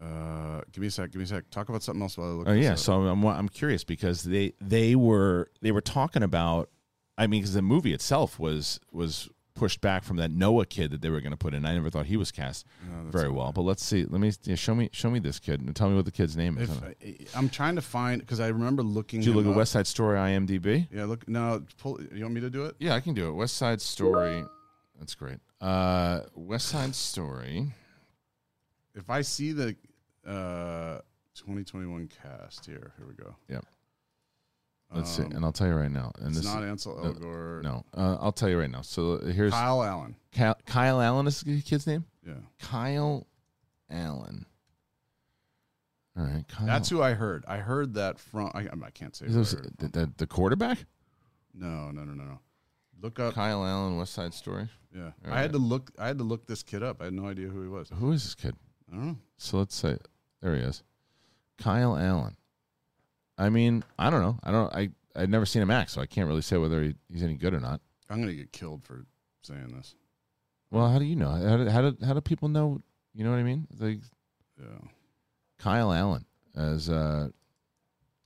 Uh, 0.00 0.60
give 0.70 0.82
me 0.82 0.86
a 0.86 0.90
sec. 0.90 1.10
Give 1.10 1.18
me 1.18 1.24
a 1.24 1.26
sec. 1.26 1.50
Talk 1.50 1.68
about 1.68 1.82
something 1.82 2.02
else 2.02 2.16
while 2.16 2.28
I 2.28 2.30
look. 2.30 2.48
Oh, 2.48 2.52
yeah, 2.52 2.72
up. 2.72 2.78
so 2.78 2.92
I'm 2.92 3.24
I'm 3.24 3.48
curious 3.48 3.82
because 3.82 4.22
they 4.22 4.52
they 4.60 4.94
were 4.94 5.50
they 5.62 5.72
were 5.72 5.80
talking 5.80 6.22
about. 6.22 6.70
I 7.18 7.26
mean, 7.26 7.40
because 7.42 7.54
the 7.54 7.62
movie 7.62 7.92
itself 7.92 8.38
was 8.38 8.78
was 8.92 9.28
pushed 9.62 9.80
back 9.80 10.02
from 10.02 10.16
that 10.16 10.32
Noah 10.32 10.66
kid 10.66 10.90
that 10.90 11.02
they 11.02 11.08
were 11.08 11.20
going 11.20 11.30
to 11.30 11.36
put 11.36 11.54
in. 11.54 11.64
I 11.64 11.72
never 11.72 11.88
thought 11.88 12.06
he 12.06 12.16
was 12.16 12.32
cast 12.32 12.66
No, 12.84 13.08
very 13.10 13.30
well. 13.30 13.52
But 13.52 13.62
let's 13.62 13.84
see. 13.84 14.04
Let 14.04 14.20
me 14.20 14.32
yeah, 14.42 14.56
show 14.56 14.74
me 14.74 14.88
show 14.92 15.08
me 15.08 15.20
this 15.20 15.38
kid 15.38 15.60
and 15.60 15.76
tell 15.76 15.88
me 15.88 15.94
what 15.94 16.04
the 16.04 16.10
kid's 16.10 16.36
name 16.36 16.58
is. 16.58 16.68
If 16.68 16.82
I, 16.82 17.38
I'm 17.38 17.48
trying 17.48 17.76
to 17.76 17.80
find 17.80 18.20
because 18.20 18.40
I 18.40 18.48
remember 18.48 18.82
looking. 18.82 19.20
Did 19.20 19.26
you 19.26 19.34
look 19.34 19.44
him 19.44 19.52
at. 19.52 19.58
West 19.58 19.70
Side 19.70 19.86
Story 19.86 20.16
IMDb? 20.16 20.88
Yeah, 20.90 21.04
look. 21.04 21.28
No, 21.28 21.62
pull. 21.78 22.00
You 22.12 22.24
want 22.24 22.34
me 22.34 22.40
to 22.40 22.50
do 22.50 22.64
it? 22.64 22.74
Yeah, 22.80 22.96
I 22.96 23.00
can 23.00 23.14
do 23.14 23.28
it. 23.28 23.32
West 23.34 23.56
Side 23.56 23.80
Story. 23.80 24.44
That's 24.98 25.14
great. 25.14 25.38
Uh, 25.60 26.22
West 26.34 26.66
Side 26.66 26.96
Story. 26.96 27.68
If 28.96 29.10
I 29.10 29.22
see 29.22 29.52
the 29.52 29.76
uh 30.26 30.98
2021 31.36 32.08
cast 32.08 32.66
here, 32.66 32.94
here 32.98 33.06
we 33.06 33.14
go. 33.14 33.36
Yep. 33.48 33.64
Let's 34.94 35.10
see, 35.10 35.22
Um, 35.22 35.32
and 35.32 35.44
I'll 35.44 35.52
tell 35.52 35.68
you 35.68 35.74
right 35.74 35.90
now. 35.90 36.12
And 36.18 36.28
It's 36.28 36.38
this 36.38 36.44
not 36.54 36.62
Ansel 36.62 36.96
no, 37.02 37.12
Elgort. 37.12 37.62
no, 37.62 37.84
uh, 37.96 38.18
I'll 38.20 38.32
tell 38.32 38.48
you 38.48 38.58
right 38.58 38.70
now. 38.70 38.82
So 38.82 39.18
here's 39.18 39.52
Kyle 39.52 39.82
Allen. 39.82 40.16
Kyle, 40.32 40.56
Kyle 40.66 41.00
Allen 41.00 41.26
is 41.26 41.40
the 41.40 41.62
kid's 41.62 41.86
name. 41.86 42.04
Yeah, 42.26 42.34
Kyle 42.60 43.26
Allen. 43.90 44.46
All 46.16 46.24
right, 46.24 46.44
Kyle. 46.46 46.66
that's 46.66 46.90
who 46.90 47.02
I 47.02 47.14
heard. 47.14 47.44
I 47.48 47.56
heard 47.58 47.94
that 47.94 48.18
from. 48.18 48.50
I, 48.54 48.68
I 48.84 48.90
can't 48.90 49.16
say. 49.16 49.26
Is 49.26 49.34
this 49.34 49.52
the, 49.78 49.88
the, 49.88 50.12
the 50.18 50.26
quarterback. 50.26 50.84
No, 51.54 51.90
no, 51.90 52.04
no, 52.04 52.12
no, 52.12 52.24
no. 52.24 52.38
Look 53.00 53.18
up. 53.18 53.34
Kyle 53.34 53.64
Allen, 53.64 53.96
West 53.96 54.12
Side 54.12 54.34
Story. 54.34 54.68
Yeah, 54.94 55.12
All 55.26 55.32
I 55.32 55.40
had 55.40 55.52
to 55.52 55.58
look. 55.58 55.90
I 55.98 56.06
had 56.06 56.18
to 56.18 56.24
look 56.24 56.46
this 56.46 56.62
kid 56.62 56.82
up. 56.82 57.00
I 57.00 57.04
had 57.06 57.14
no 57.14 57.26
idea 57.26 57.48
who 57.48 57.62
he 57.62 57.68
was. 57.68 57.88
Who 57.98 58.12
is 58.12 58.24
this 58.24 58.34
kid? 58.34 58.54
I 58.92 58.96
don't 58.96 59.06
know. 59.06 59.16
So 59.38 59.56
let's 59.58 59.74
say 59.74 59.96
there 60.42 60.54
he 60.54 60.60
is, 60.60 60.82
Kyle 61.58 61.96
Allen. 61.96 62.36
I 63.42 63.50
mean, 63.50 63.82
I 63.98 64.08
don't 64.08 64.22
know. 64.22 64.38
I 64.44 64.52
don't. 64.52 64.72
I 64.72 64.90
I've 65.16 65.28
never 65.28 65.46
seen 65.46 65.62
him 65.62 65.70
act, 65.70 65.90
so 65.90 66.00
I 66.00 66.06
can't 66.06 66.28
really 66.28 66.42
say 66.42 66.56
whether 66.58 66.80
he, 66.80 66.94
he's 67.12 67.24
any 67.24 67.34
good 67.34 67.54
or 67.54 67.60
not. 67.60 67.80
I'm 68.08 68.20
gonna 68.20 68.34
get 68.34 68.52
killed 68.52 68.84
for 68.84 69.04
saying 69.42 69.74
this. 69.76 69.96
Well, 70.70 70.88
how 70.88 71.00
do 71.00 71.04
you 71.04 71.16
know? 71.16 71.30
How 71.30 71.56
do, 71.56 71.68
how 71.68 71.90
do 71.90 71.96
how 72.06 72.14
do 72.14 72.20
people 72.20 72.48
know? 72.48 72.80
You 73.14 73.24
know 73.24 73.30
what 73.30 73.40
I 73.40 73.42
mean? 73.42 73.66
Like 73.80 73.98
Yeah, 74.60 74.88
Kyle 75.58 75.92
Allen 75.92 76.24
as 76.56 76.88
uh, 76.88 77.30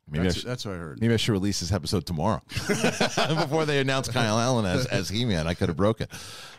maybe 0.06 0.20
I 0.20 0.24
that's, 0.24 0.36
should, 0.36 0.46
that's 0.46 0.66
what 0.66 0.74
I 0.74 0.78
heard. 0.78 1.00
maybe 1.00 1.14
I 1.14 1.16
should 1.16 1.32
release 1.32 1.60
this 1.60 1.72
episode 1.72 2.04
tomorrow 2.04 2.42
before 2.58 3.64
they 3.64 3.80
announce 3.80 4.08
Kyle 4.08 4.38
Allen 4.38 4.66
as 4.66 4.84
as 4.84 5.08
He 5.08 5.24
Man. 5.24 5.46
I 5.46 5.54
could 5.54 5.68
have 5.68 5.78
broke 5.78 6.02
it. 6.02 6.10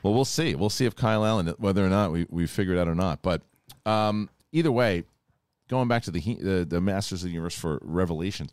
Well, 0.01 0.15
we'll 0.15 0.25
see. 0.25 0.55
We'll 0.55 0.71
see 0.71 0.85
if 0.85 0.95
Kyle 0.95 1.23
Allen 1.23 1.53
whether 1.59 1.85
or 1.85 1.89
not 1.89 2.11
we 2.11 2.25
we 2.31 2.47
figured 2.47 2.77
it 2.77 2.81
out 2.81 2.87
or 2.87 2.95
not. 2.95 3.21
But 3.21 3.43
um, 3.85 4.31
either 4.51 4.71
way, 4.71 5.03
going 5.68 5.88
back 5.88 6.03
to 6.03 6.11
the, 6.11 6.20
the 6.20 6.65
the 6.65 6.82
Masters 6.82 7.24
of 7.24 7.28
the 7.28 7.34
Universe 7.34 7.55
for 7.57 7.80
Revelations. 7.82 8.51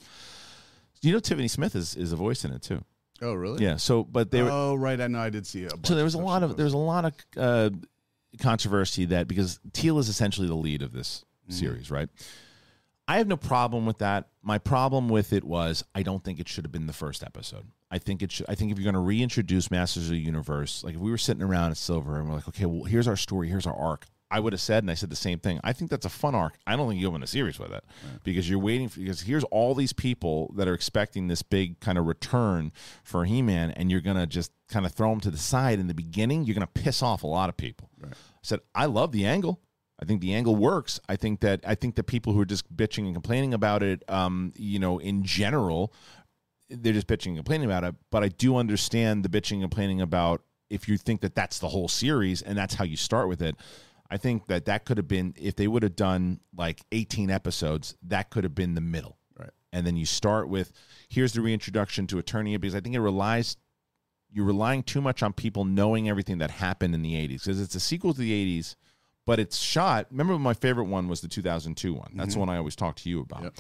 You 1.03 1.12
know, 1.12 1.19
Tiffany 1.21 1.49
Smith 1.49 1.77
is, 1.77 1.95
is 1.97 2.12
a 2.12 2.17
voice 2.17 2.45
in 2.45 2.53
it 2.53 2.62
too. 2.62 2.83
Oh, 3.21 3.35
really? 3.35 3.62
Yeah. 3.62 3.77
So, 3.77 4.05
but 4.05 4.31
they 4.31 4.43
were 4.43 4.51
oh, 4.51 4.75
right. 4.75 5.01
I 5.01 5.07
know. 5.07 5.21
I 5.21 5.31
did 5.31 5.47
see 5.47 5.62
it. 5.62 5.73
so 5.85 5.95
there 5.95 6.05
was 6.05 6.15
a 6.15 6.19
lot 6.19 6.43
of 6.43 6.57
there 6.57 6.65
was 6.65 6.73
a 6.73 6.79
lot 6.79 7.05
of 7.05 7.15
uh, 7.37 7.71
controversy 8.41 9.05
that 9.07 9.29
because 9.29 9.61
Teela 9.73 10.01
is 10.01 10.09
essentially 10.09 10.49
the 10.49 10.55
lead 10.55 10.83
of 10.83 10.93
this 10.93 11.25
Mm-hmm. 11.45 11.59
series, 11.59 11.91
right? 11.91 12.09
I 13.07 13.19
have 13.19 13.27
no 13.27 13.37
problem 13.37 13.85
with 13.85 13.99
that. 13.99 14.29
My 14.43 14.57
problem 14.57 15.11
with 15.11 15.35
it 15.35 15.45
was 15.45 15.85
I 15.95 16.03
don't 16.03 16.25
think 16.25 16.41
it 16.41 16.49
should 16.49 16.65
have 16.65 16.73
been 16.73 16.87
the 16.87 16.95
first 16.95 17.23
episode. 17.23 17.67
I 17.91 17.99
think 17.99 18.23
it 18.23 18.33
should. 18.33 18.47
I 18.49 18.55
think 18.55 18.73
if 18.73 18.79
you're 18.79 18.91
going 18.91 18.95
to 18.95 18.99
reintroduce 19.07 19.71
Masters 19.71 20.05
of 20.05 20.12
the 20.12 20.19
Universe, 20.19 20.83
like 20.83 20.95
if 20.95 21.01
we 21.01 21.11
were 21.11 21.19
sitting 21.19 21.43
around 21.43 21.71
at 21.73 21.77
Silver 21.77 22.19
and 22.19 22.31
we're 22.31 22.37
like, 22.37 22.49
okay, 22.49 22.65
well, 22.65 22.85
here's 22.85 23.07
our 23.07 23.17
story, 23.17 23.49
here's 23.51 23.67
our 23.67 23.77
arc. 23.77 24.07
I 24.35 24.41
would 24.41 24.53
have 24.53 24.61
said, 24.61 24.82
and 24.82 24.91
I 24.91 24.95
said 24.95 25.11
the 25.11 25.16
same 25.16 25.39
thing. 25.39 25.61
I 25.62 25.72
think 25.72 25.93
that's 25.93 26.05
a 26.05 26.11
fun 26.11 26.35
arc. 26.35 26.59
I 26.66 26.74
don't 26.74 26.89
think 26.89 27.01
you 27.01 27.09
go 27.09 27.14
in 27.14 27.22
a 27.22 27.26
series 27.26 27.57
with 27.57 27.70
it 27.70 27.85
because 28.24 28.51
you're 28.51 28.59
waiting 28.59 28.89
for 28.89 28.99
because 28.99 29.20
here's 29.20 29.45
all 29.45 29.76
these 29.76 29.93
people 29.93 30.53
that 30.57 30.66
are 30.66 30.74
expecting 30.74 31.28
this 31.28 31.41
big 31.43 31.78
kind 31.78 31.99
of 31.99 32.07
return 32.07 32.72
for 33.05 33.24
He-Man, 33.26 33.70
and 33.70 33.93
you're 33.93 34.01
gonna 34.01 34.26
just 34.26 34.51
kind 34.68 34.87
of 34.87 34.93
throw 34.93 35.11
them 35.11 35.20
to 35.20 35.30
the 35.30 35.39
side 35.39 35.78
in 35.78 35.87
the 35.87 35.95
beginning. 35.95 36.43
You're 36.43 36.55
gonna 36.55 36.66
piss 36.66 37.01
off 37.01 37.22
a 37.22 37.28
lot 37.28 37.49
of 37.49 37.57
people. 37.57 37.91
I 38.12 38.16
said, 38.43 38.59
I 38.74 38.87
love 38.87 39.12
the 39.12 39.24
angle. 39.24 39.61
I 40.03 40.05
think 40.05 40.20
the 40.20 40.35
angle 40.35 40.57
works. 40.57 40.99
I 41.09 41.14
think 41.14 41.39
that 41.41 41.61
I 41.64 41.76
think 41.76 41.95
that 41.95 42.05
people 42.05 42.32
who 42.32 42.41
are 42.41 42.45
just 42.45 42.76
bitching 42.76 43.05
and 43.05 43.14
complaining 43.14 43.55
about 43.55 43.85
it, 43.85 44.03
um, 44.09 44.53
you 44.57 44.80
know, 44.80 44.99
in 44.99 45.22
general, 45.22 45.93
they're 46.68 46.93
just 46.93 47.07
bitching 47.07 47.28
and 47.28 47.37
complaining 47.37 47.66
about 47.66 47.85
it. 47.85 47.95
But 48.11 48.24
I 48.24 48.28
do 48.30 48.57
understand 48.57 49.24
the 49.24 49.28
bitching 49.28 49.53
and 49.53 49.62
complaining 49.62 50.01
about 50.01 50.43
if 50.70 50.89
you 50.89 50.97
think 50.97 51.20
that 51.20 51.37
that's 51.37 51.61
the 51.61 51.68
whole 51.68 51.87
series 51.87 52.43
and 52.43 52.59
that's 52.59 52.74
how 52.74 52.82
you 52.82 52.97
start 52.97 53.28
with 53.28 53.41
it. 53.43 53.55
I 54.15 54.17
think 54.17 54.47
that 54.47 54.67
that 54.67 54.85
could 54.85 54.97
have 54.97 55.09
been 55.09 55.35
if 55.37 55.57
they 55.57 55.67
would 55.67 55.83
have 55.83 55.97
done 55.97 56.39
like 56.57 56.83
18 56.93 57.31
episodes, 57.31 57.97
that 58.05 58.31
could 58.31 58.45
have 58.45 58.55
been 58.55 58.77
the 58.77 58.81
middle. 58.81 59.19
Right. 59.37 59.51
And 59.73 59.85
then 59.85 59.97
you 59.97 60.07
start 60.07 60.49
with 60.49 60.71
here's 61.09 61.33
the 61.33 61.41
reintroduction 61.41 62.07
to 62.07 62.17
Eternia 62.17 62.61
because 62.61 62.77
I 62.77 62.81
think 62.81 62.95
it 62.95 63.01
relies 63.01 63.57
you're 64.31 64.45
relying 64.45 64.85
too 64.85 65.01
much 65.01 65.25
on 65.25 65.33
people 65.33 65.65
knowing 65.65 66.09
everything 66.09 66.39
that 66.39 66.53
happened 66.53 66.95
in 66.95 67.03
the 67.03 67.15
80s 67.15 67.45
because 67.45 67.61
it's 67.61 67.75
a 67.75 67.81
sequel 67.81 68.15
to 68.15 68.21
the 68.21 68.61
80s 68.61 68.77
but 69.27 69.41
it's 69.41 69.57
shot 69.57 70.07
remember 70.12 70.39
my 70.39 70.55
favorite 70.55 70.85
one 70.85 71.09
was 71.09 71.21
the 71.21 71.29
2002 71.29 71.93
one? 71.93 72.12
That's 72.15 72.35
the 72.35 72.41
one 72.41 72.49
i 72.49 72.57
always 72.57 72.77
talk 72.77 72.95
to 72.97 73.11
you 73.11 73.21
about. 73.21 73.43
Yep. 73.43 73.55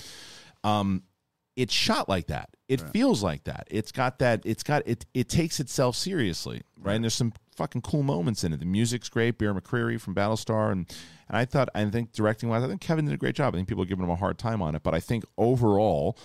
um 0.62 1.02
it's 1.56 1.72
shot 1.72 2.08
like 2.08 2.26
that. 2.28 2.50
It 2.68 2.80
feels 2.80 3.22
like 3.22 3.44
that. 3.44 3.68
It's 3.70 3.92
got 3.92 4.18
that 4.18 4.42
it's 4.44 4.62
got 4.62 4.82
it 4.86 5.04
it 5.14 5.28
takes 5.28 5.58
itself 5.58 5.96
seriously 5.96 6.62
right, 6.80 6.94
and 6.94 7.04
there's 7.04 7.14
some 7.14 7.32
fucking 7.56 7.80
cool 7.82 8.02
moments 8.02 8.42
in 8.44 8.52
it 8.52 8.58
the 8.60 8.66
music's 8.66 9.08
great 9.08 9.38
bear 9.38 9.54
mccreary 9.54 10.00
from 10.00 10.14
battlestar 10.14 10.72
and 10.72 10.92
and 11.28 11.36
i 11.36 11.44
thought 11.44 11.68
i 11.74 11.84
think 11.88 12.12
directing 12.12 12.48
wise 12.48 12.62
i 12.62 12.66
think 12.66 12.80
kevin 12.80 13.04
did 13.04 13.14
a 13.14 13.16
great 13.16 13.34
job 13.34 13.54
i 13.54 13.56
think 13.58 13.68
people 13.68 13.82
are 13.82 13.86
giving 13.86 14.04
him 14.04 14.10
a 14.10 14.16
hard 14.16 14.38
time 14.38 14.60
on 14.60 14.74
it 14.74 14.82
but 14.82 14.92
i 14.94 15.00
think 15.00 15.24
overall 15.38 16.18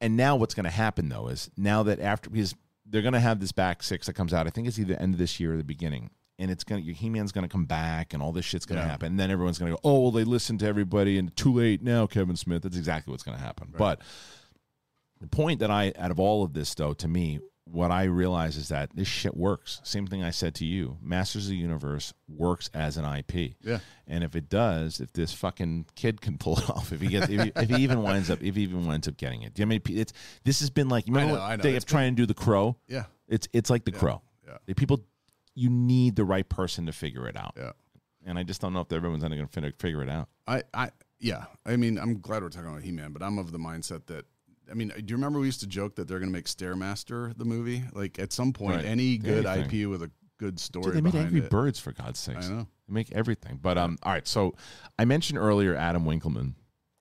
and 0.00 0.16
now 0.16 0.36
what's 0.36 0.54
going 0.54 0.64
to 0.64 0.70
happen 0.70 1.08
though 1.08 1.28
is 1.28 1.50
now 1.56 1.82
that 1.82 1.98
after 2.00 2.28
because 2.30 2.54
they're 2.86 3.02
going 3.02 3.14
to 3.14 3.20
have 3.20 3.40
this 3.40 3.52
back 3.52 3.82
six 3.82 4.06
that 4.06 4.12
comes 4.12 4.34
out. 4.34 4.46
I 4.46 4.50
think 4.50 4.68
it's 4.68 4.78
either 4.78 4.94
end 4.96 5.14
of 5.14 5.18
this 5.18 5.40
year 5.40 5.54
or 5.54 5.56
the 5.56 5.64
beginning. 5.64 6.10
And 6.38 6.50
it's 6.50 6.64
gonna 6.64 6.82
your 6.82 6.94
He 6.94 7.08
Man's 7.08 7.32
gonna 7.32 7.48
come 7.48 7.64
back 7.64 8.12
and 8.12 8.22
all 8.22 8.32
this 8.32 8.44
shit's 8.44 8.66
gonna 8.66 8.80
Yeah. 8.82 8.88
happen. 8.88 9.06
And 9.12 9.20
then 9.20 9.30
everyone's 9.30 9.56
gonna 9.58 9.70
go, 9.70 9.78
Oh, 9.84 10.00
well, 10.02 10.10
they 10.10 10.24
listened 10.24 10.60
to 10.60 10.66
everybody 10.66 11.16
and 11.16 11.34
too 11.36 11.52
late 11.54 11.80
now, 11.80 12.06
Kevin 12.06 12.36
Smith. 12.36 12.62
That's 12.64 12.76
exactly 12.76 13.12
what's 13.12 13.22
gonna 13.22 13.38
happen. 13.38 13.72
But 13.74 14.02
the 15.20 15.28
point 15.28 15.60
that 15.60 15.70
I 15.70 15.92
out 15.96 16.10
of 16.10 16.18
all 16.20 16.42
of 16.44 16.52
this 16.52 16.74
though, 16.74 16.92
to 16.92 17.08
me, 17.08 17.38
what 17.64 17.90
I 17.90 18.04
realize 18.04 18.56
is 18.56 18.68
that 18.68 18.94
this 18.94 19.08
shit 19.08 19.36
works. 19.36 19.80
Same 19.84 20.06
thing 20.06 20.22
I 20.22 20.30
said 20.30 20.54
to 20.56 20.66
you. 20.66 20.98
Masters 21.00 21.46
of 21.46 21.50
the 21.50 21.56
Universe 21.56 22.12
works 22.28 22.68
as 22.74 22.96
an 22.98 23.04
IP. 23.04 23.54
Yeah. 23.62 23.78
And 24.06 24.22
if 24.22 24.36
it 24.36 24.48
does, 24.50 25.00
if 25.00 25.12
this 25.14 25.32
fucking 25.32 25.86
kid 25.94 26.20
can 26.20 26.36
pull 26.36 26.58
it 26.58 26.68
off, 26.76 26.92
if 26.92 27.00
he 27.00 27.08
gets, 27.08 27.30
if 27.30 27.42
he, 27.42 27.52
if 27.56 27.70
he 27.70 27.82
even 27.82 28.02
winds 28.02 28.30
up, 28.30 28.42
if 28.42 28.54
he 28.56 28.62
even 28.62 28.86
winds 28.86 29.08
up 29.08 29.16
getting 29.16 29.42
it, 29.42 29.54
do 29.54 29.62
you 29.62 29.66
know 29.66 29.68
many 29.70 29.78
pe- 29.78 29.94
it's 29.94 30.12
this 30.44 30.60
has 30.60 30.68
been 30.70 30.88
like 30.88 31.06
you 31.06 31.14
remember 31.14 31.36
know, 31.36 31.42
I 31.42 31.56
know. 31.56 31.62
they 31.62 31.72
kept 31.72 31.88
trying 31.88 32.14
to 32.14 32.16
do 32.22 32.26
the 32.26 32.34
Crow. 32.34 32.76
Yeah. 32.86 33.04
It's 33.28 33.48
it's 33.54 33.70
like 33.70 33.84
the 33.86 33.92
Crow. 33.92 34.20
yeah. 34.46 34.58
The 34.66 34.74
people, 34.74 35.00
you 35.54 35.70
need 35.70 36.16
the 36.16 36.24
right 36.24 36.48
person 36.48 36.84
to 36.86 36.92
figure 36.92 37.26
it 37.28 37.36
out. 37.36 37.54
Yeah. 37.56 37.72
And 38.26 38.38
I 38.38 38.42
just 38.42 38.60
don't 38.60 38.72
know 38.72 38.80
if 38.80 38.92
everyone's 38.92 39.22
going 39.22 39.46
to 39.46 39.72
figure 39.78 40.02
it 40.02 40.08
out. 40.10 40.28
I, 40.46 40.62
I, 40.72 40.90
yeah. 41.18 41.44
I 41.66 41.76
mean, 41.76 41.98
I'm 41.98 42.20
glad 42.20 42.42
we're 42.42 42.48
talking 42.50 42.68
about 42.68 42.82
He 42.82 42.92
Man, 42.92 43.12
but 43.12 43.22
I'm 43.22 43.38
of 43.38 43.52
the 43.52 43.58
mindset 43.58 44.06
that, 44.06 44.24
I 44.70 44.74
mean, 44.74 44.88
do 44.88 45.04
you 45.06 45.16
remember 45.16 45.38
we 45.40 45.46
used 45.46 45.60
to 45.60 45.66
joke 45.66 45.96
that 45.96 46.08
they're 46.08 46.18
going 46.18 46.30
to 46.30 46.36
make 46.36 46.46
Stairmaster 46.46 47.36
the 47.36 47.44
movie? 47.44 47.84
Like 47.92 48.18
at 48.18 48.32
some 48.32 48.52
point, 48.52 48.76
Right. 48.76 48.84
any 48.84 49.16
good 49.18 49.46
Anything. 49.46 49.82
IP 49.82 49.88
with 49.90 50.02
a 50.02 50.10
good 50.38 50.58
story 50.58 50.86
Dude, 50.86 50.94
they 50.96 51.00
made 51.02 51.14
Angry 51.14 51.40
it. 51.40 51.50
Birds 51.50 51.78
for 51.78 51.92
God's 51.92 52.18
sakes. 52.18 52.48
I 52.48 52.50
know. 52.52 52.66
They 52.88 52.94
make 52.94 53.12
everything. 53.12 53.58
But 53.62 53.78
um, 53.78 53.98
all 54.02 54.12
right. 54.12 54.26
So 54.26 54.54
I 54.98 55.04
mentioned 55.04 55.38
earlier 55.38 55.74
Adam 55.76 56.04
Winkleman, 56.04 56.54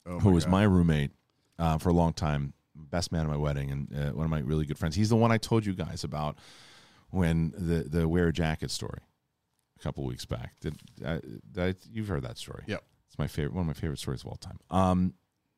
Oh 0.06 0.20
who 0.20 0.30
my 0.30 0.34
was 0.36 0.44
God. 0.46 0.52
my 0.52 0.64
roommate 0.64 1.12
uh, 1.58 1.78
for 1.78 1.90
a 1.90 1.94
long 1.94 2.14
time, 2.14 2.54
best 2.76 3.12
man 3.12 3.22
at 3.24 3.30
my 3.30 3.38
wedding, 3.38 3.72
and 3.72 3.94
uh, 3.96 4.12
one 4.12 4.26
of 4.26 4.30
my 4.32 4.40
really 4.40 4.66
good 4.66 4.78
friends. 4.78 4.96
He's 4.96 5.10
the 5.10 5.16
one 5.16 5.32
I 5.32 5.38
told 5.38 5.66
you 5.66 5.74
guys 5.74 6.04
about 6.04 6.38
when 7.10 7.54
the 7.58 7.88
the 7.90 8.08
wear 8.08 8.28
a 8.28 8.34
jacket 8.34 8.72
story 8.72 9.00
a 9.80 9.84
couple 9.84 10.04
weeks 10.06 10.26
back. 10.26 10.54
Did, 10.60 10.76
uh, 11.06 11.20
that, 11.54 11.78
you've 11.92 12.08
heard 12.08 12.24
that 12.24 12.38
story? 12.38 12.64
Yep. 12.68 12.84
It's 13.08 13.18
my 13.18 13.28
favorite, 13.28 13.54
one 13.54 13.62
of 13.62 13.68
my 13.68 13.74
favorite 13.74 14.00
stories 14.00 14.22
of 14.22 14.28
all 14.28 14.36
time. 14.36 14.60
Um, 14.72 15.14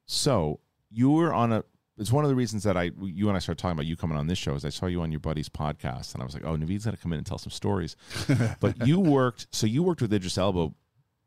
so 0.06 0.60
you 0.90 1.10
were 1.12 1.34
on 1.34 1.52
a. 1.54 1.64
It's 1.98 2.12
one 2.12 2.26
of 2.26 2.30
the 2.30 2.36
reasons 2.36 2.64
that 2.64 2.76
I, 2.76 2.92
you 3.02 3.30
and 3.30 3.38
I 3.38 3.40
started 3.40 3.62
talking 3.62 3.74
about 3.74 3.86
you 3.86 3.96
coming 3.96 4.18
on 4.18 4.28
this 4.28 4.38
show. 4.38 4.54
Is 4.56 4.66
I 4.66 4.70
saw 4.70 4.86
you 4.88 5.02
on 5.02 5.12
your 5.12 5.22
buddy's 5.22 5.48
podcast, 5.50 6.14
and 6.14 6.22
I 6.22 6.26
was 6.26 6.34
like, 6.34 6.44
"Oh, 6.44 6.56
Naveed's 6.58 6.86
got 6.86 6.92
to 6.92 6.98
come 6.98 7.14
in 7.14 7.18
and 7.18 7.26
tell 7.26 7.38
some 7.38 7.52
stories." 7.52 7.96
but 8.60 8.86
you 8.86 9.00
worked, 9.00 9.48
so 9.52 9.66
you 9.66 9.82
worked 9.82 10.02
with 10.02 10.12
Idris 10.14 10.38
Elba, 10.38 10.74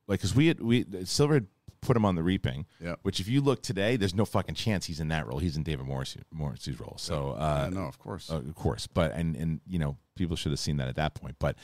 like 0.07 0.21
because 0.21 0.35
we 0.35 0.49
had 0.49 0.61
we 0.61 0.85
Silver 1.05 1.35
had 1.35 1.47
put 1.81 1.97
him 1.97 2.05
on 2.05 2.17
the 2.17 2.23
Reaping, 2.23 2.67
Yep. 2.81 2.99
which 3.03 3.21
if 3.21 3.29
you 3.29 3.41
look 3.41 3.63
today, 3.63 3.97
there's 3.97 4.15
no 4.15 4.25
fucking 4.25 4.57
chance 4.57 4.85
he's 4.87 5.01
in 5.01 5.09
that 5.09 5.27
role. 5.27 5.39
He's 5.39 5.57
in 5.57 5.63
David 5.63 5.87
Morrissey, 5.87 6.21
Morrissey's 6.33 6.79
role. 6.81 6.97
So 6.99 7.31
uh, 7.39 7.67
I 7.67 7.71
know, 7.75 7.85
of 7.87 7.99
course. 7.99 8.31
uh, 8.31 8.37
of 8.37 8.55
course, 8.55 8.87
but 8.87 9.13
and 9.13 9.37
and 9.37 9.61
you 9.67 9.79
know 9.79 9.97
people 10.17 10.37
should 10.37 10.53
have 10.53 10.59
seen 10.59 10.77
that 10.79 10.89
at 10.89 10.97
that 10.97 11.15
point. 11.15 11.37
But 11.39 11.57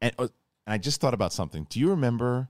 and, 0.00 0.12
uh, 0.18 0.28
and 0.66 0.74
I 0.74 0.78
just 0.78 1.00
thought 1.00 1.14
about 1.14 1.32
something. 1.32 1.66
Do 1.68 1.80
you 1.80 1.90
remember? 1.90 2.48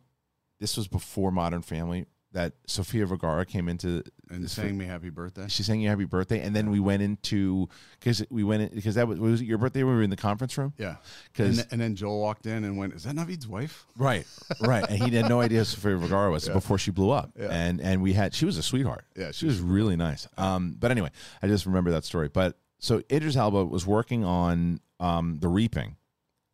This 0.58 0.76
was 0.78 0.88
before 0.88 1.30
Modern 1.30 1.60
Family. 1.62 2.06
That 2.36 2.52
Sofia 2.66 3.06
Vergara 3.06 3.46
came 3.46 3.66
into 3.66 4.02
and 4.30 4.44
this- 4.44 4.52
saying 4.52 4.76
me 4.76 4.84
happy 4.84 5.08
birthday. 5.08 5.46
She 5.48 5.62
sang 5.62 5.80
you 5.80 5.88
happy 5.88 6.04
birthday, 6.04 6.42
and 6.42 6.54
then 6.54 6.68
we 6.70 6.80
went 6.80 7.00
into 7.00 7.66
because 7.98 8.22
we 8.28 8.44
went 8.44 8.62
in, 8.64 8.68
because 8.74 8.96
that 8.96 9.08
was 9.08 9.18
was 9.18 9.40
it 9.40 9.46
your 9.46 9.56
birthday 9.56 9.84
we 9.84 9.90
were 9.90 10.02
in 10.02 10.10
the 10.10 10.16
conference 10.16 10.58
room. 10.58 10.74
Yeah. 10.76 10.88
And, 10.88 10.98
because 11.32 11.56
th- 11.56 11.68
and 11.70 11.80
then 11.80 11.96
Joel 11.96 12.20
walked 12.20 12.44
in 12.44 12.64
and 12.64 12.76
went, 12.76 12.92
"Is 12.92 13.04
that 13.04 13.14
Naveed's 13.16 13.48
wife?" 13.48 13.86
right, 13.96 14.26
right, 14.60 14.84
and 14.86 15.02
he 15.02 15.16
had 15.16 15.30
no 15.30 15.40
idea 15.40 15.60
who 15.60 15.64
Sofia 15.64 15.96
Vergara 15.96 16.30
was 16.30 16.46
Yeah. 16.48 16.52
before 16.52 16.76
she 16.76 16.90
blew 16.90 17.08
up, 17.10 17.30
Yeah. 17.40 17.46
and 17.50 17.80
and 17.80 18.02
we 18.02 18.12
had 18.12 18.34
she 18.34 18.44
was 18.44 18.58
a 18.58 18.62
sweetheart. 18.62 19.06
Yeah, 19.16 19.30
she 19.30 19.46
was 19.46 19.58
really 19.60 19.96
nice. 19.96 20.28
Um, 20.36 20.76
but 20.78 20.90
anyway, 20.90 21.10
I 21.42 21.46
just 21.48 21.64
remember 21.64 21.90
that 21.92 22.04
story. 22.04 22.28
But 22.28 22.58
so 22.80 23.00
Idris 23.10 23.36
Elba 23.36 23.64
was 23.64 23.86
working 23.86 24.24
on 24.24 24.80
um 25.00 25.38
the 25.40 25.48
Reaping, 25.48 25.96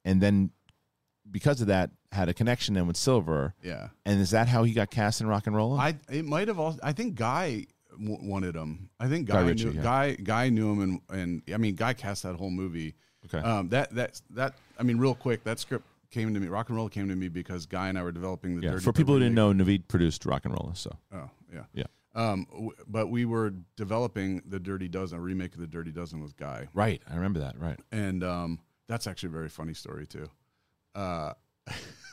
and 0.05 0.21
then 0.23 0.51
because 1.33 1.61
of 1.61 1.67
that 1.69 1.91
had 2.13 2.29
a 2.29 2.35
connection 2.35 2.75
then 2.75 2.87
with 2.87 2.97
Silver. 2.97 3.55
Yeah. 3.63 3.89
And 4.07 4.21
is 4.21 4.31
that 4.31 4.47
how 4.49 4.63
he 4.65 4.73
got 4.73 4.91
cast 4.91 5.21
in 5.21 5.27
Rock 5.27 5.47
and 5.47 5.57
Roll? 5.57 5.79
I 5.79 5.97
it 6.11 6.25
might 6.25 6.49
have 6.49 6.59
also. 6.61 6.79
I 6.83 6.93
think 6.93 7.15
Guy 7.17 7.67
w- 7.93 8.19
wanted 8.23 8.55
him. 8.55 8.91
I 9.01 9.09
think 9.09 9.27
Guy 9.29 9.35
Guy, 9.43 9.49
Ritchie, 9.49 9.65
knew 9.67 9.73
yeah. 9.73 9.83
Guy 9.83 10.13
Guy 10.15 10.49
knew 10.51 10.71
him, 10.73 10.81
and 10.81 11.01
and 11.21 11.43
I 11.53 11.57
mean 11.57 11.75
Guy 11.75 11.95
cast 11.95 12.23
that 12.25 12.37
whole 12.37 12.51
movie. 12.51 12.95
Okay. 13.27 13.39
Um, 13.39 13.69
that 13.71 13.91
that 13.95 14.21
that 14.31 14.55
I 14.79 14.83
mean, 14.83 14.99
real 14.99 15.15
quick, 15.15 15.43
that 15.45 15.59
script 15.59 15.87
came 16.11 16.35
to 16.35 16.41
me. 16.41 16.49
Rock 16.49 16.69
and 16.69 16.77
Roll 16.77 16.89
came 16.91 17.09
to 17.09 17.17
me 17.17 17.29
because 17.29 17.65
Guy 17.67 17.89
and 17.89 17.99
I 17.99 18.03
were 18.03 18.13
developing 18.13 18.57
the. 18.61 18.63
yeah. 18.67 18.73
Dirty 18.73 18.85
For 18.85 18.93
people 18.93 19.15
who 19.15 19.21
didn't 19.21 19.35
know, 19.35 19.53
Naveed 19.53 19.89
produced 19.89 20.27
Rock 20.27 20.45
and 20.45 20.53
Roll. 20.53 20.73
So 20.75 20.91
Oh 21.15 21.31
yeah. 21.53 21.63
yeah. 21.73 21.85
Um, 22.15 22.47
w- 22.53 22.73
but 22.87 23.09
we 23.09 23.25
were 23.25 23.55
developing 23.77 24.43
the 24.47 24.61
Dirty 24.61 24.87
Dozen, 24.89 25.17
a 25.19 25.21
remake 25.23 25.55
of 25.55 25.61
the 25.61 25.67
Dirty 25.67 25.93
Dozen 25.93 26.21
with 26.23 26.37
Guy, 26.37 26.69
Right. 26.75 27.01
I 27.11 27.15
remember 27.15 27.41
that. 27.41 27.59
Right. 27.59 27.79
and 27.91 28.23
um, 28.23 28.59
that's 28.87 29.07
actually 29.07 29.29
a 29.29 29.33
very 29.33 29.49
funny 29.49 29.73
story 29.73 30.07
too. 30.07 30.29
Uh, 30.95 31.33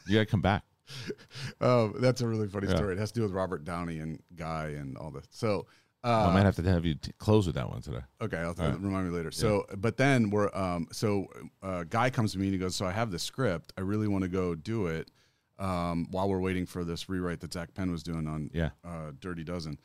You 0.08 0.16
got 0.16 0.20
to 0.22 0.26
come 0.26 0.42
back. 0.42 0.64
oh, 1.62 1.90
that's 2.00 2.22
a 2.22 2.28
really 2.28 2.48
funny 2.48 2.68
Yeah. 2.68 2.76
story. 2.76 2.94
It 2.94 3.00
has 3.00 3.12
to 3.12 3.20
do 3.20 3.24
with 3.24 3.32
Robert 3.32 3.64
Downey 3.64 4.00
and 4.00 4.20
Guy 4.36 4.74
and 4.78 4.98
all 4.98 5.12
this. 5.12 5.26
So, 5.30 5.68
I 6.04 6.24
uh, 6.30 6.32
might 6.32 6.44
have 6.46 6.56
to 6.56 6.64
have 6.64 6.86
you 6.86 6.96
t- 6.96 7.12
close 7.20 7.46
with 7.46 7.56
that 7.56 7.70
one 7.70 7.82
today. 7.82 8.00
Okay, 8.22 8.38
I'll 8.38 8.54
right. 8.54 8.80
remind 8.80 9.10
me 9.12 9.16
later. 9.16 9.32
So, 9.32 9.66
but 9.78 9.98
then 9.98 10.30
we're 10.30 10.50
um, 10.56 10.88
so 10.92 11.28
uh, 11.62 11.84
guy 11.84 12.10
comes 12.10 12.32
to 12.34 12.40
me 12.40 12.46
and 12.46 12.54
he 12.54 12.60
goes, 12.60 12.76
"So 12.76 12.86
I 12.86 12.92
have 12.92 13.12
the 13.12 13.20
script. 13.20 13.74
I 13.78 13.82
really 13.82 14.08
want 14.08 14.24
to 14.24 14.30
go 14.30 14.56
do 14.56 14.88
it 14.88 15.12
um, 15.60 16.08
while 16.12 16.30
we're 16.30 16.40
waiting 16.40 16.66
for 16.66 16.86
this 16.86 17.10
rewrite 17.10 17.42
that 17.42 17.52
Zak 17.54 17.74
Penn 17.74 17.92
was 17.92 18.02
doing 18.02 18.28
on 18.28 18.50
Yeah. 18.54 18.70
uh, 18.86 19.12
Dirty 19.20 19.44
Dozen." 19.44 19.78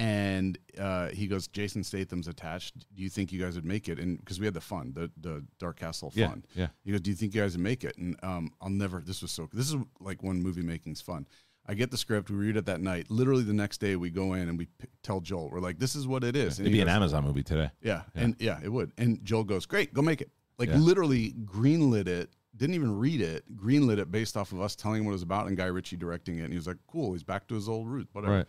And 0.00 0.58
uh, 0.78 1.08
he 1.08 1.26
goes, 1.26 1.46
"Jason 1.46 1.84
Statham's 1.84 2.26
attached. 2.26 2.78
Do 2.94 3.02
you 3.02 3.10
think 3.10 3.32
you 3.32 3.40
guys 3.40 3.54
would 3.54 3.66
make 3.66 3.86
it?" 3.88 3.98
And 3.98 4.18
because 4.18 4.40
we 4.40 4.46
had 4.46 4.54
the 4.54 4.60
fun, 4.60 4.92
the 4.94 5.10
the 5.20 5.44
Dark 5.58 5.78
Castle 5.78 6.10
Yeah, 6.14 6.28
fun. 6.28 6.44
yeah. 6.54 6.68
He 6.84 6.90
goes, 6.92 7.02
"Do 7.02 7.10
you 7.10 7.16
think 7.16 7.34
you 7.34 7.42
guys 7.42 7.52
would 7.54 7.62
make 7.62 7.84
it?" 7.84 7.96
And 7.98 8.16
um, 8.22 8.50
I'll 8.62 8.70
never. 8.70 9.00
This 9.04 9.20
was 9.20 9.30
so. 9.30 9.48
This 9.52 9.68
is 9.68 9.76
like 10.00 10.22
when 10.22 10.42
movie 10.42 10.62
making's 10.62 11.02
fun. 11.02 11.26
I 11.66 11.74
get 11.74 11.90
the 11.90 11.98
script. 11.98 12.30
We 12.30 12.36
read 12.36 12.56
it 12.56 12.64
that 12.64 12.80
night. 12.80 13.10
Literally 13.10 13.42
the 13.42 13.52
next 13.52 13.78
day, 13.78 13.94
we 13.96 14.08
go 14.10 14.32
in 14.32 14.48
and 14.48 14.56
we 14.58 14.64
p- 14.66 14.88
tell 15.02 15.20
Joel, 15.20 15.50
"We're 15.50 15.60
like, 15.60 15.78
this 15.78 15.94
is 15.94 16.06
what 16.06 16.24
it 16.24 16.34
is." 16.34 16.58
And 16.58 16.66
It'd 16.66 16.72
be 16.72 16.80
an 16.80 16.88
Amazon 16.88 17.22
movie 17.24 17.42
today. 17.42 17.70
yeah, 17.82 18.02
and 18.14 18.34
yeah, 18.38 18.58
it 18.64 18.70
would. 18.72 18.92
And 18.96 19.22
Joel 19.22 19.44
goes, 19.44 19.66
"Great, 19.66 19.92
go 19.92 20.00
make 20.00 20.22
it." 20.22 20.30
Like 20.58 20.70
Yeah. 20.70 20.76
literally 20.78 21.32
greenlit 21.44 22.06
it. 22.08 22.30
Didn't 22.56 22.74
even 22.74 22.98
read 22.98 23.20
it. 23.20 23.44
Greenlit 23.54 23.98
it 23.98 24.10
based 24.10 24.36
off 24.36 24.52
of 24.52 24.60
us 24.62 24.74
telling 24.74 25.00
him 25.00 25.04
what 25.04 25.12
it 25.12 25.20
was 25.20 25.22
about 25.22 25.46
and 25.46 25.56
Guy 25.58 25.66
Ritchie 25.66 25.96
directing 25.98 26.38
it. 26.38 26.44
And 26.44 26.52
he 26.52 26.56
was 26.56 26.66
like, 26.66 26.78
"Cool, 26.86 27.12
he's 27.12 27.22
back 27.22 27.46
to 27.48 27.54
his 27.54 27.68
old 27.68 27.86
roots." 27.86 28.08
Whatever. 28.14 28.34
Right. 28.38 28.46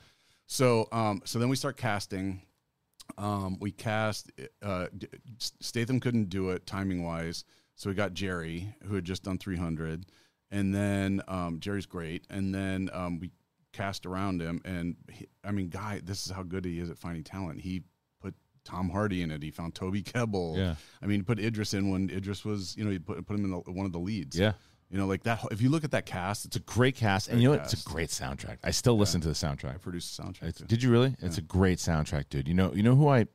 So, 0.52 0.90
um, 0.92 1.22
so 1.24 1.40
then 1.40 1.48
we 1.48 1.56
start 1.56 1.78
casting. 1.78 2.42
Um, 3.18 3.58
we 3.62 3.72
cast. 3.72 4.30
Uh, 4.62 4.88
Statham 5.38 6.02
couldn't 6.02 6.26
do 6.26 6.50
it 6.50 6.66
timing 6.66 7.06
wise, 7.06 7.46
so 7.76 7.90
we 7.90 7.96
got 7.96 8.14
Gerry, 8.14 8.76
who 8.84 8.96
had 8.96 9.06
just 9.06 9.24
done 9.24 9.38
300, 9.38 10.08
and 10.52 10.76
then 10.76 11.22
um, 11.30 11.62
Gerry's 11.62 11.86
great, 11.86 12.26
and 12.30 12.54
then 12.54 12.90
um, 12.92 13.20
we 13.20 13.32
cast 13.72 14.06
around 14.06 14.42
him, 14.42 14.62
and 14.66 14.98
he, 15.10 15.26
I 15.42 15.52
mean, 15.52 15.70
guy, 15.70 16.02
this 16.04 16.26
is 16.26 16.34
how 16.34 16.44
good 16.44 16.66
he 16.66 16.80
is 16.80 16.90
at 16.90 16.98
finding 16.98 17.24
talent. 17.24 17.62
He 17.62 17.84
put 18.22 18.36
Tom 18.66 18.90
Hardy 18.90 19.22
in 19.22 19.32
it. 19.32 19.42
He 19.42 19.52
found 19.52 19.74
Toby 19.74 20.04
Kebbell. 20.04 20.58
Yeah. 20.58 20.76
I 21.02 21.06
mean, 21.06 21.22
he 21.22 21.24
put 21.24 21.40
Idris 21.40 21.74
in 21.74 21.92
when 21.92 22.10
Idris 22.10 22.44
was, 22.44 22.76
you 22.76 22.84
know, 22.84 22.92
he 22.92 23.00
put 23.00 23.26
put 23.26 23.38
him 23.38 23.46
in 23.46 23.52
the, 23.52 23.72
one 23.72 23.86
of 23.86 23.94
the 23.94 24.00
leads. 24.00 24.38
Yeah. 24.38 24.52
You 24.92 24.98
know, 24.98 25.08
like 25.08 25.24
that. 25.24 25.44
If 25.52 25.62
you 25.62 25.70
look 25.70 25.86
at 25.86 25.92
that 25.92 26.06
cast, 26.06 26.46
it's 26.46 26.58
a 26.58 26.60
Great 26.60 26.96
cast, 26.98 27.30
and 27.30 27.42
you 27.42 27.48
know 27.48 27.56
what? 27.56 27.64
It's 27.72 27.86
a 27.86 27.90
great 27.90 28.10
soundtrack. 28.10 28.58
I 28.64 28.72
still 28.72 28.98
listen 28.98 29.22
to 29.22 29.30
the 29.30 29.34
soundtrack. 29.34 29.76
I 29.76 29.78
produced 29.78 30.18
the 30.18 30.24
soundtrack. 30.24 30.44
It's, 30.50 30.60
did 30.60 30.84
you 30.84 30.92
really? 30.92 31.16
It's 31.22 31.38
a 31.38 31.42
great 31.42 31.78
soundtrack, 31.78 32.26
dude. 32.30 32.46
You 32.48 32.54
know, 32.54 32.74
you 32.74 32.84
know 32.84 32.96
who 32.96 33.08
I? 33.08 33.28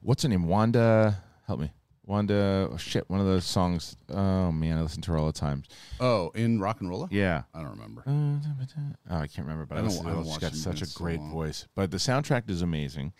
What's 0.00 0.22
her 0.22 0.30
name? 0.30 0.46
Wanda. 0.46 1.22
Help 1.46 1.60
me. 1.60 1.70
Wanda. 2.06 2.70
Oh, 2.72 2.76
shit. 2.78 3.04
One 3.10 3.20
of 3.20 3.26
those 3.26 3.44
songs. 3.44 3.96
Oh 4.08 4.50
man, 4.50 4.78
I 4.78 4.82
listen 4.82 5.02
to 5.02 5.12
her 5.12 5.18
all 5.18 5.26
the 5.26 5.32
time. 5.32 5.62
Oh, 6.00 6.30
in 6.34 6.58
rock 6.58 6.80
and 6.80 6.88
roll. 6.88 7.06
Yeah. 7.10 7.42
I 7.52 7.60
don't 7.60 7.72
remember. 7.72 8.04
Oh, 8.06 9.16
I 9.16 9.26
can't 9.26 9.46
remember, 9.46 9.66
but 9.66 9.76
I, 9.76 9.80
I 9.80 9.88
don't- 9.88 10.06
I 10.06 10.10
don't 10.12 10.24
She's 10.24 10.38
got 10.38 10.54
such 10.54 10.80
a 10.80 10.84
It's 10.84 10.92
so 10.94 10.98
great 11.04 11.20
voice. 11.20 11.66
But 11.74 11.90
the 11.90 11.98
soundtrack 11.98 12.48
is 12.48 12.62
amazing. 12.62 13.12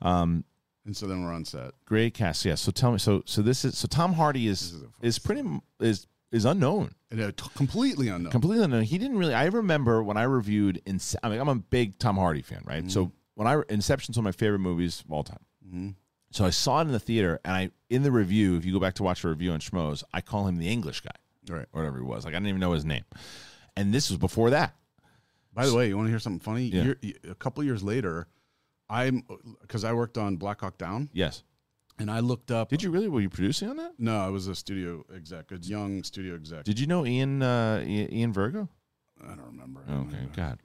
Um, 0.00 0.44
And 0.84 0.96
so 0.96 1.08
then 1.08 1.24
we're 1.24 1.32
on 1.32 1.44
set. 1.44 1.72
great 1.86 2.14
cast. 2.14 2.44
Yeah. 2.44 2.54
So 2.54 2.70
tell 2.70 2.92
me. 2.92 2.98
So 2.98 3.22
so 3.26 3.42
this 3.42 3.64
is 3.64 3.76
so 3.76 3.88
Tom 3.88 4.12
Hardy 4.12 4.46
is 4.46 4.72
is 4.74 4.84
is 5.02 5.18
pretty 5.18 5.42
is 5.80 6.06
is 6.36 6.44
unknown. 6.44 6.94
And, 7.10 7.36
t- 7.36 7.44
completely 7.54 8.08
unknown. 8.08 8.30
completely 8.32 8.64
unknown. 8.64 8.82
He 8.82 8.98
didn't 8.98 9.18
really. 9.18 9.34
I 9.34 9.46
remember 9.46 10.02
when 10.02 10.16
I 10.16 10.22
reviewed. 10.24 10.80
Ince- 10.86 11.16
I 11.22 11.28
mean, 11.28 11.40
I'm 11.40 11.48
a 11.48 11.54
big 11.56 11.98
Tom 11.98 12.16
Hardy 12.16 12.42
fan, 12.42 12.62
right? 12.64 12.88
So 12.90 13.12
when 13.34 13.46
I 13.48 13.62
Inception's 13.68 14.16
one 14.16 14.26
of 14.26 14.34
my 14.34 14.38
favorite 14.38 14.58
movies 14.60 15.02
of 15.04 15.12
all 15.12 15.24
time. 15.24 15.44
Mhm. 15.66 15.94
So 16.32 16.44
I 16.44 16.50
saw 16.50 16.78
it 16.80 16.82
in 16.86 16.92
the 16.92 17.00
theater, 17.00 17.40
and 17.44 17.54
I 17.54 17.70
in 17.90 18.02
the 18.02 18.12
review. 18.12 18.56
If 18.56 18.64
you 18.64 18.72
go 18.72 18.80
back 18.80 18.94
to 18.94 19.02
watch 19.02 19.22
the 19.22 19.28
review 19.28 19.52
on 19.52 19.60
Schmoes, 19.60 20.02
I 20.12 20.20
call 20.20 20.46
him 20.46 20.56
the 20.58 20.68
English 20.68 21.00
guy 21.00 21.10
Right. 21.48 21.66
or 21.72 21.80
whatever 21.82 21.98
he 21.98 22.04
was. 22.04 22.24
Like 22.24 22.34
I 22.34 22.38
didn't 22.38 22.48
even 22.48 22.60
know 22.60 22.72
his 22.72 22.84
name. 22.84 23.04
And 23.76 23.92
this 23.94 24.10
was 24.10 24.18
before 24.18 24.50
that. 24.50 24.74
By 25.54 25.66
the 25.66 25.74
way, 25.74 25.88
you 25.88 25.96
want 25.96 26.06
to 26.06 26.10
hear 26.10 26.18
something 26.18 26.40
funny? 26.40 26.66
Yeah. 26.66 26.82
Year, 26.82 26.96
a 27.30 27.34
couple 27.34 27.62
years 27.64 27.82
later, 27.82 28.26
I'm 28.90 29.22
because 29.62 29.84
I 29.84 29.92
worked 29.94 30.18
on 30.18 30.36
Black 30.36 30.60
Hawk 30.60 30.76
Down, 30.76 31.08
Yes. 31.12 31.42
And 31.98 32.10
I 32.10 32.20
looked 32.20 32.50
up. 32.50 32.68
Did 32.68 32.82
you 32.82 32.90
really? 32.90 33.08
Were 33.08 33.20
you 33.20 33.30
producing 33.30 33.68
on 33.68 33.76
that? 33.76 33.92
No, 33.98 34.18
I 34.18 34.28
was 34.28 34.46
a 34.48 34.54
studio 34.54 35.04
exec, 35.14 35.50
a 35.52 35.56
young 35.58 36.02
studio 36.02 36.34
exec. 36.34 36.64
Did 36.64 36.78
you 36.80 36.86
know 36.86 37.04
Ian 37.06 37.42
uh, 37.42 37.82
Ian 37.86 38.32
Virgo? 38.32 38.68
I 39.22 39.28
don't 39.28 39.46
remember. 39.46 39.80
Okay, 39.90 40.26
God. 40.34 40.58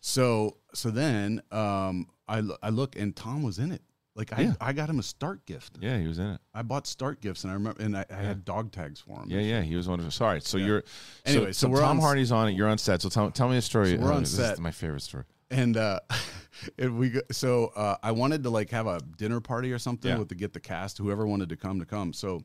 So 0.00 0.56
so 0.74 0.90
then 0.90 1.42
um, 1.52 2.06
I 2.28 2.42
I 2.62 2.70
look 2.70 2.96
and 2.96 3.14
Tom 3.14 3.42
was 3.42 3.58
in 3.58 3.72
it. 3.72 3.82
Like 4.14 4.30
I, 4.36 4.42
Yeah. 4.42 4.52
I 4.60 4.72
got 4.74 4.90
him 4.90 4.98
a 4.98 5.02
start 5.02 5.46
gift. 5.46 5.78
Yeah, 5.80 5.96
he 5.98 6.06
was 6.06 6.18
in 6.18 6.26
it. 6.32 6.40
I 6.52 6.60
bought 6.62 6.86
start 6.86 7.22
gifts, 7.22 7.44
and 7.44 7.50
I 7.50 7.54
remember, 7.54 7.82
and 7.82 7.96
I, 7.96 8.04
I 8.10 8.16
had 8.16 8.44
dog 8.44 8.70
tags 8.70 9.00
for 9.00 9.18
him. 9.22 9.30
Yeah, 9.30 9.40
yeah, 9.40 9.62
he 9.62 9.74
was 9.74 9.88
one 9.88 10.00
of. 10.00 10.12
Sorry, 10.12 10.40
so 10.42 10.58
Yeah. 10.58 10.66
you're. 10.66 10.84
Anyway, 11.24 11.52
so 11.52 11.66
we're 11.68 11.80
Tom 11.80 11.96
on- 11.96 12.02
Hardy's 12.02 12.30
on 12.30 12.48
it. 12.48 12.52
You're 12.52 12.68
on 12.68 12.76
set. 12.76 13.00
So 13.00 13.08
tell, 13.08 13.30
tell 13.30 13.48
me 13.48 13.56
a 13.56 13.62
story. 13.62 13.92
So 13.96 14.02
we're 14.02 14.12
Oh, 14.12 14.16
on 14.16 14.22
this 14.24 14.36
set. 14.36 14.54
Is 14.54 14.60
my 14.60 14.70
favorite 14.70 15.00
story. 15.00 15.24
And 15.52 15.76
uh 15.76 16.00
and 16.78 16.98
we 16.98 17.10
go, 17.10 17.20
so 17.30 17.66
uh 17.76 17.96
i 18.02 18.10
wanted 18.12 18.42
to 18.44 18.50
like 18.50 18.70
have 18.70 18.86
a 18.86 19.00
dinner 19.18 19.40
party 19.40 19.72
or 19.72 19.78
something 19.78 20.10
Yeah. 20.10 20.18
with 20.18 20.28
to 20.28 20.34
get 20.34 20.52
the 20.52 20.60
cast 20.60 20.98
whoever 20.98 21.26
wanted 21.26 21.48
to 21.50 21.56
come 21.56 21.78
to 21.80 21.86
come. 21.86 22.12
So 22.12 22.42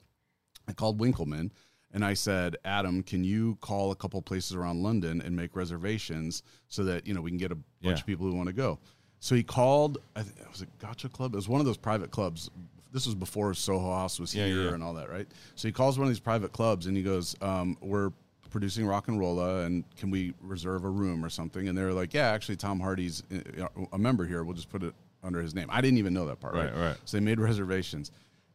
i 0.68 0.74
called 0.74 1.00
winkleman 1.00 1.52
and 1.94 2.04
i 2.04 2.14
said 2.14 2.58
adam 2.66 3.02
can 3.04 3.24
you 3.24 3.58
call 3.62 3.92
a 3.92 3.96
couple 3.96 4.22
places 4.22 4.54
around 4.56 4.84
london 4.84 5.22
and 5.22 5.36
make 5.36 5.56
reservations 5.56 6.44
so 6.68 6.84
that 6.84 7.08
you 7.08 7.14
know 7.14 7.22
we 7.22 7.32
can 7.32 7.38
get 7.38 7.52
a 7.52 7.56
bunch 7.56 7.66
Yeah. 7.82 7.94
of 7.94 8.06
people 8.06 8.26
who 8.28 8.36
want 8.36 8.48
to 8.48 8.54
go? 8.54 8.80
So 9.20 9.36
he 9.36 9.44
called 9.44 9.98
i 10.16 10.22
think 10.24 10.38
was 10.52 10.62
it 10.62 10.70
Groucho 10.80 11.12
Club? 11.12 11.34
It 11.34 11.38
was 11.38 11.48
one 11.50 11.60
of 11.62 11.66
those 11.66 11.78
private 11.78 12.12
clubs. 12.12 12.50
This 12.94 13.06
was 13.06 13.16
before 13.16 13.54
soho 13.54 13.92
house 13.94 14.20
was 14.20 14.34
Yeah, 14.34 14.46
here 14.48 14.74
and 14.74 14.82
all 14.84 14.94
that 14.96 15.10
right? 15.10 15.28
So 15.56 15.68
he 15.68 15.72
calls 15.72 15.98
one 16.00 16.08
of 16.08 16.10
these 16.12 16.20
private 16.22 16.52
clubs 16.54 16.88
and 16.88 16.96
he 16.98 17.04
goes 17.04 17.36
um, 17.42 17.78
we're 17.82 18.12
producing 18.50 18.86
RocknRolla 18.86 19.66
and 19.66 19.84
can 19.98 20.10
we 20.10 20.34
reserve 20.42 20.84
a 20.86 20.90
room 20.90 21.24
or 21.24 21.30
something? 21.30 21.68
And 21.68 21.78
they're 21.78 21.94
like 21.94 22.14
yeah 22.14 22.30
actually 22.30 22.56
tom 22.58 22.80
hardy's 22.80 23.24
uh, 23.62 23.68
a 23.94 23.98
member 23.98 24.26
here. 24.26 24.44
We'll 24.44 24.56
just 24.56 24.70
put 24.70 24.84
it 24.84 24.94
under 25.24 25.42
his 25.42 25.54
name. 25.56 25.68
I 25.72 25.82
didn't 25.82 25.98
even 25.98 26.14
know 26.14 26.26
that 26.28 26.40
part 26.40 26.54
right, 26.54 26.72
Right, 26.74 26.88
right. 26.90 26.98
so 27.06 27.18
they 27.18 27.22
made 27.22 27.40
reservations. 27.40 28.12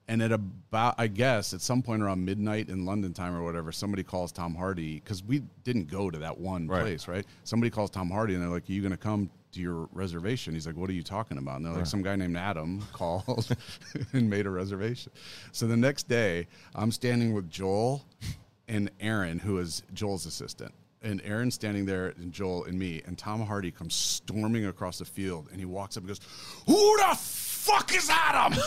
And 0.08 0.20
at 0.20 0.32
about 0.32 0.96
i 0.98 1.06
guess 1.06 1.54
at 1.54 1.60
some 1.60 1.80
point 1.80 2.02
around 2.02 2.24
midnight 2.24 2.68
in 2.68 2.84
london 2.84 3.12
time 3.14 3.34
or 3.36 3.42
whatever 3.44 3.70
somebody 3.70 4.02
calls 4.02 4.32
tom 4.32 4.54
hardy 4.54 4.96
because 4.96 5.22
we 5.22 5.42
didn't 5.64 5.88
go 5.90 6.10
to 6.10 6.18
that 6.18 6.36
one 6.38 6.66
Right. 6.66 6.82
place 6.82 7.06
right? 7.08 7.24
Somebody 7.44 7.70
calls 7.70 7.88
tom 7.90 8.10
hardy 8.10 8.34
and 8.34 8.42
they're 8.42 8.50
like 8.50 8.68
are 8.68 8.72
you 8.72 8.82
going 8.82 8.90
to 8.90 8.96
come 8.98 9.30
to 9.52 9.60
your 9.60 9.86
reservation? 9.92 10.54
He's 10.54 10.66
like 10.66 10.76
what 10.76 10.90
are 10.90 10.94
you 10.94 11.02
talking 11.04 11.38
about? 11.38 11.56
And 11.58 11.66
they're 11.66 11.72
like 11.74 11.86
some 11.86 12.02
guy 12.02 12.16
named 12.16 12.36
adam 12.36 12.82
called 12.92 13.54
and 14.12 14.28
made 14.28 14.46
a 14.46 14.50
reservation. 14.50 15.12
So 15.52 15.66
the 15.66 15.76
next 15.76 16.08
day 16.08 16.48
i'm 16.74 16.90
standing 16.90 17.32
with 17.32 17.48
joel 17.48 18.04
and 18.72 18.90
Aaron, 19.00 19.38
who 19.38 19.58
is 19.58 19.82
Joel's 19.92 20.26
assistant. 20.26 20.72
And 21.04 21.20
Aaron's 21.24 21.54
standing 21.54 21.84
there, 21.84 22.14
and 22.16 22.32
Joel 22.32 22.64
and 22.64 22.78
me, 22.78 23.02
and 23.04 23.18
Tom 23.18 23.44
Hardy 23.44 23.72
comes 23.72 23.92
storming 23.94 24.66
across 24.66 24.98
the 24.98 25.04
field, 25.04 25.48
and 25.50 25.58
he 25.58 25.64
walks 25.66 25.96
up 25.96 26.02
and 26.02 26.08
goes, 26.08 26.20
"Who 26.66 26.96
the 26.98 27.16
fuck 27.18 27.92
is 27.94 28.08
Adam?" 28.08 28.52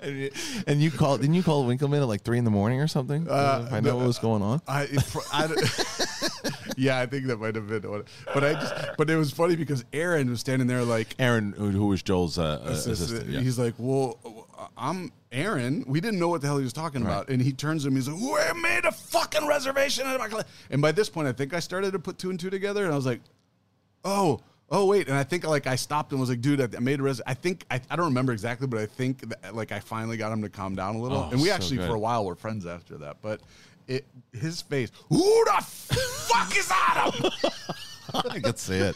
And, 0.00 0.16
you- 0.18 0.30
and 0.66 0.82
you 0.82 0.90
called? 0.90 1.20
Didn't 1.20 1.34
you 1.34 1.42
call 1.42 1.64
Winkleman 1.64 2.02
at 2.02 2.08
like 2.08 2.22
three 2.22 2.38
in 2.38 2.44
the 2.44 2.50
morning 2.50 2.80
or 2.80 2.88
something? 2.88 3.28
Uh, 3.28 3.68
I 3.70 3.78
know 3.80 3.96
what 3.96 4.06
was 4.06 4.18
going 4.18 4.42
on. 4.42 4.60
I, 4.66 4.88
I 5.32 5.46
yeah, 6.76 6.98
I 6.98 7.06
think 7.06 7.26
that 7.26 7.38
might 7.38 7.54
have 7.54 7.68
been 7.68 7.88
what. 7.88 8.08
But 8.34 8.42
I 8.42 8.52
just, 8.54 8.74
but 8.96 9.08
it 9.08 9.16
was 9.16 9.30
funny 9.30 9.54
because 9.54 9.84
Aaron 9.92 10.30
was 10.30 10.40
standing 10.40 10.66
there 10.66 10.82
like, 10.82 11.14
Aaron, 11.20 11.52
who, 11.52 11.70
who 11.70 11.86
was 11.86 12.02
Joel's 12.02 12.38
uh, 12.38 12.42
uh, 12.42 12.70
assistant. 12.70 12.92
assistant, 12.94 13.30
yeah. 13.30 13.40
He's 13.40 13.58
like, 13.58 13.74
"Well, 13.78 14.18
I'm 14.76 15.12
Aaron." 15.32 15.84
We 15.86 16.00
didn't 16.00 16.18
know 16.18 16.28
what 16.28 16.40
the 16.40 16.46
hell 16.46 16.58
he 16.58 16.64
was 16.64 16.72
talking 16.72 17.02
about, 17.02 17.28
and 17.28 17.40
he 17.42 17.52
turns 17.52 17.84
to 17.84 17.90
me. 17.90 17.96
And 17.96 18.04
he's 18.04 18.08
like, 18.08 18.54
"We 18.54 18.60
made 18.62 18.84
a 18.84 18.92
fucking 18.92 19.46
reservation." 19.46 20.06
at 20.06 20.18
my 20.18 20.28
cla-" 20.28 20.44
And 20.70 20.80
by 20.82 20.92
this 20.92 21.08
point, 21.08 21.28
I 21.28 21.32
think 21.32 21.54
I 21.54 21.60
started 21.60 21.92
to 21.92 21.98
put 21.98 22.18
two 22.18 22.30
and 22.30 22.38
two 22.38 22.50
together, 22.50 22.84
and 22.84 22.92
I 22.92 22.96
was 22.96 23.06
like, 23.06 23.20
"Oh." 24.04 24.40
Oh 24.70 24.84
wait, 24.84 25.08
and 25.08 25.16
I 25.16 25.24
think 25.24 25.46
like 25.46 25.66
I 25.66 25.76
stopped 25.76 26.12
and 26.12 26.20
was 26.20 26.28
like, 26.28 26.42
"Dude, 26.42 26.60
I 26.60 26.78
made 26.78 27.00
a 27.00 27.02
res." 27.02 27.22
I 27.26 27.32
think 27.32 27.64
I, 27.70 27.80
I 27.90 27.96
don't 27.96 28.04
remember 28.04 28.32
exactly, 28.34 28.66
but 28.66 28.78
I 28.78 28.84
think 28.84 29.26
that, 29.30 29.54
like 29.54 29.72
I 29.72 29.80
finally 29.80 30.18
got 30.18 30.30
him 30.30 30.42
to 30.42 30.50
calm 30.50 30.74
down 30.74 30.96
a 30.96 31.00
little, 31.00 31.16
Oh, 31.16 31.30
and 31.30 31.40
we 31.40 31.48
so 31.48 31.54
actually 31.54 31.78
good. 31.78 31.88
for 31.88 31.94
a 31.94 31.98
while 31.98 32.26
were 32.26 32.34
friends 32.34 32.66
after 32.66 32.98
that. 32.98 33.16
But 33.22 33.40
it, 33.86 34.04
his 34.34 34.60
face, 34.60 34.90
who 35.08 35.16
the 35.46 35.64
fuck 35.64 36.54
is 36.54 36.70
Adam? 36.70 37.30
I 38.30 38.40
could 38.40 38.58
see 38.58 38.74
it. 38.76 38.94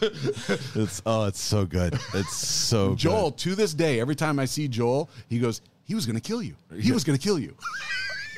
It's 0.75 1.01
oh, 1.07 1.25
it's 1.25 1.41
so 1.41 1.65
good. 1.65 1.95
It's 2.13 2.37
so 2.37 2.91
good. 2.91 2.99
Joel, 2.99 3.31
to 3.33 3.55
this 3.55 3.73
day, 3.73 3.99
every 3.99 4.15
time 4.15 4.39
I 4.39 4.45
see 4.45 4.69
Joel, 4.69 5.09
he 5.31 5.39
goes, 5.39 5.63
"He 5.85 5.95
was 5.95 6.07
gonna 6.07 6.21
kill 6.21 6.43
you. 6.43 6.55
He 6.79 6.93
was 6.93 7.05
gonna 7.05 7.19
kill 7.19 7.39
you." 7.39 7.57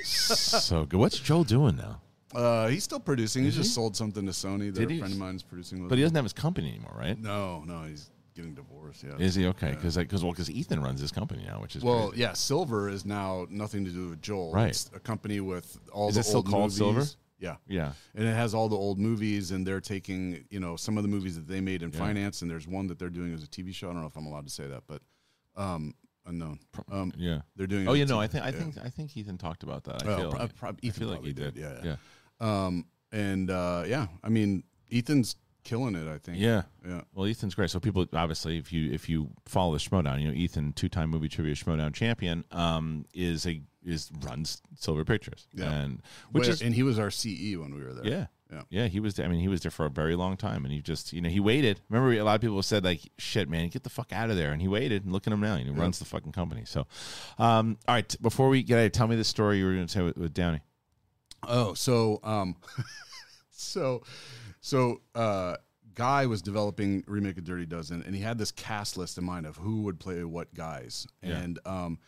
so 0.05 0.84
good. 0.84 0.99
What's 0.99 1.18
Joel 1.18 1.45
doing 1.45 1.76
now? 1.76 2.01
Uh, 2.34 2.66
he's 2.68 2.82
still 2.82 2.99
producing. 3.01 3.42
He 3.45 3.49
Is 3.49 3.55
just 3.55 3.70
he? 3.70 3.74
sold 3.74 3.97
something 3.97 4.26
to 4.26 4.32
Sony. 4.32 4.74
That 4.74 4.80
Did 4.80 4.90
a 4.90 4.92
he? 4.95 4.99
friend 4.99 5.12
of 5.12 5.18
mine 5.20 5.36
is 5.36 5.42
producing. 5.42 5.80
with 5.80 5.88
But 5.88 5.99
he 5.99 6.03
doesn't 6.03 6.16
have 6.16 6.24
his 6.24 6.32
company 6.32 6.68
anymore, 6.70 6.95
right? 6.99 7.16
No, 7.18 7.62
no, 7.64 7.82
he's 7.84 8.11
getting 8.34 8.55
divorced. 8.55 9.05
Yeah. 9.05 9.16
Is 9.18 9.36
he 9.36 9.47
okay? 9.47 9.70
Because 9.70 9.97
because 9.97 10.24
well, 10.24 10.32
because 10.32 10.51
Ethan 10.51 10.82
runs 10.82 11.01
his 11.01 11.12
company 11.12 11.45
now, 11.47 11.61
which 11.61 11.76
is 11.76 11.84
well, 11.84 12.09
crazy. 12.09 12.22
yeah. 12.22 12.32
Silver 12.32 12.88
is 12.88 13.05
now 13.05 13.47
nothing 13.51 13.84
to 13.84 13.90
do 13.92 14.09
with 14.11 14.20
Joel. 14.20 14.53
Right. 14.53 14.70
It's 14.70 14.90
a 14.95 14.99
company 15.01 15.40
with 15.40 15.78
all 15.92 16.09
Is 16.09 16.14
the 16.16 16.20
it 16.20 16.24
still 16.24 16.36
old 16.38 16.47
called 16.47 16.62
movies. 16.64 16.76
Silver? 16.78 17.05
Yeah. 17.38 17.57
yeah. 17.68 17.92
And 18.16 18.26
it 18.26 18.34
has 18.34 18.55
all 18.55 18.68
the 18.68 18.76
old 18.76 18.99
movies, 18.99 19.51
and 19.53 19.66
they're 19.66 19.80
taking, 19.80 20.45
you 20.51 20.59
know, 20.61 20.76
some 20.76 20.97
of 20.97 21.05
the 21.05 21.09
movies 21.09 21.36
that 21.36 21.47
they 21.47 21.61
made 21.61 21.82
in 21.82 21.90
Yeah. 21.92 21.99
finance, 21.99 22.42
and 22.42 22.51
there's 22.51 22.66
one 22.66 22.86
that 22.88 22.99
they're 22.99 23.11
doing 23.11 23.32
as 23.34 23.45
a 23.45 23.47
TV 23.47 23.72
show. 23.74 23.90
I 23.90 23.92
don't 23.92 24.01
know 24.01 24.09
if 24.09 24.16
I'm 24.16 24.26
allowed 24.26 24.47
to 24.47 24.53
say 24.53 24.66
that, 24.66 24.84
but 24.88 25.03
um, 25.57 25.95
unknown. 26.26 26.58
Um, 26.90 27.12
Yeah. 27.16 27.42
they're 27.56 27.66
doing. 27.66 27.88
Oh, 27.88 27.92
you 27.94 28.06
know, 28.06 28.20
I 28.20 28.26
think 28.26 28.44
I 28.44 28.48
yeah. 28.48 28.58
think 28.58 28.78
I 28.78 28.88
think 28.88 29.16
Ethan 29.16 29.38
talked 29.38 29.62
about 29.62 29.84
that. 29.84 30.02
I 30.02 30.06
Well, 30.06 30.18
feel 30.18 30.30
pro- 30.30 30.40
like, 30.40 30.54
prob- 30.56 30.80
I 30.84 30.88
feel 30.90 31.08
like 31.08 31.22
he 31.24 31.32
did. 31.32 31.54
did, 31.54 31.62
yeah, 31.62 31.96
yeah. 32.40 32.66
Um, 32.66 32.86
and 33.12 33.50
uh, 33.50 33.84
yeah, 33.86 34.06
I 34.22 34.28
mean, 34.28 34.64
Ethan's 34.92 35.36
killing 35.62 35.94
it. 35.94 36.06
I 36.08 36.18
think. 36.18 36.38
Yeah. 36.38 36.62
Yeah. 36.86 37.02
Well, 37.14 37.26
Ethan's 37.26 37.54
great. 37.54 37.70
So 37.70 37.80
people 37.80 38.06
obviously, 38.12 38.58
if 38.58 38.72
you 38.72 38.90
if 38.92 39.08
you 39.08 39.30
follow 39.46 39.72
the 39.72 39.78
Schmoedown, 39.78 40.20
you 40.20 40.28
know 40.28 40.34
Ethan, 40.34 40.72
two 40.72 40.88
time 40.88 41.10
movie 41.10 41.28
trivia 41.28 41.54
Schmoedown 41.54 41.92
champion, 41.94 42.44
um, 42.50 43.04
is 43.14 43.46
a 43.46 43.60
is 43.84 44.10
runs 44.22 44.62
Silver 44.76 45.04
Pictures, 45.04 45.46
Yeah. 45.52 45.70
and 45.70 46.02
which 46.32 46.42
Where- 46.44 46.50
is 46.50 46.62
and 46.62 46.74
he 46.74 46.82
was 46.82 46.98
our 46.98 47.10
CE 47.10 47.56
when 47.56 47.74
we 47.74 47.82
were 47.82 47.92
there. 47.92 48.06
yeah. 48.06 48.26
Yeah. 48.53 48.62
Yeah, 48.70 48.86
he 48.88 49.01
was. 49.01 49.18
I 49.18 49.26
mean, 49.26 49.40
he 49.40 49.49
was 49.49 49.62
there 49.62 49.70
for 49.70 49.86
a 49.86 49.90
very 49.90 50.14
long 50.14 50.36
time, 50.36 50.64
and 50.64 50.72
he 50.72 50.80
just, 50.80 51.12
you 51.12 51.20
know, 51.20 51.28
he 51.30 51.40
waited. 51.40 51.80
Remember, 51.88 52.12
a 52.12 52.22
lot 52.22 52.34
of 52.36 52.40
people 52.40 52.62
said 52.62 52.84
like, 52.84 53.01
"Shit, 53.18 53.49
man, 53.49 53.68
get 53.68 53.82
the 53.82 53.90
fuck 53.90 54.12
out 54.12 54.30
of 54.30 54.36
there," 54.36 54.53
and 54.53 54.61
he 54.61 54.68
waited. 54.68 55.05
And 55.05 55.12
look 55.12 55.26
at 55.26 55.32
him 55.32 55.40
now; 55.40 55.57
he 55.57 55.68
runs 55.70 55.99
the 55.99 56.05
fucking 56.05 56.32
company. 56.32 56.62
So, 56.66 56.86
um, 57.38 57.78
all 57.88 57.95
right, 57.95 58.16
before 58.20 58.49
we 58.49 58.62
get 58.62 58.78
out, 58.84 58.92
tell 58.92 59.09
me 59.09 59.16
the 59.16 59.24
story 59.24 59.59
you 59.59 59.64
were 59.64 59.72
going 59.74 59.86
to 59.86 59.92
say 59.92 60.03
with, 60.03 60.16
with 60.18 60.34
Downey. 60.34 60.61
Oh, 61.47 61.74
so 61.74 62.20
um, 62.22 62.57
so 63.51 64.03
so 64.61 65.01
uh, 65.14 65.57
Guy 65.95 66.26
was 66.26 66.42
developing 66.42 67.03
remake 67.07 67.38
of 67.38 67.45
Dirty 67.45 67.66
Dozen, 67.66 68.03
and 68.03 68.14
he 68.14 68.20
had 68.20 68.38
this 68.38 68.51
cast 68.53 68.97
list 68.97 69.18
in 69.18 69.24
mind 69.24 69.47
of 69.47 69.57
who 69.57 69.82
would 69.82 69.99
play 69.99 70.22
what 70.24 70.53
guys, 70.55 71.07
Yeah. 71.22 71.38
and 71.38 71.59
um, 71.64 71.99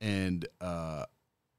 and 0.00 0.46
uh, 0.60 1.04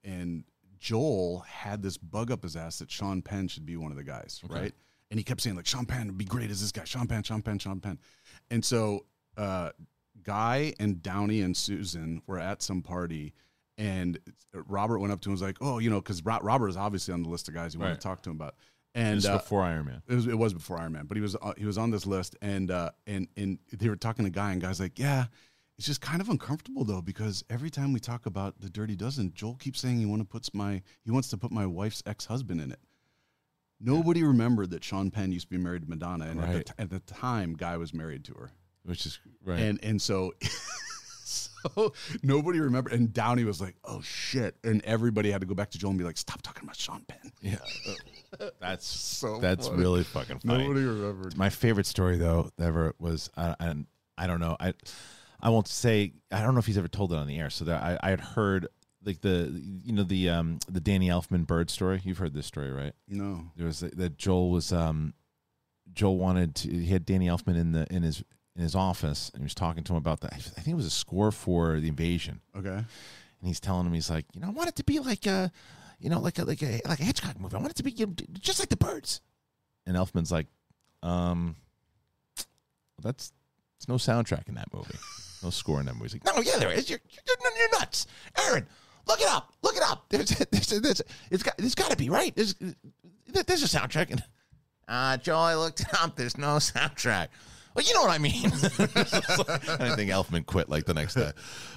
and 0.03 0.43
Joel 0.79 1.39
had 1.47 1.81
this 1.81 1.97
bug 1.97 2.31
up 2.31 2.43
his 2.43 2.55
ass 2.55 2.79
that 2.79 2.91
Sean 2.91 3.21
Penn 3.21 3.47
should 3.47 3.65
be 3.65 3.77
one 3.77 3.91
of 3.91 3.97
the 3.97 4.03
guys, 4.03 4.41
right? 4.49 4.73
And 5.09 5.19
he 5.19 5.23
kept 5.23 5.41
saying 5.41 5.55
like 5.55 5.65
Sean 5.65 5.85
Penn 5.85 6.07
would 6.07 6.17
be 6.17 6.25
great 6.25 6.49
as 6.51 6.61
this 6.61 6.71
guy, 6.71 6.83
Sean 6.83 7.07
Penn, 7.07 7.23
Sean 7.23 7.41
Penn, 7.41 7.59
Sean 7.59 7.79
Penn, 7.79 7.99
and 8.51 8.63
so 8.63 9.05
uh, 9.37 9.71
Guy 10.23 10.73
and 10.79 11.01
Downey 11.01 11.41
and 11.41 11.55
Susan 11.55 12.21
were 12.27 12.39
at 12.39 12.61
some 12.61 12.81
party. 12.81 13.33
And 13.79 14.17
Robert 14.53 14.97
went 14.99 15.13
up 15.13 15.21
to 15.21 15.29
him 15.29 15.33
and 15.33 15.41
was 15.41 15.47
like, 15.47 15.57
"Oh, 15.61 15.77
you 15.77 15.89
know, 15.91 16.01
because 16.01 16.23
Robert 16.25 16.67
is 16.67 16.77
obviously 16.77 17.13
on 17.13 17.21
the 17.21 17.29
list 17.29 17.47
of 17.47 17.53
guys 17.53 17.75
you 17.75 17.79
want 17.79 17.93
to 17.93 17.99
talk 17.99 18.23
to 18.23 18.29
him 18.31 18.35
about." 18.35 18.55
and 18.97 19.23
uh, 19.27 19.37
before 19.37 19.61
Iron 19.61 19.85
Man. 19.85 20.01
it 20.07 20.15
was 20.15 20.27
it 20.27 20.37
was 20.37 20.53
before 20.53 20.79
Iron 20.79 20.93
Man, 20.93 21.05
but 21.05 21.15
he 21.15 21.21
was 21.21 21.35
uh, 21.35 21.53
he 21.57 21.65
was 21.65 21.77
on 21.77 21.91
this 21.91 22.05
list, 22.07 22.35
and 22.41 22.71
uh, 22.71 22.89
and 23.05 23.27
and 23.37 23.59
they 23.71 23.89
were 23.89 23.95
talking 23.95 24.25
to 24.25 24.31
guy, 24.31 24.51
and 24.51 24.59
guys 24.59 24.79
like, 24.79 24.97
yeah, 24.97 25.25
it's 25.77 25.85
just 25.87 26.01
kind 26.01 26.21
of 26.21 26.29
uncomfortable 26.29 26.83
though 26.83 27.01
because 27.01 27.43
every 27.49 27.69
time 27.69 27.93
we 27.93 27.99
talk 27.99 28.25
about 28.25 28.59
the 28.59 28.69
Dirty 28.69 28.95
Dozen, 28.95 29.33
Joel 29.35 29.55
keeps 29.55 29.79
saying 29.79 29.97
he 29.99 30.05
want 30.05 30.21
to 30.21 30.25
puts 30.27 30.53
my 30.53 30.81
he 31.03 31.11
wants 31.11 31.29
to 31.29 31.37
put 31.37 31.51
my 31.51 31.65
wife's 31.65 32.01
ex 32.05 32.25
husband 32.25 32.61
in 32.61 32.71
it. 32.71 32.79
Nobody 33.79 34.23
remembered 34.23 34.71
that 34.71 34.83
Sean 34.83 35.11
Penn 35.11 35.31
used 35.31 35.45
to 35.47 35.51
be 35.55 35.61
married 35.63 35.83
to 35.83 35.89
Madonna, 35.89 36.25
and 36.25 36.39
at, 36.41 36.51
the 36.53 36.63
t- 36.63 36.73
at 36.79 36.89
the 36.89 36.99
time, 37.01 37.53
Guy 37.53 37.77
was 37.77 37.93
married 37.93 38.23
to 38.25 38.33
her, 38.33 38.49
Which 38.83 39.05
is 39.05 39.19
right. 39.45 39.59
and 39.59 39.79
and 39.83 40.01
so. 40.01 40.33
So 41.27 41.91
nobody 42.23 42.61
remembered, 42.61 42.93
and 42.93 43.11
Downey 43.11 43.43
was 43.43 43.59
like, 43.59 43.75
"Oh 43.83 43.99
shit!" 44.01 44.55
And 44.63 44.81
everybody 44.85 45.29
had 45.29 45.41
to 45.41 45.47
go 45.47 45.55
back 45.55 45.71
to 45.71 45.77
Joel 45.77 45.89
and 45.89 45.99
be 45.99 46.05
like, 46.05 46.15
"Stop 46.17 46.41
talking 46.41 46.63
about 46.63 46.77
Sean 46.77 47.03
Penn." 47.05 47.31
yeah. 47.41 47.57
That's 48.61 48.85
So 48.87 49.39
that's 49.41 49.67
funny. 49.67 49.79
really 49.81 50.03
fucking 50.05 50.39
funny. 50.39 50.63
Nobody 50.63 50.85
remembered. 50.85 51.35
My 51.35 51.49
favorite 51.49 51.85
story 51.85 52.15
though 52.15 52.51
ever 52.59 52.93
was 52.99 53.29
uh, 53.35 53.55
and 53.59 53.87
I 54.17 54.27
don't 54.27 54.39
know 54.39 54.55
I 54.57 54.73
I 55.41 55.49
won't 55.49 55.67
say 55.67 56.13
I 56.31 56.41
don't 56.41 56.53
know 56.53 56.59
if 56.59 56.65
he's 56.65 56.77
ever 56.77 56.87
told 56.87 57.11
it 57.13 57.17
on 57.17 57.27
the 57.27 57.37
air. 57.37 57.49
So 57.49 57.65
that 57.65 57.81
I 57.81 57.97
I 58.01 58.09
had 58.09 58.21
heard 58.21 58.67
like 59.05 59.21
the 59.21 59.51
you 59.83 59.93
know 59.93 60.03
the 60.03 60.29
um 60.29 60.59
the 60.67 60.79
Danny 60.81 61.09
Elfman 61.09 61.45
bird 61.45 61.69
story. 61.69 62.01
You've 62.03 62.17
heard 62.17 62.33
this 62.33 62.45
story, 62.47 62.71
right? 62.71 62.93
No, 63.07 63.51
There 63.55 63.65
was 63.67 63.79
that 63.81 64.17
Joel 64.17 64.49
was 64.51 64.71
um 64.73 65.13
Joel 65.93 66.17
wanted 66.17 66.55
to 66.55 66.69
he 66.69 66.87
had 66.87 67.05
Danny 67.05 67.27
Elfman 67.27 67.57
in 67.57 67.71
the 67.71 67.87
in 67.93 68.03
his 68.03 68.23
in 68.55 68.63
his 68.63 68.75
office 68.75 69.29
and 69.33 69.41
he 69.41 69.43
was 69.45 69.53
talking 69.55 69.83
to 69.83 69.93
him 69.93 69.97
about 69.97 70.21
that. 70.21 70.33
I 70.33 70.37
think 70.37 70.67
it 70.69 70.75
was 70.75 70.85
a 70.87 70.89
score 70.91 71.31
for 71.31 71.79
the 71.79 71.87
invasion. 71.87 72.41
okay. 72.57 72.69
and 72.71 72.85
he's 73.41 73.59
telling 73.59 73.85
him 73.85 73.93
he's 73.93 74.09
like, 74.09 74.25
you 74.33 74.41
know, 74.41 74.47
I 74.47 74.51
want 74.51 74.69
it 74.69 74.75
to 74.77 74.83
be 74.83 74.97
like 74.99 75.27
a, 75.27 75.51
you 75.99 76.09
know, 76.09 76.19
like 76.19 76.39
a 76.39 76.43
like 76.43 76.63
a 76.63 76.81
like 76.85 76.99
a 76.99 77.03
Hitchcock 77.03 77.39
movie. 77.39 77.55
I 77.55 77.59
want 77.59 77.71
it 77.71 77.77
to 77.77 77.83
be 77.83 77.91
you 77.91 78.07
know, 78.07 78.13
just 78.39 78.59
like 78.59 78.69
the 78.69 78.75
birds. 78.77 79.21
And 79.85 79.95
Elfman's 79.95 80.31
like, 80.31 80.47
um, 81.03 81.55
that's 83.01 83.31
it's 83.77 83.87
no 83.87 83.95
soundtrack 83.95 84.47
in 84.47 84.55
that 84.55 84.73
movie, 84.73 84.95
no 85.43 85.49
score 85.49 85.79
in 85.79 85.85
that 85.85 85.95
movie. 85.95 86.19
Like, 86.23 86.35
no, 86.35 86.41
yeah, 86.41 86.57
there 86.57 86.71
is. 86.71 86.89
You're 86.89 86.99
you're, 87.27 87.51
you're 87.57 87.79
nuts, 87.79 88.07
Aaron. 88.37 88.67
Look 89.07 89.21
it 89.21 89.27
up. 89.29 89.53
Look 89.61 89.77
it 89.77 89.83
up. 89.83 90.05
There's, 90.09 90.29
there's, 90.51 90.67
there's, 90.81 91.01
it's 91.31 91.43
got 91.43 91.55
it's 91.59 91.75
got 91.75 91.91
to 91.91 91.97
be 91.97 92.09
right. 92.09 92.35
There's 92.35 92.55
there's 93.27 93.63
a 93.63 93.77
soundtrack. 93.77 94.11
And 94.11 94.23
uh, 94.87 95.17
Joe, 95.17 95.37
I 95.37 95.55
looked 95.55 95.83
up. 96.01 96.15
There's 96.15 96.37
no 96.37 96.57
soundtrack. 96.57 97.27
Well, 97.75 97.85
you 97.85 97.93
know 97.93 98.01
what 98.01 98.09
I 98.09 98.17
mean. 98.17 98.45
I 98.45 99.95
think 99.95 100.09
Elfman 100.11 100.45
quit 100.47 100.67
like 100.67 100.85
the 100.85 100.95
next 100.95 101.13
day. 101.13 101.31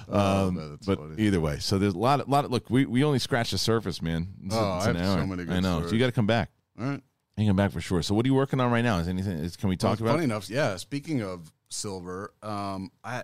Oh, 0.09 0.47
Um, 0.47 0.55
that's 0.71 0.85
but 0.87 0.97
funny. 0.97 1.15
either 1.21 1.39
way, 1.39 1.59
so 1.59 1.77
there's 1.77 1.93
a 1.93 1.97
lot 1.99 2.19
of 2.19 2.27
lot 2.27 2.43
of 2.43 2.49
look. 2.51 2.69
We, 2.71 2.85
we 2.85 3.03
only 3.03 3.19
scratched 3.19 3.51
the 3.51 3.59
surface, 3.59 4.01
man. 4.01 4.27
It's, 4.43 4.55
Oh, 4.55 4.77
it's 4.77 4.87
I 4.87 4.93
have 4.97 5.19
so 5.19 5.27
many 5.27 5.45
good 5.45 5.53
I 5.53 5.59
know. 5.59 5.85
So 5.85 5.93
you 5.93 5.99
got 5.99 6.07
to 6.07 6.11
come 6.11 6.25
back. 6.25 6.49
All 6.79 6.85
right. 6.87 7.01
You 7.37 7.47
come 7.47 7.55
back 7.55 7.71
for 7.71 7.81
sure. 7.81 8.01
So 8.01 8.13
what 8.15 8.25
are 8.25 8.27
you 8.29 8.33
working 8.33 8.59
on 8.59 8.71
right 8.71 8.83
now? 8.83 8.97
Is 8.97 9.07
anything? 9.07 9.37
Is, 9.37 9.55
can 9.55 9.69
we 9.69 9.77
talk 9.77 9.99
Well, 9.99 10.07
about? 10.09 10.13
Funny 10.15 10.23
enough, 10.25 10.49
yeah. 10.49 10.75
Speaking 10.77 11.21
of 11.21 11.51
silver, 11.71 12.33
um, 12.43 12.91
I 13.03 13.23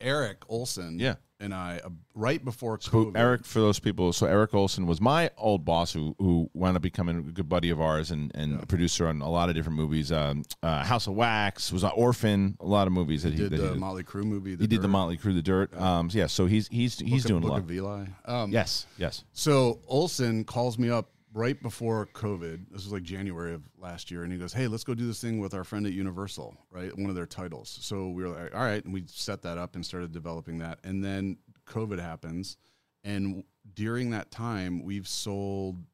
Eric 0.00 0.44
Olson, 0.48 1.00
Yeah. 1.00 1.16
and 1.40 1.52
I 1.52 1.80
uh, 1.84 1.88
right 2.14 2.44
before 2.44 2.78
So 2.80 3.10
Eric, 3.16 3.44
for 3.44 3.58
those 3.58 3.80
people, 3.80 4.12
so 4.12 4.26
Eric 4.26 4.54
Olson 4.54 4.86
was 4.86 5.00
my 5.00 5.30
old 5.36 5.64
boss 5.64 5.92
who 5.92 6.14
who 6.20 6.48
wound 6.54 6.76
up 6.76 6.82
becoming 6.82 7.18
a 7.18 7.22
good 7.22 7.48
buddy 7.48 7.70
of 7.70 7.80
ours 7.80 8.12
and, 8.12 8.30
and 8.36 8.62
a 8.62 8.66
producer 8.66 9.08
on 9.08 9.20
a 9.22 9.28
lot 9.28 9.48
of 9.48 9.56
different 9.56 9.76
movies. 9.76 10.12
Um, 10.12 10.44
uh, 10.62 10.84
House 10.84 11.08
of 11.08 11.14
Wax 11.14 11.72
was 11.72 11.82
an 11.82 11.90
Orphan, 11.96 12.56
a 12.60 12.66
lot 12.66 12.86
of 12.86 12.92
movies 12.92 13.24
that 13.24 13.32
he 13.32 13.38
did 13.40 13.50
that 13.50 13.56
the 13.56 13.62
he 13.64 13.68
did. 13.70 13.78
Motley 13.80 14.04
Crue 14.04 14.22
movie. 14.24 14.50
he 14.50 14.56
did 14.68 14.70
the 14.70 14.76
Dirt, 14.82 14.88
Motley 14.88 15.16
Crue, 15.18 15.34
The 15.34 15.42
Dirt. 15.42 15.76
Um, 15.76 16.10
so 16.10 16.18
yeah, 16.18 16.26
so 16.28 16.46
he's 16.46 16.68
he's 16.68 16.96
he's 17.00 17.24
Book 17.24 17.28
doing 17.28 17.40
Book 17.42 17.50
a 17.50 17.54
lot. 17.54 17.60
of 17.62 17.72
Eli. 17.72 18.04
Um, 18.24 18.52
Yes, 18.52 18.86
yes. 18.98 19.24
So 19.32 19.80
Olson 19.88 20.44
calls 20.44 20.78
me 20.78 20.90
up 20.90 21.10
right 21.38 21.62
before 21.62 22.06
COVID. 22.12 22.66
This 22.70 22.82
was 22.82 22.92
like 22.92 23.04
January 23.04 23.54
of 23.54 23.62
last 23.78 24.10
year, 24.10 24.24
and 24.24 24.32
he 24.32 24.38
goes, 24.38 24.52
"Hey, 24.52 24.66
let's 24.66 24.82
go 24.82 24.92
do 24.92 25.06
this 25.06 25.20
thing 25.20 25.38
with 25.38 25.54
our 25.54 25.62
friend 25.62 25.86
at 25.86 25.92
Universal, 25.92 26.56
right? 26.70 26.96
One 26.98 27.08
of 27.08 27.14
their 27.14 27.26
titles." 27.26 27.78
So 27.80 28.08
we 28.08 28.24
were 28.24 28.30
like, 28.30 28.54
"All 28.54 28.60
right," 28.60 28.84
and 28.84 28.92
we 28.92 29.04
set 29.06 29.42
that 29.42 29.56
up 29.56 29.76
and 29.76 29.86
started 29.86 30.10
developing 30.10 30.58
that. 30.58 30.80
And 30.82 31.02
then 31.02 31.38
COVID 31.66 32.00
happens, 32.00 32.56
and 33.04 33.44
during 33.72 34.10
that 34.10 34.32
time, 34.32 34.82
we've 34.82 35.06
sold 35.06 35.84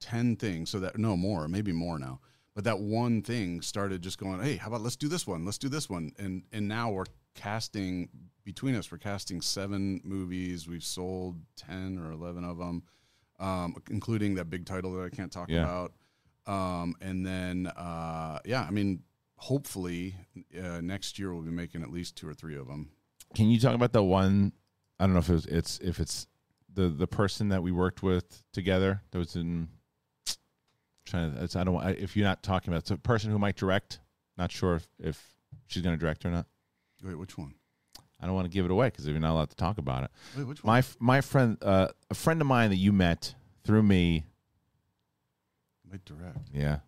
ten 0.00 0.34
things. 0.34 0.70
So 0.70 0.80
that 0.80 0.98
no 0.98 1.16
more, 1.16 1.46
maybe 1.46 1.72
more 1.72 1.98
now. 1.98 2.20
But 2.54 2.64
that 2.64 2.80
one 2.80 3.22
thing 3.22 3.60
started 3.60 4.02
just 4.02 4.18
going, 4.18 4.42
"Hey, 4.42 4.56
how 4.56 4.68
about 4.68 4.82
let's 4.82 4.96
do 4.96 5.08
this 5.08 5.24
one? 5.24 5.44
Let's 5.44 5.58
do 5.58 5.68
this 5.68 5.88
one." 5.88 6.12
And 6.18 6.42
and 6.50 6.66
now 6.66 6.90
we're 6.90 7.06
casting 7.34 8.08
between 8.42 8.74
us. 8.74 8.90
We're 8.90 8.98
casting 8.98 9.40
seven 9.40 10.00
movies. 10.04 10.66
We've 10.66 10.84
sold 10.84 11.36
ten 11.54 11.96
or 11.96 12.10
eleven 12.10 12.44
of 12.44 12.58
them 12.58 12.82
um, 13.40 13.76
including 13.90 14.34
that 14.36 14.50
big 14.50 14.64
title 14.66 14.92
that 14.94 15.04
I 15.04 15.08
can't 15.14 15.32
talk 15.32 15.48
Yeah. 15.50 15.62
about. 15.62 15.92
Um, 16.46 16.94
and 17.00 17.26
then, 17.26 17.66
uh, 17.68 18.38
yeah, 18.44 18.62
I 18.62 18.70
mean, 18.70 19.02
hopefully 19.36 20.14
uh, 20.62 20.80
next 20.82 21.18
year 21.18 21.32
we'll 21.32 21.42
be 21.42 21.50
making 21.50 21.82
at 21.82 21.90
least 21.90 22.16
two 22.16 22.28
or 22.28 22.34
three 22.34 22.56
of 22.56 22.66
them. 22.66 22.90
Can 23.34 23.48
you 23.50 23.58
talk 23.58 23.74
about 23.74 23.92
the 23.92 24.02
one? 24.02 24.52
I 25.00 25.04
don't 25.06 25.14
know 25.14 25.20
if 25.20 25.28
it 25.28 25.32
was, 25.32 25.46
it's 25.46 25.78
if 25.80 25.98
it's 26.00 26.26
the 26.72 26.88
the 26.88 27.06
person 27.06 27.48
that 27.48 27.62
we 27.62 27.72
worked 27.72 28.02
with 28.02 28.42
together 28.52 29.02
that 29.10 29.18
was 29.18 29.36
in. 29.36 29.68
Trying 31.06 31.34
to, 31.34 31.44
it's, 31.44 31.54
I 31.56 31.64
don't. 31.64 31.76
I- 31.82 31.90
If 31.90 32.16
you're 32.16 32.26
not 32.26 32.42
talking 32.42 32.72
about, 32.72 32.78
it's 32.82 32.90
a 32.90 32.96
person 32.96 33.30
who 33.30 33.38
might 33.38 33.56
direct. 33.56 34.00
Not 34.38 34.50
sure 34.50 34.76
if, 34.76 34.88
if 34.98 35.34
she's 35.66 35.82
going 35.82 35.94
to 35.96 36.00
direct 36.00 36.24
or 36.24 36.30
not. 36.30 36.46
Wait, 37.02 37.14
which 37.18 37.36
one? 37.36 37.54
I 38.24 38.26
don't 38.26 38.34
want 38.34 38.46
to 38.46 38.50
give 38.50 38.64
it 38.64 38.70
away 38.70 38.86
because 38.86 39.06
you're 39.06 39.18
not 39.18 39.32
allowed 39.32 39.50
to 39.50 39.56
talk 39.56 39.76
about 39.76 40.04
it. 40.04 40.10
Wait, 40.34 40.46
which 40.46 40.64
one? 40.64 40.76
My 40.76 40.82
my 40.98 41.20
friend, 41.20 41.58
uh, 41.60 41.88
a 42.10 42.14
friend 42.14 42.40
of 42.40 42.46
mine 42.46 42.70
that 42.70 42.76
you 42.76 42.90
met 42.90 43.34
through 43.64 43.82
me. 43.82 44.24
My 45.92 45.98
direct. 46.06 46.38
Yeah, 46.50 46.78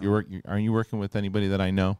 you 0.00 0.10
work. 0.10 0.24
You, 0.30 0.40
aren't 0.46 0.62
you 0.62 0.72
working 0.72 0.98
with 0.98 1.14
anybody 1.14 1.48
that 1.48 1.60
I 1.60 1.72
know? 1.72 1.98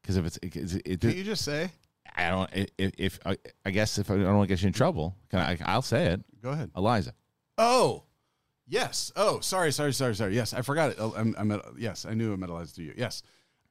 Because 0.00 0.16
if 0.16 0.26
it's, 0.26 0.38
it, 0.42 1.02
it, 1.02 1.16
you 1.16 1.24
just 1.24 1.44
say? 1.44 1.72
I 2.14 2.28
don't. 2.28 2.68
If, 2.78 2.92
if 2.98 3.18
I, 3.26 3.36
I 3.66 3.70
guess 3.72 3.98
if 3.98 4.12
I 4.12 4.14
don't 4.14 4.36
want 4.36 4.48
to 4.48 4.54
get 4.54 4.62
you 4.62 4.68
in 4.68 4.72
trouble, 4.72 5.16
can 5.28 5.40
I? 5.40 5.58
I'll 5.64 5.82
say 5.82 6.12
it. 6.12 6.20
Go 6.40 6.50
ahead. 6.50 6.70
Iliza. 6.76 7.14
Oh, 7.58 8.04
yes. 8.64 9.10
Oh, 9.16 9.40
sorry, 9.40 9.72
sorry, 9.72 9.92
sorry, 9.92 10.14
sorry. 10.14 10.36
Yes, 10.36 10.54
I 10.54 10.62
forgot 10.62 10.90
it. 10.90 10.98
Oh, 11.00 11.12
I'm, 11.16 11.34
I'm 11.36 11.50
at, 11.50 11.62
yes, 11.78 12.06
I 12.08 12.14
knew 12.14 12.32
I 12.32 12.36
metalized 12.36 12.76
to 12.76 12.84
you. 12.84 12.94
Yes. 12.96 13.24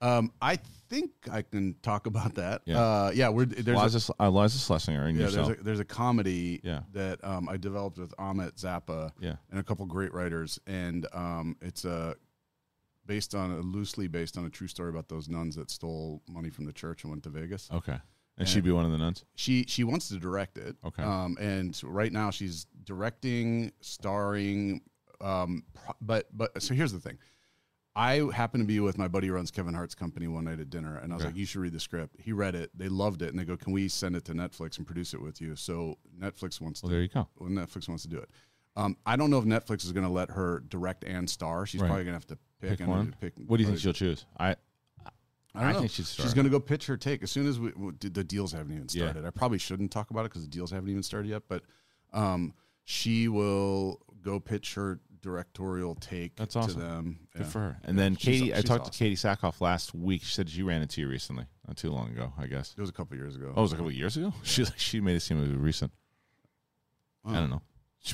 Um, 0.03 0.31
I 0.41 0.57
think 0.89 1.11
I 1.31 1.41
can 1.41 1.75
talk 1.81 2.05
about 2.07 2.35
that. 2.35 2.61
Yeah. 2.65 2.79
Uh, 2.79 3.11
yeah. 3.13 3.29
We're 3.29 3.45
there's 3.45 3.77
a, 3.77 3.99
Iliza, 3.99 4.13
Iliza 4.19 4.57
Shlesinger 4.57 5.07
and 5.07 5.17
yeah, 5.17 5.25
yourself. 5.25 5.47
there's 5.47 5.59
a, 5.59 5.63
there's 5.63 5.79
a 5.79 5.85
comedy 5.85 6.59
Yeah. 6.63 6.81
that 6.91 7.23
um, 7.23 7.47
I 7.47 7.57
developed 7.57 7.97
with 7.97 8.15
Amit 8.17 8.61
Zappa 8.61 9.11
yeah. 9.19 9.35
and 9.49 9.59
a 9.59 9.63
couple 9.63 9.85
great 9.85 10.13
writers, 10.13 10.59
and 10.67 11.07
um, 11.13 11.55
it's 11.61 11.85
uh, 11.85 12.13
based 13.05 13.33
on 13.33 13.59
loosely 13.61 14.07
based 14.07 14.37
on 14.37 14.45
a 14.45 14.49
true 14.49 14.67
story 14.67 14.89
about 14.89 15.07
those 15.09 15.29
nuns 15.29 15.55
that 15.55 15.71
stole 15.71 16.21
money 16.27 16.49
from 16.49 16.65
the 16.65 16.73
church 16.73 17.03
and 17.03 17.11
went 17.11 17.23
to 17.23 17.29
Vegas. 17.29 17.69
Okay. 17.73 17.97
And 18.37 18.49
she'd 18.49 18.63
be 18.63 18.71
one 18.71 18.83
of 18.83 18.91
the 18.91 18.97
nuns. 18.97 19.23
She 19.35 19.63
she 19.67 19.83
wants 19.83 20.09
to 20.09 20.17
direct 20.17 20.57
it. 20.57 20.75
Okay. 20.83 21.03
Um, 21.03 21.37
and 21.39 21.79
right 21.83 22.11
now 22.11 22.31
she's 22.31 22.65
directing, 22.83 23.71
starring. 23.81 24.81
Um, 25.21 25.63
pro- 25.73 25.93
but 26.01 26.27
but 26.35 26.61
so 26.61 26.73
here's 26.73 26.91
the 26.91 26.99
thing. 26.99 27.19
I 27.95 28.27
happened 28.33 28.63
to 28.63 28.67
be 28.67 28.79
with 28.79 28.97
my 28.97 29.07
buddy 29.07 29.27
who 29.27 29.33
runs 29.33 29.51
Kevin 29.51 29.73
Hart's 29.75 29.93
company 29.93 30.27
one 30.27 30.45
night 30.45 30.59
at 30.59 30.69
dinner, 30.69 30.97
and 30.97 31.13
I 31.13 31.15
was 31.15 31.21
Okay. 31.23 31.29
like, 31.29 31.37
"You 31.37 31.45
should 31.45 31.61
read 31.61 31.73
the 31.73 31.79
script." 31.79 32.15
He 32.19 32.31
read 32.33 32.55
it, 32.55 32.71
they 32.75 32.89
loved 32.89 33.21
it, 33.21 33.29
and 33.29 33.37
they 33.37 33.45
go, 33.45 33.55
"Can 33.55 33.71
we 33.71 33.87
send 33.87 34.15
it 34.15 34.25
to 34.25 34.33
Netflix 34.33 34.77
and 34.77 34.87
produce 34.87 35.13
it 35.13 35.21
with 35.21 35.39
you?" 35.41 35.55
So 35.55 35.99
Netflix 36.19 36.59
wants 36.59 36.81
Well, 36.81 36.89
to. 36.89 36.93
there 36.95 37.01
you 37.03 37.09
go. 37.09 37.27
Well, 37.37 37.49
Netflix 37.49 37.87
wants 37.87 38.03
to 38.03 38.09
do 38.09 38.17
it. 38.17 38.29
Um, 38.75 38.97
I 39.05 39.15
don't 39.15 39.29
know 39.29 39.37
if 39.37 39.45
Netflix 39.45 39.85
is 39.85 39.91
going 39.91 40.05
to 40.07 40.11
let 40.11 40.31
her 40.31 40.61
direct 40.61 41.03
and 41.03 41.29
star. 41.29 41.67
She's 41.67 41.81
Right. 41.81 41.87
probably 41.87 42.05
going 42.05 42.13
to 42.13 42.17
have 42.17 42.25
to 42.27 42.35
pick, 42.59 42.69
Pick 42.71 42.79
and 42.79 42.89
one. 42.89 43.15
Pick, 43.21 43.33
What 43.45 43.57
do 43.57 43.63
you 43.63 43.67
think 43.69 43.79
she'll 43.79 43.93
choose? 43.93 44.25
I. 44.37 44.55
I, 45.55 45.59
don't 45.59 45.69
I 45.69 45.73
know. 45.73 45.79
think 45.81 45.91
she'd. 45.91 46.07
She's 46.07 46.33
going 46.33 46.45
to 46.45 46.49
go 46.49 46.59
pitch 46.59 46.87
her 46.87 46.97
take 46.97 47.21
as 47.21 47.29
soon 47.29 47.45
as 47.45 47.59
we, 47.59 47.71
the 47.99 48.23
deals 48.23 48.53
haven't 48.53 48.71
even 48.71 48.87
Yeah. 48.91 49.03
started. 49.11 49.23
I 49.23 49.29
probably 49.29 49.59
shouldn't 49.59 49.91
talk 49.91 50.09
about 50.09 50.21
it 50.25 50.29
because 50.31 50.41
the 50.41 50.47
deals 50.49 50.71
haven't 50.71 50.89
even 50.89 51.03
started 51.03 51.29
yet. 51.29 51.43
But 51.47 51.61
um, 52.11 52.55
she 52.85 53.27
will 53.27 54.01
go 54.23 54.39
pitch 54.39 54.73
her 54.73 54.99
directorial 55.23 55.95
take 55.95 56.35
That's 56.35 56.53
to 56.53 56.59
awesome. 56.59 56.79
them. 56.81 57.19
Good 57.33 57.41
Yeah. 57.43 57.47
for 57.49 57.59
her. 57.59 57.79
And 57.83 57.97
Yeah, 57.97 58.03
then 58.03 58.15
she's- 58.17 58.41
Katee, 58.41 58.53
I 58.53 58.55
she's 58.57 58.63
talked 58.65 58.81
awesome. 58.89 58.91
to 58.91 59.03
Katee 59.03 59.13
Sackhoff 59.13 59.61
last 59.61 59.95
week. 59.95 60.21
She 60.23 60.31
said 60.33 60.49
she 60.49 60.61
ran 60.61 60.83
into 60.83 61.01
you 61.01 61.07
recently, 61.07 61.47
not 61.67 61.77
too 61.77 61.89
long 61.89 62.09
ago, 62.11 62.33
I 62.37 62.45
guess. 62.45 62.75
It 62.77 62.81
was 62.81 62.89
a 62.89 62.93
couple 62.93 63.17
years 63.17 63.35
ago. 63.35 63.53
Oh, 63.55 63.59
it 63.59 63.63
was 63.63 63.71
a 63.73 63.75
couple 63.77 63.89
of 63.89 63.95
years 63.95 64.15
ago. 64.17 64.31
She 64.43 64.65
she 64.77 65.01
made 65.01 65.15
it 65.15 65.21
seem 65.21 65.37
it 65.39 65.47
was 65.47 65.57
recent. 65.57 65.91
I 67.25 67.33
don't 67.39 67.49
know. 67.49 67.61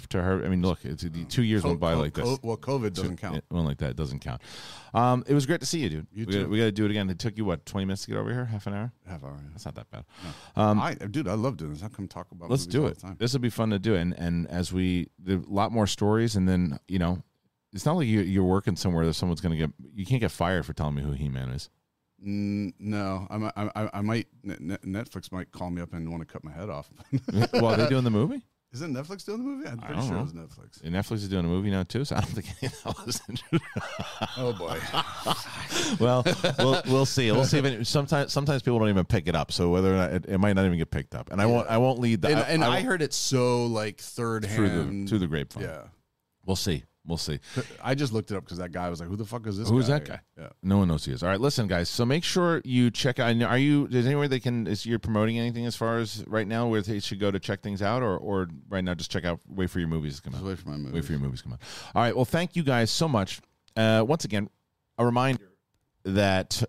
To 0.09 0.21
her, 0.21 0.45
I 0.45 0.49
mean, 0.49 0.61
look, 0.61 0.85
it's 0.85 1.01
the 1.01 1.25
two 1.25 1.41
years 1.41 1.63
Co- 1.63 1.69
went 1.69 1.79
by 1.79 1.95
co- 1.95 1.99
like 1.99 2.13
this. 2.13 2.23
co- 2.23 2.39
well, 2.43 2.57
COVID 2.57 2.93
doesn't 2.93 3.17
count. 3.17 3.37
It 3.37 3.45
went 3.49 3.65
like 3.65 3.79
that. 3.79 3.89
It 3.91 3.95
doesn't 3.95 4.19
count. 4.19 4.39
Um, 4.93 5.23
it 5.25 5.33
was 5.33 5.47
great 5.47 5.61
to 5.61 5.65
see 5.65 5.79
you, 5.79 5.89
dude. 5.89 6.07
You 6.13 6.25
we, 6.27 6.33
too. 6.33 6.47
we 6.47 6.57
got 6.59 6.65
to 6.65 6.71
do 6.71 6.85
it 6.85 6.91
again. 6.91 7.09
It 7.09 7.17
took 7.17 7.35
you 7.37 7.45
what 7.45 7.65
twenty 7.65 7.85
minutes 7.85 8.03
to 8.05 8.11
get 8.11 8.17
over 8.17 8.31
here? 8.31 8.45
Half 8.45 8.67
an 8.67 8.75
hour? 8.75 8.91
Half 9.07 9.23
an 9.23 9.29
hour. 9.29 9.39
yeah. 9.41 9.49
That's 9.51 9.65
not 9.65 9.73
that 9.73 9.89
bad. 9.89 10.05
Um, 10.55 10.79
I, 10.79 10.93
dude, 10.93 11.27
I 11.27 11.33
love 11.33 11.57
doing 11.57 11.73
this. 11.73 11.81
I 11.81 11.87
come 11.87 12.07
talk 12.07 12.27
about. 12.31 12.51
let's 12.51 12.67
do 12.67 12.85
it. 12.85 13.01
This 13.17 13.33
will 13.33 13.39
be 13.39 13.49
fun 13.49 13.71
to 13.71 13.79
do. 13.79 13.95
And 13.95 14.13
and 14.13 14.47
as 14.49 14.71
we 14.71 15.09
a 15.27 15.39
lot 15.47 15.71
more 15.71 15.87
stories, 15.87 16.35
and 16.35 16.47
then 16.47 16.79
you 16.87 16.99
know, 16.99 17.23
it's 17.73 17.85
not 17.85 17.95
like 17.95 18.05
you, 18.05 18.21
you're 18.21 18.43
working 18.43 18.75
somewhere 18.75 19.07
that 19.07 19.15
someone's 19.15 19.41
going 19.41 19.57
to 19.57 19.57
get. 19.57 19.71
You 19.95 20.05
can't 20.05 20.21
get 20.21 20.29
fired 20.29 20.67
for 20.67 20.73
telling 20.73 20.93
me 20.93 21.01
who 21.01 21.13
He 21.13 21.29
Man 21.29 21.49
is. 21.49 21.67
Mm, 22.23 22.73
no, 22.79 23.27
I, 23.29 23.71
I, 23.75 23.89
I 23.93 24.01
might. 24.01 24.27
Netflix 24.45 25.31
might 25.31 25.51
call 25.51 25.71
me 25.71 25.81
up 25.81 25.93
and 25.93 26.11
want 26.11 26.27
to 26.27 26.31
cut 26.31 26.43
my 26.43 26.51
head 26.51 26.69
off. 26.69 26.91
well, 27.53 27.67
are 27.67 27.77
they 27.77 27.87
doing 27.87 28.03
the 28.03 28.11
movie? 28.11 28.43
Isn't 28.72 28.93
Netflix 28.93 29.26
doing 29.26 29.39
the 29.39 29.43
movie? 29.43 29.67
I'm 29.67 29.80
pretty 29.80 29.95
don't 29.95 30.03
sure 30.03 30.13
know. 30.13 30.20
it 30.20 30.24
was 30.26 30.34
Netflix. 30.34 30.84
And 30.84 30.93
Netflix 30.93 31.13
is 31.13 31.28
doing 31.30 31.43
a 31.43 31.47
movie 31.47 31.72
now 31.72 31.82
too, 31.82 32.05
so 32.05 32.15
I 32.15 32.20
don't 32.22 32.30
think 32.34 32.47
any 32.61 32.72
of 32.72 32.84
that 32.84 33.05
was. 33.05 33.22
Oh 34.38 34.53
boy. 34.53 34.78
well, 35.99 36.24
we'll 36.59 36.82
we'll 36.88 37.05
see. 37.07 37.32
We'll 37.32 37.45
see 37.45 37.57
if 37.57 37.65
it, 37.65 37.88
sometimes 37.88 38.32
sometimes 38.32 38.61
people 38.61 38.78
don't 38.78 38.89
even 38.89 39.05
pick 39.05 39.28
it 39.28 39.36
up. 39.36 39.51
So 39.51 39.70
whether 39.70 39.91
or 39.93 39.97
not 39.97 40.11
it, 40.11 40.26
it 40.28 40.38
might 40.38 40.53
not 40.53 40.65
even 40.65 40.78
get 40.78 40.91
picked 40.91 41.15
up, 41.15 41.32
and 41.32 41.41
I 41.41 41.47
won't 41.47 41.67
I 41.67 41.78
won't 41.80 41.99
lead 41.99 42.22
that. 42.22 42.32
and 42.32 42.41
and 42.41 42.63
I, 42.63 42.70
won't- 42.70 42.86
heard 42.86 43.01
it 43.01 43.13
so 43.13 43.65
like 43.65 43.99
third 43.99 44.45
through 44.47 44.70
hand 44.70 45.07
the 45.07 45.09
through 45.09 45.20
the 45.20 45.28
grapevine. 45.28 45.63
Yeah. 45.63 45.82
We'll 46.45 46.55
see. 46.55 46.84
We'll 47.05 47.17
see. 47.17 47.39
I 47.83 47.95
just 47.95 48.13
looked 48.13 48.29
it 48.29 48.37
up 48.37 48.43
because 48.43 48.57
that 48.59 48.71
guy 48.71 48.89
was 48.89 48.99
like, 48.99 49.09
"Who 49.09 49.15
the 49.15 49.25
fuck 49.25 49.47
is 49.47 49.57
this? 49.57 49.69
Who's 49.69 49.87
guy? 49.87 49.99
that 49.99 50.07
guy? 50.07 50.19
Yeah. 50.37 50.49
No 50.61 50.77
one 50.77 50.89
knows 50.89 51.05
who 51.05 51.11
he 51.11 51.15
is. 51.15 51.23
All 51.23 51.29
right, 51.29 51.39
listen, 51.39 51.67
guys. 51.67 51.89
So 51.89 52.05
make 52.05 52.23
sure 52.23 52.61
you 52.65 52.91
check 52.91 53.19
out. 53.19 53.41
Are 53.41 53.57
you? 53.57 53.87
Is 53.89 54.05
anywhere 54.05 54.27
they 54.27 54.39
can? 54.39 54.67
Is 54.67 54.85
you're 54.85 54.99
promoting 54.99 55.39
anything 55.39 55.65
as 55.65 55.75
far 55.75 55.97
as 55.97 56.23
right 56.27 56.47
now 56.47 56.67
where 56.67 56.81
they 56.81 56.99
should 56.99 57.19
go 57.19 57.31
to 57.31 57.39
check 57.39 57.61
things 57.61 57.81
out, 57.81 58.03
or 58.03 58.17
or 58.17 58.47
right 58.69 58.83
now 58.83 58.93
just 58.93 59.09
check 59.09 59.25
out. 59.25 59.39
Wait 59.47 59.69
for 59.69 59.79
your 59.79 59.87
movies 59.87 60.17
to 60.17 60.21
come 60.21 60.33
out. 60.35 60.39
Just 60.39 60.47
wait 60.47 60.59
for 60.59 60.69
my 60.69 60.77
movie. 60.77 60.93
Wait 60.93 61.05
for 61.05 61.13
your 61.13 61.21
movies 61.21 61.39
to 61.39 61.43
come 61.45 61.53
out. 61.53 61.59
All 61.95 62.03
right. 62.03 62.15
Well, 62.15 62.25
thank 62.25 62.55
you 62.55 62.63
guys 62.63 62.91
so 62.91 63.07
much. 63.07 63.41
Uh, 63.75 64.03
once 64.07 64.25
again, 64.25 64.49
a 64.97 65.05
reminder 65.05 65.51
that 66.03 66.61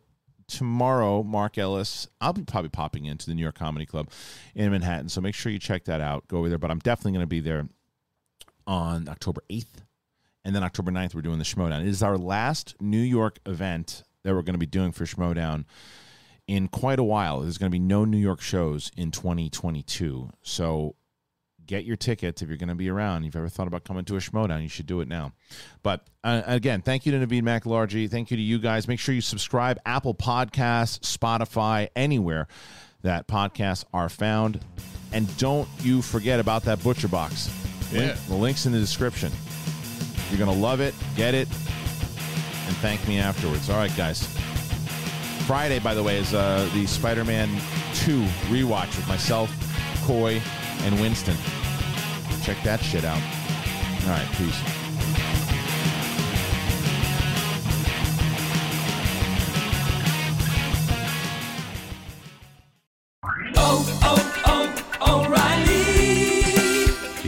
tomorrow, 0.47 1.23
Mark 1.23 1.59
Ellis, 1.59 2.09
I'll 2.21 2.33
be 2.33 2.43
probably 2.43 2.71
popping 2.71 3.07
into 3.07 3.27
the 3.27 3.35
New 3.35 3.43
York 3.43 3.59
Comedy 3.59 3.87
Club 3.87 4.11
in 4.55 4.71
Manhattan. 4.71 5.09
So 5.09 5.21
make 5.21 5.35
sure 5.35 5.51
you 5.53 5.59
check 5.59 5.85
that 5.85 6.01
out. 6.01 6.29
Go 6.29 6.39
over 6.39 6.49
there. 6.49 6.59
But 6.59 6.71
I'm 6.71 6.79
definitely 6.81 7.13
going 7.13 7.23
to 7.23 7.27
be 7.27 7.41
there 7.41 7.67
on 8.67 9.09
October 9.09 9.43
8th. 9.51 9.85
And 10.45 10.55
then 10.55 10.63
October 10.65 10.91
9th, 10.91 11.15
we're 11.15 11.21
doing 11.23 11.39
the 11.39 11.45
Schmoedown. 11.45 11.83
It 11.83 11.89
is 11.89 12.03
our 12.03 12.17
last 12.17 12.75
New 12.81 13.01
York 13.01 13.39
event 13.47 14.03
that 14.23 14.35
we're 14.35 14.43
going 14.43 14.55
to 14.55 14.59
be 14.59 14.67
doing 14.67 14.91
for 14.93 15.05
Schmoedown 15.05 15.65
in 16.47 16.69
quite 16.69 16.99
a 16.99 17.05
while. 17.05 17.41
There's 17.41 17.59
going 17.59 17.71
to 17.71 17.75
be 17.75 17.79
no 17.79 18.05
New 18.05 18.17
York 18.19 18.41
shows 18.41 18.91
in 18.97 19.11
2022. 19.11 20.31
So 20.43 20.95
get 21.67 21.85
your 21.85 21.97
tickets 21.97 22.41
if 22.43 22.49
you're 22.49 22.57
going 22.57 22.69
to 22.71 22.75
be 22.75 22.89
around. 22.89 23.19
If 23.23 23.27
you've 23.27 23.37
ever 23.37 23.49
thought 23.49 23.67
about 23.69 23.85
coming 23.85 24.05
to 24.07 24.17
a 24.17 24.19
Schmoedown, 24.19 24.63
you 24.63 24.69
should 24.69 24.87
do 24.87 25.01
it 25.01 25.09
now. 25.09 25.33
But 25.83 26.07
uh, 26.25 26.43
again, 26.47 26.81
thank 26.83 27.05
you 27.07 27.13
to 27.13 27.19
Navid 27.27 27.43
McIlhargey. 27.43 28.11
Thank 28.11 28.31
you 28.31 28.37
to 28.37 28.43
you 28.43 28.59
guys. 28.59 28.89
Make 28.89 28.99
sure 28.99 29.15
you 29.15 29.21
subscribe 29.21 29.79
Apple 29.87 30.15
Podcasts, 30.15 31.01
Spotify, 31.01 31.89
anywhere 31.95 32.49
that 33.03 33.29
podcasts 33.29 33.85
are 33.93 34.09
found. 34.09 34.61
And 35.13 35.35
don't 35.39 35.69
you 35.81 36.01
forget 36.03 36.41
about 36.41 36.65
that 36.65 36.83
Butcher 36.83 37.09
Box. 37.09 37.49
Link- 37.93 38.07
Yeah. 38.07 38.17
The 38.29 38.35
link's 38.37 38.65
in 38.67 38.73
the 38.73 38.79
description. 38.81 39.31
You're 40.31 40.39
going 40.39 40.57
to 40.57 40.63
love 40.63 40.81
it. 40.81 40.95
Get 41.17 41.35
it. 41.35 41.49
And 41.49 42.77
thank 42.77 43.07
me 43.09 43.19
afterwards. 43.19 43.69
All 43.69 43.77
right, 43.77 43.95
guys. 43.97 44.27
Friday, 45.47 45.81
by 45.81 45.95
the 45.95 46.03
way, 46.03 46.19
is 46.19 46.33
uh, 46.33 46.69
the 46.73 46.87
Spider 46.87 47.25
Man 47.25 47.49
2 47.95 48.23
rewatch 48.49 48.97
with 48.97 49.09
myself, 49.09 49.51
Coy, 50.07 50.41
and 50.83 51.01
Winston. 51.01 51.37
Check 52.45 52.63
that 52.63 52.81
shit 52.81 53.05
out. 53.05 53.21
All 54.05 54.11
right, 54.11 54.29
peace. 54.37 54.81